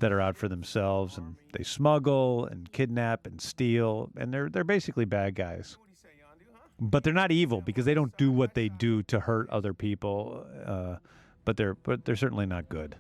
that 0.01 0.13
are 0.13 0.21
out 0.21 0.37
for 0.37 0.47
themselves 0.47 1.19
and 1.19 1.35
they 1.53 1.65
smuggle 1.65 2.47
and 2.47 2.71
kidnap 2.71 3.27
and 3.27 3.41
steal 3.41 4.11
and 4.17 4.33
they're 4.33 4.49
they're 4.49 4.65
basically 4.65 5.05
bad 5.05 5.35
guys. 5.35 5.77
What 5.79 5.87
do 5.87 5.91
you 5.91 5.97
say, 5.97 6.09
Yondu, 6.21 6.53
huh? 6.53 6.69
But 6.81 7.05
they're 7.05 7.13
not 7.13 7.33
evil 7.33 7.61
because 7.61 7.85
they 7.85 7.95
don't 7.95 8.17
do 8.17 8.31
what 8.31 8.55
they 8.55 8.69
do 8.69 9.03
to 9.05 9.21
hurt 9.21 9.49
other 9.51 9.73
people. 9.73 10.45
Uh, 10.65 10.97
but 11.45 11.57
they're 11.57 11.75
but 11.75 12.05
they're 12.05 12.17
certainly 12.17 12.47
not 12.47 12.69
good. 12.69 12.97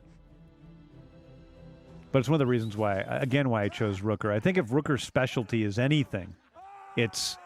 But 2.11 2.21
it's 2.21 2.29
one 2.29 2.37
of 2.37 2.39
the 2.39 2.47
reasons 2.47 2.77
why, 2.77 3.01
again, 3.01 3.51
why 3.51 3.65
I 3.65 3.69
chose 3.69 4.01
Rooker. 4.01 4.33
I 4.33 4.41
think 4.41 4.57
if 4.57 4.69
Rooker's 4.69 5.05
specialty 5.05 5.65
is 5.65 5.79
anything, 5.79 6.35
it's 6.97 7.37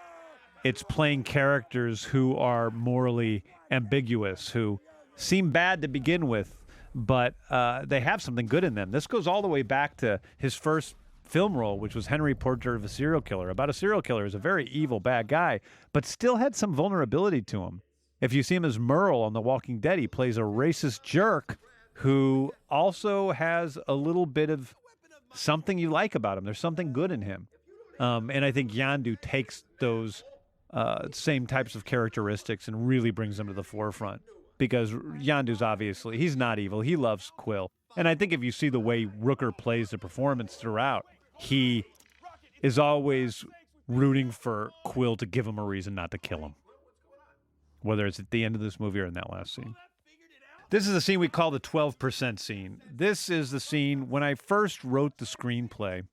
it's 0.64 0.84
playing 0.84 1.24
characters 1.24 2.04
who 2.04 2.36
are 2.36 2.70
morally 2.70 3.42
ambiguous, 3.72 4.50
who 4.50 4.78
seem 5.16 5.50
bad 5.50 5.82
to 5.82 5.88
begin 5.88 6.28
with, 6.28 6.56
but 6.94 7.34
uh, 7.50 7.84
they 7.86 8.00
have 8.00 8.22
something 8.22 8.46
good 8.46 8.62
in 8.62 8.74
them. 8.74 8.90
This 8.92 9.06
goes 9.06 9.26
all 9.26 9.42
the 9.42 9.48
way 9.48 9.62
back 9.62 9.96
to 9.98 10.20
his 10.38 10.54
first 10.54 10.94
film 11.24 11.56
role, 11.56 11.78
which 11.78 11.94
was 11.94 12.06
Henry 12.06 12.34
Portrait 12.34 12.76
of 12.76 12.84
a 12.84 12.88
Serial 12.88 13.22
Killer, 13.22 13.48
about 13.48 13.70
a 13.70 13.72
serial 13.72 14.02
killer 14.02 14.24
who's 14.24 14.34
a 14.34 14.38
very 14.38 14.68
evil, 14.68 15.00
bad 15.00 15.28
guy, 15.28 15.60
but 15.92 16.04
still 16.04 16.36
had 16.36 16.54
some 16.54 16.74
vulnerability 16.74 17.40
to 17.40 17.64
him. 17.64 17.80
If 18.20 18.32
you 18.32 18.42
see 18.42 18.54
him 18.54 18.64
as 18.64 18.78
Merle 18.78 19.22
on 19.22 19.32
The 19.32 19.40
Walking 19.40 19.80
Dead, 19.80 19.98
he 19.98 20.06
plays 20.06 20.36
a 20.36 20.42
racist 20.42 21.02
jerk 21.02 21.58
who 21.94 22.52
also 22.70 23.32
has 23.32 23.78
a 23.88 23.94
little 23.94 24.26
bit 24.26 24.50
of 24.50 24.74
something 25.34 25.78
you 25.78 25.90
like 25.90 26.14
about 26.14 26.38
him. 26.38 26.44
There's 26.44 26.58
something 26.58 26.92
good 26.92 27.10
in 27.10 27.22
him. 27.22 27.48
Um, 27.98 28.30
and 28.30 28.44
I 28.44 28.52
think 28.52 28.72
Yondu 28.72 29.20
takes 29.20 29.64
those 29.80 30.24
uh, 30.72 31.08
same 31.12 31.46
types 31.46 31.74
of 31.74 31.84
characteristics 31.84 32.68
and 32.68 32.88
really 32.88 33.10
brings 33.10 33.36
them 33.36 33.46
to 33.46 33.52
the 33.52 33.62
forefront 33.62 34.22
because 34.58 34.92
Yondu's 34.92 35.62
obviously, 35.62 36.18
he's 36.18 36.36
not 36.36 36.58
evil. 36.58 36.80
He 36.80 36.96
loves 36.96 37.30
Quill. 37.36 37.70
And 37.96 38.08
I 38.08 38.14
think 38.14 38.32
if 38.32 38.42
you 38.42 38.52
see 38.52 38.68
the 38.68 38.80
way 38.80 39.06
Rooker 39.06 39.56
plays 39.56 39.90
the 39.90 39.98
performance 39.98 40.54
throughout, 40.54 41.04
he 41.38 41.84
is 42.62 42.78
always 42.78 43.44
rooting 43.88 44.30
for 44.30 44.70
Quill 44.84 45.16
to 45.16 45.26
give 45.26 45.46
him 45.46 45.58
a 45.58 45.64
reason 45.64 45.94
not 45.94 46.10
to 46.12 46.18
kill 46.18 46.38
him, 46.38 46.54
whether 47.82 48.06
it's 48.06 48.18
at 48.18 48.30
the 48.30 48.44
end 48.44 48.54
of 48.54 48.60
this 48.60 48.80
movie 48.80 49.00
or 49.00 49.06
in 49.06 49.14
that 49.14 49.30
last 49.30 49.54
scene. 49.54 49.74
This 50.70 50.86
is 50.86 50.94
the 50.94 51.02
scene 51.02 51.20
we 51.20 51.28
call 51.28 51.50
the 51.50 51.60
12% 51.60 52.38
scene. 52.38 52.80
This 52.90 53.28
is 53.28 53.50
the 53.50 53.60
scene 53.60 54.08
when 54.08 54.22
I 54.22 54.34
first 54.34 54.82
wrote 54.82 55.18
the 55.18 55.26
screenplay. 55.26 56.04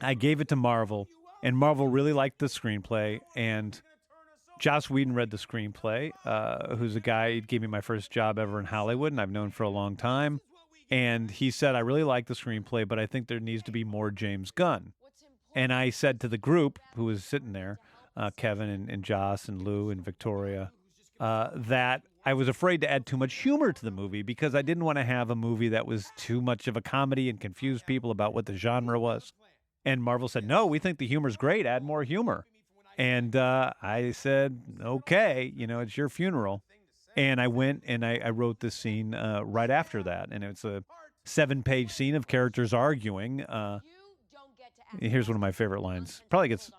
I 0.00 0.14
gave 0.14 0.40
it 0.40 0.48
to 0.48 0.56
Marvel, 0.56 1.08
and 1.44 1.56
Marvel 1.56 1.86
really 1.86 2.14
liked 2.14 2.38
the 2.38 2.46
screenplay. 2.46 3.20
And 3.36 3.80
Joss 4.58 4.88
Whedon 4.88 5.14
read 5.14 5.30
the 5.30 5.36
screenplay, 5.36 6.10
uh, 6.24 6.74
who's 6.76 6.96
a 6.96 7.00
guy 7.00 7.34
who 7.34 7.40
gave 7.42 7.60
me 7.60 7.68
my 7.68 7.82
first 7.82 8.10
job 8.10 8.38
ever 8.38 8.58
in 8.58 8.64
Hollywood, 8.64 9.12
and 9.12 9.20
I've 9.20 9.30
known 9.30 9.50
for 9.50 9.62
a 9.62 9.68
long 9.68 9.94
time. 9.94 10.40
And 10.90 11.30
he 11.30 11.50
said, 11.50 11.74
I 11.74 11.80
really 11.80 12.02
like 12.02 12.26
the 12.26 12.34
screenplay, 12.34 12.88
but 12.88 12.98
I 12.98 13.06
think 13.06 13.28
there 13.28 13.40
needs 13.40 13.62
to 13.64 13.72
be 13.72 13.84
more 13.84 14.10
James 14.10 14.50
Gunn. 14.50 14.94
And 15.54 15.72
I 15.72 15.90
said 15.90 16.18
to 16.20 16.28
the 16.28 16.38
group 16.38 16.78
who 16.96 17.04
was 17.04 17.24
sitting 17.24 17.52
there, 17.52 17.78
uh, 18.16 18.30
Kevin 18.36 18.70
and, 18.70 18.88
and 18.88 19.04
Joss 19.04 19.46
and 19.46 19.60
Lou 19.62 19.90
and 19.90 20.02
Victoria, 20.02 20.72
uh, 21.20 21.50
that 21.54 22.02
I 22.24 22.32
was 22.32 22.48
afraid 22.48 22.80
to 22.80 22.90
add 22.90 23.04
too 23.04 23.18
much 23.18 23.34
humor 23.34 23.72
to 23.72 23.84
the 23.84 23.90
movie 23.90 24.22
because 24.22 24.54
I 24.54 24.62
didn't 24.62 24.84
want 24.84 24.96
to 24.96 25.04
have 25.04 25.30
a 25.30 25.36
movie 25.36 25.68
that 25.70 25.86
was 25.86 26.10
too 26.16 26.40
much 26.40 26.68
of 26.68 26.76
a 26.76 26.80
comedy 26.80 27.28
and 27.28 27.38
confuse 27.38 27.82
people 27.82 28.10
about 28.10 28.32
what 28.32 28.46
the 28.46 28.56
genre 28.56 28.98
was. 28.98 29.32
And 29.84 30.02
Marvel 30.02 30.28
said, 30.28 30.46
no, 30.46 30.66
we 30.66 30.78
think 30.78 30.98
the 30.98 31.06
humor's 31.06 31.36
great. 31.36 31.66
Add 31.66 31.82
more 31.82 32.04
humor. 32.04 32.46
And 32.96 33.34
uh, 33.34 33.72
I 33.82 34.12
said, 34.12 34.60
okay, 34.80 35.52
you 35.54 35.66
know, 35.66 35.80
it's 35.80 35.96
your 35.96 36.08
funeral. 36.08 36.62
And 37.16 37.40
I 37.40 37.48
went 37.48 37.82
and 37.86 38.04
I, 38.04 38.20
I 38.24 38.30
wrote 38.30 38.60
this 38.60 38.74
scene 38.74 39.14
uh, 39.14 39.42
right 39.44 39.70
after 39.70 40.02
that. 40.04 40.28
And 40.30 40.42
it's 40.42 40.64
a 40.64 40.84
seven 41.24 41.62
page 41.62 41.90
scene 41.90 42.14
of 42.14 42.26
characters 42.26 42.72
arguing. 42.72 43.42
Uh, 43.42 43.80
here's 45.00 45.28
one 45.28 45.34
of 45.34 45.40
my 45.40 45.52
favorite 45.52 45.82
lines. 45.82 46.22
Probably 46.30 46.48
gets, 46.48 46.70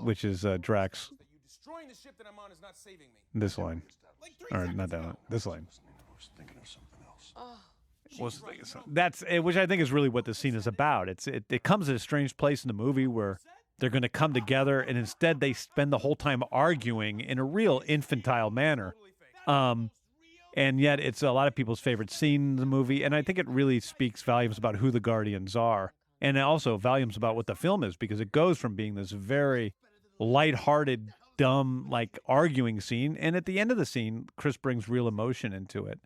which 0.00 0.24
is 0.24 0.44
uh, 0.44 0.58
Drax. 0.60 1.10
Destroying 1.46 1.88
the 1.88 1.94
ship 1.94 2.16
that 2.18 2.26
I'm 2.26 2.38
on 2.38 2.52
is 2.52 2.60
not 2.62 2.76
saving 2.76 3.08
me. 3.08 3.18
This 3.34 3.58
line. 3.58 3.82
Or 4.50 4.66
not 4.66 4.90
that 4.90 5.04
one. 5.04 5.16
This 5.28 5.46
line. 5.46 5.66
Oh, 7.36 7.56
Was 8.20 8.42
that's 8.86 9.22
eh, 9.26 9.38
which 9.38 9.56
I 9.56 9.66
think 9.66 9.82
is 9.82 9.92
really 9.92 10.08
what 10.08 10.24
the 10.24 10.34
scene 10.34 10.54
is 10.54 10.66
about. 10.66 11.08
It's 11.08 11.26
it, 11.26 11.44
it 11.50 11.62
comes 11.62 11.88
at 11.88 11.96
a 11.96 11.98
strange 11.98 12.36
place 12.36 12.64
in 12.64 12.68
the 12.68 12.74
movie 12.74 13.06
where 13.06 13.38
they're 13.78 13.90
going 13.90 14.02
to 14.02 14.08
come 14.08 14.32
together, 14.32 14.80
and 14.80 14.98
instead 14.98 15.40
they 15.40 15.52
spend 15.52 15.92
the 15.92 15.98
whole 15.98 16.16
time 16.16 16.42
arguing 16.50 17.20
in 17.20 17.38
a 17.38 17.44
real 17.44 17.82
infantile 17.86 18.50
manner. 18.50 18.94
Um, 19.46 19.90
and 20.54 20.80
yet 20.80 20.98
it's 20.98 21.22
a 21.22 21.30
lot 21.30 21.46
of 21.46 21.54
people's 21.54 21.80
favorite 21.80 22.10
scene 22.10 22.50
in 22.50 22.56
the 22.56 22.66
movie, 22.66 23.04
and 23.04 23.14
I 23.14 23.22
think 23.22 23.38
it 23.38 23.48
really 23.48 23.80
speaks 23.80 24.22
volumes 24.22 24.58
about 24.58 24.76
who 24.76 24.90
the 24.90 25.00
Guardians 25.00 25.54
are, 25.54 25.92
and 26.20 26.36
also 26.36 26.76
volumes 26.76 27.16
about 27.16 27.36
what 27.36 27.46
the 27.46 27.54
film 27.54 27.84
is 27.84 27.96
because 27.96 28.20
it 28.20 28.32
goes 28.32 28.58
from 28.58 28.74
being 28.74 28.94
this 28.94 29.12
very 29.12 29.74
lighthearted, 30.18 31.12
dumb, 31.36 31.86
like 31.88 32.18
arguing 32.26 32.80
scene, 32.80 33.16
and 33.16 33.36
at 33.36 33.46
the 33.46 33.60
end 33.60 33.70
of 33.70 33.76
the 33.76 33.86
scene, 33.86 34.26
Chris 34.36 34.56
brings 34.56 34.88
real 34.88 35.06
emotion 35.06 35.52
into 35.52 35.86
it. 35.86 36.00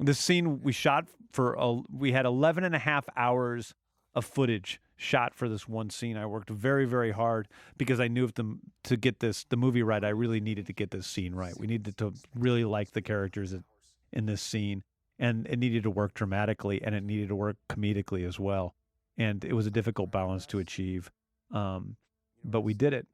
This 0.00 0.18
scene 0.18 0.62
we 0.62 0.72
shot 0.72 1.06
for 1.32 1.54
a, 1.54 1.80
we 1.92 2.12
had 2.12 2.26
11 2.26 2.64
and 2.64 2.74
a 2.74 2.78
half 2.78 3.08
hours 3.16 3.74
of 4.14 4.24
footage 4.24 4.80
shot 4.96 5.34
for 5.34 5.48
this 5.48 5.68
one 5.68 5.90
scene. 5.90 6.16
I 6.16 6.26
worked 6.26 6.50
very, 6.50 6.86
very 6.86 7.10
hard 7.10 7.48
because 7.76 8.00
I 8.00 8.08
knew 8.08 8.24
if 8.24 8.34
the, 8.34 8.58
to 8.84 8.96
get 8.96 9.20
this 9.20 9.44
the 9.44 9.56
movie 9.56 9.82
right, 9.82 10.04
I 10.04 10.10
really 10.10 10.40
needed 10.40 10.66
to 10.66 10.72
get 10.72 10.90
this 10.90 11.06
scene 11.06 11.34
right. 11.34 11.58
We 11.58 11.66
needed 11.66 11.96
to 11.98 12.14
really 12.34 12.64
like 12.64 12.92
the 12.92 13.02
characters 13.02 13.54
in 14.12 14.26
this 14.26 14.40
scene, 14.40 14.84
and 15.18 15.46
it 15.48 15.58
needed 15.58 15.82
to 15.82 15.90
work 15.90 16.14
dramatically 16.14 16.80
and 16.82 16.94
it 16.94 17.02
needed 17.02 17.28
to 17.28 17.34
work 17.34 17.56
comedically 17.68 18.26
as 18.26 18.38
well. 18.38 18.74
And 19.18 19.44
it 19.44 19.52
was 19.52 19.66
a 19.66 19.70
difficult 19.70 20.10
balance 20.10 20.46
to 20.46 20.58
achieve, 20.58 21.10
um, 21.52 21.96
but 22.44 22.62
we 22.62 22.74
did 22.74 22.92
it. 22.92 23.06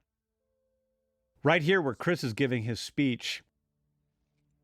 Right 1.42 1.62
here, 1.62 1.80
where 1.80 1.94
Chris 1.94 2.22
is 2.22 2.34
giving 2.34 2.64
his 2.64 2.80
speech, 2.80 3.42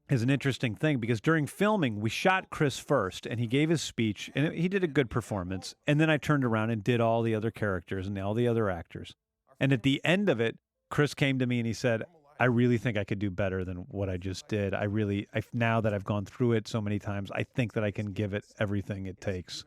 is 0.08 0.22
an 0.22 0.30
interesting 0.30 0.74
thing 0.74 0.98
because 0.98 1.20
during 1.20 1.46
filming 1.46 2.00
we 2.00 2.10
shot 2.10 2.50
Chris 2.50 2.78
first 2.78 3.26
and 3.26 3.40
he 3.40 3.46
gave 3.46 3.68
his 3.68 3.82
speech 3.82 4.30
and 4.34 4.52
he 4.52 4.68
did 4.68 4.84
a 4.84 4.88
good 4.88 5.10
performance 5.10 5.74
and 5.86 6.00
then 6.00 6.08
I 6.08 6.16
turned 6.16 6.44
around 6.44 6.70
and 6.70 6.82
did 6.82 7.00
all 7.00 7.22
the 7.22 7.34
other 7.34 7.50
characters 7.50 8.06
and 8.06 8.18
all 8.18 8.34
the 8.34 8.46
other 8.46 8.70
actors. 8.70 9.14
And 9.58 9.72
at 9.72 9.82
the 9.82 10.00
end 10.04 10.28
of 10.28 10.40
it, 10.40 10.58
Chris 10.90 11.14
came 11.14 11.38
to 11.38 11.46
me 11.46 11.58
and 11.58 11.66
he 11.66 11.72
said, 11.72 12.04
"I 12.38 12.44
really 12.44 12.78
think 12.78 12.96
I 12.96 13.04
could 13.04 13.18
do 13.18 13.30
better 13.30 13.64
than 13.64 13.78
what 13.88 14.08
I 14.08 14.16
just 14.16 14.46
did. 14.48 14.74
I 14.74 14.84
really 14.84 15.26
I 15.34 15.42
now 15.52 15.80
that 15.80 15.92
I've 15.92 16.04
gone 16.04 16.24
through 16.24 16.52
it 16.52 16.68
so 16.68 16.80
many 16.80 16.98
times, 16.98 17.30
I 17.32 17.42
think 17.42 17.72
that 17.72 17.82
I 17.82 17.90
can 17.90 18.12
give 18.12 18.34
it 18.34 18.44
everything 18.60 19.06
it 19.06 19.20
takes." 19.20 19.64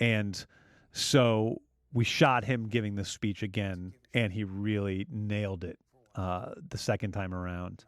And 0.00 0.44
so 0.92 1.60
we 1.92 2.04
shot 2.04 2.44
him 2.44 2.68
giving 2.68 2.94
the 2.94 3.04
speech 3.04 3.42
again 3.42 3.92
and 4.14 4.32
he 4.32 4.44
really 4.44 5.06
nailed 5.10 5.62
it 5.64 5.78
uh, 6.14 6.52
the 6.68 6.78
second 6.78 7.12
time 7.12 7.34
around. 7.34 7.84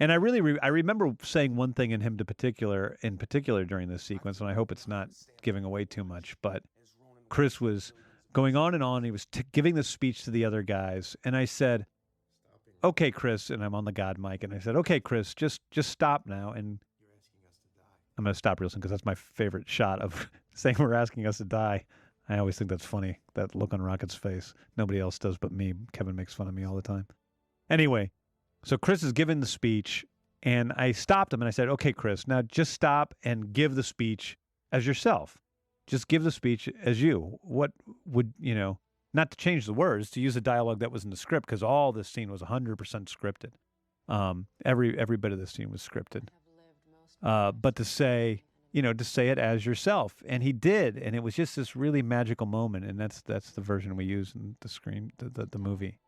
And 0.00 0.10
I 0.10 0.14
really, 0.14 0.40
re- 0.40 0.58
I 0.62 0.68
remember 0.68 1.14
saying 1.22 1.54
one 1.54 1.74
thing 1.74 1.90
in 1.90 2.00
him 2.00 2.16
to 2.16 2.24
particular, 2.24 2.96
in 3.02 3.18
particular 3.18 3.64
during 3.66 3.88
this 3.88 4.02
sequence, 4.02 4.40
and 4.40 4.48
I 4.48 4.54
hope 4.54 4.72
it's 4.72 4.88
not 4.88 5.10
giving 5.42 5.62
away 5.64 5.84
too 5.84 6.04
much. 6.04 6.34
But 6.40 6.62
Chris 7.28 7.60
was 7.60 7.92
going 8.32 8.56
on 8.56 8.74
and 8.74 8.82
on. 8.82 9.04
He 9.04 9.10
was 9.10 9.26
t- 9.26 9.44
giving 9.52 9.74
the 9.74 9.84
speech 9.84 10.24
to 10.24 10.30
the 10.30 10.46
other 10.46 10.62
guys, 10.62 11.16
and 11.24 11.36
I 11.36 11.44
said, 11.44 11.84
"Okay, 12.82 13.10
Chris," 13.10 13.50
and 13.50 13.62
I'm 13.62 13.74
on 13.74 13.84
the 13.84 13.92
God 13.92 14.18
mic, 14.18 14.42
and 14.42 14.54
I 14.54 14.58
said, 14.58 14.74
"Okay, 14.76 15.00
Chris, 15.00 15.34
just 15.34 15.60
just 15.70 15.90
stop 15.90 16.22
now." 16.24 16.52
And 16.52 16.78
I'm 18.16 18.24
going 18.24 18.34
to 18.34 18.38
stop 18.38 18.60
real 18.60 18.70
soon 18.70 18.80
because 18.80 18.90
that's 18.90 19.04
my 19.04 19.14
favorite 19.14 19.68
shot 19.68 20.00
of 20.00 20.30
saying 20.54 20.76
we're 20.78 20.94
asking 20.94 21.26
us 21.26 21.38
to 21.38 21.44
die. 21.44 21.84
I 22.28 22.38
always 22.38 22.56
think 22.56 22.70
that's 22.70 22.86
funny. 22.86 23.18
That 23.34 23.54
look 23.54 23.74
on 23.74 23.82
Rocket's 23.82 24.14
face. 24.14 24.54
Nobody 24.76 25.00
else 25.00 25.18
does 25.18 25.36
but 25.36 25.52
me. 25.52 25.74
Kevin 25.92 26.16
makes 26.16 26.32
fun 26.32 26.46
of 26.46 26.54
me 26.54 26.64
all 26.64 26.76
the 26.76 26.82
time. 26.82 27.06
Anyway, 27.68 28.10
so 28.64 28.76
Chris 28.76 29.02
is 29.02 29.12
giving 29.12 29.40
the 29.40 29.46
speech, 29.46 30.04
and 30.42 30.72
I 30.76 30.92
stopped 30.92 31.32
him 31.32 31.40
and 31.42 31.48
I 31.48 31.50
said, 31.50 31.68
"Okay, 31.68 31.92
Chris, 31.92 32.26
now 32.26 32.42
just 32.42 32.72
stop 32.72 33.14
and 33.22 33.52
give 33.52 33.74
the 33.74 33.82
speech 33.82 34.36
as 34.72 34.86
yourself. 34.86 35.38
Just 35.86 36.08
give 36.08 36.22
the 36.22 36.30
speech 36.30 36.68
as 36.82 37.02
you. 37.02 37.38
What 37.42 37.72
would 38.06 38.32
you 38.38 38.54
know? 38.54 38.78
Not 39.12 39.32
to 39.32 39.36
change 39.36 39.66
the 39.66 39.74
words, 39.74 40.08
to 40.12 40.20
use 40.20 40.36
a 40.36 40.40
dialogue 40.40 40.78
that 40.80 40.92
was 40.92 41.02
in 41.02 41.10
the 41.10 41.16
script, 41.16 41.46
because 41.46 41.64
all 41.64 41.90
this 41.90 42.08
scene 42.08 42.30
was 42.30 42.42
100% 42.42 42.76
scripted. 42.76 43.50
Um, 44.08 44.46
every 44.64 44.96
every 44.98 45.16
bit 45.16 45.32
of 45.32 45.38
this 45.38 45.50
scene 45.50 45.70
was 45.70 45.82
scripted. 45.82 46.28
Uh, 47.22 47.52
but 47.52 47.76
to 47.76 47.84
say, 47.84 48.44
you 48.72 48.82
know, 48.82 48.92
to 48.92 49.04
say 49.04 49.28
it 49.28 49.38
as 49.38 49.66
yourself, 49.66 50.14
and 50.26 50.42
he 50.42 50.52
did, 50.52 50.96
and 50.96 51.16
it 51.16 51.22
was 51.22 51.34
just 51.34 51.56
this 51.56 51.74
really 51.74 52.02
magical 52.02 52.46
moment, 52.46 52.84
and 52.84 52.98
that's 52.98 53.20
that's 53.22 53.50
the 53.50 53.60
version 53.60 53.96
we 53.96 54.04
use 54.04 54.32
in 54.34 54.56
the 54.60 54.68
screen, 54.68 55.12
the, 55.18 55.28
the, 55.28 55.46
the 55.46 55.58
movie. 55.58 55.98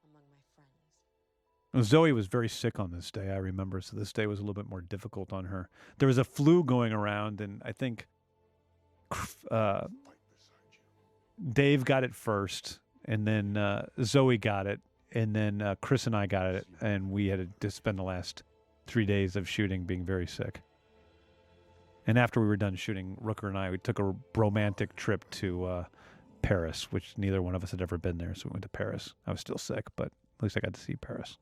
Zoe 1.81 2.13
was 2.13 2.27
very 2.27 2.49
sick 2.49 2.79
on 2.79 2.91
this 2.91 3.11
day, 3.11 3.31
I 3.31 3.37
remember. 3.37 3.81
So 3.81 3.97
this 3.97 4.13
day 4.13 4.27
was 4.27 4.39
a 4.39 4.43
little 4.43 4.55
bit 4.55 4.69
more 4.69 4.83
difficult 4.83 5.33
on 5.33 5.47
her. 5.47 5.69
There 5.99 6.07
was 6.07 6.19
a 6.19 6.25
flu 6.25 6.65
going 6.65 6.93
around, 6.93 7.41
and 7.41 7.63
I 7.65 7.73
think 7.73 8.07
uh, 9.51 9.87
Dave 11.53 11.85
got 11.85 12.05
it 12.05 12.15
first, 12.15 12.81
and 13.07 13.27
then 13.27 13.57
uh, 13.57 13.87
Zoe 14.03 14.37
got 14.37 14.67
it, 14.67 14.81
and 15.13 15.35
then 15.35 15.63
uh, 15.63 15.75
Chris 15.81 16.07
and 16.07 16.15
I 16.15 16.27
got 16.27 16.55
it, 16.55 16.67
and 16.81 17.11
we 17.11 17.29
had 17.29 17.49
to 17.61 17.71
spend 17.71 17.99
the 17.99 18.03
last 18.03 18.43
three 18.87 19.07
days 19.07 19.37
of 19.37 19.49
shooting 19.49 19.85
being 19.85 20.05
very 20.05 20.27
sick. 20.27 20.61
And 22.07 22.19
after 22.19 22.41
we 22.41 22.49
were 22.49 22.57
done 22.57 22.75
shooting, 22.75 23.17
Rooker 23.23 23.49
and 23.49 23.57
I, 23.57 23.71
we 23.71 23.79
took 23.79 23.99
a 23.99 24.15
romantic 24.37 24.97
trip 24.97 25.25
to 25.31 25.65
uh, 25.65 25.85
Paris, 26.43 26.91
which 26.91 27.15
neither 27.17 27.41
one 27.41 27.55
of 27.55 27.63
us 27.63 27.71
had 27.71 27.81
ever 27.81 27.97
been 27.97 28.19
there. 28.19 28.35
So 28.35 28.49
we 28.49 28.55
went 28.55 28.63
to 28.63 28.69
Paris. 28.69 29.15
I 29.27 29.31
was 29.31 29.41
still 29.41 29.59
sick, 29.59 29.85
but 29.97 30.07
at 30.07 30.43
least 30.43 30.57
I 30.57 30.61
got 30.61 30.75
to 30.75 30.81
see 30.81 30.97
Paris. 30.97 31.39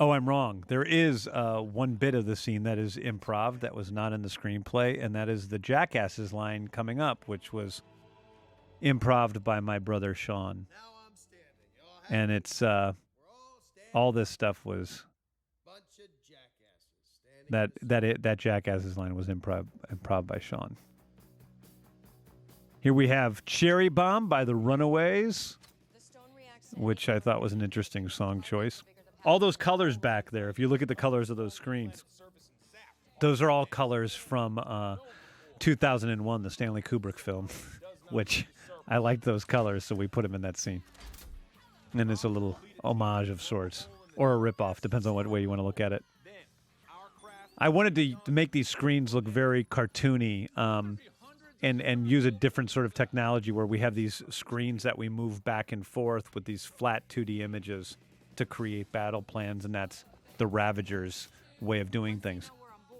Oh, 0.00 0.12
I'm 0.12 0.26
wrong. 0.26 0.64
There 0.66 0.82
is 0.82 1.28
uh, 1.30 1.60
one 1.60 1.96
bit 1.96 2.14
of 2.14 2.24
the 2.24 2.34
scene 2.34 2.62
that 2.62 2.78
is 2.78 2.96
improv 2.96 3.60
that 3.60 3.74
was 3.74 3.92
not 3.92 4.14
in 4.14 4.22
the 4.22 4.30
screenplay, 4.30 5.04
and 5.04 5.14
that 5.14 5.28
is 5.28 5.48
the 5.48 5.58
jackasses 5.58 6.32
line 6.32 6.68
coming 6.68 7.02
up, 7.02 7.24
which 7.26 7.52
was 7.52 7.82
improved 8.80 9.44
by 9.44 9.60
my 9.60 9.78
brother 9.78 10.14
Sean. 10.14 10.66
And 12.08 12.30
it's 12.30 12.62
uh, 12.62 12.94
all 13.92 14.10
this 14.10 14.30
stuff 14.30 14.64
was 14.64 15.04
that 17.50 17.70
that 17.82 18.02
it, 18.02 18.22
that 18.22 18.38
jackasses 18.38 18.96
line 18.96 19.14
was 19.14 19.26
improv 19.26 19.66
improv 19.92 20.26
by 20.26 20.38
Sean. 20.38 20.78
Here 22.80 22.94
we 22.94 23.08
have 23.08 23.44
Cherry 23.44 23.90
Bomb 23.90 24.30
by 24.30 24.46
the 24.46 24.54
Runaways, 24.54 25.58
which 26.74 27.10
I 27.10 27.18
thought 27.18 27.42
was 27.42 27.52
an 27.52 27.60
interesting 27.60 28.08
song 28.08 28.40
choice. 28.40 28.82
All 29.24 29.38
those 29.38 29.56
colors 29.56 29.98
back 29.98 30.30
there, 30.30 30.48
if 30.48 30.58
you 30.58 30.68
look 30.68 30.82
at 30.82 30.88
the 30.88 30.94
colors 30.94 31.30
of 31.30 31.36
those 31.36 31.52
screens, 31.52 32.04
those 33.20 33.42
are 33.42 33.50
all 33.50 33.66
colors 33.66 34.14
from 34.14 34.58
uh, 34.58 34.96
2001, 35.58 36.42
the 36.42 36.50
Stanley 36.50 36.80
Kubrick 36.80 37.18
film, 37.18 37.48
which 38.10 38.46
I 38.88 38.96
liked 38.96 39.22
those 39.22 39.44
colors, 39.44 39.84
so 39.84 39.94
we 39.94 40.08
put 40.08 40.22
them 40.22 40.34
in 40.34 40.40
that 40.42 40.56
scene. 40.56 40.82
And 41.92 42.10
it's 42.10 42.24
a 42.24 42.28
little 42.28 42.58
homage 42.82 43.28
of 43.28 43.42
sorts, 43.42 43.88
or 44.16 44.34
a 44.34 44.52
ripoff, 44.52 44.80
depends 44.80 45.06
on 45.06 45.14
what 45.14 45.26
way 45.26 45.42
you 45.42 45.48
want 45.48 45.58
to 45.58 45.64
look 45.64 45.80
at 45.80 45.92
it. 45.92 46.04
I 47.58 47.68
wanted 47.68 47.94
to, 47.96 48.14
to 48.24 48.32
make 48.32 48.52
these 48.52 48.70
screens 48.70 49.12
look 49.12 49.28
very 49.28 49.64
cartoony. 49.64 50.56
Um, 50.56 50.98
and 51.62 51.82
and 51.82 52.08
use 52.08 52.24
a 52.24 52.30
different 52.30 52.70
sort 52.70 52.86
of 52.86 52.94
technology 52.94 53.52
where 53.52 53.66
we 53.66 53.80
have 53.80 53.94
these 53.94 54.22
screens 54.30 54.82
that 54.82 54.96
we 54.96 55.10
move 55.10 55.44
back 55.44 55.72
and 55.72 55.86
forth 55.86 56.34
with 56.34 56.46
these 56.46 56.64
flat 56.64 57.06
2D 57.10 57.40
images 57.40 57.98
to 58.36 58.44
create 58.44 58.90
battle 58.92 59.22
plans, 59.22 59.64
and 59.64 59.74
that's 59.74 60.04
the 60.38 60.46
Ravagers' 60.46 61.28
way 61.60 61.80
of 61.80 61.90
doing 61.90 62.20
things. 62.20 62.50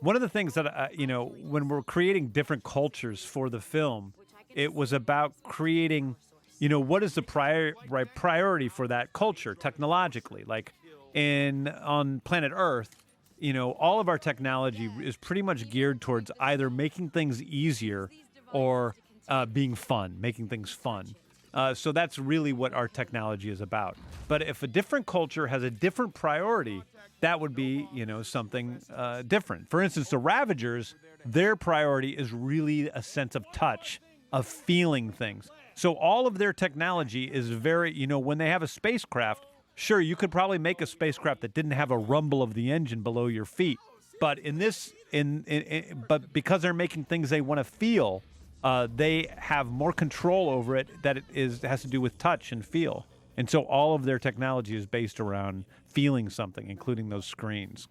One 0.00 0.16
of 0.16 0.22
the 0.22 0.28
things 0.28 0.54
that 0.54 0.66
uh, 0.66 0.88
you 0.92 1.06
know 1.06 1.26
when 1.42 1.68
we're 1.68 1.82
creating 1.82 2.28
different 2.28 2.64
cultures 2.64 3.24
for 3.24 3.50
the 3.50 3.60
film, 3.60 4.14
it 4.54 4.74
was 4.74 4.92
about 4.92 5.34
creating, 5.42 6.16
you 6.58 6.68
know, 6.68 6.80
what 6.80 7.02
is 7.02 7.14
the 7.14 7.22
prior 7.22 7.74
right 7.88 8.12
priority 8.14 8.68
for 8.68 8.88
that 8.88 9.12
culture 9.12 9.54
technologically, 9.54 10.44
like 10.44 10.72
in 11.14 11.68
on 11.68 12.20
planet 12.20 12.52
Earth. 12.54 12.96
You 13.38 13.54
know, 13.54 13.70
all 13.72 14.00
of 14.00 14.08
our 14.08 14.18
technology 14.18 14.90
is 15.00 15.16
pretty 15.16 15.40
much 15.40 15.70
geared 15.70 16.02
towards 16.02 16.30
either 16.38 16.68
making 16.68 17.08
things 17.08 17.42
easier 17.42 18.10
or 18.52 18.94
uh, 19.28 19.46
being 19.46 19.74
fun, 19.74 20.20
making 20.20 20.48
things 20.48 20.70
fun. 20.70 21.14
Uh, 21.52 21.74
so 21.74 21.92
that's 21.92 22.18
really 22.18 22.52
what 22.52 22.72
our 22.72 22.88
technology 22.88 23.50
is 23.50 23.60
about. 23.60 23.96
But 24.28 24.42
if 24.42 24.62
a 24.62 24.66
different 24.66 25.06
culture 25.06 25.48
has 25.48 25.62
a 25.62 25.70
different 25.70 26.14
priority, 26.14 26.82
that 27.20 27.40
would 27.40 27.54
be, 27.54 27.88
you 27.92 28.06
know, 28.06 28.22
something 28.22 28.80
uh, 28.94 29.22
different. 29.22 29.68
For 29.68 29.82
instance, 29.82 30.10
the 30.10 30.18
Ravagers, 30.18 30.94
their 31.24 31.56
priority 31.56 32.10
is 32.10 32.32
really 32.32 32.88
a 32.88 33.02
sense 33.02 33.34
of 33.34 33.44
touch, 33.52 34.00
of 34.32 34.46
feeling 34.46 35.10
things. 35.10 35.48
So 35.74 35.94
all 35.94 36.26
of 36.26 36.38
their 36.38 36.52
technology 36.52 37.24
is 37.24 37.48
very, 37.48 37.92
you 37.92 38.06
know, 38.06 38.18
when 38.18 38.38
they 38.38 38.48
have 38.48 38.62
a 38.62 38.68
spacecraft, 38.68 39.46
sure, 39.74 40.00
you 40.00 40.14
could 40.14 40.30
probably 40.30 40.58
make 40.58 40.80
a 40.80 40.86
spacecraft 40.86 41.40
that 41.40 41.54
didn't 41.54 41.72
have 41.72 41.90
a 41.90 41.98
rumble 41.98 42.42
of 42.42 42.54
the 42.54 42.70
engine 42.70 43.02
below 43.02 43.26
your 43.26 43.44
feet. 43.44 43.78
But 44.20 44.38
in 44.38 44.58
this, 44.58 44.92
in, 45.12 45.44
in, 45.46 45.62
in 45.62 46.04
but 46.06 46.32
because 46.32 46.62
they're 46.62 46.74
making 46.74 47.06
things 47.06 47.30
they 47.30 47.40
want 47.40 47.58
to 47.58 47.64
feel, 47.64 48.22
uh, 48.62 48.88
they 48.94 49.28
have 49.36 49.66
more 49.66 49.92
control 49.92 50.50
over 50.50 50.76
it 50.76 50.88
that 51.02 51.16
it 51.16 51.24
is 51.32 51.62
has 51.62 51.82
to 51.82 51.88
do 51.88 52.00
with 52.00 52.18
touch 52.18 52.52
and 52.52 52.64
feel. 52.64 53.06
And 53.36 53.48
so 53.48 53.62
all 53.62 53.94
of 53.94 54.04
their 54.04 54.18
technology 54.18 54.76
is 54.76 54.86
based 54.86 55.18
around 55.18 55.64
feeling 55.88 56.28
something, 56.28 56.68
including 56.68 57.08
those 57.08 57.24
screens. 57.24 57.88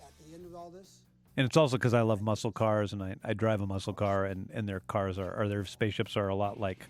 At 0.00 0.12
the 0.24 0.34
end 0.34 0.46
of 0.46 0.54
all 0.54 0.70
this, 0.70 1.02
And 1.36 1.44
it's 1.44 1.56
also 1.56 1.76
because 1.76 1.92
I 1.92 2.02
love 2.02 2.22
muscle 2.22 2.52
cars 2.52 2.92
and 2.92 3.02
I, 3.02 3.16
I 3.24 3.34
drive 3.34 3.60
a 3.60 3.66
muscle 3.66 3.92
car, 3.92 4.26
and, 4.26 4.48
and 4.54 4.68
their 4.68 4.80
cars 4.80 5.18
are, 5.18 5.34
or 5.38 5.48
their 5.48 5.64
spaceships 5.64 6.16
are 6.16 6.28
a 6.28 6.34
lot 6.34 6.58
like 6.58 6.86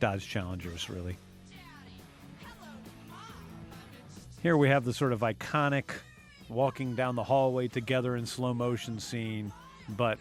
Dodge 0.00 0.26
Challengers, 0.26 0.88
really. 0.88 1.16
Here 4.42 4.56
we 4.56 4.68
have 4.68 4.84
the 4.84 4.94
sort 4.94 5.12
of 5.12 5.20
iconic 5.20 5.90
walking 6.48 6.94
down 6.94 7.16
the 7.16 7.22
hallway 7.22 7.68
together 7.68 8.16
in 8.16 8.26
slow 8.26 8.52
motion 8.54 8.98
scene, 8.98 9.52
but 9.90 10.18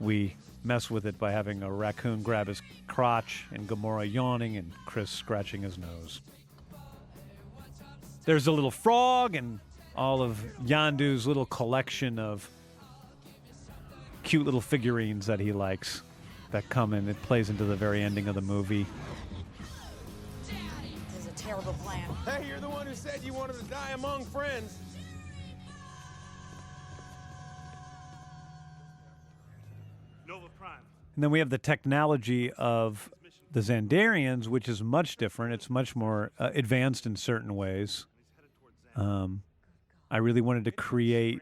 we 0.00 0.34
mess 0.64 0.90
with 0.90 1.06
it 1.06 1.18
by 1.18 1.32
having 1.32 1.62
a 1.62 1.70
raccoon 1.70 2.22
grab 2.22 2.48
his 2.48 2.62
crotch 2.86 3.46
and 3.52 3.68
Gamora 3.68 4.10
yawning 4.10 4.56
and 4.56 4.72
Chris 4.86 5.10
scratching 5.10 5.62
his 5.62 5.78
nose. 5.78 6.20
There's 8.24 8.46
a 8.46 8.52
little 8.52 8.70
frog 8.70 9.34
and 9.34 9.60
all 9.96 10.22
of 10.22 10.42
Yondu's 10.64 11.26
little 11.26 11.46
collection 11.46 12.18
of 12.18 12.48
cute 14.22 14.44
little 14.44 14.60
figurines 14.60 15.26
that 15.26 15.40
he 15.40 15.52
likes 15.52 16.02
that 16.50 16.68
come 16.68 16.94
in. 16.94 17.08
It 17.08 17.20
plays 17.22 17.50
into 17.50 17.64
the 17.64 17.76
very 17.76 18.02
ending 18.02 18.28
of 18.28 18.34
the 18.34 18.40
movie. 18.40 18.86
This 20.44 21.24
is 21.24 21.26
a 21.26 21.34
terrible 21.36 21.72
plan. 21.84 22.08
Hey, 22.26 22.46
you're 22.46 22.60
the 22.60 22.68
one 22.68 22.86
who 22.86 22.94
said 22.94 23.22
you 23.22 23.32
wanted 23.32 23.58
to 23.58 23.64
die 23.64 23.90
among 23.94 24.24
friends. 24.26 24.76
And 31.14 31.24
then 31.24 31.30
we 31.30 31.40
have 31.40 31.50
the 31.50 31.58
technology 31.58 32.52
of 32.52 33.10
the 33.50 33.60
Xandarians, 33.60 34.46
which 34.46 34.68
is 34.68 34.82
much 34.82 35.16
different. 35.16 35.54
It's 35.54 35.68
much 35.68 35.96
more 35.96 36.30
uh, 36.38 36.50
advanced 36.54 37.06
in 37.06 37.16
certain 37.16 37.56
ways. 37.56 38.06
Um, 38.94 39.42
I 40.10 40.18
really 40.18 40.40
wanted 40.40 40.64
to 40.66 40.72
create 40.72 41.40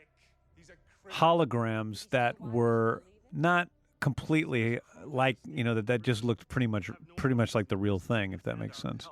holograms 1.10 2.08
that 2.10 2.40
were 2.40 3.02
not 3.32 3.68
completely 4.00 4.80
like 5.04 5.36
you 5.44 5.64
know 5.64 5.74
that 5.74 5.86
that 5.86 6.02
just 6.02 6.22
looked 6.24 6.48
pretty 6.48 6.66
much 6.66 6.90
pretty 7.16 7.34
much 7.34 7.54
like 7.54 7.68
the 7.68 7.76
real 7.76 7.98
thing, 7.98 8.32
if 8.32 8.42
that 8.42 8.58
makes 8.58 8.78
sense. 8.78 9.08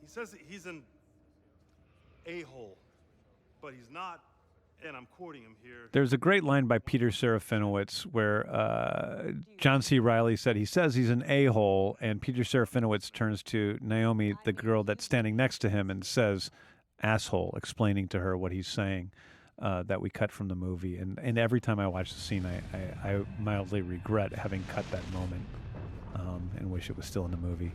He 0.00 0.06
says 0.06 0.30
that 0.32 0.40
he's 0.46 0.66
an 0.66 0.82
a-hole, 2.26 2.76
but 3.62 3.74
he's 3.74 3.90
not, 3.90 4.20
and 4.86 4.96
I'm 4.96 5.06
quoting 5.06 5.42
him 5.42 5.56
here. 5.62 5.88
There's 5.92 6.12
a 6.12 6.18
great 6.18 6.44
line 6.44 6.66
by 6.66 6.78
Peter 6.78 7.08
Serafinowicz 7.08 8.02
where 8.02 8.48
uh, 8.50 9.32
John 9.58 9.82
C. 9.82 9.98
Reilly 9.98 10.36
said 10.36 10.56
he 10.56 10.64
says 10.64 10.94
he's 10.94 11.10
an 11.10 11.24
a 11.26 11.46
hole, 11.46 11.96
and 12.00 12.20
Peter 12.20 12.42
Serafinowicz 12.42 13.12
turns 13.12 13.42
to 13.44 13.78
Naomi, 13.80 14.34
the 14.44 14.52
girl 14.52 14.84
that's 14.84 15.04
standing 15.04 15.36
next 15.36 15.58
to 15.58 15.70
him, 15.70 15.90
and 15.90 16.04
says, 16.04 16.50
asshole, 17.02 17.54
explaining 17.56 18.08
to 18.08 18.20
her 18.20 18.36
what 18.36 18.52
he's 18.52 18.68
saying. 18.68 19.10
Uh, 19.58 19.82
that 19.82 20.00
we 20.00 20.08
cut 20.08 20.32
from 20.32 20.48
the 20.48 20.54
movie, 20.54 20.96
and, 20.96 21.18
and 21.18 21.36
every 21.36 21.60
time 21.60 21.78
I 21.78 21.86
watch 21.86 22.14
the 22.14 22.18
scene, 22.18 22.46
I, 22.46 22.78
I, 23.06 23.12
I 23.12 23.20
mildly 23.38 23.82
regret 23.82 24.32
having 24.32 24.64
cut 24.68 24.90
that 24.90 25.06
moment, 25.12 25.44
um, 26.14 26.50
and 26.56 26.70
wish 26.70 26.88
it 26.88 26.96
was 26.96 27.04
still 27.04 27.26
in 27.26 27.30
the 27.30 27.36
movie. 27.36 27.72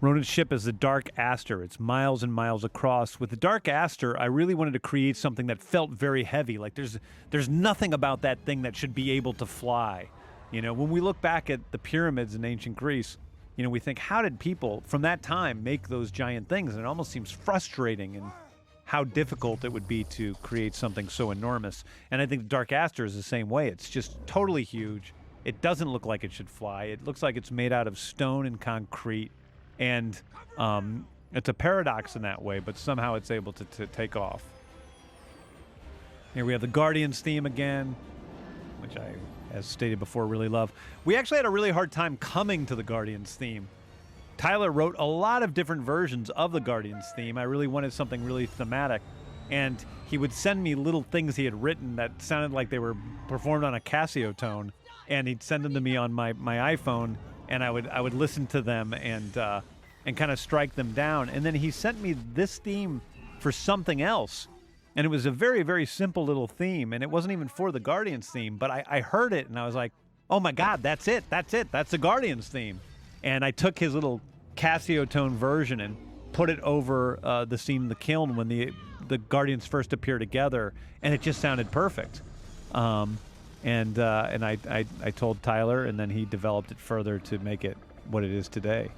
Ronan's 0.00 0.28
ship 0.28 0.52
is 0.52 0.62
the 0.62 0.72
Dark 0.72 1.10
Aster. 1.16 1.60
It's 1.60 1.80
miles 1.80 2.22
and 2.22 2.32
miles 2.32 2.62
across. 2.62 3.18
With 3.18 3.30
the 3.30 3.36
Dark 3.36 3.66
Aster, 3.66 4.16
I 4.16 4.26
really 4.26 4.54
wanted 4.54 4.74
to 4.74 4.78
create 4.78 5.16
something 5.16 5.48
that 5.48 5.60
felt 5.60 5.90
very 5.90 6.22
heavy. 6.22 6.56
Like 6.56 6.76
there's 6.76 7.00
there's 7.30 7.48
nothing 7.48 7.92
about 7.92 8.22
that 8.22 8.38
thing 8.44 8.62
that 8.62 8.76
should 8.76 8.94
be 8.94 9.10
able 9.12 9.32
to 9.34 9.46
fly. 9.46 10.08
You 10.52 10.62
know, 10.62 10.72
when 10.72 10.88
we 10.88 11.00
look 11.00 11.20
back 11.20 11.50
at 11.50 11.72
the 11.72 11.78
pyramids 11.78 12.36
in 12.36 12.44
ancient 12.44 12.76
Greece, 12.76 13.18
you 13.56 13.64
know, 13.64 13.70
we 13.70 13.80
think 13.80 13.98
how 13.98 14.22
did 14.22 14.38
people 14.38 14.84
from 14.86 15.02
that 15.02 15.20
time 15.20 15.64
make 15.64 15.88
those 15.88 16.12
giant 16.12 16.48
things? 16.48 16.74
And 16.74 16.84
it 16.84 16.86
almost 16.86 17.10
seems 17.10 17.32
frustrating 17.32 18.14
and 18.14 18.30
how 18.84 19.02
difficult 19.02 19.64
it 19.64 19.72
would 19.72 19.88
be 19.88 20.04
to 20.04 20.34
create 20.44 20.76
something 20.76 21.08
so 21.08 21.32
enormous. 21.32 21.82
And 22.12 22.22
I 22.22 22.26
think 22.26 22.42
the 22.42 22.48
Dark 22.48 22.70
Aster 22.70 23.04
is 23.04 23.16
the 23.16 23.22
same 23.24 23.48
way. 23.48 23.66
It's 23.66 23.90
just 23.90 24.16
totally 24.28 24.62
huge. 24.62 25.12
It 25.44 25.60
doesn't 25.60 25.88
look 25.88 26.06
like 26.06 26.22
it 26.22 26.30
should 26.30 26.48
fly. 26.48 26.84
It 26.84 27.04
looks 27.04 27.20
like 27.20 27.36
it's 27.36 27.50
made 27.50 27.72
out 27.72 27.88
of 27.88 27.98
stone 27.98 28.46
and 28.46 28.60
concrete 28.60 29.32
and 29.78 30.20
um, 30.56 31.06
it's 31.32 31.48
a 31.48 31.54
paradox 31.54 32.16
in 32.16 32.22
that 32.22 32.42
way, 32.42 32.58
but 32.58 32.76
somehow 32.76 33.14
it's 33.14 33.30
able 33.30 33.52
to, 33.52 33.64
to 33.64 33.86
take 33.86 34.16
off. 34.16 34.42
Here 36.34 36.44
we 36.44 36.52
have 36.52 36.60
the 36.60 36.66
Guardians 36.66 37.20
theme 37.20 37.46
again, 37.46 37.96
which 38.80 38.96
I, 38.96 39.14
as 39.52 39.66
stated 39.66 39.98
before, 39.98 40.26
really 40.26 40.48
love. 40.48 40.72
We 41.04 41.16
actually 41.16 41.38
had 41.38 41.46
a 41.46 41.50
really 41.50 41.70
hard 41.70 41.90
time 41.90 42.16
coming 42.16 42.66
to 42.66 42.76
the 42.76 42.82
Guardians 42.82 43.34
theme. 43.34 43.68
Tyler 44.36 44.70
wrote 44.70 44.94
a 44.98 45.04
lot 45.04 45.42
of 45.42 45.52
different 45.52 45.82
versions 45.82 46.30
of 46.30 46.52
the 46.52 46.60
Guardians 46.60 47.04
theme. 47.16 47.36
I 47.36 47.42
really 47.42 47.66
wanted 47.66 47.92
something 47.92 48.24
really 48.24 48.46
thematic. 48.46 49.02
And 49.50 49.82
he 50.06 50.18
would 50.18 50.32
send 50.32 50.62
me 50.62 50.74
little 50.74 51.02
things 51.02 51.34
he 51.34 51.44
had 51.44 51.60
written 51.60 51.96
that 51.96 52.22
sounded 52.22 52.52
like 52.52 52.70
they 52.70 52.78
were 52.78 52.94
performed 53.26 53.64
on 53.64 53.74
a 53.74 53.80
Casio 53.80 54.36
tone. 54.36 54.72
And 55.08 55.26
he'd 55.26 55.42
send 55.42 55.64
them 55.64 55.74
to 55.74 55.80
me 55.80 55.96
on 55.96 56.12
my, 56.12 56.34
my 56.34 56.76
iPhone 56.76 57.16
and 57.48 57.62
I 57.64 57.70
would 57.70 57.88
I 57.88 58.00
would 58.00 58.14
listen 58.14 58.46
to 58.48 58.62
them 58.62 58.94
and 58.94 59.36
uh, 59.36 59.60
and 60.06 60.16
kind 60.16 60.30
of 60.30 60.38
strike 60.38 60.74
them 60.74 60.92
down. 60.92 61.28
And 61.28 61.44
then 61.44 61.54
he 61.54 61.70
sent 61.70 62.00
me 62.00 62.14
this 62.34 62.58
theme 62.58 63.00
for 63.40 63.52
something 63.52 64.02
else, 64.02 64.48
and 64.96 65.04
it 65.04 65.08
was 65.08 65.26
a 65.26 65.30
very 65.30 65.62
very 65.62 65.86
simple 65.86 66.24
little 66.24 66.46
theme, 66.48 66.92
and 66.92 67.02
it 67.02 67.10
wasn't 67.10 67.32
even 67.32 67.48
for 67.48 67.72
the 67.72 67.80
Guardians 67.80 68.28
theme. 68.28 68.56
But 68.56 68.70
I, 68.70 68.84
I 68.88 69.00
heard 69.00 69.32
it 69.32 69.48
and 69.48 69.58
I 69.58 69.66
was 69.66 69.74
like, 69.74 69.92
oh 70.30 70.40
my 70.40 70.52
God, 70.52 70.82
that's 70.82 71.08
it, 71.08 71.24
that's 71.30 71.54
it, 71.54 71.70
that's 71.72 71.90
the 71.90 71.98
Guardians 71.98 72.48
theme. 72.48 72.80
And 73.22 73.44
I 73.44 73.50
took 73.50 73.78
his 73.78 73.94
little 73.94 74.20
Casio 74.56 75.08
tone 75.08 75.36
version 75.36 75.80
and 75.80 75.96
put 76.32 76.50
it 76.50 76.60
over 76.60 77.18
uh, 77.22 77.44
the 77.44 77.58
scene 77.58 77.82
in 77.82 77.88
the 77.88 77.94
Kyln 77.94 78.34
when 78.34 78.48
the 78.48 78.72
the 79.08 79.18
Guardians 79.18 79.66
first 79.66 79.92
appear 79.92 80.18
together, 80.18 80.74
and 81.02 81.14
it 81.14 81.22
just 81.22 81.40
sounded 81.40 81.70
perfect. 81.70 82.20
Um, 82.72 83.18
and 83.64 83.98
uh, 83.98 84.28
and 84.30 84.44
I, 84.44 84.58
I 84.68 84.86
I 85.02 85.10
told 85.10 85.42
Tyler, 85.42 85.84
and 85.84 85.98
then 85.98 86.10
he 86.10 86.24
developed 86.24 86.70
it 86.70 86.78
further 86.78 87.18
to 87.20 87.38
make 87.38 87.64
it 87.64 87.76
what 88.10 88.24
it 88.24 88.30
is 88.30 88.48
today. 88.48 88.90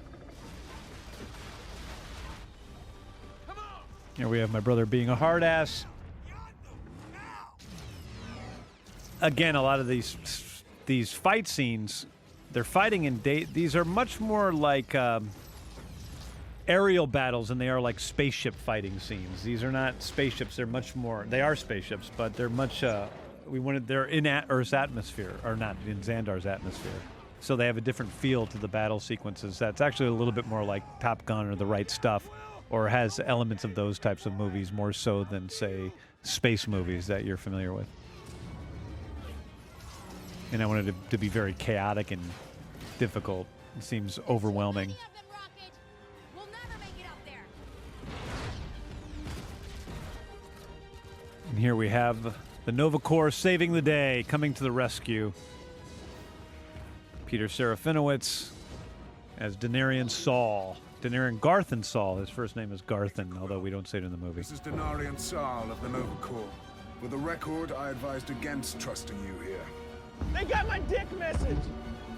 Here 4.16 4.28
we 4.28 4.38
have 4.40 4.52
my 4.52 4.60
brother 4.60 4.84
being 4.84 5.08
a 5.08 5.16
hard 5.16 5.42
ass. 5.42 5.86
Again, 9.22 9.54
a 9.54 9.62
lot 9.62 9.80
of 9.80 9.86
these 9.86 10.62
these 10.86 11.12
fight 11.12 11.48
scenes, 11.48 12.06
they're 12.52 12.64
fighting 12.64 13.04
in 13.04 13.18
date. 13.18 13.48
These 13.54 13.76
are 13.76 13.84
much 13.84 14.20
more 14.20 14.52
like 14.52 14.94
um, 14.94 15.30
aerial 16.68 17.06
battles 17.06 17.48
than 17.48 17.58
they 17.58 17.68
are 17.68 17.80
like 17.80 17.98
spaceship 17.98 18.54
fighting 18.54 18.98
scenes. 18.98 19.42
These 19.42 19.64
are 19.64 19.72
not 19.72 20.02
spaceships. 20.02 20.56
They're 20.56 20.66
much 20.66 20.94
more. 20.94 21.26
They 21.28 21.40
are 21.40 21.56
spaceships, 21.56 22.10
but 22.16 22.34
they're 22.34 22.48
much. 22.48 22.84
Uh, 22.84 23.06
we 23.50 23.58
wanted. 23.58 23.86
They're 23.86 24.04
in 24.04 24.26
at 24.26 24.46
Earth's 24.48 24.72
atmosphere, 24.72 25.34
or 25.44 25.56
not 25.56 25.76
in 25.86 25.98
Xandar's 25.98 26.46
atmosphere. 26.46 26.92
So 27.40 27.56
they 27.56 27.66
have 27.66 27.76
a 27.76 27.80
different 27.80 28.12
feel 28.12 28.46
to 28.46 28.58
the 28.58 28.68
battle 28.68 29.00
sequences. 29.00 29.58
That's 29.58 29.80
actually 29.80 30.08
a 30.08 30.12
little 30.12 30.32
bit 30.32 30.46
more 30.46 30.62
like 30.62 31.00
Top 31.00 31.24
Gun 31.24 31.46
or 31.46 31.56
The 31.56 31.66
Right 31.66 31.90
Stuff, 31.90 32.28
or 32.68 32.88
has 32.88 33.20
elements 33.24 33.64
of 33.64 33.74
those 33.74 33.98
types 33.98 34.26
of 34.26 34.34
movies 34.34 34.72
more 34.72 34.92
so 34.92 35.24
than 35.24 35.48
say 35.48 35.92
space 36.22 36.68
movies 36.68 37.06
that 37.06 37.24
you're 37.24 37.38
familiar 37.38 37.72
with. 37.72 37.86
And 40.52 40.62
I 40.62 40.66
wanted 40.66 40.88
it 40.88 40.94
to, 41.04 41.10
to 41.10 41.18
be 41.18 41.28
very 41.28 41.54
chaotic 41.54 42.10
and 42.10 42.22
difficult. 42.98 43.46
It 43.76 43.84
seems 43.84 44.18
overwhelming. 44.28 44.92
And 51.48 51.58
here 51.58 51.74
we 51.74 51.88
have 51.88 52.36
the 52.70 52.76
Nova 52.76 53.00
Corps 53.00 53.32
saving 53.32 53.72
the 53.72 53.82
day, 53.82 54.24
coming 54.28 54.54
to 54.54 54.62
the 54.62 54.70
rescue. 54.70 55.32
Peter 57.26 57.48
Serafinowicz 57.48 58.50
as 59.38 59.56
Denarian 59.56 60.08
Saal. 60.08 60.76
Denarian 61.02 61.40
Garthan 61.40 61.84
Saal. 61.84 62.18
His 62.18 62.30
first 62.30 62.54
name 62.54 62.70
is 62.70 62.80
Garthan, 62.80 63.36
although 63.40 63.58
we 63.58 63.70
don't 63.70 63.88
say 63.88 63.98
it 63.98 64.04
in 64.04 64.12
the 64.12 64.16
movie. 64.16 64.42
This 64.42 64.52
is 64.52 64.60
Denarian 64.60 65.18
Saal 65.18 65.68
of 65.68 65.82
the 65.82 65.88
Nova 65.88 66.14
Corps. 66.20 66.48
With 67.02 67.12
a 67.12 67.16
record, 67.16 67.72
I 67.72 67.90
advised 67.90 68.30
against 68.30 68.78
trusting 68.78 69.18
you 69.18 69.48
here. 69.48 69.64
They 70.32 70.44
got 70.44 70.68
my 70.68 70.78
dick 70.78 71.10
message. 71.18 71.58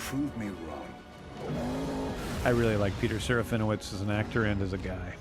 Prove 0.01 0.37
me 0.37 0.51
wrong. 0.69 2.12
I 2.45 2.51
really 2.51 2.77
like 2.77 2.93
Peter 3.01 3.16
Serafinowicz 3.16 3.95
as 3.95 4.03
an 4.03 4.11
actor 4.11 4.45
and 4.45 4.61
as 4.61 4.74
a 4.74 4.79
guy. 4.79 5.15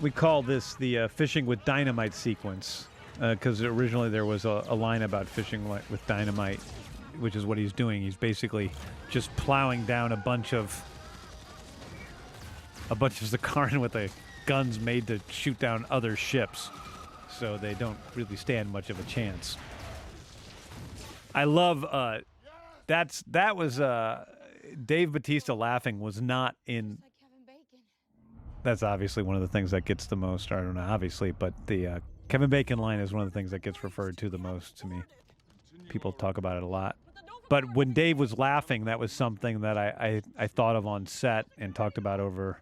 We 0.00 0.10
call 0.10 0.42
this 0.42 0.74
the 0.74 0.98
uh, 0.98 1.08
fishing 1.08 1.44
with 1.46 1.64
dynamite 1.64 2.14
sequence 2.14 2.88
because 3.18 3.62
originally 3.62 4.10
there 4.10 4.24
was 4.24 4.44
a, 4.44 4.64
a 4.68 4.74
line 4.74 5.02
about 5.02 5.26
fishing 5.26 5.68
with 5.68 6.06
dynamite, 6.06 6.60
which 7.18 7.34
is 7.34 7.44
what 7.44 7.58
he's 7.58 7.72
doing. 7.72 8.00
He's 8.00 8.16
basically 8.16 8.70
just 9.10 9.34
plowing 9.36 9.84
down 9.86 10.12
a 10.12 10.16
bunch 10.16 10.54
of 10.54 10.80
a 12.90 12.94
bunch 12.94 13.20
of 13.22 13.30
the 13.32 13.38
Sakaaran 13.38 13.80
with 13.80 13.92
the 13.92 14.10
guns 14.46 14.78
made 14.80 15.06
to 15.08 15.20
shoot 15.28 15.58
down 15.58 15.84
other 15.90 16.16
ships, 16.16 16.70
so 17.28 17.58
they 17.58 17.74
don't 17.74 17.98
really 18.14 18.36
stand 18.36 18.70
much 18.70 18.90
of 18.90 18.98
a 19.00 19.02
chance. 19.04 19.56
I 21.34 21.44
love 21.44 21.84
uh, 21.84 22.18
that's 22.86 23.22
that 23.28 23.56
was 23.56 23.80
uh, 23.80 24.24
Dave 24.84 25.12
Bautista 25.12 25.54
laughing 25.54 26.00
was 26.00 26.20
not 26.20 26.56
in. 26.66 26.98
That's 28.68 28.82
obviously 28.82 29.22
one 29.22 29.34
of 29.34 29.40
the 29.40 29.48
things 29.48 29.70
that 29.70 29.86
gets 29.86 30.04
the 30.04 30.16
most. 30.16 30.52
I 30.52 30.56
don't 30.56 30.74
know, 30.74 30.82
obviously, 30.82 31.30
but 31.30 31.54
the 31.66 31.86
uh, 31.86 32.00
Kevin 32.28 32.50
Bacon 32.50 32.78
line 32.78 33.00
is 33.00 33.14
one 33.14 33.22
of 33.22 33.32
the 33.32 33.32
things 33.32 33.50
that 33.52 33.60
gets 33.60 33.82
referred 33.82 34.18
to 34.18 34.28
the 34.28 34.36
most 34.36 34.76
to 34.80 34.86
me. 34.86 35.00
People 35.88 36.12
talk 36.12 36.36
about 36.36 36.58
it 36.58 36.62
a 36.62 36.66
lot. 36.66 36.96
But 37.48 37.64
when 37.74 37.94
Dave 37.94 38.18
was 38.18 38.36
laughing, 38.36 38.84
that 38.84 38.98
was 38.98 39.10
something 39.10 39.62
that 39.62 39.78
I, 39.78 39.88
I, 39.88 40.22
I 40.44 40.46
thought 40.48 40.76
of 40.76 40.86
on 40.86 41.06
set 41.06 41.46
and 41.56 41.74
talked 41.74 41.96
about 41.96 42.20
over 42.20 42.60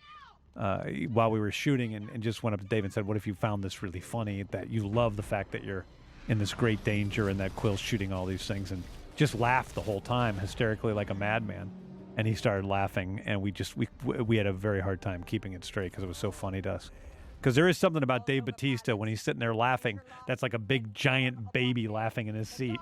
uh, 0.56 0.84
while 1.12 1.32
we 1.32 1.40
were 1.40 1.50
shooting 1.50 1.96
and, 1.96 2.08
and 2.10 2.22
just 2.22 2.44
went 2.44 2.54
up 2.54 2.60
to 2.60 2.66
Dave 2.66 2.84
and 2.84 2.92
said, 2.92 3.04
What 3.04 3.16
if 3.16 3.26
you 3.26 3.34
found 3.34 3.64
this 3.64 3.82
really 3.82 3.98
funny? 3.98 4.44
That 4.52 4.70
you 4.70 4.86
love 4.86 5.16
the 5.16 5.24
fact 5.24 5.50
that 5.50 5.64
you're 5.64 5.86
in 6.28 6.38
this 6.38 6.54
great 6.54 6.84
danger 6.84 7.28
and 7.28 7.40
that 7.40 7.56
Quill's 7.56 7.80
shooting 7.80 8.12
all 8.12 8.26
these 8.26 8.46
things 8.46 8.70
and 8.70 8.80
just 9.16 9.34
laughed 9.34 9.74
the 9.74 9.82
whole 9.82 10.00
time 10.00 10.38
hysterically 10.38 10.92
like 10.92 11.10
a 11.10 11.14
madman. 11.14 11.68
And 12.16 12.26
he 12.26 12.34
started 12.34 12.66
laughing, 12.66 13.20
and 13.26 13.42
we 13.42 13.52
just 13.52 13.76
we 13.76 13.88
we 14.02 14.38
had 14.38 14.46
a 14.46 14.52
very 14.52 14.80
hard 14.80 15.02
time 15.02 15.22
keeping 15.22 15.52
it 15.52 15.64
straight 15.64 15.92
because 15.92 16.02
it 16.02 16.06
was 16.08 16.16
so 16.16 16.30
funny 16.30 16.62
to 16.62 16.72
us. 16.72 16.90
Because 17.38 17.54
there 17.54 17.68
is 17.68 17.76
something 17.76 18.02
about 18.02 18.26
Dave 18.26 18.46
Bautista 18.46 18.96
when 18.96 19.08
he's 19.08 19.20
sitting 19.20 19.38
there 19.38 19.54
laughing 19.54 20.00
that's 20.26 20.42
like 20.42 20.54
a 20.54 20.58
big 20.58 20.94
giant 20.94 21.52
baby 21.52 21.86
laughing 21.86 22.28
in 22.28 22.34
his 22.34 22.48
seat. 22.48 22.80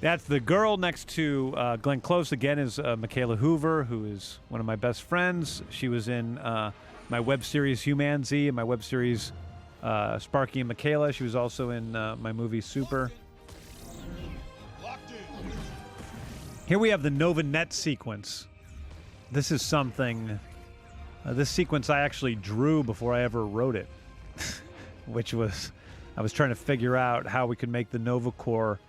That's 0.00 0.24
the 0.24 0.40
girl 0.40 0.76
next 0.76 1.08
to 1.10 1.54
uh, 1.56 1.76
Glenn 1.76 2.00
Close 2.00 2.30
again 2.30 2.58
is 2.58 2.78
uh, 2.78 2.96
Mikaela 2.96 3.36
Hoover, 3.38 3.84
who 3.84 4.04
is 4.04 4.38
one 4.48 4.60
of 4.60 4.66
my 4.66 4.76
best 4.76 5.02
friends. 5.02 5.62
She 5.70 5.88
was 5.88 6.08
in 6.08 6.38
uh, 6.38 6.70
my 7.08 7.18
web 7.18 7.42
series 7.42 7.82
Humanzee 7.82 8.46
and 8.46 8.54
my 8.54 8.64
web 8.64 8.84
series 8.84 9.32
uh, 9.82 10.18
Sparky 10.18 10.60
and 10.60 10.70
Mikaela. 10.70 11.14
She 11.14 11.24
was 11.24 11.34
also 11.34 11.70
in 11.70 11.96
uh, 11.96 12.16
my 12.16 12.32
movie 12.32 12.60
Super. 12.60 13.10
Here 16.66 16.80
we 16.80 16.88
have 16.88 17.04
the 17.04 17.10
Nova 17.10 17.44
Net 17.44 17.72
sequence. 17.72 18.48
This 19.30 19.52
is 19.52 19.62
something. 19.62 20.40
Uh, 21.24 21.32
this 21.32 21.48
sequence 21.48 21.90
I 21.90 22.00
actually 22.00 22.34
drew 22.34 22.82
before 22.82 23.14
I 23.14 23.22
ever 23.22 23.46
wrote 23.46 23.76
it, 23.76 23.86
which 25.06 25.32
was 25.32 25.70
I 26.16 26.22
was 26.22 26.32
trying 26.32 26.48
to 26.48 26.56
figure 26.56 26.96
out 26.96 27.24
how 27.24 27.46
we 27.46 27.54
could 27.54 27.68
make 27.68 27.90
the 27.90 28.00
Nova 28.00 28.32
Corps 28.32 28.80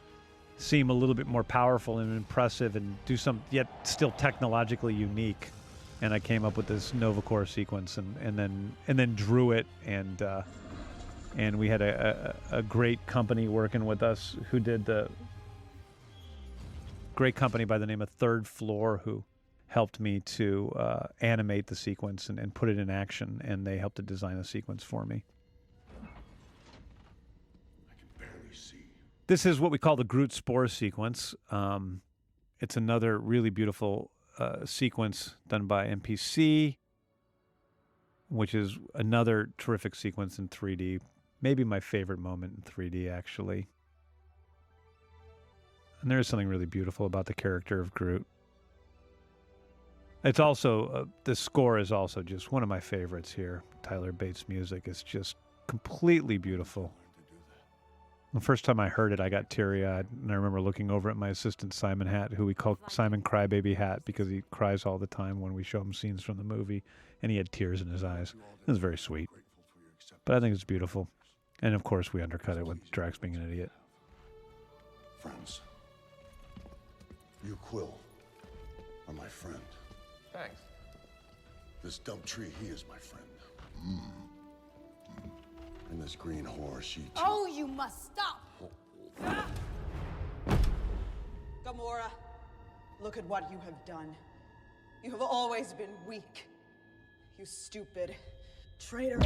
seem 0.58 0.90
a 0.90 0.94
little 0.94 1.14
bit 1.14 1.28
more 1.28 1.44
powerful 1.44 2.00
and 2.00 2.18
impressive 2.18 2.76
and 2.76 2.98
do 3.06 3.16
some 3.16 3.44
yet 3.52 3.68
still 3.88 4.10
technologically 4.10 4.96
unique. 4.96 5.52
And 6.02 6.16
I 6.16 6.18
came 6.18 6.46
up 6.46 6.58
with 6.58 6.66
this 6.66 6.96
Nova 6.96 7.22
Corps 7.22 7.46
sequence 7.46 8.00
and, 8.00 8.18
and 8.24 8.40
then 8.40 8.72
and 8.88 8.98
then 8.98 9.14
drew 9.14 9.52
it 9.52 9.68
and 9.86 10.20
uh, 10.24 10.42
and 11.38 11.60
we 11.60 11.70
had 11.70 11.84
a, 11.84 12.34
a, 12.50 12.58
a 12.58 12.64
great 12.64 13.06
company 13.06 13.48
working 13.48 13.86
with 13.86 14.02
us 14.02 14.36
who 14.50 14.60
did 14.60 14.84
the 14.84 15.08
great 17.18 17.36
company 17.36 17.66
by 17.66 17.80
the 17.80 17.86
name 17.88 18.00
of 18.00 18.10
Third 18.10 18.48
Floor 18.48 19.02
who 19.04 19.24
helped 19.66 20.00
me 20.00 20.20
to 20.20 20.72
uh, 20.76 21.08
animate 21.20 21.66
the 21.66 21.76
sequence 21.76 22.30
and, 22.30 22.38
and 22.38 22.54
put 22.54 22.70
it 22.70 22.78
in 22.78 22.92
action 22.92 23.42
and 23.44 23.66
they 23.66 23.80
helped 23.80 23.96
to 23.96 24.04
design 24.04 24.38
a 24.38 24.44
sequence 24.44 24.84
for 24.84 25.04
me. 25.04 25.24
This 29.26 29.48
is 29.48 29.60
what 29.60 29.72
we 29.72 29.80
call 29.80 29.96
the 29.96 30.04
Groot 30.04 30.32
Spore 30.32 30.68
sequence. 30.68 31.34
Um, 31.50 32.02
it's 32.60 32.78
another 32.78 33.18
really 33.18 33.50
beautiful 33.50 34.12
uh, 34.38 34.64
sequence 34.64 35.38
done 35.48 35.66
by 35.66 35.88
MPC, 35.88 36.78
which 38.30 38.54
is 38.54 38.78
another 38.94 39.50
terrific 39.58 39.96
sequence 39.96 40.38
in 40.38 40.50
3D. 40.50 41.00
Maybe 41.42 41.64
my 41.64 41.80
favorite 41.80 42.20
moment 42.20 42.54
in 42.58 42.72
3D, 42.72 43.12
actually. 43.12 43.68
And 46.08 46.12
there 46.14 46.20
is 46.20 46.28
something 46.30 46.48
really 46.48 46.66
beautiful 46.66 47.06
about 47.06 47.26
the 47.26 47.34
character 47.34 47.82
of 47.82 47.94
Groot. 47.94 48.26
It's 50.24 50.40
also, 50.40 50.88
uh, 50.88 51.04
the 51.26 51.36
score 51.36 51.78
is 51.80 51.92
also 51.92 52.24
just 52.24 52.50
one 52.50 52.64
of 52.64 52.70
my 52.70 52.80
favorites 52.80 53.30
here. 53.30 53.62
Tyler 53.84 54.14
Bates' 54.14 54.48
music 54.48 54.88
is 54.88 55.04
just 55.04 55.36
completely 55.68 56.38
beautiful. 56.38 56.94
The 58.34 58.40
first 58.40 58.64
time 58.64 58.80
I 58.80 58.88
heard 58.88 59.12
it, 59.12 59.20
I 59.20 59.28
got 59.28 59.50
teary 59.50 59.86
eyed. 59.86 60.08
And 60.22 60.32
I 60.32 60.36
remember 60.36 60.62
looking 60.62 60.92
over 60.92 61.10
at 61.10 61.18
my 61.18 61.28
assistant, 61.28 61.74
Simon 61.74 62.08
Hatt, 62.08 62.32
who 62.32 62.46
we 62.46 62.54
call 62.54 62.80
Simon 62.88 63.22
Crybaby 63.22 63.76
Hatt 63.76 64.06
because 64.06 64.30
he 64.30 64.44
cries 64.50 64.86
all 64.86 64.98
the 64.98 65.08
time 65.08 65.42
when 65.42 65.54
we 65.54 65.64
show 65.66 65.82
him 65.82 65.94
scenes 65.94 66.24
from 66.24 66.38
the 66.38 66.44
movie. 66.46 66.84
And 67.22 67.30
he 67.30 67.38
had 67.38 67.52
tears 67.52 67.82
in 67.82 67.90
his 67.90 68.06
eyes. 68.06 68.34
It 68.66 68.72
was 68.72 68.78
very 68.78 68.98
sweet. 68.98 69.28
But 70.24 70.38
I 70.38 70.40
think 70.40 70.56
it's 70.56 70.64
beautiful. 70.64 71.10
And 71.62 71.76
of 71.76 71.84
course, 71.84 72.14
we 72.14 72.22
undercut 72.22 72.58
it 72.58 72.66
with 72.66 72.90
Drax 72.92 73.18
being 73.18 73.36
an 73.36 73.46
idiot. 73.46 73.72
Friends, 75.20 75.60
you, 77.46 77.58
Quill, 77.62 77.94
are 79.08 79.14
my 79.14 79.28
friend. 79.28 79.62
Thanks. 80.34 80.62
This 81.84 82.00
dump 82.00 82.26
tree, 82.26 82.52
he 82.62 82.68
is 82.68 82.86
my 82.90 82.98
friend. 82.98 83.26
Mm. 83.86 84.00
Mm. 85.22 85.30
And 85.92 86.02
this 86.02 86.16
green 86.16 86.46
whore, 86.46 86.82
she 86.82 87.02
too. 87.02 87.10
Oh, 87.16 87.48
you 87.48 87.68
must 87.68 88.06
stop. 88.06 88.42
Gamora, 91.66 92.10
look 93.02 93.18
at 93.18 93.26
what 93.26 93.50
you 93.52 93.58
have 93.66 93.86
done. 93.86 94.16
You 95.04 95.12
have 95.12 95.22
always 95.22 95.74
been 95.74 95.90
weak. 96.08 96.48
You 97.38 97.46
stupid 97.46 98.16
traitor. 98.80 99.20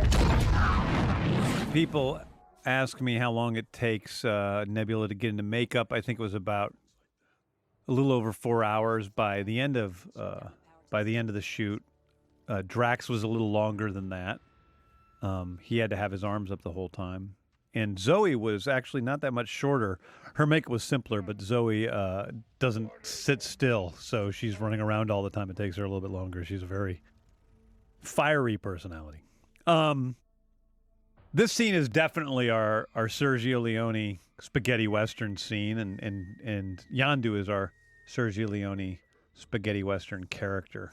People 1.74 2.20
ask 2.66 3.00
me 3.02 3.18
how 3.18 3.32
long 3.32 3.56
it 3.56 3.72
takes 3.72 4.24
uh, 4.26 4.66
Nebula 4.68 5.08
to 5.08 5.16
get 5.16 5.30
into 5.30 5.44
makeup. 5.44 5.92
I 5.92 6.02
think 6.02 6.20
it 6.20 6.22
was 6.22 6.34
about 6.34 6.74
a 7.88 7.92
little 7.92 8.12
over 8.12 8.32
four 8.32 8.64
hours 8.64 9.10
by 9.10 9.44
the 9.44 9.60
end 9.60 9.78
of 9.78 10.08
uh, 10.16 10.48
by 10.90 11.04
the 11.04 11.16
end 11.16 11.30
of 11.30 11.36
the 11.36 11.42
shoot. 11.42 11.84
Uh, 12.48 12.62
Drax 12.66 13.08
was 13.10 13.24
a 13.24 13.28
little 13.28 13.52
longer 13.52 13.92
than 13.92 14.10
that. 14.10 14.40
Um, 15.22 15.60
he 15.62 15.78
had 15.78 15.92
to 15.92 15.96
have 15.96 16.12
his 16.12 16.24
arms 16.24 16.52
up 16.52 16.64
the 16.64 16.72
whole 16.72 16.90
time, 16.90 17.36
and 17.74 17.98
Zoe 17.98 18.36
was 18.36 18.68
actually 18.68 19.02
not 19.02 19.22
that 19.22 19.34
much 19.34 19.48
shorter. 19.50 20.00
Her 20.34 20.46
makeup 20.46 20.72
was 20.72 20.84
simpler, 20.84 21.22
but 21.22 21.40
Zoe 21.42 21.88
uh, 21.88 22.26
doesn't 22.60 22.90
sit 23.04 23.42
still, 23.42 23.94
so 24.00 24.32
she's 24.32 24.60
running 24.60 24.80
around 24.82 25.12
all 25.12 25.22
the 25.22 25.30
time. 25.30 25.50
It 25.50 25.58
takes 25.58 25.76
her 25.78 25.84
a 25.84 25.88
little 25.88 26.02
bit 26.02 26.12
longer. 26.12 26.44
She's 26.44 26.64
a 26.64 26.68
very 26.68 27.02
fiery 28.02 28.58
personality. 28.58 29.20
Um, 29.68 30.16
this 31.34 31.52
scene 31.54 31.76
is 31.76 31.88
definitely 31.88 32.50
our 32.50 32.90
our 32.96 33.08
Sergio 33.08 33.62
Leone 33.62 34.20
spaghetti 34.42 34.88
western 34.88 35.38
scene, 35.38 35.78
and 35.78 36.02
and 36.02 36.26
and 36.44 36.84
Yondu 36.94 37.40
is 37.40 37.48
our 37.48 37.72
Sergio 38.08 38.50
Leone 38.50 38.98
spaghetti 39.34 39.84
western 39.84 40.26
character. 40.26 40.92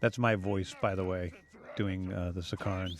That's 0.00 0.18
my 0.18 0.34
voice, 0.34 0.74
by 0.80 0.94
the 0.94 1.04
way, 1.04 1.32
doing 1.76 2.12
uh, 2.12 2.32
the 2.34 2.40
Sakaaran. 2.40 2.90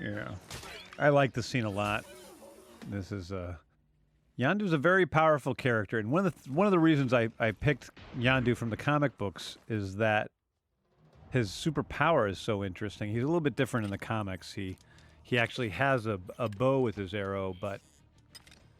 Yeah, 0.00 0.30
I 0.98 1.08
like 1.08 1.32
the 1.32 1.42
scene 1.42 1.64
a 1.64 1.70
lot. 1.70 2.04
This 2.88 3.10
is 3.10 3.32
uh, 3.32 3.56
Yondu's 4.38 4.72
a 4.72 4.78
very 4.78 5.04
powerful 5.04 5.54
character, 5.54 5.98
and 5.98 6.10
one 6.10 6.24
of 6.24 6.44
the 6.44 6.52
one 6.52 6.66
of 6.66 6.70
the 6.70 6.78
reasons 6.78 7.12
I, 7.12 7.28
I 7.40 7.50
picked 7.50 7.90
Yandu 8.18 8.56
from 8.56 8.70
the 8.70 8.76
comic 8.76 9.18
books 9.18 9.58
is 9.68 9.96
that 9.96 10.30
his 11.30 11.50
superpower 11.50 12.30
is 12.30 12.38
so 12.38 12.64
interesting. 12.64 13.10
He's 13.10 13.22
a 13.22 13.26
little 13.26 13.40
bit 13.40 13.56
different 13.56 13.84
in 13.84 13.90
the 13.90 13.98
comics. 13.98 14.52
He 14.52 14.76
he 15.24 15.38
actually 15.38 15.70
has 15.70 16.06
a, 16.06 16.20
a 16.38 16.48
bow 16.48 16.80
with 16.80 16.94
his 16.94 17.14
arrow, 17.14 17.54
but 17.60 17.80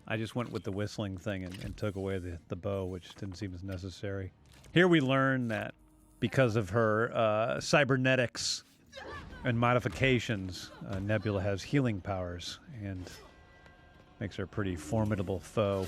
I 0.07 0.17
just 0.17 0.35
went 0.35 0.53
with 0.53 0.63
the 0.63 0.73
whistling 0.73 1.19
thing 1.19 1.45
and, 1.45 1.59
and 1.65 1.77
took 1.77 1.97
away 1.97 2.19
the, 2.19 2.39
the 2.49 2.57
bow, 2.57 2.87
which 2.87 3.15
didn't 3.17 3.37
seem 3.37 3.53
as 3.53 3.63
necessary. 3.63 4.33
Here 4.73 4.89
we 4.89 5.01
learn 5.01 5.49
that 5.49 5.75
because 6.21 6.57
of 6.57 6.71
her 6.71 7.15
uh, 7.15 7.61
cybernetics 7.61 8.65
and 9.45 9.59
modifications, 9.59 10.71
uh, 10.89 11.01
Nebula 11.01 11.43
has 11.43 11.63
healing 11.63 12.01
powers 12.01 12.61
and 12.83 13.11
makes 14.21 14.37
her 14.37 14.45
a 14.45 14.47
pretty 14.49 14.77
formidable 14.77 15.41
foe. 15.41 15.87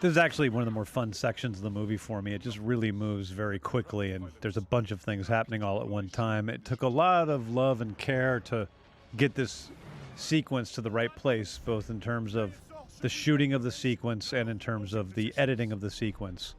This 0.00 0.12
is 0.12 0.16
actually 0.16 0.48
one 0.48 0.62
of 0.62 0.66
the 0.66 0.72
more 0.72 0.84
fun 0.84 1.12
sections 1.12 1.56
of 1.56 1.64
the 1.64 1.70
movie 1.70 1.96
for 1.96 2.22
me. 2.22 2.32
It 2.32 2.40
just 2.40 2.58
really 2.58 2.92
moves 2.92 3.30
very 3.30 3.58
quickly, 3.58 4.12
and 4.12 4.30
there's 4.40 4.56
a 4.56 4.62
bunch 4.62 4.92
of 4.92 5.00
things 5.00 5.26
happening 5.26 5.64
all 5.64 5.80
at 5.80 5.88
one 5.88 6.08
time. 6.08 6.48
It 6.48 6.64
took 6.64 6.82
a 6.82 6.88
lot 6.88 7.28
of 7.28 7.52
love 7.52 7.80
and 7.80 7.98
care 7.98 8.38
to 8.40 8.68
get 9.16 9.34
this 9.34 9.70
sequence 10.14 10.70
to 10.72 10.82
the 10.82 10.90
right 10.90 11.14
place, 11.16 11.58
both 11.64 11.90
in 11.90 12.00
terms 12.00 12.36
of 12.36 12.60
the 13.00 13.08
shooting 13.08 13.52
of 13.52 13.64
the 13.64 13.72
sequence 13.72 14.32
and 14.32 14.48
in 14.48 14.60
terms 14.60 14.94
of 14.94 15.16
the 15.16 15.34
editing 15.36 15.72
of 15.72 15.80
the 15.80 15.90
sequence. 15.90 16.54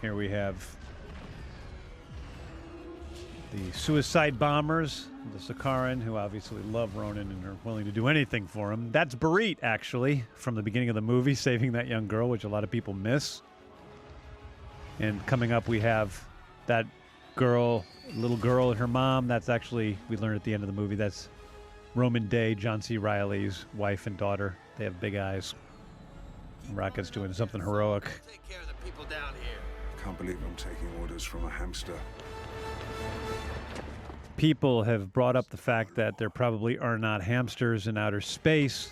Here 0.00 0.14
we 0.14 0.28
have 0.28 0.76
the 3.50 3.72
suicide 3.72 4.38
bombers, 4.38 5.06
the 5.32 5.54
Sakaaran, 5.54 6.00
who 6.02 6.16
obviously 6.16 6.62
love 6.64 6.96
Ronan 6.96 7.30
and 7.30 7.44
are 7.44 7.56
willing 7.64 7.84
to 7.84 7.92
do 7.92 8.08
anything 8.08 8.46
for 8.46 8.72
him. 8.72 8.90
That's 8.92 9.14
Bereet, 9.14 9.58
actually, 9.62 10.24
from 10.34 10.54
the 10.54 10.62
beginning 10.62 10.88
of 10.88 10.94
the 10.94 11.00
movie, 11.00 11.34
saving 11.36 11.72
that 11.72 11.88
young 11.88 12.06
girl, 12.06 12.28
which 12.28 12.44
a 12.44 12.48
lot 12.48 12.64
of 12.64 12.70
people 12.70 12.94
miss. 12.94 13.42
And 14.98 15.24
coming 15.26 15.50
up, 15.50 15.66
we 15.66 15.80
have 15.80 16.22
that 16.66 16.86
girl, 17.34 17.84
little 18.14 18.36
girl, 18.36 18.70
and 18.70 18.78
her 18.78 18.86
mom. 18.86 19.26
That's 19.26 19.48
actually, 19.48 19.98
we 20.08 20.16
learned 20.16 20.36
at 20.36 20.44
the 20.44 20.54
end 20.54 20.62
of 20.62 20.66
the 20.68 20.74
movie, 20.74 20.94
that's 20.94 21.28
Rhomann 21.96 22.28
Dey, 22.28 22.54
John 22.54 22.80
C. 22.80 22.98
Reilly's 22.98 23.64
wife 23.74 24.06
and 24.06 24.16
daughter. 24.16 24.56
They 24.76 24.84
have 24.84 25.00
big 25.00 25.16
eyes. 25.16 25.54
Rocket's 26.72 27.10
doing 27.10 27.32
something 27.32 27.60
heroic. 27.60 28.04
Take 28.28 28.48
care 28.48 28.60
of 28.60 28.68
the 28.68 28.74
people 28.84 29.04
down 29.04 29.34
here. 29.42 29.58
Can't 30.04 30.16
believe 30.18 30.38
I'm 30.46 30.54
taking 30.54 30.88
orders 31.00 31.24
from 31.24 31.44
a 31.44 31.50
hamster. 31.50 31.98
People 34.40 34.82
have 34.82 35.12
brought 35.12 35.36
up 35.36 35.50
the 35.50 35.56
fact 35.58 35.94
that 35.94 36.16
there 36.16 36.30
probably 36.30 36.78
are 36.78 36.96
not 36.96 37.22
hamsters 37.22 37.86
in 37.86 37.98
outer 37.98 38.22
space. 38.22 38.90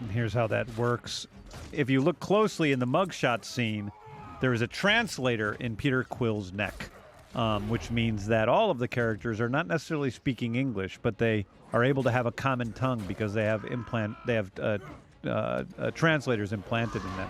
And 0.00 0.10
here's 0.10 0.32
how 0.32 0.46
that 0.46 0.74
works. 0.74 1.26
If 1.70 1.90
you 1.90 2.00
look 2.00 2.18
closely 2.18 2.72
in 2.72 2.78
the 2.78 2.86
mugshot 2.86 3.44
scene, 3.44 3.92
there 4.40 4.54
is 4.54 4.62
a 4.62 4.66
translator 4.66 5.54
in 5.60 5.76
Peter 5.76 6.02
Quill's 6.02 6.50
neck, 6.50 6.88
um, 7.34 7.68
which 7.68 7.90
means 7.90 8.26
that 8.28 8.48
all 8.48 8.70
of 8.70 8.78
the 8.78 8.88
characters 8.88 9.38
are 9.38 9.50
not 9.50 9.66
necessarily 9.66 10.10
speaking 10.10 10.54
English, 10.54 10.98
but 11.02 11.18
they 11.18 11.44
are 11.74 11.84
able 11.84 12.02
to 12.02 12.10
have 12.10 12.24
a 12.24 12.32
common 12.32 12.72
tongue 12.72 13.04
because 13.06 13.34
they 13.34 13.44
have 13.44 13.66
implant, 13.66 14.16
they 14.24 14.32
have 14.32 14.50
uh, 14.58 14.78
uh, 15.26 15.64
uh, 15.78 15.90
translators 15.90 16.54
implanted 16.54 17.02
in 17.02 17.16
them. 17.18 17.28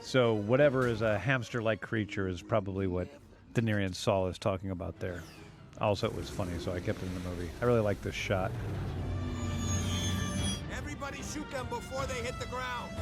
So 0.00 0.34
whatever 0.34 0.86
is 0.86 1.02
a 1.02 1.18
hamster-like 1.18 1.80
creature 1.80 2.28
is 2.28 2.40
probably 2.40 2.86
what 2.86 3.08
Denarian 3.54 3.94
Saal 3.94 4.28
is 4.28 4.38
talking 4.38 4.70
about 4.70 4.98
there. 5.00 5.22
Also, 5.80 6.06
it 6.06 6.14
was 6.14 6.28
funny, 6.28 6.52
so 6.58 6.72
I 6.72 6.80
kept 6.80 7.02
it 7.02 7.06
in 7.06 7.14
the 7.14 7.28
movie. 7.28 7.50
I 7.60 7.64
really 7.64 7.80
like 7.80 8.00
this 8.02 8.14
shot. 8.14 8.52
Everybody 10.76 11.18
shoot 11.18 11.50
them 11.50 11.66
before 11.68 12.06
they 12.06 12.22
hit 12.22 12.38
the 12.38 12.46
ground. 12.46 12.92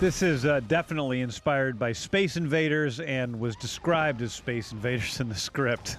This 0.00 0.22
is 0.22 0.44
uh, 0.44 0.60
definitely 0.68 1.20
inspired 1.22 1.78
by 1.78 1.92
Space 1.92 2.36
Invaders 2.36 3.00
and 3.00 3.38
was 3.40 3.56
described 3.56 4.22
as 4.22 4.32
Space 4.32 4.72
Invaders 4.72 5.20
in 5.20 5.28
the 5.28 5.34
script, 5.34 5.96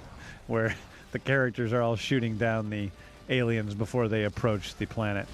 where 0.47 0.75
the 1.11 1.19
characters 1.19 1.73
are 1.73 1.81
all 1.81 1.95
shooting 1.95 2.37
down 2.37 2.69
the 2.69 2.89
aliens 3.29 3.73
before 3.73 4.07
they 4.07 4.25
approach 4.25 4.75
the 4.75 4.85
planet. 4.85 5.27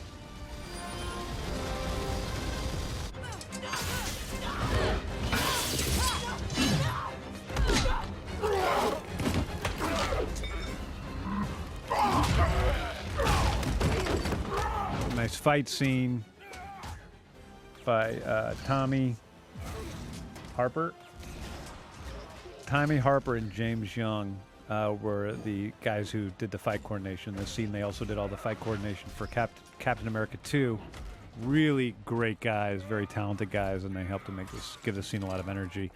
Nice 15.32 15.40
fight 15.40 15.70
scene 15.70 16.26
by 17.86 18.16
uh, 18.18 18.54
Tommy 18.66 19.16
Harper. 20.58 20.94
Tommy 22.66 22.98
Harper 22.98 23.38
and 23.38 23.50
James 23.50 23.96
Young 23.96 24.38
uh, 24.70 24.94
were 25.02 25.32
the 25.46 25.72
guys 25.82 26.12
who 26.12 26.32
did 26.32 26.52
the 26.52 26.58
fight 26.58 26.84
coordination. 26.84 27.34
in 27.34 27.40
This 27.40 27.50
scene, 27.50 27.72
they 27.72 27.84
also 27.84 28.04
did 28.04 28.18
all 28.18 28.28
the 28.28 28.36
fight 28.36 28.60
coordination 28.60 29.08
for 29.16 29.26
Cap- 29.26 29.58
Captain 29.80 30.10
America 30.10 30.36
2. 30.44 30.78
Really 31.44 31.96
great 32.04 32.42
guys, 32.42 32.82
very 32.84 33.08
talented 33.08 33.52
guys, 33.52 33.86
and 33.86 33.96
they 33.96 34.04
helped 34.04 34.26
to 34.26 34.34
make 34.34 34.52
this 34.52 34.78
give 34.84 34.96
this 34.96 35.08
scene 35.08 35.24
a 35.24 35.28
lot 35.28 35.40
of 35.40 35.48
energy. 35.48 35.90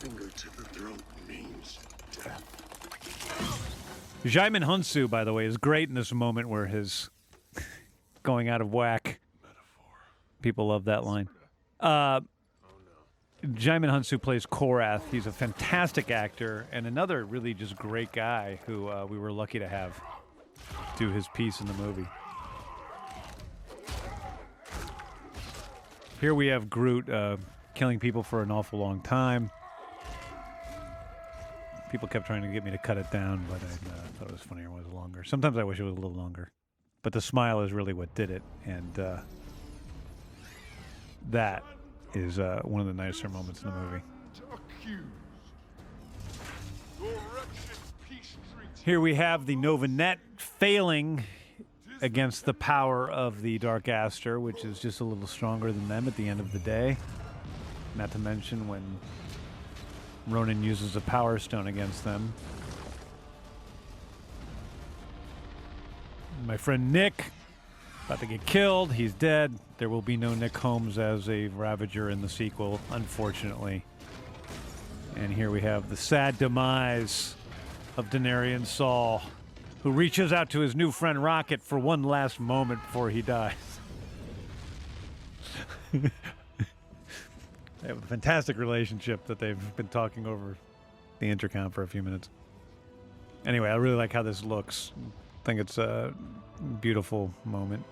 Finger 0.00 0.26
to 0.26 0.56
the 0.56 0.64
throat 0.64 0.98
means 1.28 1.78
death. 2.24 2.42
Djimon 4.24 4.64
Hounsou, 4.64 5.08
by 5.08 5.22
the 5.22 5.32
way, 5.32 5.46
is 5.46 5.56
great 5.56 5.88
in 5.88 5.94
this 5.94 6.12
moment 6.12 6.48
where 6.48 6.66
his 6.66 7.10
going 8.24 8.48
out 8.48 8.60
of 8.60 8.72
whack. 8.72 9.20
People 10.42 10.66
love 10.68 10.86
that 10.86 11.04
line. 11.04 11.28
Uh, 11.78 12.20
Djimon 13.44 13.90
Hounsou 13.90 14.20
plays 14.20 14.46
Korath. 14.46 15.02
He's 15.10 15.26
a 15.26 15.32
fantastic 15.32 16.10
actor 16.10 16.66
and 16.72 16.86
another 16.86 17.24
really 17.24 17.54
just 17.54 17.76
great 17.76 18.10
guy 18.10 18.58
who 18.66 18.88
uh, 18.88 19.06
we 19.08 19.18
were 19.18 19.30
lucky 19.30 19.58
to 19.58 19.68
have 19.68 20.00
do 20.98 21.10
his 21.10 21.28
piece 21.28 21.60
in 21.60 21.66
the 21.66 21.74
movie. 21.74 22.06
Here 26.20 26.34
we 26.34 26.46
have 26.46 26.70
Groot 26.70 27.08
uh, 27.10 27.36
killing 27.74 28.00
people 28.00 28.22
for 28.22 28.42
an 28.42 28.50
awful 28.50 28.78
long 28.78 29.00
time. 29.00 29.50
People 31.90 32.08
kept 32.08 32.26
trying 32.26 32.42
to 32.42 32.48
get 32.48 32.64
me 32.64 32.70
to 32.70 32.78
cut 32.78 32.96
it 32.96 33.10
down, 33.10 33.44
but 33.48 33.60
I 33.60 33.66
uh, 33.66 34.02
thought 34.18 34.28
it 34.28 34.32
was 34.32 34.40
funnier 34.40 34.70
when 34.70 34.80
it 34.80 34.86
was 34.86 34.94
longer. 34.94 35.22
Sometimes 35.22 35.58
I 35.58 35.64
wish 35.64 35.78
it 35.78 35.84
was 35.84 35.92
a 35.92 36.00
little 36.00 36.16
longer. 36.16 36.50
But 37.04 37.12
the 37.12 37.20
smile 37.20 37.60
is 37.60 37.70
really 37.70 37.92
what 37.92 38.12
did 38.14 38.30
it, 38.30 38.42
and 38.64 38.98
uh, 38.98 39.18
that 41.30 41.62
is 42.14 42.38
uh, 42.38 42.62
one 42.64 42.80
of 42.80 42.86
the 42.86 42.94
nicer 42.94 43.28
moments 43.28 43.62
in 43.62 43.68
the 43.68 43.76
movie. 43.76 44.02
Here 48.84 49.00
we 49.00 49.14
have 49.16 49.44
the 49.44 49.54
Nova 49.54 49.86
Net 49.86 50.18
failing 50.38 51.24
against 52.00 52.46
the 52.46 52.54
power 52.54 53.10
of 53.10 53.42
the 53.42 53.58
Dark 53.58 53.88
Aster, 53.88 54.40
which 54.40 54.64
is 54.64 54.80
just 54.80 55.00
a 55.00 55.04
little 55.04 55.26
stronger 55.26 55.72
than 55.72 55.86
them 55.88 56.08
at 56.08 56.16
the 56.16 56.26
end 56.26 56.40
of 56.40 56.52
the 56.52 56.58
day. 56.58 56.96
Not 57.96 58.12
to 58.12 58.18
mention 58.18 58.66
when 58.66 58.82
Ronan 60.26 60.64
uses 60.64 60.96
a 60.96 61.02
Power 61.02 61.38
Stone 61.38 61.66
against 61.66 62.02
them. 62.02 62.32
My 66.46 66.56
friend 66.56 66.92
Nick, 66.92 67.30
about 68.06 68.20
to 68.20 68.26
get 68.26 68.44
killed. 68.44 68.92
He's 68.92 69.14
dead. 69.14 69.52
There 69.78 69.88
will 69.88 70.02
be 70.02 70.16
no 70.16 70.34
Nick 70.34 70.56
Holmes 70.58 70.98
as 70.98 71.28
a 71.30 71.48
Ravager 71.48 72.10
in 72.10 72.20
the 72.20 72.28
sequel, 72.28 72.80
unfortunately. 72.90 73.82
And 75.16 75.32
here 75.32 75.50
we 75.50 75.62
have 75.62 75.88
the 75.88 75.96
sad 75.96 76.36
demise 76.38 77.34
of 77.96 78.10
Denarian 78.10 78.66
Saal, 78.66 79.22
who 79.82 79.90
reaches 79.90 80.32
out 80.32 80.50
to 80.50 80.60
his 80.60 80.74
new 80.74 80.90
friend 80.90 81.22
Rocket 81.22 81.62
for 81.62 81.78
one 81.78 82.02
last 82.02 82.38
moment 82.40 82.82
before 82.82 83.08
he 83.08 83.22
dies. 83.22 83.54
they 85.92 86.10
have 87.84 88.02
a 88.02 88.06
fantastic 88.06 88.58
relationship 88.58 89.24
that 89.26 89.38
they've 89.38 89.76
been 89.76 89.88
talking 89.88 90.26
over 90.26 90.58
the 91.20 91.30
intercom 91.30 91.70
for 91.70 91.84
a 91.84 91.88
few 91.88 92.02
minutes. 92.02 92.28
Anyway, 93.46 93.70
I 93.70 93.76
really 93.76 93.96
like 93.96 94.12
how 94.12 94.22
this 94.22 94.42
looks. 94.42 94.92
I 95.44 95.46
think 95.46 95.60
it's 95.60 95.76
a 95.76 96.14
beautiful 96.80 97.30
moment. 97.44 97.84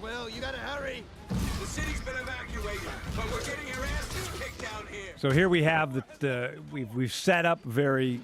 Well, 0.00 0.30
you 0.30 0.40
gotta 0.40 0.58
hurry. 0.58 1.02
The 1.28 1.66
city's 1.66 2.00
been 2.02 2.14
evacuated, 2.14 2.82
but 3.16 3.24
we're 3.32 3.40
getting 3.40 3.66
your 3.66 3.84
asses 3.84 4.28
kicked 4.40 4.60
down 4.62 4.86
here. 4.92 5.14
So 5.16 5.32
here 5.32 5.48
we 5.48 5.64
have 5.64 5.92
the, 5.92 6.04
the 6.20 6.62
we've 6.70 6.94
we've 6.94 7.12
set 7.12 7.44
up 7.44 7.64
very, 7.64 8.20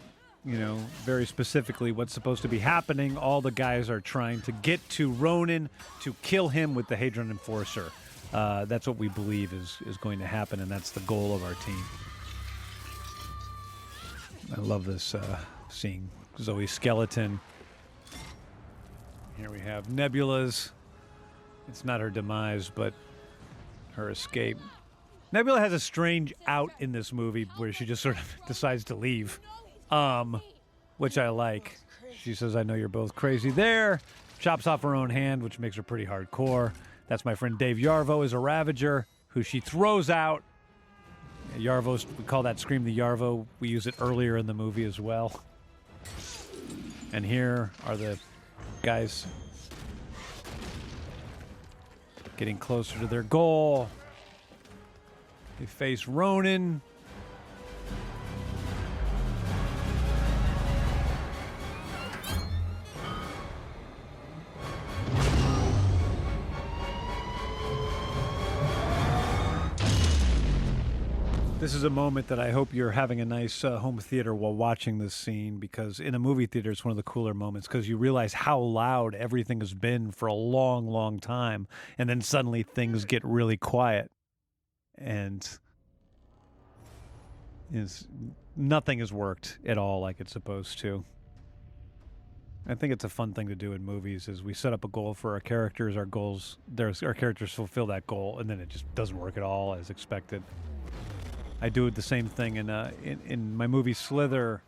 you 0.49 0.59
know, 0.59 0.77
very 1.05 1.27
specifically 1.27 1.93
what's 1.93 2.15
supposed 2.15 2.41
to 2.41 2.49
be 2.49 2.59
happening. 2.59 3.19
All 3.19 3.43
the 3.43 3.51
guys 3.51 3.91
are 3.91 4.01
trying 4.01 4.41
to 4.43 4.53
get 4.53 4.81
to 4.91 5.11
Ronan 5.13 5.69
to 6.01 6.15
kill 6.23 6.49
him 6.49 6.75
with 6.75 6.89
the 6.89 6.97
Hadron 6.97 7.31
Enforcer. 7.31 7.93
Uh, 8.33 8.65
that's 8.65 8.87
what 8.87 8.97
we 8.97 9.09
believe 9.09 9.53
is 9.53 9.77
is 9.87 9.99
going 9.99 10.19
to 10.21 10.27
happen, 10.27 10.61
and 10.61 10.71
that's 10.71 10.91
the 10.91 11.01
goal 11.01 11.35
of 11.35 11.45
our 11.45 11.53
team. 11.55 11.85
I 14.57 14.61
love 14.63 14.87
this 14.87 15.15
uh, 15.15 15.39
seeing 15.69 16.09
Zoe 16.39 16.67
Skeleton. 16.67 17.39
Here 19.37 19.51
we 19.51 19.61
have 19.61 19.91
Nebula's. 19.91 20.73
It's 21.69 21.85
not 21.85 22.01
her 22.01 22.09
demise, 22.09 22.71
but 22.75 22.95
her 23.93 24.09
escape. 24.09 24.57
Nebula 25.31 25.61
has 25.61 25.75
a 25.75 25.81
strange 25.81 26.33
out 26.47 26.73
in 26.79 26.93
this 26.93 27.13
movie 27.13 27.47
where 27.59 27.71
she 27.71 27.85
just 27.85 28.03
sort 28.03 28.17
of 28.17 28.37
decides 28.49 28.85
to 28.85 28.95
leave, 28.95 29.39
um, 29.91 30.41
which 30.97 31.19
I 31.19 31.29
like. 31.29 31.79
She 32.23 32.35
says, 32.35 32.57
"I 32.57 32.63
know 32.63 32.75
you're 32.75 32.89
both 32.89 33.15
crazy." 33.15 33.51
There, 33.51 34.01
chops 34.39 34.67
off 34.67 34.83
her 34.83 34.95
own 34.95 35.11
hand, 35.11 35.43
which 35.43 35.59
makes 35.59 35.77
her 35.77 35.83
pretty 35.83 36.07
hardcore. 36.07 36.73
That's 37.09 37.25
my 37.25 37.35
friend 37.35 37.59
Dave 37.59 37.77
Yarvo 37.77 38.25
is 38.25 38.33
a 38.33 38.39
Ravager 38.39 39.07
who 39.29 39.43
she 39.43 39.61
throws 39.61 40.11
out. 40.11 40.43
Yarvo's 41.57 42.07
we 42.19 42.25
call 42.25 42.43
that 42.43 42.61
scream 42.61 42.85
the 42.85 42.97
Yarvo. 42.97 43.47
We 43.61 43.69
use 43.69 43.87
it 43.87 43.95
earlier 44.01 44.37
in 44.37 44.47
the 44.47 44.55
movie 44.55 44.85
as 44.85 45.01
well. 45.01 45.41
And 47.13 47.25
here 47.25 47.71
are 47.87 47.97
the 47.97 48.19
guys 48.83 49.27
getting 52.37 52.59
closer 52.59 52.99
to 53.01 53.07
their 53.07 53.23
goal. 53.23 53.89
They 55.59 55.67
face 55.67 56.07
Ronan. 56.07 56.81
This 71.69 71.75
is 71.75 71.85
a 71.85 71.91
moment 71.91 72.29
that 72.29 72.41
I 72.41 72.51
hope 72.51 72.73
you're 72.73 72.93
having 72.93 73.21
a 73.21 73.27
nice 73.27 73.63
uh, 73.63 73.77
home 73.77 73.99
theater 73.99 74.35
while 74.35 74.55
watching 74.55 74.97
this 74.97 75.13
scene 75.13 75.59
because 75.59 76.01
in 76.01 76.15
a 76.15 76.19
movie 76.19 76.47
theater, 76.47 76.71
it's 76.71 76.83
one 76.83 76.93
of 76.93 76.97
the 76.97 77.03
cooler 77.03 77.35
moments 77.35 77.69
because 77.69 77.87
you 77.87 77.99
realize 77.99 78.33
how 78.33 78.59
loud 78.59 79.15
everything 79.15 79.61
has 79.61 79.75
been 79.75 80.11
for 80.11 80.29
a 80.29 80.33
long, 80.33 80.87
long 80.89 81.21
time. 81.21 81.69
And 81.99 82.09
then 82.09 82.23
suddenly 82.23 82.63
things 82.63 83.05
get 83.05 83.23
really 83.23 83.59
quiet. 83.59 84.11
And 84.97 85.47
is 87.71 88.09
nothing 88.57 89.01
has 89.01 89.13
worked 89.13 89.59
at 89.67 89.77
all 89.77 90.01
like 90.01 90.21
it's 90.21 90.33
supposed 90.33 90.79
to. 90.79 91.05
I 92.67 92.77
think 92.77 92.95
it's 92.95 93.05
a 93.05 93.11
fun 93.11 93.35
thing 93.35 93.49
to 93.49 93.55
do 93.55 93.75
in 93.75 93.85
movies 93.85 94.27
is 94.27 94.43
we 94.43 94.55
set 94.55 94.73
up 94.73 94.85
a 94.85 94.89
goal 94.89 95.13
for 95.13 95.35
our 95.35 95.41
characters, 95.41 95.99
our 95.99 96.07
goals, 96.07 96.57
there's 96.67 97.03
our 97.03 97.13
characters 97.13 97.53
fulfill 97.53 97.89
that 97.89 98.07
goal, 98.07 98.39
and 98.39 98.49
then 98.49 98.59
it 98.59 98.71
just 98.71 98.87
doesn't 98.95 99.19
work 99.19 99.37
at 99.37 99.43
all 99.43 99.75
as 99.75 99.91
expected. 99.91 100.43
I 101.61 101.69
do 101.69 101.91
the 101.91 102.03
same 102.03 102.27
thing 102.27 102.57
in 102.57 102.71
uh, 102.71 102.93
in, 103.03 103.21
in 103.27 103.57
my 103.57 103.67
movie 103.67 103.93
Slither. 103.93 104.63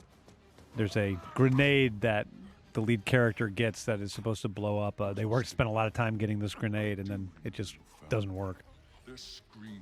There's 0.76 0.96
a 0.96 1.16
grenade 1.34 2.00
that 2.02 2.26
the 2.72 2.80
lead 2.80 3.04
character 3.04 3.48
gets 3.48 3.84
that 3.84 4.00
is 4.00 4.12
supposed 4.12 4.42
to 4.42 4.48
blow 4.48 4.78
up. 4.78 5.00
Uh, 5.00 5.12
they 5.12 5.24
work 5.24 5.46
spend 5.46 5.68
a 5.68 5.72
lot 5.72 5.86
of 5.86 5.92
time 5.92 6.16
getting 6.16 6.38
this 6.38 6.54
grenade, 6.54 6.98
and 6.98 7.08
then 7.08 7.30
it 7.44 7.52
just 7.52 7.76
doesn't 8.08 8.32
work. 8.34 8.64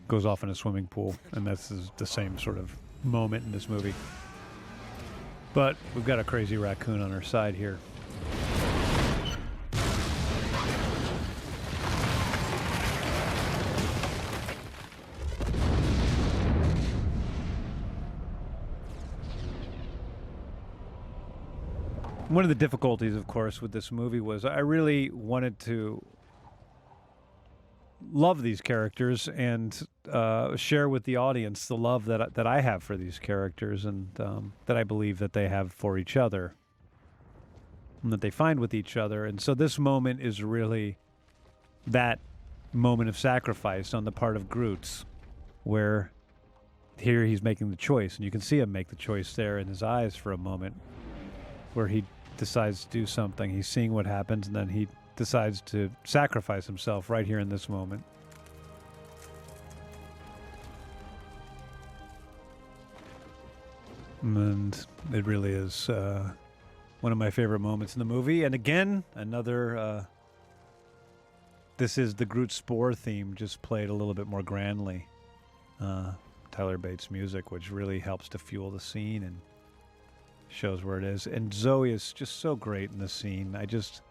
Goes 0.06 0.24
off 0.24 0.42
in 0.42 0.50
a 0.50 0.54
swimming 0.54 0.86
pool, 0.86 1.14
and 1.32 1.46
this 1.46 1.70
is 1.70 1.90
the 1.98 2.06
same 2.06 2.38
sort 2.38 2.58
of 2.58 2.74
moment 3.04 3.44
in 3.44 3.52
this 3.52 3.68
movie. 3.68 3.94
But 5.54 5.76
we've 5.94 6.04
got 6.04 6.18
a 6.18 6.24
crazy 6.24 6.56
raccoon 6.56 7.02
on 7.02 7.12
our 7.12 7.22
side 7.22 7.54
here. 7.54 7.78
One 22.28 22.44
of 22.44 22.50
the 22.50 22.54
difficulties, 22.54 23.16
of 23.16 23.26
course, 23.26 23.62
with 23.62 23.72
this 23.72 23.90
movie 23.90 24.20
was 24.20 24.44
I 24.44 24.58
really 24.58 25.08
wanted 25.10 25.58
to 25.60 26.04
love 28.12 28.42
these 28.42 28.60
characters 28.60 29.28
and 29.28 29.80
uh, 30.12 30.54
share 30.56 30.90
with 30.90 31.04
the 31.04 31.16
audience 31.16 31.66
the 31.66 31.76
love 31.76 32.04
that 32.04 32.34
that 32.34 32.46
I 32.46 32.60
have 32.60 32.82
for 32.82 32.98
these 32.98 33.18
characters 33.18 33.86
and 33.86 34.08
um, 34.20 34.52
that 34.66 34.76
I 34.76 34.84
believe 34.84 35.18
that 35.20 35.32
they 35.32 35.48
have 35.48 35.72
for 35.72 35.96
each 35.96 36.18
other 36.18 36.54
and 38.02 38.12
that 38.12 38.20
they 38.20 38.30
find 38.30 38.60
with 38.60 38.74
each 38.74 38.96
other. 38.96 39.24
And 39.24 39.40
so 39.40 39.54
this 39.54 39.78
moment 39.78 40.20
is 40.20 40.42
really 40.42 40.98
that 41.86 42.20
moment 42.74 43.08
of 43.08 43.18
sacrifice 43.18 43.94
on 43.94 44.04
the 44.04 44.12
part 44.12 44.36
of 44.36 44.50
Groot's, 44.50 45.06
where 45.64 46.12
here 46.98 47.24
he's 47.24 47.42
making 47.42 47.70
the 47.70 47.76
choice, 47.76 48.16
and 48.16 48.24
you 48.24 48.30
can 48.30 48.40
see 48.40 48.58
him 48.58 48.70
make 48.70 48.88
the 48.88 48.96
choice 48.96 49.32
there 49.34 49.58
in 49.58 49.66
his 49.66 49.82
eyes 49.82 50.14
for 50.14 50.32
a 50.32 50.38
moment, 50.38 50.74
where 51.72 51.88
he 51.88 52.04
decides 52.38 52.84
to 52.84 52.90
do 52.90 53.04
something. 53.04 53.50
He's 53.50 53.68
seeing 53.68 53.92
what 53.92 54.06
happens, 54.06 54.46
and 54.46 54.56
then 54.56 54.68
he 54.68 54.88
decides 55.16 55.60
to 55.62 55.90
sacrifice 56.04 56.66
himself 56.66 57.10
right 57.10 57.26
here 57.26 57.40
in 57.40 57.50
this 57.50 57.68
moment. 57.68 58.02
And 64.22 64.86
it 65.12 65.26
really 65.26 65.52
is 65.52 65.88
uh, 65.90 66.30
one 67.00 67.12
of 67.12 67.18
my 67.18 67.30
favorite 67.30 67.60
moments 67.60 67.94
in 67.94 67.98
the 67.98 68.04
movie. 68.04 68.44
And 68.44 68.54
again, 68.54 69.04
another. 69.14 69.76
Uh, 69.76 70.04
this 71.76 71.96
is 71.96 72.16
the 72.16 72.26
Groot 72.26 72.50
Spore 72.50 72.92
theme, 72.92 73.34
just 73.36 73.62
played 73.62 73.88
a 73.88 73.92
little 73.92 74.14
bit 74.14 74.26
more 74.26 74.42
grandly. 74.42 75.06
Uh, 75.80 76.12
Tyler 76.50 76.76
Bates 76.76 77.08
music, 77.08 77.52
which 77.52 77.70
really 77.70 78.00
helps 78.00 78.28
to 78.30 78.38
fuel 78.38 78.72
the 78.72 78.80
scene 78.80 79.22
and 79.22 79.40
shows 80.48 80.84
where 80.84 80.98
it 80.98 81.04
is. 81.04 81.26
And 81.26 81.52
Zoe 81.52 81.92
is 81.92 82.12
just 82.12 82.40
so 82.40 82.56
great 82.56 82.90
in 82.90 82.98
the 82.98 83.08
scene. 83.08 83.54
I 83.54 83.66
just 83.66 84.02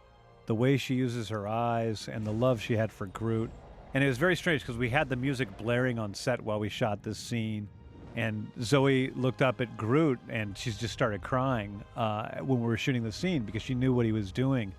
the 0.45 0.55
way 0.55 0.77
she 0.77 0.95
uses 0.95 1.29
her 1.29 1.47
eyes 1.47 2.07
and 2.11 2.25
the 2.25 2.31
love 2.31 2.61
she 2.61 2.75
had 2.75 2.91
for 2.91 3.05
Groot. 3.07 3.51
And 3.93 4.03
it 4.03 4.07
was 4.07 4.17
very 4.17 4.35
strange 4.35 4.61
because 4.61 4.77
we 4.77 4.89
had 4.89 5.09
the 5.09 5.15
music 5.15 5.55
blaring 5.57 5.99
on 5.99 6.13
set 6.13 6.41
while 6.41 6.59
we 6.59 6.69
shot 6.69 7.03
this 7.03 7.17
scene. 7.17 7.67
And 8.15 8.49
Zoe 8.61 9.11
looked 9.11 9.41
up 9.41 9.61
at 9.61 9.77
Groot 9.77 10.19
and 10.29 10.57
she 10.57 10.71
just 10.71 10.93
started 10.93 11.21
crying 11.21 11.83
uh, 11.95 12.37
when 12.39 12.61
we 12.61 12.65
were 12.65 12.77
shooting 12.77 13.03
the 13.03 13.11
scene 13.11 13.43
because 13.43 13.61
she 13.61 13.75
knew 13.75 13.93
what 13.93 14.05
he 14.05 14.11
was 14.11 14.31
doing. 14.31 14.73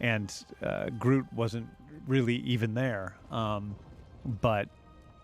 And 0.00 0.34
uh, 0.62 0.90
Groot 0.98 1.24
wasn't 1.32 1.68
really 2.06 2.36
even 2.36 2.74
there. 2.74 3.16
Um, 3.30 3.76
but 4.40 4.68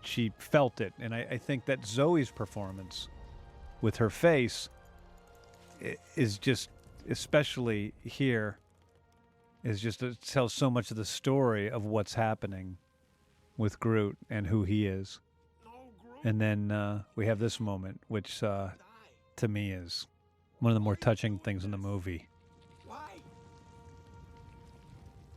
she 0.01 0.31
felt 0.37 0.79
it. 0.81 0.93
And 0.99 1.13
I, 1.13 1.27
I 1.31 1.37
think 1.37 1.65
that 1.65 1.85
Zoe's 1.85 2.31
performance 2.31 3.09
with 3.81 3.97
her 3.97 4.09
face 4.09 4.69
is 6.15 6.37
just, 6.37 6.69
especially 7.09 7.93
here, 8.03 8.57
is 9.63 9.81
just 9.81 10.01
it 10.03 10.21
tells 10.21 10.53
so 10.53 10.69
much 10.69 10.91
of 10.91 10.97
the 10.97 11.05
story 11.05 11.69
of 11.69 11.83
what's 11.85 12.13
happening 12.13 12.77
with 13.57 13.79
Groot 13.79 14.17
and 14.29 14.47
who 14.47 14.63
he 14.63 14.87
is. 14.87 15.19
And 16.23 16.39
then 16.39 16.71
uh, 16.71 17.03
we 17.15 17.25
have 17.27 17.39
this 17.39 17.59
moment, 17.59 18.01
which 18.07 18.43
uh, 18.43 18.69
to 19.37 19.47
me 19.47 19.71
is 19.71 20.07
one 20.59 20.71
of 20.71 20.75
the 20.75 20.81
more 20.81 20.95
touching 20.95 21.39
things 21.39 21.63
in 21.63 21.71
the 21.71 21.77
movie. 21.77 22.27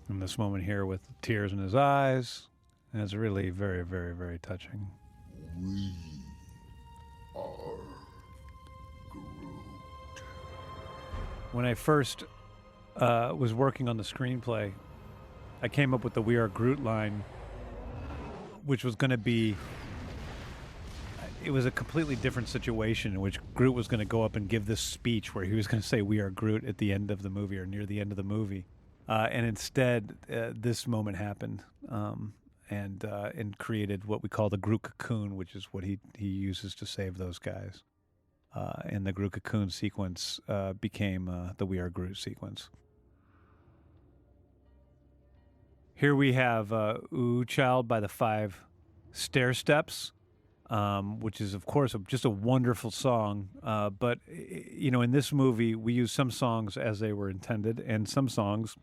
And 0.09 0.21
this 0.21 0.37
moment 0.37 0.65
here 0.65 0.85
with 0.85 1.01
tears 1.23 1.53
in 1.53 1.59
his 1.59 1.75
eyes, 1.75 2.49
and 2.93 3.03
it's 3.03 3.15
really 3.15 3.51
very, 3.51 3.85
very, 3.85 4.15
very 4.15 4.39
touching. 4.41 4.89
When 11.53 11.67
I 11.67 11.75
first 11.75 12.25
uh, 12.97 13.35
was 13.37 13.53
working 13.53 13.87
on 13.87 13.99
the 13.99 14.03
screenplay, 14.03 14.73
I 15.61 15.69
came 15.69 15.93
up 15.93 16.03
with 16.03 16.15
the 16.15 16.23
"We 16.23 16.37
Are 16.37 16.49
Groot" 16.49 16.83
line, 16.83 17.25
which 18.65 18.85
was 18.85 18.97
going 18.97 19.11
to 19.11 19.19
be. 19.19 19.55
It 21.45 21.51
was 21.51 21.67
a 21.67 21.71
completely 21.71 22.17
different 22.17 22.49
situation 22.49 23.13
in 23.13 23.21
which 23.21 23.39
Groot 23.53 23.75
was 23.75 23.87
going 23.87 23.99
to 23.99 24.07
go 24.07 24.23
up 24.23 24.35
and 24.35 24.49
give 24.49 24.65
this 24.65 24.81
speech 24.81 25.35
where 25.35 25.45
he 25.45 25.53
was 25.53 25.67
going 25.67 25.83
to 25.83 25.87
say 25.87 26.01
"We 26.01 26.21
are 26.21 26.31
Groot" 26.31 26.65
at 26.65 26.79
the 26.79 26.91
end 26.91 27.11
of 27.11 27.21
the 27.21 27.29
movie 27.29 27.59
or 27.59 27.67
near 27.67 27.85
the 27.85 28.01
end 28.01 28.13
of 28.13 28.17
the 28.17 28.23
movie, 28.23 28.65
uh, 29.07 29.29
and 29.31 29.45
instead 29.45 30.17
uh, 30.33 30.53
this 30.55 30.87
moment 30.87 31.19
happened. 31.19 31.63
Um, 31.89 32.33
and 32.71 33.05
uh, 33.05 33.31
and 33.37 33.59
created 33.59 34.07
what 34.07 34.23
we 34.23 34.31
call 34.31 34.49
the 34.49 34.57
Groot 34.57 34.81
cocoon, 34.83 35.37
which 35.37 35.55
is 35.55 35.67
what 35.73 35.85
he 35.85 35.99
he 36.17 36.29
uses 36.29 36.75
to 36.77 36.87
save 36.87 37.19
those 37.19 37.39
guys. 37.39 37.83
Uh, 38.55 38.73
and 38.85 39.07
the 39.07 39.13
Groot 39.13 39.33
cocoon 39.33 39.71
sequence 39.71 40.39
uh, 40.47 40.75
became 40.75 41.29
uh, 41.29 41.53
the 41.57 41.65
We 41.65 41.79
Are 41.79 41.89
Groot 41.89 42.19
sequence. 42.19 42.69
Here 45.95 46.15
we 46.15 46.35
have 46.35 46.73
uh, 46.73 46.99
"Ooh 47.15 47.45
Child" 47.45 47.89
by 47.89 48.01
the 48.01 48.09
Five 48.09 48.61
Stairsteps, 49.15 50.11
um, 50.69 51.21
which 51.21 51.41
is 51.41 51.55
of 51.55 51.65
course 51.65 51.95
just 52.07 52.25
a 52.25 52.31
wonderful 52.31 52.91
song. 52.91 53.49
Uh, 53.63 53.89
but 53.89 54.19
you 54.27 54.91
know, 54.91 55.01
in 55.01 55.13
this 55.13 55.33
movie, 55.33 55.75
we 55.75 55.95
use 55.95 56.13
some 56.13 56.31
songs 56.31 56.77
as 56.77 57.01
they 57.01 57.13
were 57.13 57.31
intended, 57.31 57.81
and 57.81 58.09
some 58.09 58.29
songs 58.29 58.77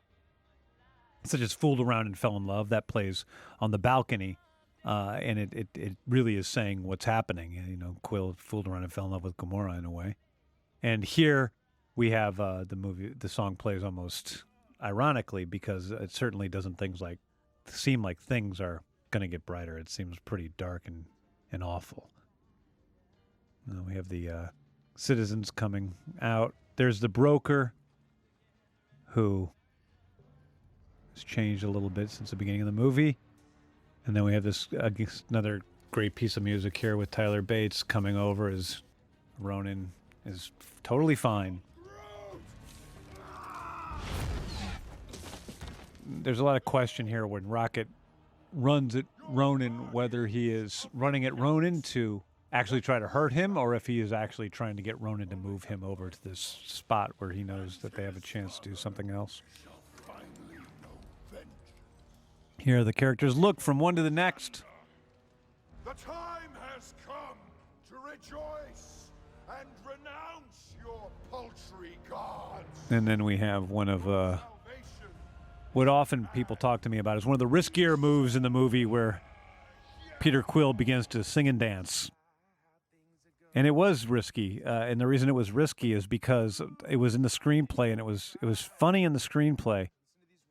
such 1.25 1.41
as 1.41 1.53
"Fooled 1.53 1.79
Around 1.79 2.07
and 2.07 2.17
Fell 2.17 2.37
in 2.37 2.47
Love" 2.47 2.69
that 2.69 2.87
plays 2.87 3.25
on 3.59 3.71
the 3.71 3.79
balcony, 3.79 4.37
uh, 4.85 5.19
and 5.21 5.39
it, 5.39 5.53
it 5.53 5.67
it 5.73 5.97
really 6.07 6.35
is 6.35 6.47
saying 6.47 6.83
what's 6.83 7.05
happening. 7.05 7.53
You 7.69 7.77
know, 7.77 7.97
Quill 8.01 8.35
fooled 8.37 8.67
around 8.67 8.83
and 8.83 8.93
fell 8.93 9.05
in 9.05 9.11
love 9.11 9.23
with 9.23 9.37
Gamora 9.37 9.77
in 9.77 9.85
a 9.85 9.91
way, 9.91 10.15
and 10.81 11.03
here 11.03 11.51
we 11.95 12.11
have 12.11 12.39
uh, 12.39 12.63
the 12.63 12.75
movie. 12.75 13.13
The 13.17 13.29
song 13.29 13.55
plays 13.55 13.83
almost 13.83 14.43
ironically 14.81 15.45
because 15.45 15.91
it 15.91 16.11
certainly 16.11 16.47
doesn't 16.47 16.77
things 16.77 17.01
like 17.01 17.19
seem 17.65 18.01
like 18.01 18.19
things 18.19 18.61
are 18.61 18.81
going 19.11 19.21
to 19.21 19.27
get 19.27 19.45
brighter. 19.45 19.77
It 19.77 19.89
seems 19.89 20.17
pretty 20.25 20.51
dark 20.57 20.83
and 20.85 21.05
and 21.51 21.63
awful. 21.63 22.09
Uh, 23.69 23.83
we 23.85 23.95
have 23.95 24.09
the 24.09 24.29
uh, 24.29 24.47
citizens 24.95 25.51
coming 25.51 25.95
out. 26.21 26.55
There's 26.75 26.99
the 26.99 27.09
broker 27.09 27.73
who 29.07 29.51
has 31.13 31.23
changed 31.23 31.63
a 31.63 31.69
little 31.69 31.89
bit 31.89 32.09
since 32.09 32.29
the 32.29 32.35
beginning 32.35 32.61
of 32.61 32.67
the 32.67 32.71
movie. 32.71 33.17
And 34.09 34.15
then 34.15 34.23
we 34.23 34.33
have 34.33 34.41
this 34.41 34.67
uh, 34.73 34.89
another 35.29 35.61
great 35.91 36.15
piece 36.15 36.35
of 36.35 36.41
music 36.41 36.75
here 36.75 36.97
with 36.97 37.11
Tyler 37.11 37.43
Bates 37.43 37.83
coming 37.83 38.17
over 38.17 38.49
as 38.49 38.81
Ronan 39.37 39.91
is 40.25 40.51
totally 40.81 41.13
fine. 41.13 41.61
There's 46.07 46.39
a 46.39 46.43
lot 46.43 46.55
of 46.55 46.65
question 46.65 47.05
here 47.05 47.27
when 47.27 47.47
Rocket 47.47 47.87
runs 48.51 48.95
at 48.95 49.05
Ronan 49.27 49.91
whether 49.91 50.25
he 50.25 50.49
is 50.49 50.87
running 50.91 51.25
at 51.25 51.37
Ronan 51.37 51.83
to 51.83 52.23
actually 52.51 52.81
try 52.81 52.97
to 52.97 53.07
hurt 53.07 53.31
him 53.31 53.57
or 53.57 53.75
if 53.75 53.85
he 53.85 53.99
is 53.99 54.11
actually 54.11 54.49
trying 54.49 54.75
to 54.75 54.81
get 54.81 54.99
Ronan 54.99 55.29
to 55.29 55.35
move 55.35 55.65
him 55.65 55.83
over 55.83 56.09
to 56.09 56.23
this 56.23 56.57
spot 56.65 57.11
where 57.19 57.29
he 57.29 57.43
knows 57.43 57.77
that 57.83 57.93
they 57.93 58.01
have 58.05 58.17
a 58.17 58.21
chance 58.21 58.57
to 58.57 58.69
do 58.69 58.75
something 58.75 59.11
else. 59.11 59.43
Here, 62.59 62.83
the 62.83 62.93
characters 62.93 63.37
look 63.37 63.61
from 63.61 63.79
one 63.79 63.95
to 63.95 64.01
the 64.01 64.11
next. 64.11 64.63
The 65.85 65.91
time 65.91 66.51
has 66.73 66.93
come 67.05 67.37
to 67.89 67.95
rejoice 67.95 69.05
and 69.49 69.67
renounce 69.85 70.75
your 70.83 71.09
paltry 71.31 71.97
gods. 72.09 72.65
And 72.89 73.07
then 73.07 73.23
we 73.23 73.37
have 73.37 73.69
one 73.69 73.87
of 73.87 74.07
uh, 74.07 74.37
what 75.73 75.87
often 75.87 76.27
people 76.33 76.55
talk 76.55 76.81
to 76.81 76.89
me 76.89 76.97
about 76.97 77.17
is 77.17 77.25
one 77.25 77.33
of 77.33 77.39
the 77.39 77.47
riskier 77.47 77.97
moves 77.97 78.35
in 78.35 78.43
the 78.43 78.49
movie 78.49 78.85
where 78.85 79.21
Peter 80.19 80.43
Quill 80.43 80.73
begins 80.73 81.07
to 81.07 81.23
sing 81.23 81.47
and 81.47 81.59
dance. 81.59 82.11
And 83.55 83.65
it 83.65 83.71
was 83.71 84.05
risky, 84.05 84.63
uh, 84.63 84.83
and 84.83 85.01
the 85.01 85.07
reason 85.07 85.27
it 85.27 85.33
was 85.33 85.51
risky 85.51 85.93
is 85.93 86.05
because 86.05 86.61
it 86.87 86.97
was 86.97 87.15
in 87.15 87.23
the 87.23 87.29
screenplay, 87.29 87.91
and 87.91 87.99
it 87.99 88.05
was 88.05 88.37
it 88.41 88.45
was 88.45 88.61
funny 88.61 89.03
in 89.03 89.13
the 89.13 89.19
screenplay, 89.19 89.89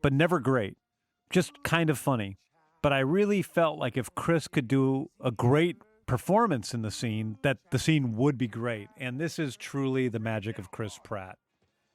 but 0.03 0.13
never 0.13 0.41
great, 0.41 0.77
just 1.31 1.63
kind 1.63 1.91
of 1.91 1.99
funny. 1.99 2.39
But 2.83 2.93
I 2.93 3.01
really 3.01 3.43
felt 3.43 3.79
like 3.79 3.97
if 3.97 4.15
Chris 4.15 4.47
could 4.49 4.69
do 4.69 5.11
a 5.23 5.31
great 5.31 5.77
performance 6.07 6.73
in 6.75 6.83
the 6.83 6.91
scene, 6.91 7.39
that 7.43 7.59
the 7.71 7.79
scene 7.79 8.17
would 8.17 8.39
be 8.39 8.49
great. 8.49 8.89
And 8.97 9.21
this 9.21 9.39
is 9.39 9.57
truly 9.57 10.09
the 10.09 10.19
magic 10.19 10.59
of 10.59 10.71
Chris 10.71 10.99
Pratt, 11.03 11.39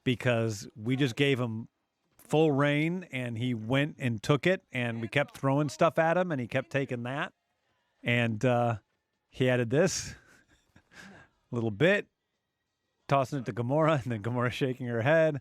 because 0.03 0.68
we 0.76 0.95
just 0.95 1.15
gave 1.15 1.39
him 1.39 1.68
full 2.18 2.51
rein, 2.51 3.05
and 3.11 3.38
he 3.38 3.53
went 3.53 3.95
and 3.99 4.22
took 4.22 4.47
it, 4.47 4.61
and 4.72 5.01
we 5.01 5.07
kept 5.07 5.38
throwing 5.38 5.69
stuff 5.69 5.99
at 5.99 6.18
him, 6.18 6.31
and 6.31 6.39
he 6.39 6.47
kept 6.47 6.69
taking 6.69 7.03
that, 7.03 7.34
and 8.03 8.43
uh, 8.45 8.77
he 9.30 9.49
added 9.49 9.69
this 9.69 10.15
little 11.51 11.72
bit, 11.72 12.07
tossing 13.07 13.39
it 13.39 13.45
to 13.45 13.53
Gamora, 13.53 14.01
and 14.03 14.11
then 14.11 14.22
Gamora 14.22 14.51
shaking 14.51 14.88
her 14.88 15.01
head. 15.01 15.39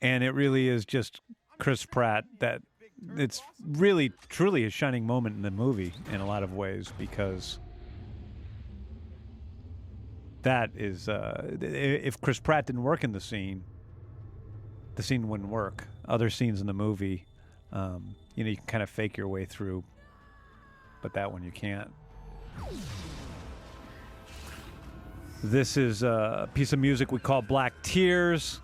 And 0.00 0.22
it 0.22 0.32
really 0.32 0.68
is 0.68 0.84
just 0.84 1.20
Chris 1.58 1.84
Pratt 1.84 2.24
that 2.38 2.62
it's 3.16 3.42
really, 3.66 4.12
truly 4.28 4.64
a 4.64 4.70
shining 4.70 5.06
moment 5.06 5.36
in 5.36 5.42
the 5.42 5.50
movie 5.50 5.92
in 6.12 6.20
a 6.20 6.26
lot 6.26 6.42
of 6.42 6.54
ways 6.54 6.92
because 6.98 7.58
that 10.42 10.70
is, 10.74 11.08
uh, 11.08 11.56
if 11.60 12.20
Chris 12.20 12.38
Pratt 12.38 12.66
didn't 12.66 12.82
work 12.82 13.04
in 13.04 13.12
the 13.12 13.20
scene, 13.20 13.64
the 14.94 15.02
scene 15.02 15.28
wouldn't 15.28 15.48
work. 15.48 15.86
Other 16.06 16.30
scenes 16.30 16.60
in 16.60 16.66
the 16.66 16.74
movie, 16.74 17.24
um, 17.72 18.14
you 18.34 18.44
know, 18.44 18.50
you 18.50 18.56
can 18.56 18.66
kind 18.66 18.82
of 18.82 18.90
fake 18.90 19.16
your 19.16 19.28
way 19.28 19.44
through, 19.44 19.82
but 21.02 21.14
that 21.14 21.30
one 21.30 21.42
you 21.42 21.50
can't. 21.50 21.90
This 25.42 25.76
is 25.76 26.02
a 26.02 26.48
piece 26.54 26.72
of 26.72 26.78
music 26.78 27.12
we 27.12 27.18
call 27.18 27.42
Black 27.42 27.74
Tears, 27.82 28.60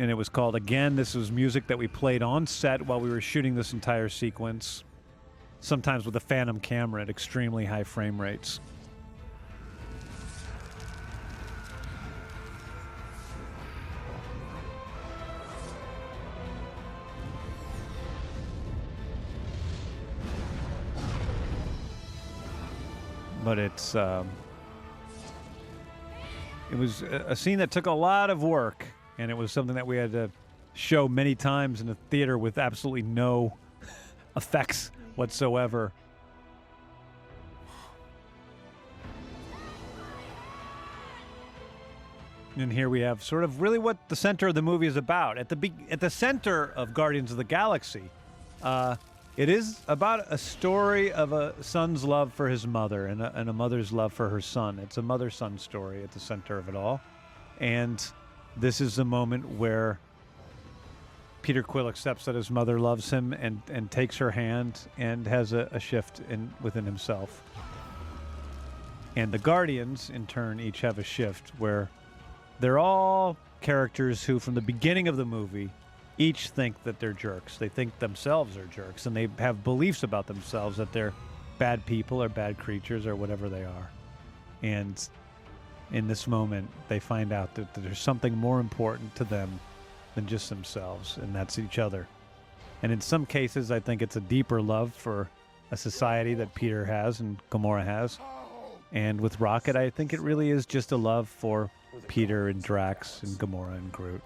and 0.00 0.10
it 0.10 0.14
was 0.14 0.30
called 0.30 0.56
again. 0.56 0.96
This 0.96 1.14
was 1.14 1.30
music 1.30 1.66
that 1.66 1.76
we 1.76 1.86
played 1.86 2.22
on 2.22 2.46
set 2.46 2.80
while 2.86 2.98
we 2.98 3.10
were 3.10 3.20
shooting 3.20 3.54
this 3.54 3.74
entire 3.74 4.08
sequence, 4.08 4.82
sometimes 5.60 6.06
with 6.06 6.16
a 6.16 6.20
Phantom 6.20 6.58
camera 6.58 7.02
at 7.02 7.10
extremely 7.10 7.66
high 7.66 7.84
frame 7.84 8.18
rates. 8.18 8.60
But 23.44 23.58
it's 23.58 23.94
um, 23.94 24.30
it 26.70 26.78
was 26.78 27.02
a 27.02 27.36
scene 27.36 27.58
that 27.58 27.70
took 27.70 27.84
a 27.84 27.90
lot 27.90 28.30
of 28.30 28.42
work, 28.42 28.86
and 29.20 29.30
it 29.30 29.36
was 29.36 29.52
something 29.52 29.74
that 29.74 29.86
we 29.86 29.98
had 29.98 30.12
to 30.12 30.30
show 30.72 31.06
many 31.06 31.34
times 31.34 31.82
in 31.82 31.90
a 31.90 31.96
theater 32.08 32.38
with 32.38 32.56
absolutely 32.56 33.02
no 33.02 33.54
effects 34.36 34.90
whatsoever. 35.14 35.92
And 42.56 42.72
here 42.72 42.88
we 42.88 43.00
have 43.00 43.22
sort 43.22 43.44
of 43.44 43.60
really 43.60 43.78
what 43.78 44.08
the 44.08 44.16
center 44.16 44.48
of 44.48 44.54
the 44.54 44.62
movie 44.62 44.86
is 44.86 44.96
about. 44.96 45.36
At 45.36 45.50
the 45.50 45.56
be- 45.56 45.72
at 45.90 46.00
the 46.00 46.10
center 46.10 46.72
of 46.74 46.94
Guardians 46.94 47.30
of 47.30 47.36
the 47.36 47.44
Galaxy, 47.44 48.04
uh, 48.62 48.96
it 49.36 49.50
is 49.50 49.80
about 49.86 50.24
a 50.32 50.38
story 50.38 51.12
of 51.12 51.34
a 51.34 51.54
son's 51.62 52.04
love 52.04 52.32
for 52.32 52.48
his 52.48 52.66
mother 52.66 53.06
and 53.06 53.20
a, 53.20 53.32
and 53.38 53.50
a 53.50 53.52
mother's 53.52 53.92
love 53.92 54.14
for 54.14 54.30
her 54.30 54.40
son. 54.40 54.78
It's 54.78 54.96
a 54.96 55.02
mother-son 55.02 55.58
story 55.58 56.02
at 56.02 56.10
the 56.12 56.20
center 56.20 56.56
of 56.56 56.70
it 56.70 56.74
all, 56.74 57.02
and 57.60 58.02
this 58.56 58.80
is 58.80 58.96
the 58.96 59.04
moment 59.04 59.48
where 59.56 59.98
Peter 61.42 61.62
Quill 61.62 61.88
accepts 61.88 62.26
that 62.26 62.34
his 62.34 62.50
mother 62.50 62.78
loves 62.78 63.10
him 63.10 63.32
and, 63.32 63.62
and 63.70 63.90
takes 63.90 64.18
her 64.18 64.30
hand 64.30 64.78
and 64.98 65.26
has 65.26 65.52
a, 65.52 65.68
a 65.72 65.80
shift 65.80 66.20
in 66.28 66.52
within 66.60 66.84
himself. 66.84 67.42
And 69.16 69.32
the 69.32 69.38
Guardians, 69.38 70.10
in 70.10 70.26
turn, 70.26 70.60
each 70.60 70.82
have 70.82 70.98
a 70.98 71.04
shift 71.04 71.50
where 71.58 71.88
they're 72.60 72.78
all 72.78 73.36
characters 73.60 74.22
who, 74.22 74.38
from 74.38 74.54
the 74.54 74.60
beginning 74.60 75.08
of 75.08 75.16
the 75.16 75.24
movie, 75.24 75.70
each 76.18 76.50
think 76.50 76.82
that 76.84 77.00
they're 77.00 77.12
jerks. 77.12 77.56
They 77.56 77.68
think 77.68 77.98
themselves 77.98 78.56
are 78.56 78.66
jerks, 78.66 79.06
and 79.06 79.16
they 79.16 79.28
have 79.38 79.64
beliefs 79.64 80.02
about 80.02 80.26
themselves 80.26 80.76
that 80.76 80.92
they're 80.92 81.14
bad 81.58 81.84
people 81.86 82.22
or 82.22 82.28
bad 82.28 82.58
creatures 82.58 83.06
or 83.06 83.16
whatever 83.16 83.48
they 83.48 83.64
are. 83.64 83.90
And 84.62 85.08
in 85.92 86.08
this 86.08 86.26
moment, 86.26 86.68
they 86.88 87.00
find 87.00 87.32
out 87.32 87.54
that 87.54 87.74
there's 87.74 87.98
something 87.98 88.36
more 88.36 88.60
important 88.60 89.14
to 89.16 89.24
them 89.24 89.60
than 90.14 90.26
just 90.26 90.48
themselves, 90.48 91.16
and 91.16 91.34
that's 91.34 91.58
each 91.58 91.78
other. 91.78 92.06
And 92.82 92.92
in 92.92 93.00
some 93.00 93.26
cases, 93.26 93.70
I 93.70 93.80
think 93.80 94.02
it's 94.02 94.16
a 94.16 94.20
deeper 94.20 94.62
love 94.62 94.94
for 94.94 95.28
a 95.70 95.76
society 95.76 96.34
that 96.34 96.54
Peter 96.54 96.84
has 96.84 97.20
and 97.20 97.38
Gamora 97.50 97.84
has. 97.84 98.18
And 98.92 99.20
with 99.20 99.38
Rocket, 99.40 99.76
I 99.76 99.90
think 99.90 100.12
it 100.12 100.20
really 100.20 100.50
is 100.50 100.66
just 100.66 100.92
a 100.92 100.96
love 100.96 101.28
for 101.28 101.70
Peter 102.08 102.48
and 102.48 102.62
Drax 102.62 103.22
and 103.22 103.38
Gamora 103.38 103.76
and 103.76 103.92
Groot. 103.92 104.22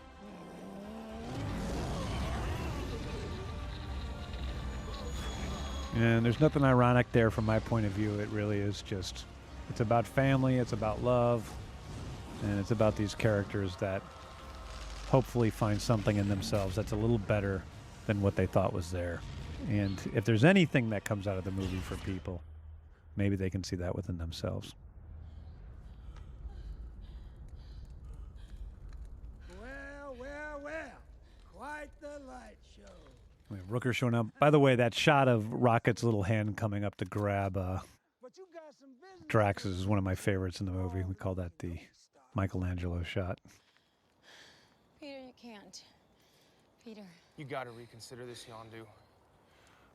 And 5.96 6.24
there's 6.24 6.40
nothing 6.40 6.64
ironic 6.64 7.10
there 7.12 7.30
from 7.30 7.44
my 7.44 7.60
point 7.60 7.86
of 7.86 7.92
view. 7.92 8.18
It 8.18 8.28
really 8.30 8.58
is 8.58 8.82
just, 8.82 9.26
it's 9.70 9.80
about 9.80 10.06
family, 10.06 10.58
it's 10.58 10.72
about 10.72 11.02
love, 11.02 11.50
and 12.42 12.58
it's 12.60 12.70
about 12.70 12.96
these 12.96 13.14
characters 13.14 13.76
that 13.76 14.02
hopefully 15.08 15.50
find 15.50 15.80
something 15.80 16.16
in 16.16 16.28
themselves 16.28 16.74
that's 16.76 16.92
a 16.92 16.96
little 16.96 17.18
better 17.18 17.62
than 18.06 18.20
what 18.20 18.36
they 18.36 18.46
thought 18.46 18.72
was 18.72 18.90
there. 18.90 19.20
And 19.68 19.98
if 20.14 20.24
there's 20.24 20.44
anything 20.44 20.90
that 20.90 21.04
comes 21.04 21.26
out 21.26 21.38
of 21.38 21.44
the 21.44 21.50
movie 21.50 21.78
for 21.78 21.96
people, 21.98 22.42
maybe 23.16 23.36
they 23.36 23.48
can 23.48 23.64
see 23.64 23.76
that 23.76 23.94
within 23.94 24.18
themselves. 24.18 24.74
Well, 29.60 30.16
well, 30.20 30.60
well. 30.62 30.72
Quite 31.56 31.88
the 32.00 32.20
light 32.26 32.56
show. 32.76 32.92
We 33.48 33.56
have 33.56 33.68
Rooker 33.68 33.94
showing 33.94 34.14
up. 34.14 34.26
By 34.38 34.50
the 34.50 34.60
way, 34.60 34.76
that 34.76 34.94
shot 34.94 35.28
of 35.28 35.46
Rocket's 35.50 36.02
little 36.02 36.24
hand 36.24 36.56
coming 36.56 36.84
up 36.84 36.96
to 36.96 37.04
grab 37.04 37.56
uh, 37.56 37.78
Drax 39.34 39.64
is 39.64 39.84
one 39.84 39.98
of 39.98 40.04
my 40.04 40.14
favorites 40.14 40.60
in 40.60 40.66
the 40.66 40.70
movie. 40.70 41.02
We 41.02 41.12
call 41.12 41.34
that 41.34 41.58
the 41.58 41.76
Michelangelo 42.36 43.02
shot. 43.02 43.40
Peter, 45.00 45.18
you 45.18 45.32
can't. 45.42 45.82
Peter. 46.84 47.00
You 47.36 47.44
gotta 47.44 47.70
reconsider 47.70 48.24
this, 48.26 48.46
Yondu. 48.48 48.84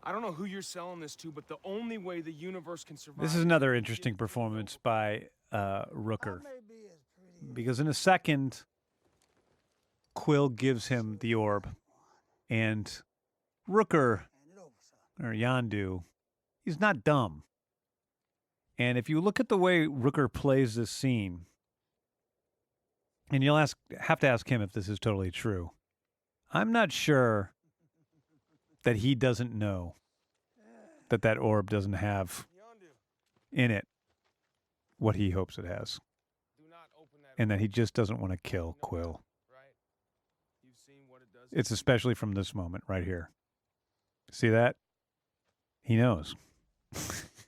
I 0.03 0.11
don't 0.11 0.21
know 0.23 0.33
who 0.33 0.43
you're 0.43 0.61
selling 0.61 0.99
this 0.99 1.15
to, 1.15 1.31
but 1.31 1.47
the 1.47 1.55
only 1.63 1.97
way 1.97 2.19
the 2.19 2.33
universe 2.33 2.83
can 2.83 2.97
survive. 2.97 3.21
This 3.21 3.33
is 3.33 3.41
another 3.41 3.73
interesting 3.73 4.15
performance 4.15 4.77
by 4.83 5.29
uh, 5.53 5.85
Rooker. 5.85 6.41
Because 7.53 7.79
in 7.79 7.87
a 7.87 7.93
second, 7.93 8.63
Quill 10.15 10.49
gives 10.49 10.87
him 10.87 11.17
the 11.21 11.33
orb, 11.33 11.69
and 12.49 12.91
Rooker, 13.69 14.23
or 15.23 15.29
Yondu, 15.29 16.03
he's 16.65 16.81
not 16.81 17.05
dumb. 17.05 17.43
And 18.79 18.97
if 18.97 19.09
you 19.09 19.19
look 19.19 19.41
at 19.41 19.49
the 19.49 19.57
way 19.57 19.85
Rooker 19.85 20.31
plays 20.31 20.75
this 20.75 20.89
scene, 20.89 21.45
and 23.29 23.43
you'll 23.43 23.57
ask, 23.57 23.77
have 23.99 24.19
to 24.21 24.27
ask 24.27 24.47
him 24.47 24.61
if 24.61 24.71
this 24.71 24.87
is 24.87 24.99
totally 24.99 25.31
true. 25.31 25.71
I'm 26.51 26.71
not 26.71 26.93
sure 26.93 27.51
that 28.83 28.95
he 28.97 29.13
doesn't 29.13 29.53
know 29.53 29.95
that 31.09 31.21
that 31.23 31.37
orb 31.37 31.69
doesn't 31.69 31.93
have 31.93 32.47
in 33.51 33.69
it 33.69 33.85
what 34.97 35.17
he 35.17 35.31
hopes 35.31 35.57
it 35.57 35.65
has. 35.65 35.99
And 37.37 37.51
that 37.51 37.59
he 37.59 37.67
just 37.67 37.93
doesn't 37.93 38.19
want 38.19 38.31
to 38.31 38.37
kill 38.37 38.77
Quill. 38.81 39.21
It's 41.51 41.71
especially 41.71 42.15
from 42.15 42.33
this 42.33 42.55
moment 42.55 42.83
right 42.87 43.03
here. 43.03 43.31
See 44.31 44.49
that? 44.49 44.75
He 45.81 45.95
knows. 45.95 46.35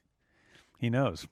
he 0.82 0.90
knows. 0.90 1.28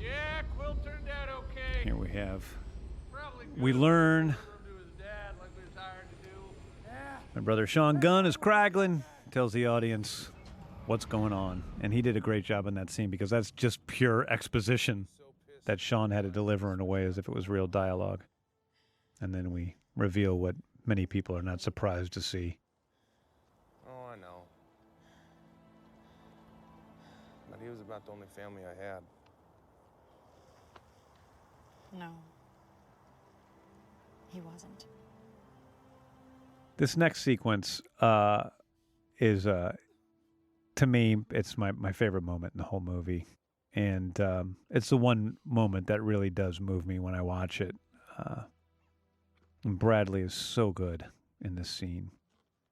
Yeah, 0.00 0.42
Quill 0.56 0.74
turned 0.82 1.06
out 1.08 1.28
okay. 1.28 1.84
Here 1.84 1.96
we 1.96 2.08
have. 2.08 2.42
Probably 3.12 3.46
We 3.58 3.74
learn 3.74 4.28
to 4.28 4.32
his 4.32 4.90
dad 4.98 5.34
like 5.38 5.50
we 5.54 5.62
hired 5.78 6.06
to 6.08 6.28
do. 6.28 6.90
my 7.34 7.42
brother 7.42 7.66
Sean 7.66 8.00
Gunn 8.00 8.24
is 8.24 8.38
Kraglin, 8.38 9.02
tells 9.30 9.52
the 9.52 9.66
audience 9.66 10.30
what's 10.86 11.04
going 11.04 11.34
on. 11.34 11.62
And 11.82 11.92
he 11.92 12.00
did 12.00 12.16
a 12.16 12.20
great 12.20 12.44
job 12.44 12.66
in 12.66 12.74
that 12.74 12.88
scene 12.88 13.10
because 13.10 13.28
that's 13.28 13.50
just 13.50 13.86
pure 13.86 14.26
exposition 14.32 15.08
that 15.66 15.78
Sean 15.78 16.10
had 16.10 16.22
to 16.22 16.30
deliver 16.30 16.72
in 16.72 16.80
a 16.80 16.86
way 16.86 17.04
as 17.04 17.18
if 17.18 17.28
it 17.28 17.34
was 17.34 17.50
real 17.50 17.66
dialogue. 17.66 18.24
And 19.20 19.34
then 19.34 19.50
we 19.50 19.76
reveal 19.94 20.38
what 20.38 20.56
many 20.86 21.04
people 21.04 21.36
are 21.36 21.42
not 21.42 21.60
surprised 21.60 22.14
to 22.14 22.22
see. 22.22 22.56
But 27.98 28.04
he 28.04 28.06
was 28.06 28.06
about 28.06 28.06
the 28.06 28.12
only 28.12 28.26
family 28.36 28.62
I 28.64 28.84
had. 28.84 29.02
No. 31.98 32.10
He 34.32 34.40
wasn't. 34.40 34.86
This 36.76 36.96
next 36.96 37.22
sequence 37.22 37.80
uh, 38.00 38.50
is, 39.18 39.46
uh, 39.46 39.72
to 40.76 40.86
me, 40.86 41.16
it's 41.30 41.58
my, 41.58 41.72
my 41.72 41.92
favorite 41.92 42.22
moment 42.22 42.52
in 42.54 42.58
the 42.58 42.64
whole 42.64 42.80
movie. 42.80 43.26
And 43.74 44.20
um, 44.20 44.56
it's 44.70 44.90
the 44.90 44.96
one 44.96 45.36
moment 45.44 45.86
that 45.88 46.02
really 46.02 46.30
does 46.30 46.60
move 46.60 46.86
me 46.86 46.98
when 46.98 47.14
I 47.14 47.22
watch 47.22 47.60
it. 47.60 47.74
Uh, 48.18 48.42
and 49.64 49.78
Bradley 49.78 50.22
is 50.22 50.34
so 50.34 50.70
good 50.70 51.04
in 51.40 51.54
this 51.54 51.70
scene. 51.70 52.10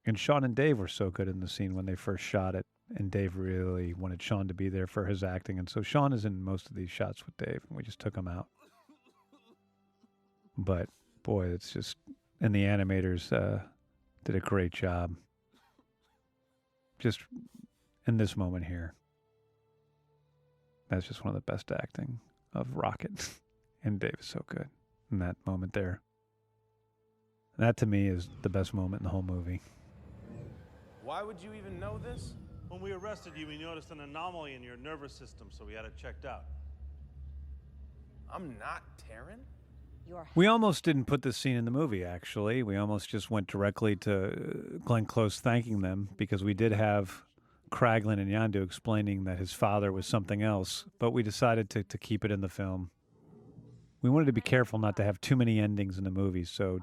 And 0.04 0.18
Sean 0.18 0.44
and 0.44 0.54
Dave 0.54 0.78
were 0.78 0.88
so 0.88 1.10
good 1.10 1.28
in 1.28 1.40
the 1.40 1.48
scene 1.48 1.74
when 1.74 1.86
they 1.86 1.96
first 1.96 2.22
shot 2.22 2.54
it. 2.54 2.64
And 2.94 3.10
Dave 3.10 3.36
really 3.36 3.94
wanted 3.94 4.22
Sean 4.22 4.46
to 4.46 4.54
be 4.54 4.68
there 4.68 4.86
for 4.86 5.06
his 5.06 5.24
acting. 5.24 5.58
And 5.58 5.68
so 5.68 5.82
Sean 5.82 6.12
is 6.12 6.24
in 6.24 6.40
most 6.40 6.68
of 6.68 6.76
these 6.76 6.90
shots 6.90 7.26
with 7.26 7.36
Dave, 7.36 7.60
and 7.68 7.76
we 7.76 7.82
just 7.82 7.98
took 7.98 8.16
him 8.16 8.28
out. 8.28 8.46
But 10.56 10.88
boy, 11.22 11.46
it's 11.48 11.72
just, 11.72 11.96
and 12.40 12.54
the 12.54 12.62
animators 12.62 13.32
uh, 13.32 13.60
did 14.24 14.36
a 14.36 14.40
great 14.40 14.72
job. 14.72 15.16
Just 16.98 17.20
in 18.06 18.16
this 18.16 18.36
moment 18.36 18.64
here. 18.64 18.94
That's 20.88 21.06
just 21.06 21.24
one 21.24 21.34
of 21.34 21.44
the 21.44 21.52
best 21.52 21.72
acting 21.72 22.20
of 22.54 22.68
Rocket. 22.74 23.30
and 23.84 23.98
Dave 23.98 24.14
is 24.20 24.26
so 24.26 24.42
good 24.46 24.68
in 25.10 25.18
that 25.18 25.36
moment 25.44 25.72
there. 25.72 26.00
That 27.58 27.76
to 27.78 27.86
me 27.86 28.06
is 28.06 28.28
the 28.42 28.48
best 28.48 28.74
moment 28.74 29.00
in 29.00 29.04
the 29.04 29.10
whole 29.10 29.22
movie. 29.22 29.62
Why 31.02 31.22
would 31.22 31.40
you 31.40 31.52
even 31.54 31.80
know 31.80 31.98
this? 31.98 32.34
When 32.68 32.80
we 32.80 32.92
arrested 32.92 33.34
you, 33.36 33.46
we 33.46 33.58
noticed 33.58 33.90
an 33.90 34.00
anomaly 34.00 34.54
in 34.54 34.62
your 34.62 34.76
nervous 34.76 35.12
system, 35.12 35.48
so 35.56 35.64
we 35.64 35.74
had 35.74 35.84
it 35.84 35.96
checked 35.96 36.24
out. 36.24 36.44
I'm 38.32 38.56
not 38.58 38.82
Terran? 38.98 39.40
We 40.34 40.46
almost 40.46 40.84
didn't 40.84 41.06
put 41.06 41.22
this 41.22 41.36
scene 41.36 41.56
in 41.56 41.64
the 41.64 41.70
movie, 41.70 42.04
actually. 42.04 42.62
We 42.62 42.76
almost 42.76 43.08
just 43.08 43.30
went 43.30 43.48
directly 43.48 43.96
to 43.96 44.26
uh, 44.26 44.78
Glenn 44.84 45.04
Close 45.04 45.40
thanking 45.40 45.80
them 45.80 46.08
because 46.16 46.44
we 46.44 46.54
did 46.54 46.72
have 46.72 47.22
Kraglin 47.70 48.20
and 48.20 48.30
Yondu 48.30 48.62
explaining 48.62 49.24
that 49.24 49.38
his 49.38 49.52
father 49.52 49.90
was 49.90 50.06
something 50.06 50.42
else, 50.42 50.84
but 50.98 51.10
we 51.10 51.22
decided 51.22 51.68
to, 51.70 51.82
to 51.82 51.98
keep 51.98 52.24
it 52.24 52.30
in 52.30 52.40
the 52.40 52.48
film. 52.48 52.90
We 54.02 54.10
wanted 54.10 54.26
to 54.26 54.32
be 54.32 54.40
careful 54.40 54.78
not 54.78 54.96
to 54.96 55.04
have 55.04 55.20
too 55.20 55.34
many 55.34 55.58
endings 55.58 55.98
in 55.98 56.04
the 56.04 56.10
movie, 56.10 56.44
so 56.44 56.78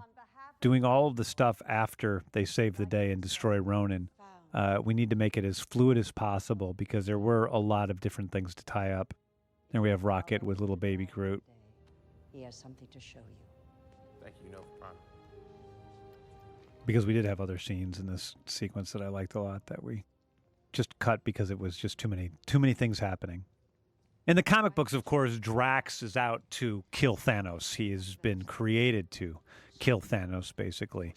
doing 0.60 0.84
all 0.84 1.08
of 1.08 1.16
the 1.16 1.24
stuff 1.24 1.62
after 1.68 2.24
they 2.34 2.44
save 2.44 2.76
the 2.76 2.86
day 2.86 3.12
and 3.12 3.22
destroy 3.22 3.58
Ronan, 3.60 4.10
uh, 4.54 4.78
we 4.84 4.94
need 4.94 5.10
to 5.10 5.16
make 5.16 5.38
it 5.38 5.46
as 5.46 5.60
fluid 5.60 5.98
as 5.98 6.12
possible 6.12 6.74
because 6.74 7.06
there 7.06 7.20
were 7.20 7.46
a 7.46 7.58
lot 7.58 7.90
of 7.90 8.00
different 8.00 8.32
things 8.32 8.54
to 8.56 8.64
tie 8.66 8.92
up. 8.92 9.14
And 9.74 9.82
we 9.82 9.90
have 9.90 10.04
Rocket 10.04 10.44
with 10.44 10.60
little 10.60 10.76
baby 10.76 11.06
Groot. 11.08 11.44
He 12.32 12.44
has 12.44 12.56
something 12.56 12.88
to 12.92 13.00
show 13.00 13.20
you. 13.20 13.36
Thank 14.22 14.36
you, 14.44 14.52
Nova 14.52 14.66
Prime. 14.80 14.96
because 16.86 17.06
we 17.06 17.14
did 17.14 17.26
have 17.26 17.40
other 17.42 17.58
scenes 17.58 18.00
in 18.00 18.06
this 18.08 18.36
sequence 18.46 18.92
that 18.92 19.02
I 19.02 19.08
liked 19.08 19.36
a 19.36 19.42
lot 19.42 19.66
that 19.68 19.84
we 19.84 20.04
just 20.74 20.98
cut 21.00 21.24
because 21.24 21.50
it 21.50 21.60
was 21.60 21.78
just 21.78 21.98
too 21.98 22.08
many 22.08 22.32
too 22.46 22.60
many 22.60 22.74
things 22.74 23.00
happening. 23.00 23.46
In 24.26 24.36
the 24.36 24.44
comic 24.44 24.74
books, 24.76 24.94
of 24.94 25.04
course, 25.04 25.38
Drax 25.38 26.02
is 26.02 26.16
out 26.16 26.44
to 26.52 26.84
kill 26.92 27.18
Thanos. 27.18 27.76
He 27.76 27.92
has 27.92 28.16
been 28.16 28.44
created 28.44 29.12
to 29.12 29.40
kill 29.80 30.00
Thanos, 30.00 30.56
basically. 30.56 31.14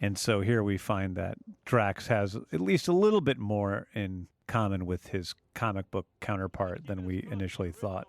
And 0.00 0.16
so 0.16 0.40
here 0.40 0.62
we 0.62 0.78
find 0.78 1.16
that 1.16 1.38
Drax 1.64 2.06
has 2.06 2.36
at 2.36 2.60
least 2.60 2.88
a 2.88 2.92
little 2.92 3.20
bit 3.20 3.38
more 3.38 3.86
in 3.94 4.28
common 4.46 4.86
with 4.86 5.08
his 5.08 5.34
comic 5.54 5.90
book 5.90 6.06
counterpart 6.20 6.86
than 6.86 7.04
we 7.04 7.26
initially 7.30 7.72
thought. 7.72 8.06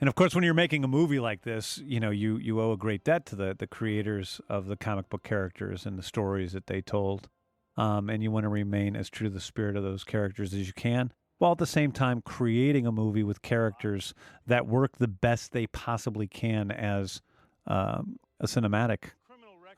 And 0.00 0.08
of 0.08 0.14
course, 0.14 0.34
when 0.34 0.44
you're 0.44 0.54
making 0.54 0.84
a 0.84 0.88
movie 0.88 1.18
like 1.18 1.42
this, 1.42 1.78
you 1.84 1.98
know 1.98 2.10
you 2.10 2.36
you 2.36 2.60
owe 2.60 2.72
a 2.72 2.76
great 2.76 3.02
debt 3.02 3.26
to 3.26 3.36
the 3.36 3.56
the 3.58 3.66
creators 3.66 4.40
of 4.48 4.66
the 4.66 4.76
comic 4.76 5.08
book 5.08 5.24
characters 5.24 5.86
and 5.86 5.98
the 5.98 6.04
stories 6.04 6.52
that 6.52 6.68
they 6.68 6.80
told, 6.80 7.28
um, 7.76 8.08
and 8.08 8.22
you 8.22 8.30
want 8.30 8.44
to 8.44 8.48
remain 8.48 8.94
as 8.94 9.10
true 9.10 9.28
to 9.28 9.34
the 9.34 9.40
spirit 9.40 9.76
of 9.76 9.82
those 9.82 10.04
characters 10.04 10.54
as 10.54 10.68
you 10.68 10.72
can, 10.72 11.12
while 11.38 11.52
at 11.52 11.58
the 11.58 11.66
same 11.66 11.90
time 11.90 12.22
creating 12.22 12.86
a 12.86 12.92
movie 12.92 13.24
with 13.24 13.42
characters 13.42 14.14
that 14.46 14.68
work 14.68 14.98
the 14.98 15.08
best 15.08 15.50
they 15.50 15.66
possibly 15.66 16.28
can 16.28 16.70
as 16.70 17.20
um, 17.66 18.20
a 18.38 18.46
cinematic 18.46 19.10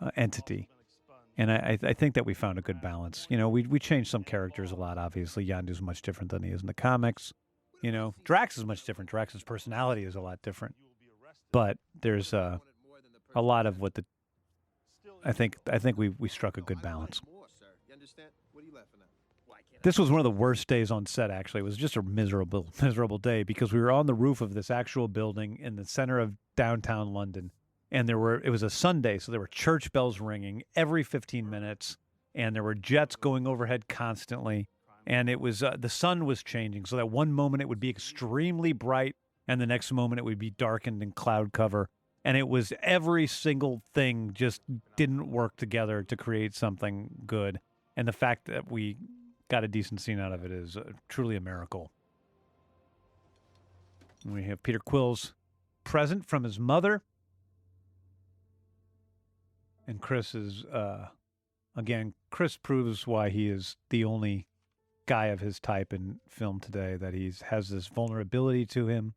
uh, 0.00 0.10
entity. 0.16 0.68
And 1.38 1.50
I, 1.50 1.78
I 1.82 1.92
think 1.94 2.14
that 2.16 2.26
we 2.26 2.34
found 2.34 2.58
a 2.58 2.62
good 2.62 2.82
balance. 2.82 3.26
You 3.30 3.38
know, 3.38 3.48
we 3.48 3.66
we 3.66 3.78
changed 3.78 4.10
some 4.10 4.24
characters 4.24 4.72
a 4.72 4.76
lot. 4.76 4.98
Obviously, 4.98 5.46
Yondu's 5.46 5.80
much 5.80 6.02
different 6.02 6.30
than 6.30 6.42
he 6.42 6.50
is 6.50 6.60
in 6.60 6.66
the 6.66 6.74
comics. 6.74 7.32
You 7.82 7.92
know, 7.92 8.14
Drax 8.24 8.58
is 8.58 8.66
much 8.66 8.84
different. 8.84 9.08
Drax's 9.08 9.42
personality 9.42 10.04
is 10.04 10.16
a 10.16 10.20
lot 10.20 10.42
different. 10.42 10.74
But 11.50 11.78
there's 11.98 12.34
uh, 12.34 12.58
a 13.34 13.42
lot 13.42 13.66
of 13.66 13.78
what 13.78 13.94
the 13.94 14.04
I 15.24 15.32
think 15.32 15.56
I 15.70 15.78
think 15.78 15.96
we 15.96 16.10
we 16.10 16.28
struck 16.28 16.58
a 16.58 16.62
good 16.62 16.82
balance. 16.82 17.20
This 19.82 19.98
was 19.98 20.10
one 20.10 20.20
of 20.20 20.24
the 20.24 20.30
worst 20.30 20.68
days 20.68 20.90
on 20.90 21.06
set. 21.06 21.30
Actually, 21.30 21.60
it 21.60 21.64
was 21.64 21.76
just 21.76 21.96
a 21.96 22.02
miserable 22.02 22.68
miserable 22.82 23.18
day 23.18 23.42
because 23.42 23.72
we 23.72 23.80
were 23.80 23.90
on 23.90 24.06
the 24.06 24.14
roof 24.14 24.40
of 24.40 24.54
this 24.54 24.70
actual 24.70 25.08
building 25.08 25.58
in 25.58 25.76
the 25.76 25.84
center 25.84 26.18
of 26.18 26.34
downtown 26.56 27.12
London, 27.12 27.50
and 27.92 28.08
there 28.08 28.18
were 28.18 28.40
it 28.42 28.50
was 28.50 28.62
a 28.62 28.70
Sunday, 28.70 29.18
so 29.18 29.32
there 29.32 29.40
were 29.40 29.46
church 29.46 29.92
bells 29.92 30.20
ringing 30.20 30.62
every 30.76 31.02
15 31.02 31.48
minutes, 31.48 31.96
and 32.34 32.54
there 32.54 32.62
were 32.62 32.74
jets 32.74 33.16
going 33.16 33.46
overhead 33.46 33.88
constantly, 33.88 34.68
and 35.06 35.28
it 35.28 35.40
was 35.40 35.62
uh, 35.62 35.76
the 35.78 35.88
sun 35.88 36.24
was 36.24 36.42
changing, 36.42 36.84
so 36.84 36.96
that 36.96 37.10
one 37.10 37.32
moment 37.32 37.62
it 37.62 37.68
would 37.68 37.80
be 37.80 37.90
extremely 37.90 38.72
bright, 38.72 39.16
and 39.48 39.60
the 39.60 39.66
next 39.66 39.92
moment 39.92 40.18
it 40.18 40.24
would 40.24 40.38
be 40.38 40.50
darkened 40.50 41.02
in 41.02 41.12
cloud 41.12 41.52
cover, 41.52 41.88
and 42.24 42.36
it 42.36 42.48
was 42.48 42.72
every 42.82 43.26
single 43.26 43.82
thing 43.92 44.30
just 44.34 44.62
didn't 44.96 45.30
work 45.30 45.56
together 45.56 46.02
to 46.02 46.16
create 46.16 46.54
something 46.54 47.10
good, 47.26 47.60
and 47.96 48.06
the 48.06 48.12
fact 48.12 48.46
that 48.46 48.70
we 48.70 48.96
got 49.48 49.64
a 49.64 49.68
decent 49.68 50.00
scene 50.00 50.20
out 50.20 50.32
of 50.32 50.44
it 50.44 50.52
is 50.52 50.76
uh, 50.76 50.84
truly 51.08 51.36
a 51.36 51.40
miracle. 51.40 51.90
We 54.24 54.44
have 54.44 54.62
Peter 54.62 54.78
Quill's 54.78 55.34
present 55.82 56.26
from 56.26 56.44
his 56.44 56.58
mother. 56.58 57.02
And 59.86 60.00
Chris 60.00 60.34
is, 60.34 60.64
uh, 60.66 61.06
again, 61.76 62.14
Chris 62.30 62.56
proves 62.56 63.06
why 63.06 63.30
he 63.30 63.48
is 63.48 63.76
the 63.90 64.04
only 64.04 64.46
guy 65.06 65.26
of 65.26 65.40
his 65.40 65.58
type 65.58 65.92
in 65.92 66.20
film 66.28 66.60
today, 66.60 66.96
that 66.96 67.14
he 67.14 67.32
has 67.46 67.68
this 67.68 67.88
vulnerability 67.88 68.64
to 68.66 68.86
him, 68.86 69.14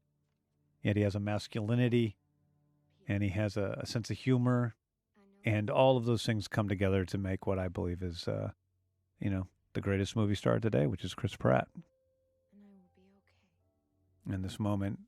yet 0.81 0.95
he 0.95 1.03
has 1.03 1.13
a 1.13 1.19
masculinity 1.19 2.17
and 3.07 3.21
he 3.21 3.29
has 3.29 3.57
a, 3.57 3.77
a 3.81 3.85
sense 3.85 4.09
of 4.09 4.17
humor. 4.17 4.75
And 5.45 5.69
all 5.69 5.97
of 5.97 6.05
those 6.05 6.25
things 6.25 6.47
come 6.47 6.69
together 6.69 7.05
to 7.05 7.17
make 7.17 7.45
what 7.45 7.59
I 7.59 7.67
believe 7.67 8.01
is, 8.01 8.27
uh, 8.27 8.51
you 9.19 9.29
know, 9.29 9.47
the 9.73 9.81
greatest 9.81 10.15
movie 10.15 10.35
star 10.35 10.59
today, 10.59 10.87
which 10.87 11.03
is 11.03 11.13
Chris 11.13 11.35
Pratt. 11.35 11.67
In 14.31 14.41
this 14.41 14.59
moment, 14.59 14.99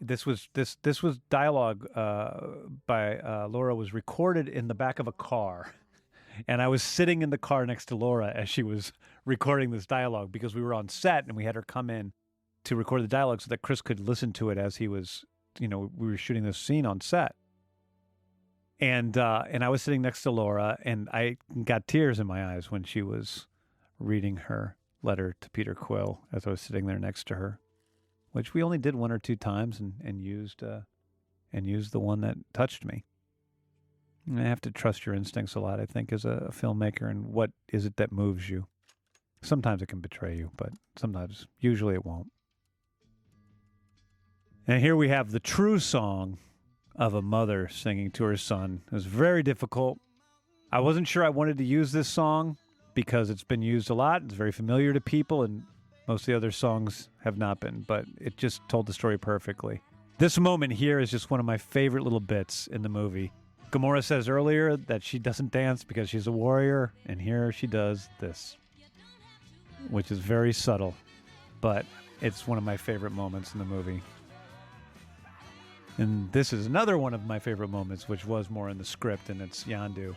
this 0.00 0.26
was 0.26 0.48
this 0.54 0.76
this 0.82 1.02
was 1.02 1.18
dialogue 1.30 1.86
uh, 1.94 2.40
by 2.86 3.18
uh, 3.18 3.48
Laura 3.48 3.74
was 3.74 3.94
recorded 3.94 4.48
in 4.48 4.68
the 4.68 4.74
back 4.74 4.98
of 4.98 5.06
a 5.06 5.12
car, 5.12 5.74
and 6.46 6.60
I 6.60 6.68
was 6.68 6.82
sitting 6.82 7.22
in 7.22 7.30
the 7.30 7.38
car 7.38 7.66
next 7.66 7.86
to 7.86 7.96
Laura 7.96 8.30
as 8.34 8.48
she 8.48 8.62
was 8.62 8.92
recording 9.24 9.70
this 9.70 9.86
dialogue 9.86 10.32
because 10.32 10.54
we 10.54 10.62
were 10.62 10.74
on 10.74 10.88
set 10.88 11.26
and 11.26 11.36
we 11.36 11.44
had 11.44 11.54
her 11.54 11.62
come 11.62 11.90
in 11.90 12.12
to 12.64 12.76
record 12.76 13.02
the 13.02 13.08
dialogue 13.08 13.40
so 13.40 13.48
that 13.48 13.62
Chris 13.62 13.80
could 13.80 14.00
listen 14.00 14.32
to 14.34 14.50
it 14.50 14.58
as 14.58 14.76
he 14.76 14.88
was, 14.88 15.24
you 15.58 15.68
know, 15.68 15.90
we 15.96 16.08
were 16.08 16.16
shooting 16.16 16.42
this 16.42 16.58
scene 16.58 16.84
on 16.84 17.00
set. 17.00 17.34
And 18.78 19.16
uh, 19.16 19.44
and 19.50 19.64
I 19.64 19.70
was 19.70 19.80
sitting 19.80 20.02
next 20.02 20.22
to 20.24 20.30
Laura, 20.30 20.78
and 20.82 21.08
I 21.10 21.38
got 21.64 21.86
tears 21.86 22.20
in 22.20 22.26
my 22.26 22.54
eyes 22.54 22.70
when 22.70 22.84
she 22.84 23.00
was 23.00 23.46
reading 23.98 24.36
her 24.36 24.76
letter 25.02 25.34
to 25.40 25.50
Peter 25.50 25.74
Quill 25.74 26.20
as 26.30 26.46
I 26.46 26.50
was 26.50 26.60
sitting 26.60 26.84
there 26.84 26.98
next 26.98 27.26
to 27.28 27.36
her, 27.36 27.58
which 28.36 28.52
we 28.52 28.62
only 28.62 28.76
did 28.76 28.94
one 28.94 29.10
or 29.10 29.18
two 29.18 29.34
times 29.34 29.80
and 29.80 29.94
and 30.04 30.20
used 30.20 30.62
uh, 30.62 30.80
and 31.54 31.66
used 31.66 31.90
the 31.90 31.98
one 31.98 32.20
that 32.20 32.36
touched 32.52 32.84
me. 32.84 33.02
And 34.26 34.38
I 34.38 34.42
have 34.42 34.60
to 34.60 34.70
trust 34.70 35.06
your 35.06 35.14
instincts 35.14 35.54
a 35.54 35.60
lot, 35.60 35.80
I 35.80 35.86
think, 35.86 36.12
as 36.12 36.26
a 36.26 36.50
filmmaker, 36.52 37.10
and 37.10 37.32
what 37.32 37.50
is 37.72 37.86
it 37.86 37.96
that 37.96 38.12
moves 38.12 38.50
you. 38.50 38.66
Sometimes 39.40 39.80
it 39.80 39.88
can 39.88 40.00
betray 40.00 40.36
you, 40.36 40.50
but 40.54 40.70
sometimes, 40.96 41.46
usually, 41.60 41.94
it 41.94 42.04
won't. 42.04 42.30
And 44.66 44.82
here 44.82 44.96
we 44.96 45.08
have 45.08 45.30
the 45.30 45.40
true 45.40 45.78
song 45.78 46.36
of 46.94 47.14
a 47.14 47.22
mother 47.22 47.68
singing 47.68 48.10
to 48.12 48.24
her 48.24 48.36
son. 48.36 48.82
It 48.86 48.92
was 48.92 49.06
very 49.06 49.42
difficult. 49.42 49.98
I 50.70 50.80
wasn't 50.80 51.08
sure 51.08 51.24
I 51.24 51.30
wanted 51.30 51.56
to 51.56 51.64
use 51.64 51.92
this 51.92 52.08
song 52.08 52.58
because 52.92 53.30
it's 53.30 53.44
been 53.44 53.62
used 53.62 53.88
a 53.88 53.94
lot. 53.94 54.24
It's 54.24 54.34
very 54.34 54.52
familiar 54.52 54.92
to 54.92 55.00
people, 55.00 55.42
and 55.42 55.62
most 56.06 56.22
of 56.22 56.26
the 56.26 56.36
other 56.36 56.50
songs 56.50 57.08
have 57.24 57.36
not 57.36 57.60
been, 57.60 57.84
but 57.86 58.04
it 58.20 58.36
just 58.36 58.60
told 58.68 58.86
the 58.86 58.92
story 58.92 59.18
perfectly. 59.18 59.80
This 60.18 60.38
moment 60.38 60.72
here 60.72 60.98
is 60.98 61.10
just 61.10 61.30
one 61.30 61.40
of 61.40 61.46
my 61.46 61.58
favorite 61.58 62.02
little 62.02 62.20
bits 62.20 62.68
in 62.68 62.82
the 62.82 62.88
movie. 62.88 63.32
Gamora 63.70 64.02
says 64.02 64.28
earlier 64.28 64.76
that 64.76 65.02
she 65.02 65.18
doesn't 65.18 65.50
dance 65.50 65.84
because 65.84 66.08
she's 66.08 66.26
a 66.26 66.32
warrior, 66.32 66.92
and 67.06 67.20
here 67.20 67.52
she 67.52 67.66
does 67.66 68.08
this, 68.20 68.56
which 69.90 70.10
is 70.10 70.18
very 70.18 70.52
subtle, 70.52 70.94
but 71.60 71.84
it's 72.22 72.46
one 72.46 72.56
of 72.56 72.64
my 72.64 72.76
favorite 72.76 73.12
moments 73.12 73.52
in 73.52 73.58
the 73.58 73.64
movie. 73.64 74.02
And 75.98 76.30
this 76.30 76.52
is 76.52 76.66
another 76.66 76.96
one 76.98 77.14
of 77.14 77.26
my 77.26 77.38
favorite 77.38 77.70
moments, 77.70 78.08
which 78.08 78.24
was 78.24 78.48
more 78.48 78.68
in 78.70 78.78
the 78.78 78.84
script, 78.84 79.30
and 79.30 79.40
it's 79.40 79.64
Yondu, 79.64 80.14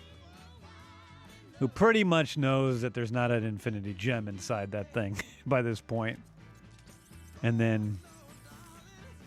who 1.59 1.67
pretty 1.67 2.03
much 2.03 2.37
knows 2.37 2.81
that 2.81 2.93
there's 2.93 3.11
not 3.11 3.31
an 3.31 3.43
infinity 3.43 3.93
gem 3.93 4.27
inside 4.27 4.71
that 4.71 4.93
thing 4.93 5.17
by 5.45 5.61
this 5.61 5.81
point. 5.81 6.17
And 7.43 7.59
then 7.59 7.99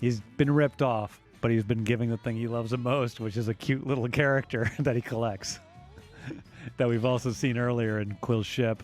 he's 0.01 0.21
been 0.39 0.51
ripped 0.51 0.83
off, 0.83 1.21
but 1.41 1.51
he's 1.51 1.65
been 1.65 1.85
giving 1.85 2.09
the 2.11 2.17
thing 2.17 2.37
he 2.37 2.49
loves 2.49 2.71
the 2.71 2.79
most, 2.79 3.21
which 3.21 3.37
is 3.37 3.49
a 3.49 3.55
cute 3.55 3.87
little 3.87 4.09
character 4.09 4.71
that 4.79 4.97
he 4.97 5.03
collects. 5.03 5.61
that 6.79 6.89
we've 6.89 7.05
also 7.05 7.33
seen 7.33 7.59
earlier 7.59 8.01
in 8.01 8.17
Quill's 8.23 8.47
ship. 8.47 8.83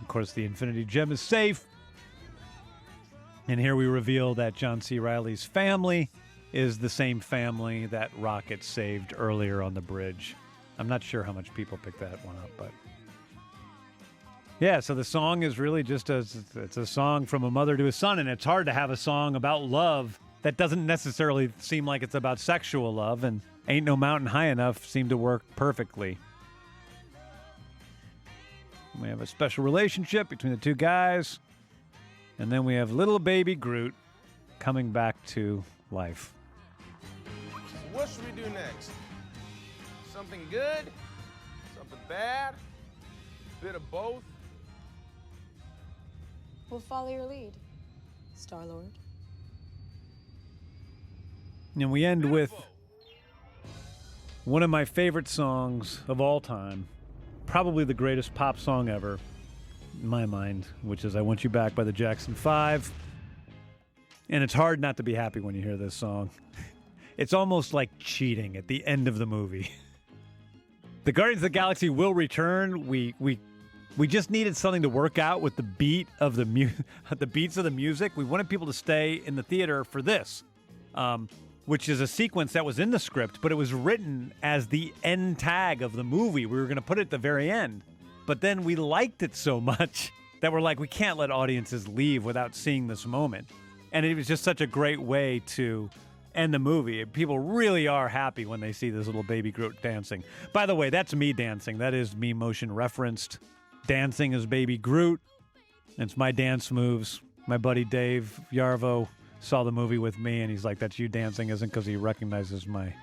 Of 0.00 0.08
course, 0.08 0.32
the 0.32 0.44
infinity 0.44 0.84
gem 0.84 1.12
is 1.12 1.20
safe. 1.20 1.66
And 3.48 3.60
here 3.60 3.76
we 3.76 3.86
reveal 3.86 4.34
that 4.36 4.54
John 4.54 4.80
C. 4.80 4.98
Reilly's 4.98 5.44
family 5.44 6.10
is 6.52 6.78
the 6.78 6.88
same 6.88 7.20
family 7.20 7.86
that 7.86 8.10
Rocket 8.18 8.62
saved 8.62 9.14
earlier 9.16 9.62
on 9.62 9.74
the 9.74 9.80
bridge. 9.80 10.36
I'm 10.82 10.88
not 10.88 11.04
sure 11.04 11.22
how 11.22 11.32
much 11.32 11.54
people 11.54 11.78
picked 11.80 12.00
that 12.00 12.26
one 12.26 12.34
up, 12.38 12.50
but 12.56 12.72
yeah. 14.58 14.80
So 14.80 14.96
the 14.96 15.04
song 15.04 15.44
is 15.44 15.56
really 15.56 15.84
just 15.84 16.10
a 16.10 16.26
it's 16.56 16.76
a 16.76 16.84
song 16.84 17.24
from 17.24 17.44
a 17.44 17.52
mother 17.52 17.76
to 17.76 17.86
a 17.86 17.92
son, 17.92 18.18
and 18.18 18.28
it's 18.28 18.44
hard 18.44 18.66
to 18.66 18.72
have 18.72 18.90
a 18.90 18.96
song 18.96 19.36
about 19.36 19.62
love 19.62 20.18
that 20.42 20.56
doesn't 20.56 20.84
necessarily 20.84 21.52
seem 21.58 21.86
like 21.86 22.02
it's 22.02 22.16
about 22.16 22.40
sexual 22.40 22.92
love. 22.92 23.22
And 23.22 23.42
"Ain't 23.68 23.86
No 23.86 23.96
Mountain 23.96 24.26
High 24.26 24.46
Enough" 24.46 24.84
seemed 24.84 25.10
to 25.10 25.16
work 25.16 25.44
perfectly. 25.54 26.18
We 29.00 29.06
have 29.06 29.20
a 29.20 29.26
special 29.26 29.62
relationship 29.62 30.28
between 30.28 30.52
the 30.52 30.58
two 30.58 30.74
guys, 30.74 31.38
and 32.40 32.50
then 32.50 32.64
we 32.64 32.74
have 32.74 32.90
little 32.90 33.20
baby 33.20 33.54
Groot 33.54 33.94
coming 34.58 34.90
back 34.90 35.14
to 35.26 35.62
life. 35.92 36.34
What 37.92 38.08
should 38.08 38.24
we 38.34 38.42
do 38.42 38.50
next? 38.50 38.90
Something 40.12 40.46
good? 40.50 40.90
Something 41.74 41.98
bad? 42.06 42.54
a 42.54 43.64
Bit 43.64 43.74
of 43.76 43.90
both? 43.90 44.22
We'll 46.68 46.80
follow 46.80 47.10
your 47.10 47.24
lead, 47.24 47.52
Star 48.36 48.66
Lord. 48.66 48.86
And 51.76 51.90
we 51.90 52.04
end 52.04 52.30
with 52.30 52.52
one 54.44 54.62
of 54.62 54.68
my 54.68 54.84
favorite 54.84 55.28
songs 55.28 56.00
of 56.08 56.20
all 56.20 56.42
time, 56.42 56.86
probably 57.46 57.84
the 57.84 57.94
greatest 57.94 58.34
pop 58.34 58.58
song 58.58 58.90
ever, 58.90 59.18
in 59.98 60.06
my 60.06 60.26
mind, 60.26 60.66
which 60.82 61.06
is 61.06 61.16
I 61.16 61.22
Want 61.22 61.42
You 61.42 61.48
Back 61.48 61.74
by 61.74 61.84
the 61.84 61.92
Jackson 61.92 62.34
5. 62.34 62.92
And 64.28 64.44
it's 64.44 64.54
hard 64.54 64.78
not 64.78 64.98
to 64.98 65.02
be 65.02 65.14
happy 65.14 65.40
when 65.40 65.54
you 65.54 65.62
hear 65.62 65.76
this 65.76 65.94
song. 65.94 66.30
It's 67.18 67.34
almost 67.34 67.74
like 67.74 67.90
cheating 67.98 68.56
at 68.56 68.68
the 68.68 68.86
end 68.86 69.06
of 69.06 69.18
the 69.18 69.26
movie. 69.26 69.70
the 71.04 71.12
Guardians 71.12 71.38
of 71.38 71.42
the 71.42 71.50
Galaxy 71.50 71.90
will 71.90 72.14
return. 72.14 72.86
We 72.86 73.14
we 73.18 73.38
we 73.96 74.06
just 74.06 74.30
needed 74.30 74.56
something 74.56 74.82
to 74.82 74.88
work 74.88 75.18
out 75.18 75.40
with 75.40 75.56
the 75.56 75.62
beat 75.62 76.08
of 76.20 76.36
the 76.36 76.44
mu- 76.44 76.70
the 77.18 77.26
beats 77.26 77.56
of 77.56 77.64
the 77.64 77.70
music. 77.70 78.12
We 78.16 78.24
wanted 78.24 78.48
people 78.48 78.66
to 78.66 78.72
stay 78.72 79.20
in 79.24 79.36
the 79.36 79.42
theater 79.42 79.84
for 79.84 80.02
this, 80.02 80.44
um, 80.94 81.28
which 81.66 81.88
is 81.88 82.00
a 82.00 82.06
sequence 82.06 82.52
that 82.52 82.64
was 82.64 82.78
in 82.78 82.90
the 82.90 82.98
script, 82.98 83.40
but 83.42 83.52
it 83.52 83.56
was 83.56 83.72
written 83.72 84.32
as 84.42 84.68
the 84.68 84.92
end 85.02 85.38
tag 85.38 85.82
of 85.82 85.92
the 85.92 86.04
movie. 86.04 86.46
We 86.46 86.58
were 86.58 86.66
going 86.66 86.76
to 86.76 86.82
put 86.82 86.98
it 86.98 87.02
at 87.02 87.10
the 87.10 87.18
very 87.18 87.50
end, 87.50 87.82
but 88.26 88.40
then 88.40 88.64
we 88.64 88.76
liked 88.76 89.22
it 89.22 89.34
so 89.34 89.60
much 89.60 90.12
that 90.40 90.52
we're 90.52 90.60
like, 90.60 90.80
we 90.80 90.88
can't 90.88 91.18
let 91.18 91.30
audiences 91.30 91.86
leave 91.86 92.24
without 92.24 92.54
seeing 92.54 92.88
this 92.88 93.06
moment. 93.06 93.48
And 93.92 94.04
it 94.06 94.14
was 94.14 94.26
just 94.26 94.42
such 94.42 94.60
a 94.60 94.66
great 94.66 94.98
way 94.98 95.42
to 95.48 95.88
end 96.34 96.54
the 96.54 96.58
movie. 96.58 97.04
People 97.04 97.38
really 97.38 97.88
are 97.88 98.08
happy 98.08 98.46
when 98.46 98.60
they 98.60 98.72
see 98.72 98.90
this 98.90 99.06
little 99.06 99.22
baby 99.22 99.50
Groot 99.52 99.80
dancing. 99.82 100.24
By 100.52 100.66
the 100.66 100.74
way, 100.74 100.90
that's 100.90 101.14
me 101.14 101.32
dancing. 101.32 101.78
That 101.78 101.94
is 101.94 102.16
me 102.16 102.32
motion 102.32 102.72
referenced. 102.72 103.38
Dancing 103.86 104.34
as 104.34 104.46
baby 104.46 104.78
Groot. 104.78 105.20
It's 105.98 106.16
my 106.16 106.32
dance 106.32 106.70
moves. 106.70 107.20
My 107.46 107.58
buddy 107.58 107.84
Dave 107.84 108.40
Yarvo 108.52 109.08
saw 109.40 109.64
the 109.64 109.72
movie 109.72 109.98
with 109.98 110.18
me 110.18 110.42
and 110.42 110.50
he's 110.50 110.64
like, 110.64 110.78
That's 110.78 110.98
you 110.98 111.08
dancing, 111.08 111.48
isn't 111.48 111.68
because 111.68 111.86
he 111.86 111.96
recognizes 111.96 112.66
my 112.66 112.94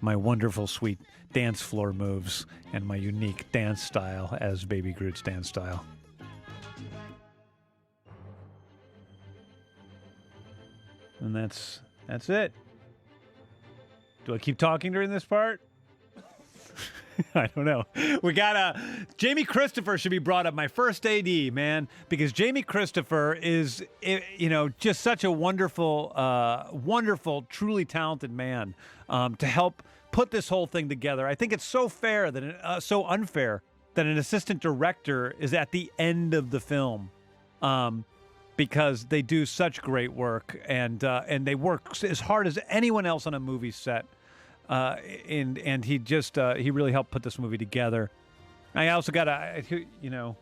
my 0.00 0.14
wonderful, 0.14 0.66
sweet 0.66 1.00
dance 1.32 1.62
floor 1.62 1.92
moves 1.92 2.46
and 2.72 2.84
my 2.84 2.96
unique 2.96 3.50
dance 3.50 3.82
style 3.82 4.36
as 4.40 4.64
Baby 4.64 4.92
Groot's 4.92 5.22
dance 5.22 5.48
style. 5.48 5.84
And 11.20 11.34
that's 11.34 11.80
that's 12.06 12.28
it. 12.28 12.52
Do 14.26 14.34
I 14.34 14.38
keep 14.38 14.58
talking 14.58 14.90
during 14.90 15.08
this 15.08 15.24
part? 15.24 15.60
I 17.34 17.46
don't 17.46 17.64
know. 17.64 17.84
We 18.22 18.32
got 18.32 18.56
a 18.56 19.06
Jamie 19.16 19.44
Christopher 19.44 19.96
should 19.96 20.10
be 20.10 20.18
brought 20.18 20.46
up. 20.46 20.52
My 20.52 20.66
first 20.66 21.06
AD, 21.06 21.54
man, 21.54 21.86
because 22.08 22.32
Jamie 22.32 22.62
Christopher 22.62 23.34
is, 23.34 23.84
you 24.36 24.48
know, 24.48 24.68
just 24.80 25.00
such 25.00 25.22
a 25.22 25.30
wonderful, 25.30 26.12
uh, 26.16 26.64
wonderful, 26.72 27.42
truly 27.48 27.84
talented 27.84 28.32
man 28.32 28.74
um, 29.08 29.36
to 29.36 29.46
help 29.46 29.80
put 30.10 30.32
this 30.32 30.48
whole 30.48 30.66
thing 30.66 30.88
together. 30.88 31.24
I 31.28 31.36
think 31.36 31.52
it's 31.52 31.64
so 31.64 31.88
fair 31.88 32.32
that 32.32 32.42
uh, 32.42 32.80
so 32.80 33.06
unfair 33.06 33.62
that 33.94 34.06
an 34.06 34.18
assistant 34.18 34.60
director 34.60 35.34
is 35.38 35.54
at 35.54 35.70
the 35.70 35.90
end 36.00 36.34
of 36.34 36.50
the 36.50 36.58
film, 36.58 37.10
um, 37.62 38.04
because 38.56 39.04
they 39.04 39.22
do 39.22 39.46
such 39.46 39.80
great 39.82 40.12
work 40.12 40.60
and 40.66 41.04
uh, 41.04 41.22
and 41.28 41.46
they 41.46 41.54
work 41.54 42.02
as 42.02 42.18
hard 42.20 42.48
as 42.48 42.58
anyone 42.68 43.06
else 43.06 43.24
on 43.26 43.34
a 43.34 43.40
movie 43.40 43.70
set. 43.70 44.04
Uh, 44.68 44.96
and 45.28 45.58
and 45.58 45.84
he 45.84 45.98
just 45.98 46.38
uh, 46.38 46.54
he 46.54 46.70
really 46.70 46.92
helped 46.92 47.10
put 47.10 47.22
this 47.22 47.38
movie 47.38 47.58
together. 47.58 48.10
I 48.74 48.88
also 48.88 49.12
got 49.12 49.28
a 49.28 49.62
you 50.02 50.10
know 50.10 50.36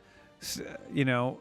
you 0.93 1.05
know 1.05 1.41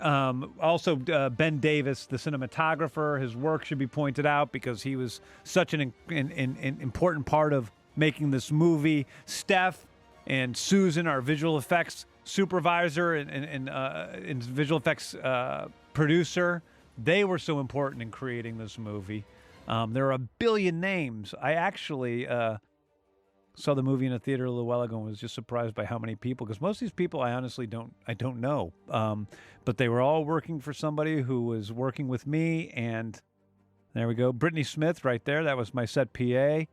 um, 0.00 0.54
also, 0.60 1.00
uh, 1.12 1.28
Ben 1.28 1.58
Davis, 1.58 2.06
the 2.06 2.16
cinematographer, 2.16 3.20
his 3.20 3.36
work 3.36 3.64
should 3.64 3.78
be 3.78 3.86
pointed 3.86 4.26
out 4.26 4.50
because 4.50 4.82
he 4.82 4.96
was 4.96 5.20
such 5.44 5.74
an, 5.74 5.92
an, 6.08 6.32
an, 6.32 6.56
an 6.60 6.78
important 6.80 7.26
part 7.26 7.52
of 7.52 7.70
making 7.96 8.30
this 8.30 8.50
movie. 8.50 9.06
Steph 9.26 9.86
and 10.26 10.56
Susan, 10.56 11.06
our 11.06 11.20
visual 11.20 11.58
effects 11.58 12.06
supervisor 12.24 13.14
and, 13.14 13.30
and, 13.30 13.44
and, 13.44 13.68
uh, 13.68 14.08
and 14.26 14.42
visual 14.42 14.78
effects 14.78 15.14
uh, 15.14 15.68
producer, 15.92 16.62
they 17.02 17.24
were 17.24 17.38
so 17.38 17.60
important 17.60 18.02
in 18.02 18.10
creating 18.10 18.58
this 18.58 18.78
movie. 18.78 19.24
Um, 19.70 19.92
there 19.92 20.08
are 20.08 20.12
a 20.12 20.18
billion 20.18 20.80
names. 20.80 21.32
I 21.40 21.52
actually 21.52 22.26
uh, 22.26 22.56
saw 23.54 23.74
the 23.74 23.84
movie 23.84 24.04
in 24.04 24.12
a 24.12 24.18
theater 24.18 24.44
a 24.44 24.50
little 24.50 24.66
while 24.66 24.82
ago 24.82 24.96
and 24.96 25.06
was 25.06 25.20
just 25.20 25.32
surprised 25.32 25.76
by 25.76 25.84
how 25.84 25.96
many 25.96 26.16
people 26.16 26.44
because 26.44 26.60
most 26.60 26.78
of 26.78 26.80
these 26.80 26.92
people 26.92 27.20
I 27.20 27.32
honestly 27.32 27.68
don't 27.68 27.94
I 28.08 28.14
don't 28.14 28.40
know. 28.40 28.72
Um, 28.90 29.28
but 29.64 29.76
they 29.76 29.88
were 29.88 30.00
all 30.00 30.24
working 30.24 30.58
for 30.58 30.72
somebody 30.72 31.22
who 31.22 31.42
was 31.42 31.70
working 31.70 32.08
with 32.08 32.26
me 32.26 32.70
and 32.70 33.20
there 33.94 34.08
we 34.08 34.16
go. 34.16 34.32
Brittany 34.32 34.64
Smith 34.64 35.04
right 35.04 35.24
there 35.24 35.44
that 35.44 35.56
was 35.56 35.72
my 35.72 35.84
set 35.84 36.12
PA 36.12 36.64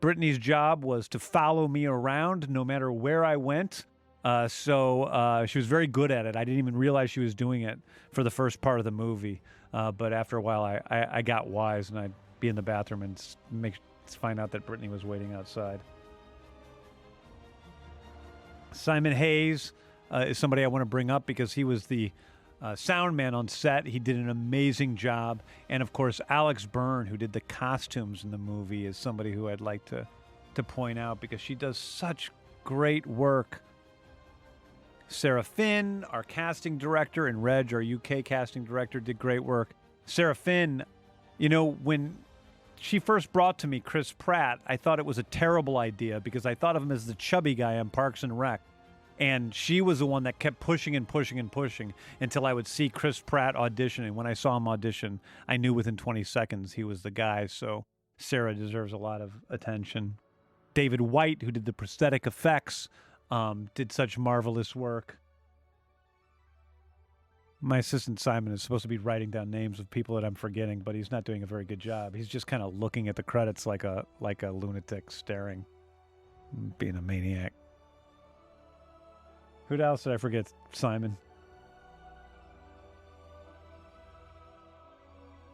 Brittany's 0.00 0.38
job 0.38 0.82
was 0.82 1.08
to 1.08 1.18
follow 1.18 1.68
me 1.68 1.84
around 1.84 2.48
no 2.48 2.64
matter 2.64 2.90
where 2.90 3.22
I 3.22 3.36
went. 3.36 3.84
Uh, 4.24 4.48
so 4.48 5.02
uh, 5.04 5.44
she 5.44 5.58
was 5.58 5.66
very 5.66 5.86
good 5.86 6.10
at 6.10 6.24
it. 6.24 6.36
I 6.36 6.44
didn't 6.44 6.58
even 6.58 6.74
realize 6.74 7.10
she 7.10 7.20
was 7.20 7.34
doing 7.34 7.62
it 7.62 7.78
for 8.12 8.22
the 8.22 8.30
first 8.30 8.62
part 8.62 8.78
of 8.78 8.84
the 8.84 8.90
movie. 8.90 9.42
Uh, 9.74 9.92
but 9.92 10.14
after 10.14 10.38
a 10.38 10.42
while 10.42 10.64
I, 10.64 10.80
I, 10.90 11.18
I 11.18 11.22
got 11.22 11.46
wise 11.46 11.90
and 11.90 11.98
I'd 11.98 12.12
be 12.40 12.48
in 12.48 12.56
the 12.56 12.62
bathroom 12.62 13.02
and 13.02 13.36
make 13.50 13.74
find 14.06 14.40
out 14.40 14.50
that 14.50 14.66
Brittany 14.66 14.88
was 14.88 15.04
waiting 15.04 15.34
outside 15.34 15.78
Simon 18.72 19.12
Hayes 19.12 19.72
uh, 20.12 20.26
is 20.28 20.38
somebody 20.38 20.64
I 20.64 20.66
want 20.68 20.82
to 20.82 20.86
bring 20.86 21.10
up 21.10 21.26
because 21.26 21.52
he 21.52 21.64
was 21.64 21.86
the 21.86 22.10
uh, 22.62 22.76
sound 22.76 23.16
man 23.16 23.34
on 23.34 23.48
set. 23.48 23.86
He 23.86 23.98
did 23.98 24.16
an 24.16 24.28
amazing 24.28 24.96
job. 24.96 25.42
And 25.68 25.82
of 25.82 25.92
course, 25.92 26.20
Alex 26.28 26.66
Byrne, 26.66 27.06
who 27.06 27.16
did 27.16 27.32
the 27.32 27.40
costumes 27.40 28.24
in 28.24 28.30
the 28.30 28.38
movie, 28.38 28.86
is 28.86 28.96
somebody 28.96 29.32
who 29.32 29.48
I'd 29.48 29.60
like 29.60 29.84
to, 29.86 30.06
to 30.54 30.62
point 30.62 30.98
out 30.98 31.20
because 31.20 31.40
she 31.40 31.54
does 31.54 31.78
such 31.78 32.30
great 32.64 33.06
work. 33.06 33.62
Sarah 35.08 35.42
Finn, 35.42 36.04
our 36.10 36.22
casting 36.22 36.78
director, 36.78 37.26
and 37.26 37.42
Reg, 37.42 37.72
our 37.74 37.82
UK 37.82 38.24
casting 38.24 38.64
director, 38.64 39.00
did 39.00 39.18
great 39.18 39.42
work. 39.42 39.70
Sarah 40.04 40.36
Finn, 40.36 40.84
you 41.38 41.48
know, 41.48 41.72
when 41.82 42.16
she 42.80 42.98
first 42.98 43.30
brought 43.30 43.58
to 43.58 43.66
me 43.66 43.78
Chris 43.78 44.10
Pratt, 44.10 44.58
I 44.66 44.78
thought 44.78 44.98
it 44.98 45.04
was 45.04 45.18
a 45.18 45.22
terrible 45.22 45.76
idea 45.76 46.18
because 46.18 46.46
I 46.46 46.54
thought 46.54 46.76
of 46.76 46.82
him 46.82 46.90
as 46.90 47.06
the 47.06 47.14
chubby 47.14 47.54
guy 47.54 47.78
on 47.78 47.90
Parks 47.90 48.22
and 48.22 48.38
Rec. 48.38 48.62
And 49.18 49.54
she 49.54 49.82
was 49.82 49.98
the 49.98 50.06
one 50.06 50.22
that 50.22 50.38
kept 50.38 50.60
pushing 50.60 50.96
and 50.96 51.06
pushing 51.06 51.38
and 51.38 51.52
pushing 51.52 51.92
until 52.22 52.46
I 52.46 52.54
would 52.54 52.66
see 52.66 52.88
Chris 52.88 53.20
Pratt 53.20 53.54
audition. 53.54 54.04
And 54.04 54.16
when 54.16 54.26
I 54.26 54.32
saw 54.32 54.56
him 54.56 54.66
audition, 54.66 55.20
I 55.46 55.58
knew 55.58 55.74
within 55.74 55.98
20 55.98 56.24
seconds 56.24 56.72
he 56.72 56.82
was 56.82 57.02
the 57.02 57.10
guy. 57.10 57.46
So 57.46 57.84
Sarah 58.16 58.54
deserves 58.54 58.94
a 58.94 58.98
lot 58.98 59.20
of 59.20 59.32
attention. 59.50 60.16
David 60.72 61.02
White, 61.02 61.42
who 61.42 61.50
did 61.50 61.66
the 61.66 61.74
prosthetic 61.74 62.26
effects, 62.26 62.88
um, 63.30 63.68
did 63.74 63.92
such 63.92 64.16
marvelous 64.16 64.74
work. 64.74 65.18
My 67.62 67.78
assistant 67.78 68.18
Simon 68.18 68.54
is 68.54 68.62
supposed 68.62 68.82
to 68.82 68.88
be 68.88 68.96
writing 68.96 69.30
down 69.30 69.50
names 69.50 69.80
of 69.80 69.90
people 69.90 70.14
that 70.14 70.24
I'm 70.24 70.34
forgetting, 70.34 70.80
but 70.80 70.94
he's 70.94 71.10
not 71.10 71.24
doing 71.24 71.42
a 71.42 71.46
very 71.46 71.64
good 71.64 71.78
job. 71.78 72.14
He's 72.14 72.28
just 72.28 72.46
kind 72.46 72.62
of 72.62 72.74
looking 72.74 73.08
at 73.08 73.16
the 73.16 73.22
credits 73.22 73.66
like 73.66 73.84
a 73.84 74.06
like 74.18 74.42
a 74.42 74.50
lunatic 74.50 75.10
staring, 75.10 75.66
being 76.78 76.96
a 76.96 77.02
maniac. 77.02 77.52
Who 79.68 79.76
else 79.76 80.04
did 80.04 80.14
I 80.14 80.16
forget? 80.16 80.50
Simon. 80.72 81.16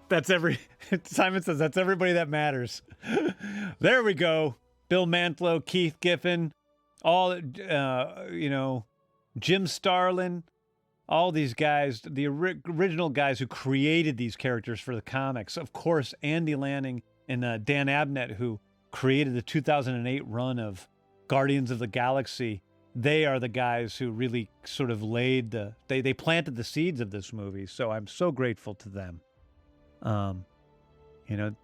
That's 0.09 0.31
every 0.31 0.61
Simon 1.05 1.43
says 1.43 1.59
that's 1.59 1.77
everybody 1.77 2.13
that 2.13 2.29
matters. 2.29 2.83
there 3.81 4.05
we 4.05 4.15
go. 4.15 4.55
Bill 4.89 5.07
Mantlo, 5.07 5.65
Keith 5.65 5.99
Giffen, 6.01 6.53
all 7.03 7.33
uh, 7.33 8.25
you 8.31 8.49
know, 8.49 8.85
Jim 9.37 9.67
Starlin, 9.67 10.45
all 11.09 11.31
these 11.31 11.55
guys, 11.55 12.01
the 12.05 12.27
original 12.27 13.11
guys 13.11 13.39
who 13.39 13.47
created 13.47 14.17
these 14.17 14.37
characters 14.37 14.81
for 14.81 14.95
the 14.95 15.03
comics. 15.03 15.57
Of 15.57 15.73
course, 15.73 16.15
Andy 16.23 16.57
Lanning 16.57 17.03
and 17.29 17.45
uh, 17.45 17.59
Dan 17.59 17.87
Abnett, 17.87 18.37
who 18.37 18.61
created 18.91 19.35
the 19.35 19.43
2008 19.43 20.27
run 20.27 20.59
of 20.59 20.89
Guardians 21.29 21.71
of 21.71 21.79
the 21.79 21.87
Galaxy. 21.87 22.63
They 22.95 23.25
are 23.25 23.39
the 23.39 23.49
guys 23.49 23.97
who 23.97 24.11
really 24.11 24.51
sort 24.65 24.91
of 24.91 25.03
laid 25.03 25.51
the 25.51 25.75
they 25.87 26.01
they 26.01 26.15
planted 26.15 26.57
the 26.57 26.65
seeds 26.65 27.01
of 27.01 27.11
this 27.11 27.33
movie. 27.33 27.67
So 27.67 27.91
I'm 27.91 28.07
so 28.07 28.33
grateful 28.33 28.75
to 28.75 28.89
them. 28.89 29.21
Um, 30.03 30.45
you 31.29 31.37
know, 31.37 31.55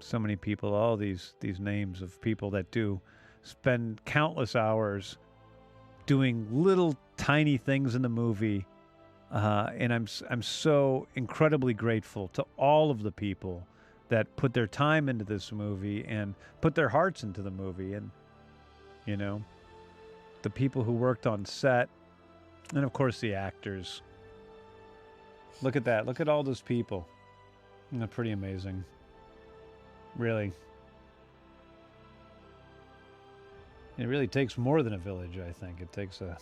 so 0.00 0.18
many 0.18 0.34
people, 0.34 0.74
all 0.74 0.96
these 0.96 1.34
these 1.40 1.60
names 1.60 2.00
of 2.02 2.20
people 2.20 2.50
that 2.50 2.70
do 2.70 3.00
spend 3.42 4.04
countless 4.06 4.56
hours 4.56 5.18
doing 6.06 6.46
little 6.50 6.96
tiny 7.16 7.56
things 7.56 7.94
in 7.94 8.02
the 8.02 8.08
movie 8.08 8.66
uh, 9.32 9.70
and 9.76 9.92
I'm 9.92 10.06
I'm 10.28 10.42
so 10.42 11.08
incredibly 11.14 11.72
grateful 11.72 12.28
to 12.34 12.44
all 12.58 12.90
of 12.90 13.02
the 13.02 13.10
people 13.10 13.66
that 14.10 14.36
put 14.36 14.52
their 14.52 14.66
time 14.66 15.08
into 15.08 15.24
this 15.24 15.52
movie 15.52 16.04
and 16.06 16.34
put 16.60 16.74
their 16.74 16.90
hearts 16.90 17.22
into 17.22 17.40
the 17.40 17.50
movie, 17.50 17.94
and 17.94 18.10
you 19.06 19.16
know, 19.16 19.42
the 20.42 20.50
people 20.50 20.84
who 20.84 20.92
worked 20.92 21.26
on 21.26 21.46
set, 21.46 21.88
and 22.74 22.84
of 22.84 22.92
course 22.92 23.20
the 23.20 23.34
actors. 23.34 24.02
Look 25.62 25.76
at 25.76 25.84
that! 25.84 26.04
Look 26.04 26.20
at 26.20 26.28
all 26.28 26.42
those 26.42 26.60
people. 26.60 27.08
They're 27.90 28.06
pretty 28.06 28.32
amazing. 28.32 28.84
Really. 30.16 30.52
It 33.98 34.06
really 34.06 34.26
takes 34.26 34.56
more 34.56 34.82
than 34.82 34.94
a 34.94 34.98
village, 34.98 35.38
I 35.38 35.52
think. 35.52 35.80
It 35.80 35.92
takes 35.92 36.20
a 36.22 36.36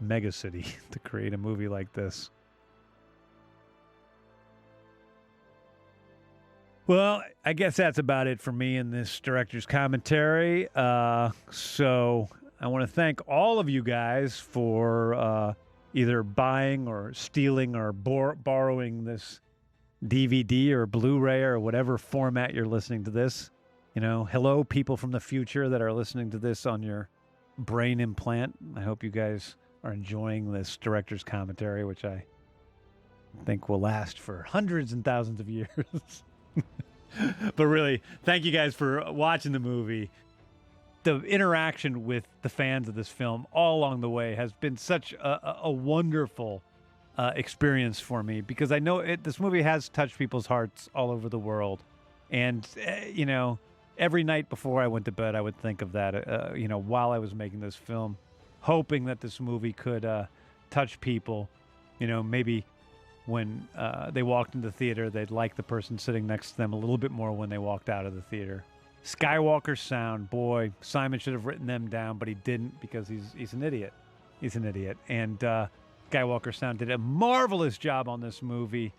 mega 0.00 0.32
city 0.32 0.66
to 0.90 0.98
create 0.98 1.34
a 1.34 1.38
movie 1.38 1.68
like 1.68 1.92
this. 1.92 2.30
Well, 6.86 7.22
I 7.44 7.52
guess 7.52 7.76
that's 7.76 7.98
about 7.98 8.26
it 8.26 8.40
for 8.40 8.50
me 8.50 8.76
in 8.76 8.90
this 8.90 9.20
director's 9.20 9.64
commentary. 9.64 10.68
Uh, 10.74 11.30
so 11.52 12.28
I 12.60 12.66
want 12.66 12.82
to 12.82 12.92
thank 12.92 13.20
all 13.28 13.60
of 13.60 13.68
you 13.68 13.84
guys 13.84 14.40
for 14.40 15.14
uh, 15.14 15.54
either 15.94 16.24
buying 16.24 16.88
or 16.88 17.14
stealing 17.14 17.76
or 17.76 17.92
bor- 17.92 18.34
borrowing 18.34 19.04
this 19.04 19.40
DVD 20.04 20.70
or 20.70 20.86
Blu-ray 20.86 21.42
or 21.42 21.60
whatever 21.60 21.96
format 21.96 22.54
you're 22.54 22.66
listening 22.66 23.04
to 23.04 23.10
this. 23.10 23.50
You 23.94 24.00
know, 24.00 24.24
hello, 24.24 24.64
people 24.64 24.96
from 24.96 25.10
the 25.10 25.20
future 25.20 25.68
that 25.68 25.80
are 25.80 25.92
listening 25.92 26.30
to 26.30 26.38
this 26.38 26.66
on 26.66 26.82
your 26.82 27.08
brain 27.56 28.00
implant. 28.00 28.56
I 28.76 28.80
hope 28.80 29.04
you 29.04 29.10
guys 29.10 29.56
are 29.82 29.92
enjoying 29.92 30.52
this 30.52 30.76
director's 30.76 31.24
commentary, 31.24 31.84
which 31.84 32.04
I 32.04 32.24
think 33.44 33.68
will 33.68 33.80
last 33.80 34.18
for 34.18 34.42
hundreds 34.42 34.92
and 34.92 35.04
thousands 35.04 35.40
of 35.40 35.48
years. 35.48 36.22
but 37.56 37.66
really, 37.66 38.02
thank 38.24 38.44
you 38.44 38.52
guys 38.52 38.74
for 38.74 39.12
watching 39.12 39.52
the 39.52 39.58
movie. 39.58 40.10
The 41.02 41.20
interaction 41.22 42.04
with 42.04 42.24
the 42.42 42.50
fans 42.50 42.88
of 42.88 42.94
this 42.94 43.08
film 43.08 43.46
all 43.52 43.78
along 43.78 44.02
the 44.02 44.10
way 44.10 44.34
has 44.34 44.52
been 44.52 44.76
such 44.76 45.14
a, 45.14 45.62
a- 45.62 45.70
wonderful 45.70 46.62
uh, 47.16 47.32
experience 47.34 47.98
for 48.00 48.22
me 48.22 48.42
because 48.42 48.70
I 48.70 48.80
know 48.80 48.98
it, 48.98 49.24
this 49.24 49.40
movie 49.40 49.62
has 49.62 49.88
touched 49.88 50.18
people's 50.18 50.46
hearts 50.46 50.90
all 50.94 51.10
over 51.10 51.30
the 51.30 51.38
world. 51.38 51.82
And, 52.30 52.68
uh, 52.86 53.06
you 53.10 53.24
know, 53.24 53.58
every 53.98 54.24
night 54.24 54.50
before 54.50 54.82
I 54.82 54.88
went 54.88 55.06
to 55.06 55.12
bed, 55.12 55.34
I 55.34 55.40
would 55.40 55.56
think 55.56 55.80
of 55.80 55.92
that, 55.92 56.28
uh, 56.28 56.50
you 56.54 56.68
know, 56.68 56.78
while 56.78 57.12
I 57.12 57.18
was 57.18 57.34
making 57.34 57.60
this 57.60 57.76
film, 57.76 58.18
hoping 58.60 59.04
that 59.06 59.20
this 59.20 59.40
movie 59.40 59.72
could 59.72 60.04
uh, 60.04 60.26
touch 60.70 61.00
people, 61.00 61.48
you 61.98 62.06
know, 62.06 62.22
maybe 62.22 62.64
when 63.26 63.66
uh, 63.76 64.10
they 64.10 64.22
walked 64.22 64.54
into 64.54 64.68
the 64.68 64.72
theater, 64.72 65.10
they'd 65.10 65.30
like 65.30 65.56
the 65.56 65.62
person 65.62 65.98
sitting 65.98 66.26
next 66.26 66.52
to 66.52 66.56
them 66.56 66.72
a 66.72 66.76
little 66.76 66.98
bit 66.98 67.10
more 67.10 67.32
when 67.32 67.48
they 67.48 67.58
walked 67.58 67.88
out 67.88 68.06
of 68.06 68.14
the 68.14 68.22
theater. 68.22 68.64
Skywalker 69.04 69.78
sound, 69.78 70.28
boy, 70.28 70.72
Simon 70.80 71.18
should 71.18 71.32
have 71.32 71.46
written 71.46 71.66
them 71.66 71.88
down, 71.88 72.18
but 72.18 72.28
he 72.28 72.34
didn't 72.34 72.78
because 72.80 73.08
he's 73.08 73.32
he's 73.36 73.52
an 73.54 73.62
idiot. 73.62 73.92
He's 74.40 74.56
an 74.56 74.64
idiot. 74.64 74.98
And 75.08 75.42
uh, 75.42 75.66
Skywalker 76.10 76.54
sound 76.54 76.78
did 76.78 76.90
a 76.90 76.98
marvelous 76.98 77.78
job 77.78 78.08
on 78.08 78.20
this 78.20 78.42
movie. 78.42 78.92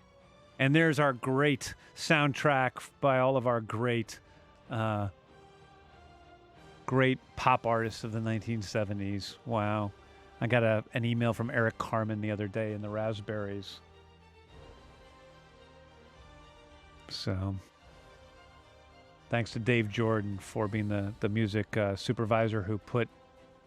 And 0.59 0.75
there's 0.75 0.99
our 0.99 1.13
great 1.13 1.73
soundtrack 1.95 2.71
by 2.99 3.19
all 3.19 3.37
of 3.37 3.47
our 3.47 3.61
great 3.61 4.19
uh, 4.69 5.09
great 6.85 7.19
pop 7.35 7.65
artists 7.65 8.03
of 8.03 8.11
the 8.11 8.19
1970s. 8.19 9.37
Wow. 9.45 9.91
I 10.41 10.47
got 10.47 10.63
a, 10.63 10.83
an 10.93 11.05
email 11.05 11.33
from 11.33 11.51
Eric 11.51 11.77
Carmen 11.77 12.19
the 12.19 12.31
other 12.31 12.47
day 12.47 12.73
in 12.73 12.81
the 12.81 12.89
Raspberries. 12.89 13.79
So, 17.09 17.55
thanks 19.29 19.51
to 19.51 19.59
Dave 19.59 19.89
Jordan 19.89 20.39
for 20.39 20.67
being 20.67 20.87
the 20.87 21.13
the 21.19 21.29
music 21.29 21.75
uh, 21.77 21.95
supervisor 21.95 22.61
who 22.61 22.77
put 22.77 23.09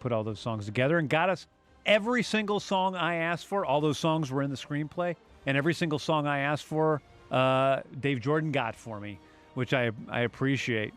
put 0.00 0.12
all 0.12 0.24
those 0.24 0.40
songs 0.40 0.64
together 0.64 0.98
and 0.98 1.08
got 1.08 1.28
us 1.28 1.46
every 1.86 2.22
single 2.22 2.58
song 2.58 2.96
I 2.96 3.16
asked 3.16 3.46
for. 3.46 3.64
All 3.66 3.80
those 3.80 3.98
songs 3.98 4.30
were 4.32 4.42
in 4.42 4.50
the 4.50 4.56
screenplay, 4.56 5.14
and 5.46 5.56
every 5.56 5.74
single 5.74 5.98
song 5.98 6.26
I 6.26 6.38
asked 6.40 6.64
for, 6.64 7.02
uh, 7.30 7.80
Dave 8.00 8.20
Jordan 8.20 8.50
got 8.50 8.74
for 8.74 8.98
me, 8.98 9.20
which 9.52 9.74
I 9.74 9.90
I 10.08 10.20
appreciate. 10.20 10.94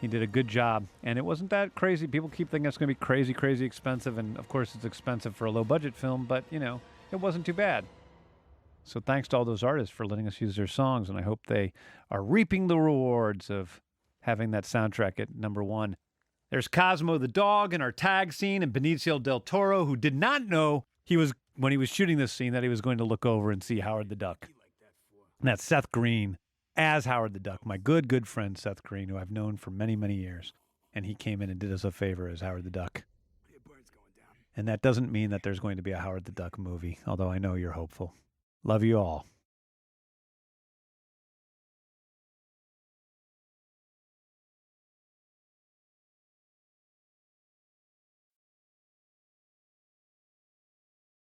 He 0.00 0.08
did 0.08 0.22
a 0.22 0.26
good 0.26 0.46
job, 0.46 0.86
and 1.02 1.18
it 1.18 1.24
wasn't 1.24 1.50
that 1.50 1.74
crazy. 1.74 2.06
People 2.06 2.28
keep 2.28 2.50
thinking 2.50 2.66
it's 2.66 2.76
going 2.76 2.88
to 2.88 2.94
be 2.94 3.04
crazy, 3.04 3.32
crazy 3.32 3.64
expensive, 3.64 4.18
and 4.18 4.38
of 4.38 4.48
course 4.48 4.74
it's 4.74 4.84
expensive 4.84 5.34
for 5.34 5.46
a 5.46 5.50
low 5.50 5.64
budget 5.64 5.94
film, 5.94 6.26
but 6.26 6.44
you 6.50 6.58
know 6.58 6.80
it 7.10 7.16
wasn't 7.16 7.46
too 7.46 7.54
bad. 7.54 7.84
So 8.84 9.00
thanks 9.00 9.26
to 9.28 9.36
all 9.36 9.44
those 9.44 9.62
artists 9.62 9.94
for 9.94 10.06
letting 10.06 10.28
us 10.28 10.40
use 10.40 10.56
their 10.56 10.66
songs, 10.66 11.08
and 11.08 11.18
I 11.18 11.22
hope 11.22 11.46
they 11.46 11.72
are 12.10 12.22
reaping 12.22 12.68
the 12.68 12.78
rewards 12.78 13.50
of 13.50 13.80
having 14.20 14.50
that 14.52 14.64
soundtrack 14.64 15.18
at 15.18 15.34
number 15.34 15.64
one. 15.64 15.96
There's 16.50 16.68
Cosmo 16.68 17.18
the 17.18 17.26
dog 17.26 17.74
in 17.74 17.80
our 17.80 17.90
tag 17.90 18.32
scene, 18.32 18.62
and 18.62 18.72
Benicio 18.72 19.20
del 19.20 19.40
Toro, 19.40 19.86
who 19.86 19.96
did 19.96 20.14
not 20.14 20.46
know 20.46 20.84
he 21.04 21.16
was 21.16 21.32
when 21.56 21.72
he 21.72 21.78
was 21.78 21.88
shooting 21.88 22.18
this 22.18 22.32
scene 22.32 22.52
that 22.52 22.62
he 22.62 22.68
was 22.68 22.80
going 22.80 22.98
to 22.98 23.04
look 23.04 23.24
over 23.24 23.50
and 23.50 23.64
see 23.64 23.80
Howard 23.80 24.08
the 24.10 24.16
Duck. 24.16 24.46
And 25.40 25.48
that's 25.48 25.64
Seth 25.64 25.90
Green 25.90 26.38
as 26.76 27.04
Howard 27.06 27.32
the 27.32 27.40
Duck, 27.40 27.64
my 27.64 27.76
good, 27.76 28.08
good 28.08 28.28
friend 28.28 28.56
Seth 28.56 28.82
Green, 28.82 29.08
who 29.08 29.16
I've 29.16 29.30
known 29.30 29.56
for 29.56 29.70
many, 29.70 29.96
many 29.96 30.14
years. 30.14 30.52
And 30.92 31.04
he 31.04 31.14
came 31.14 31.42
in 31.42 31.50
and 31.50 31.58
did 31.58 31.72
us 31.72 31.84
a 31.84 31.92
favor 31.92 32.28
as 32.28 32.40
Howard 32.40 32.64
the 32.64 32.70
Duck. 32.70 33.04
And 34.56 34.68
that 34.68 34.80
doesn't 34.80 35.12
mean 35.12 35.30
that 35.30 35.42
there's 35.42 35.60
going 35.60 35.76
to 35.76 35.82
be 35.82 35.92
a 35.92 35.98
Howard 35.98 36.24
the 36.24 36.32
Duck 36.32 36.58
movie, 36.58 36.98
although 37.06 37.30
I 37.30 37.38
know 37.38 37.54
you're 37.54 37.72
hopeful. 37.72 38.14
Love 38.64 38.82
you 38.82 38.98
all. 38.98 39.26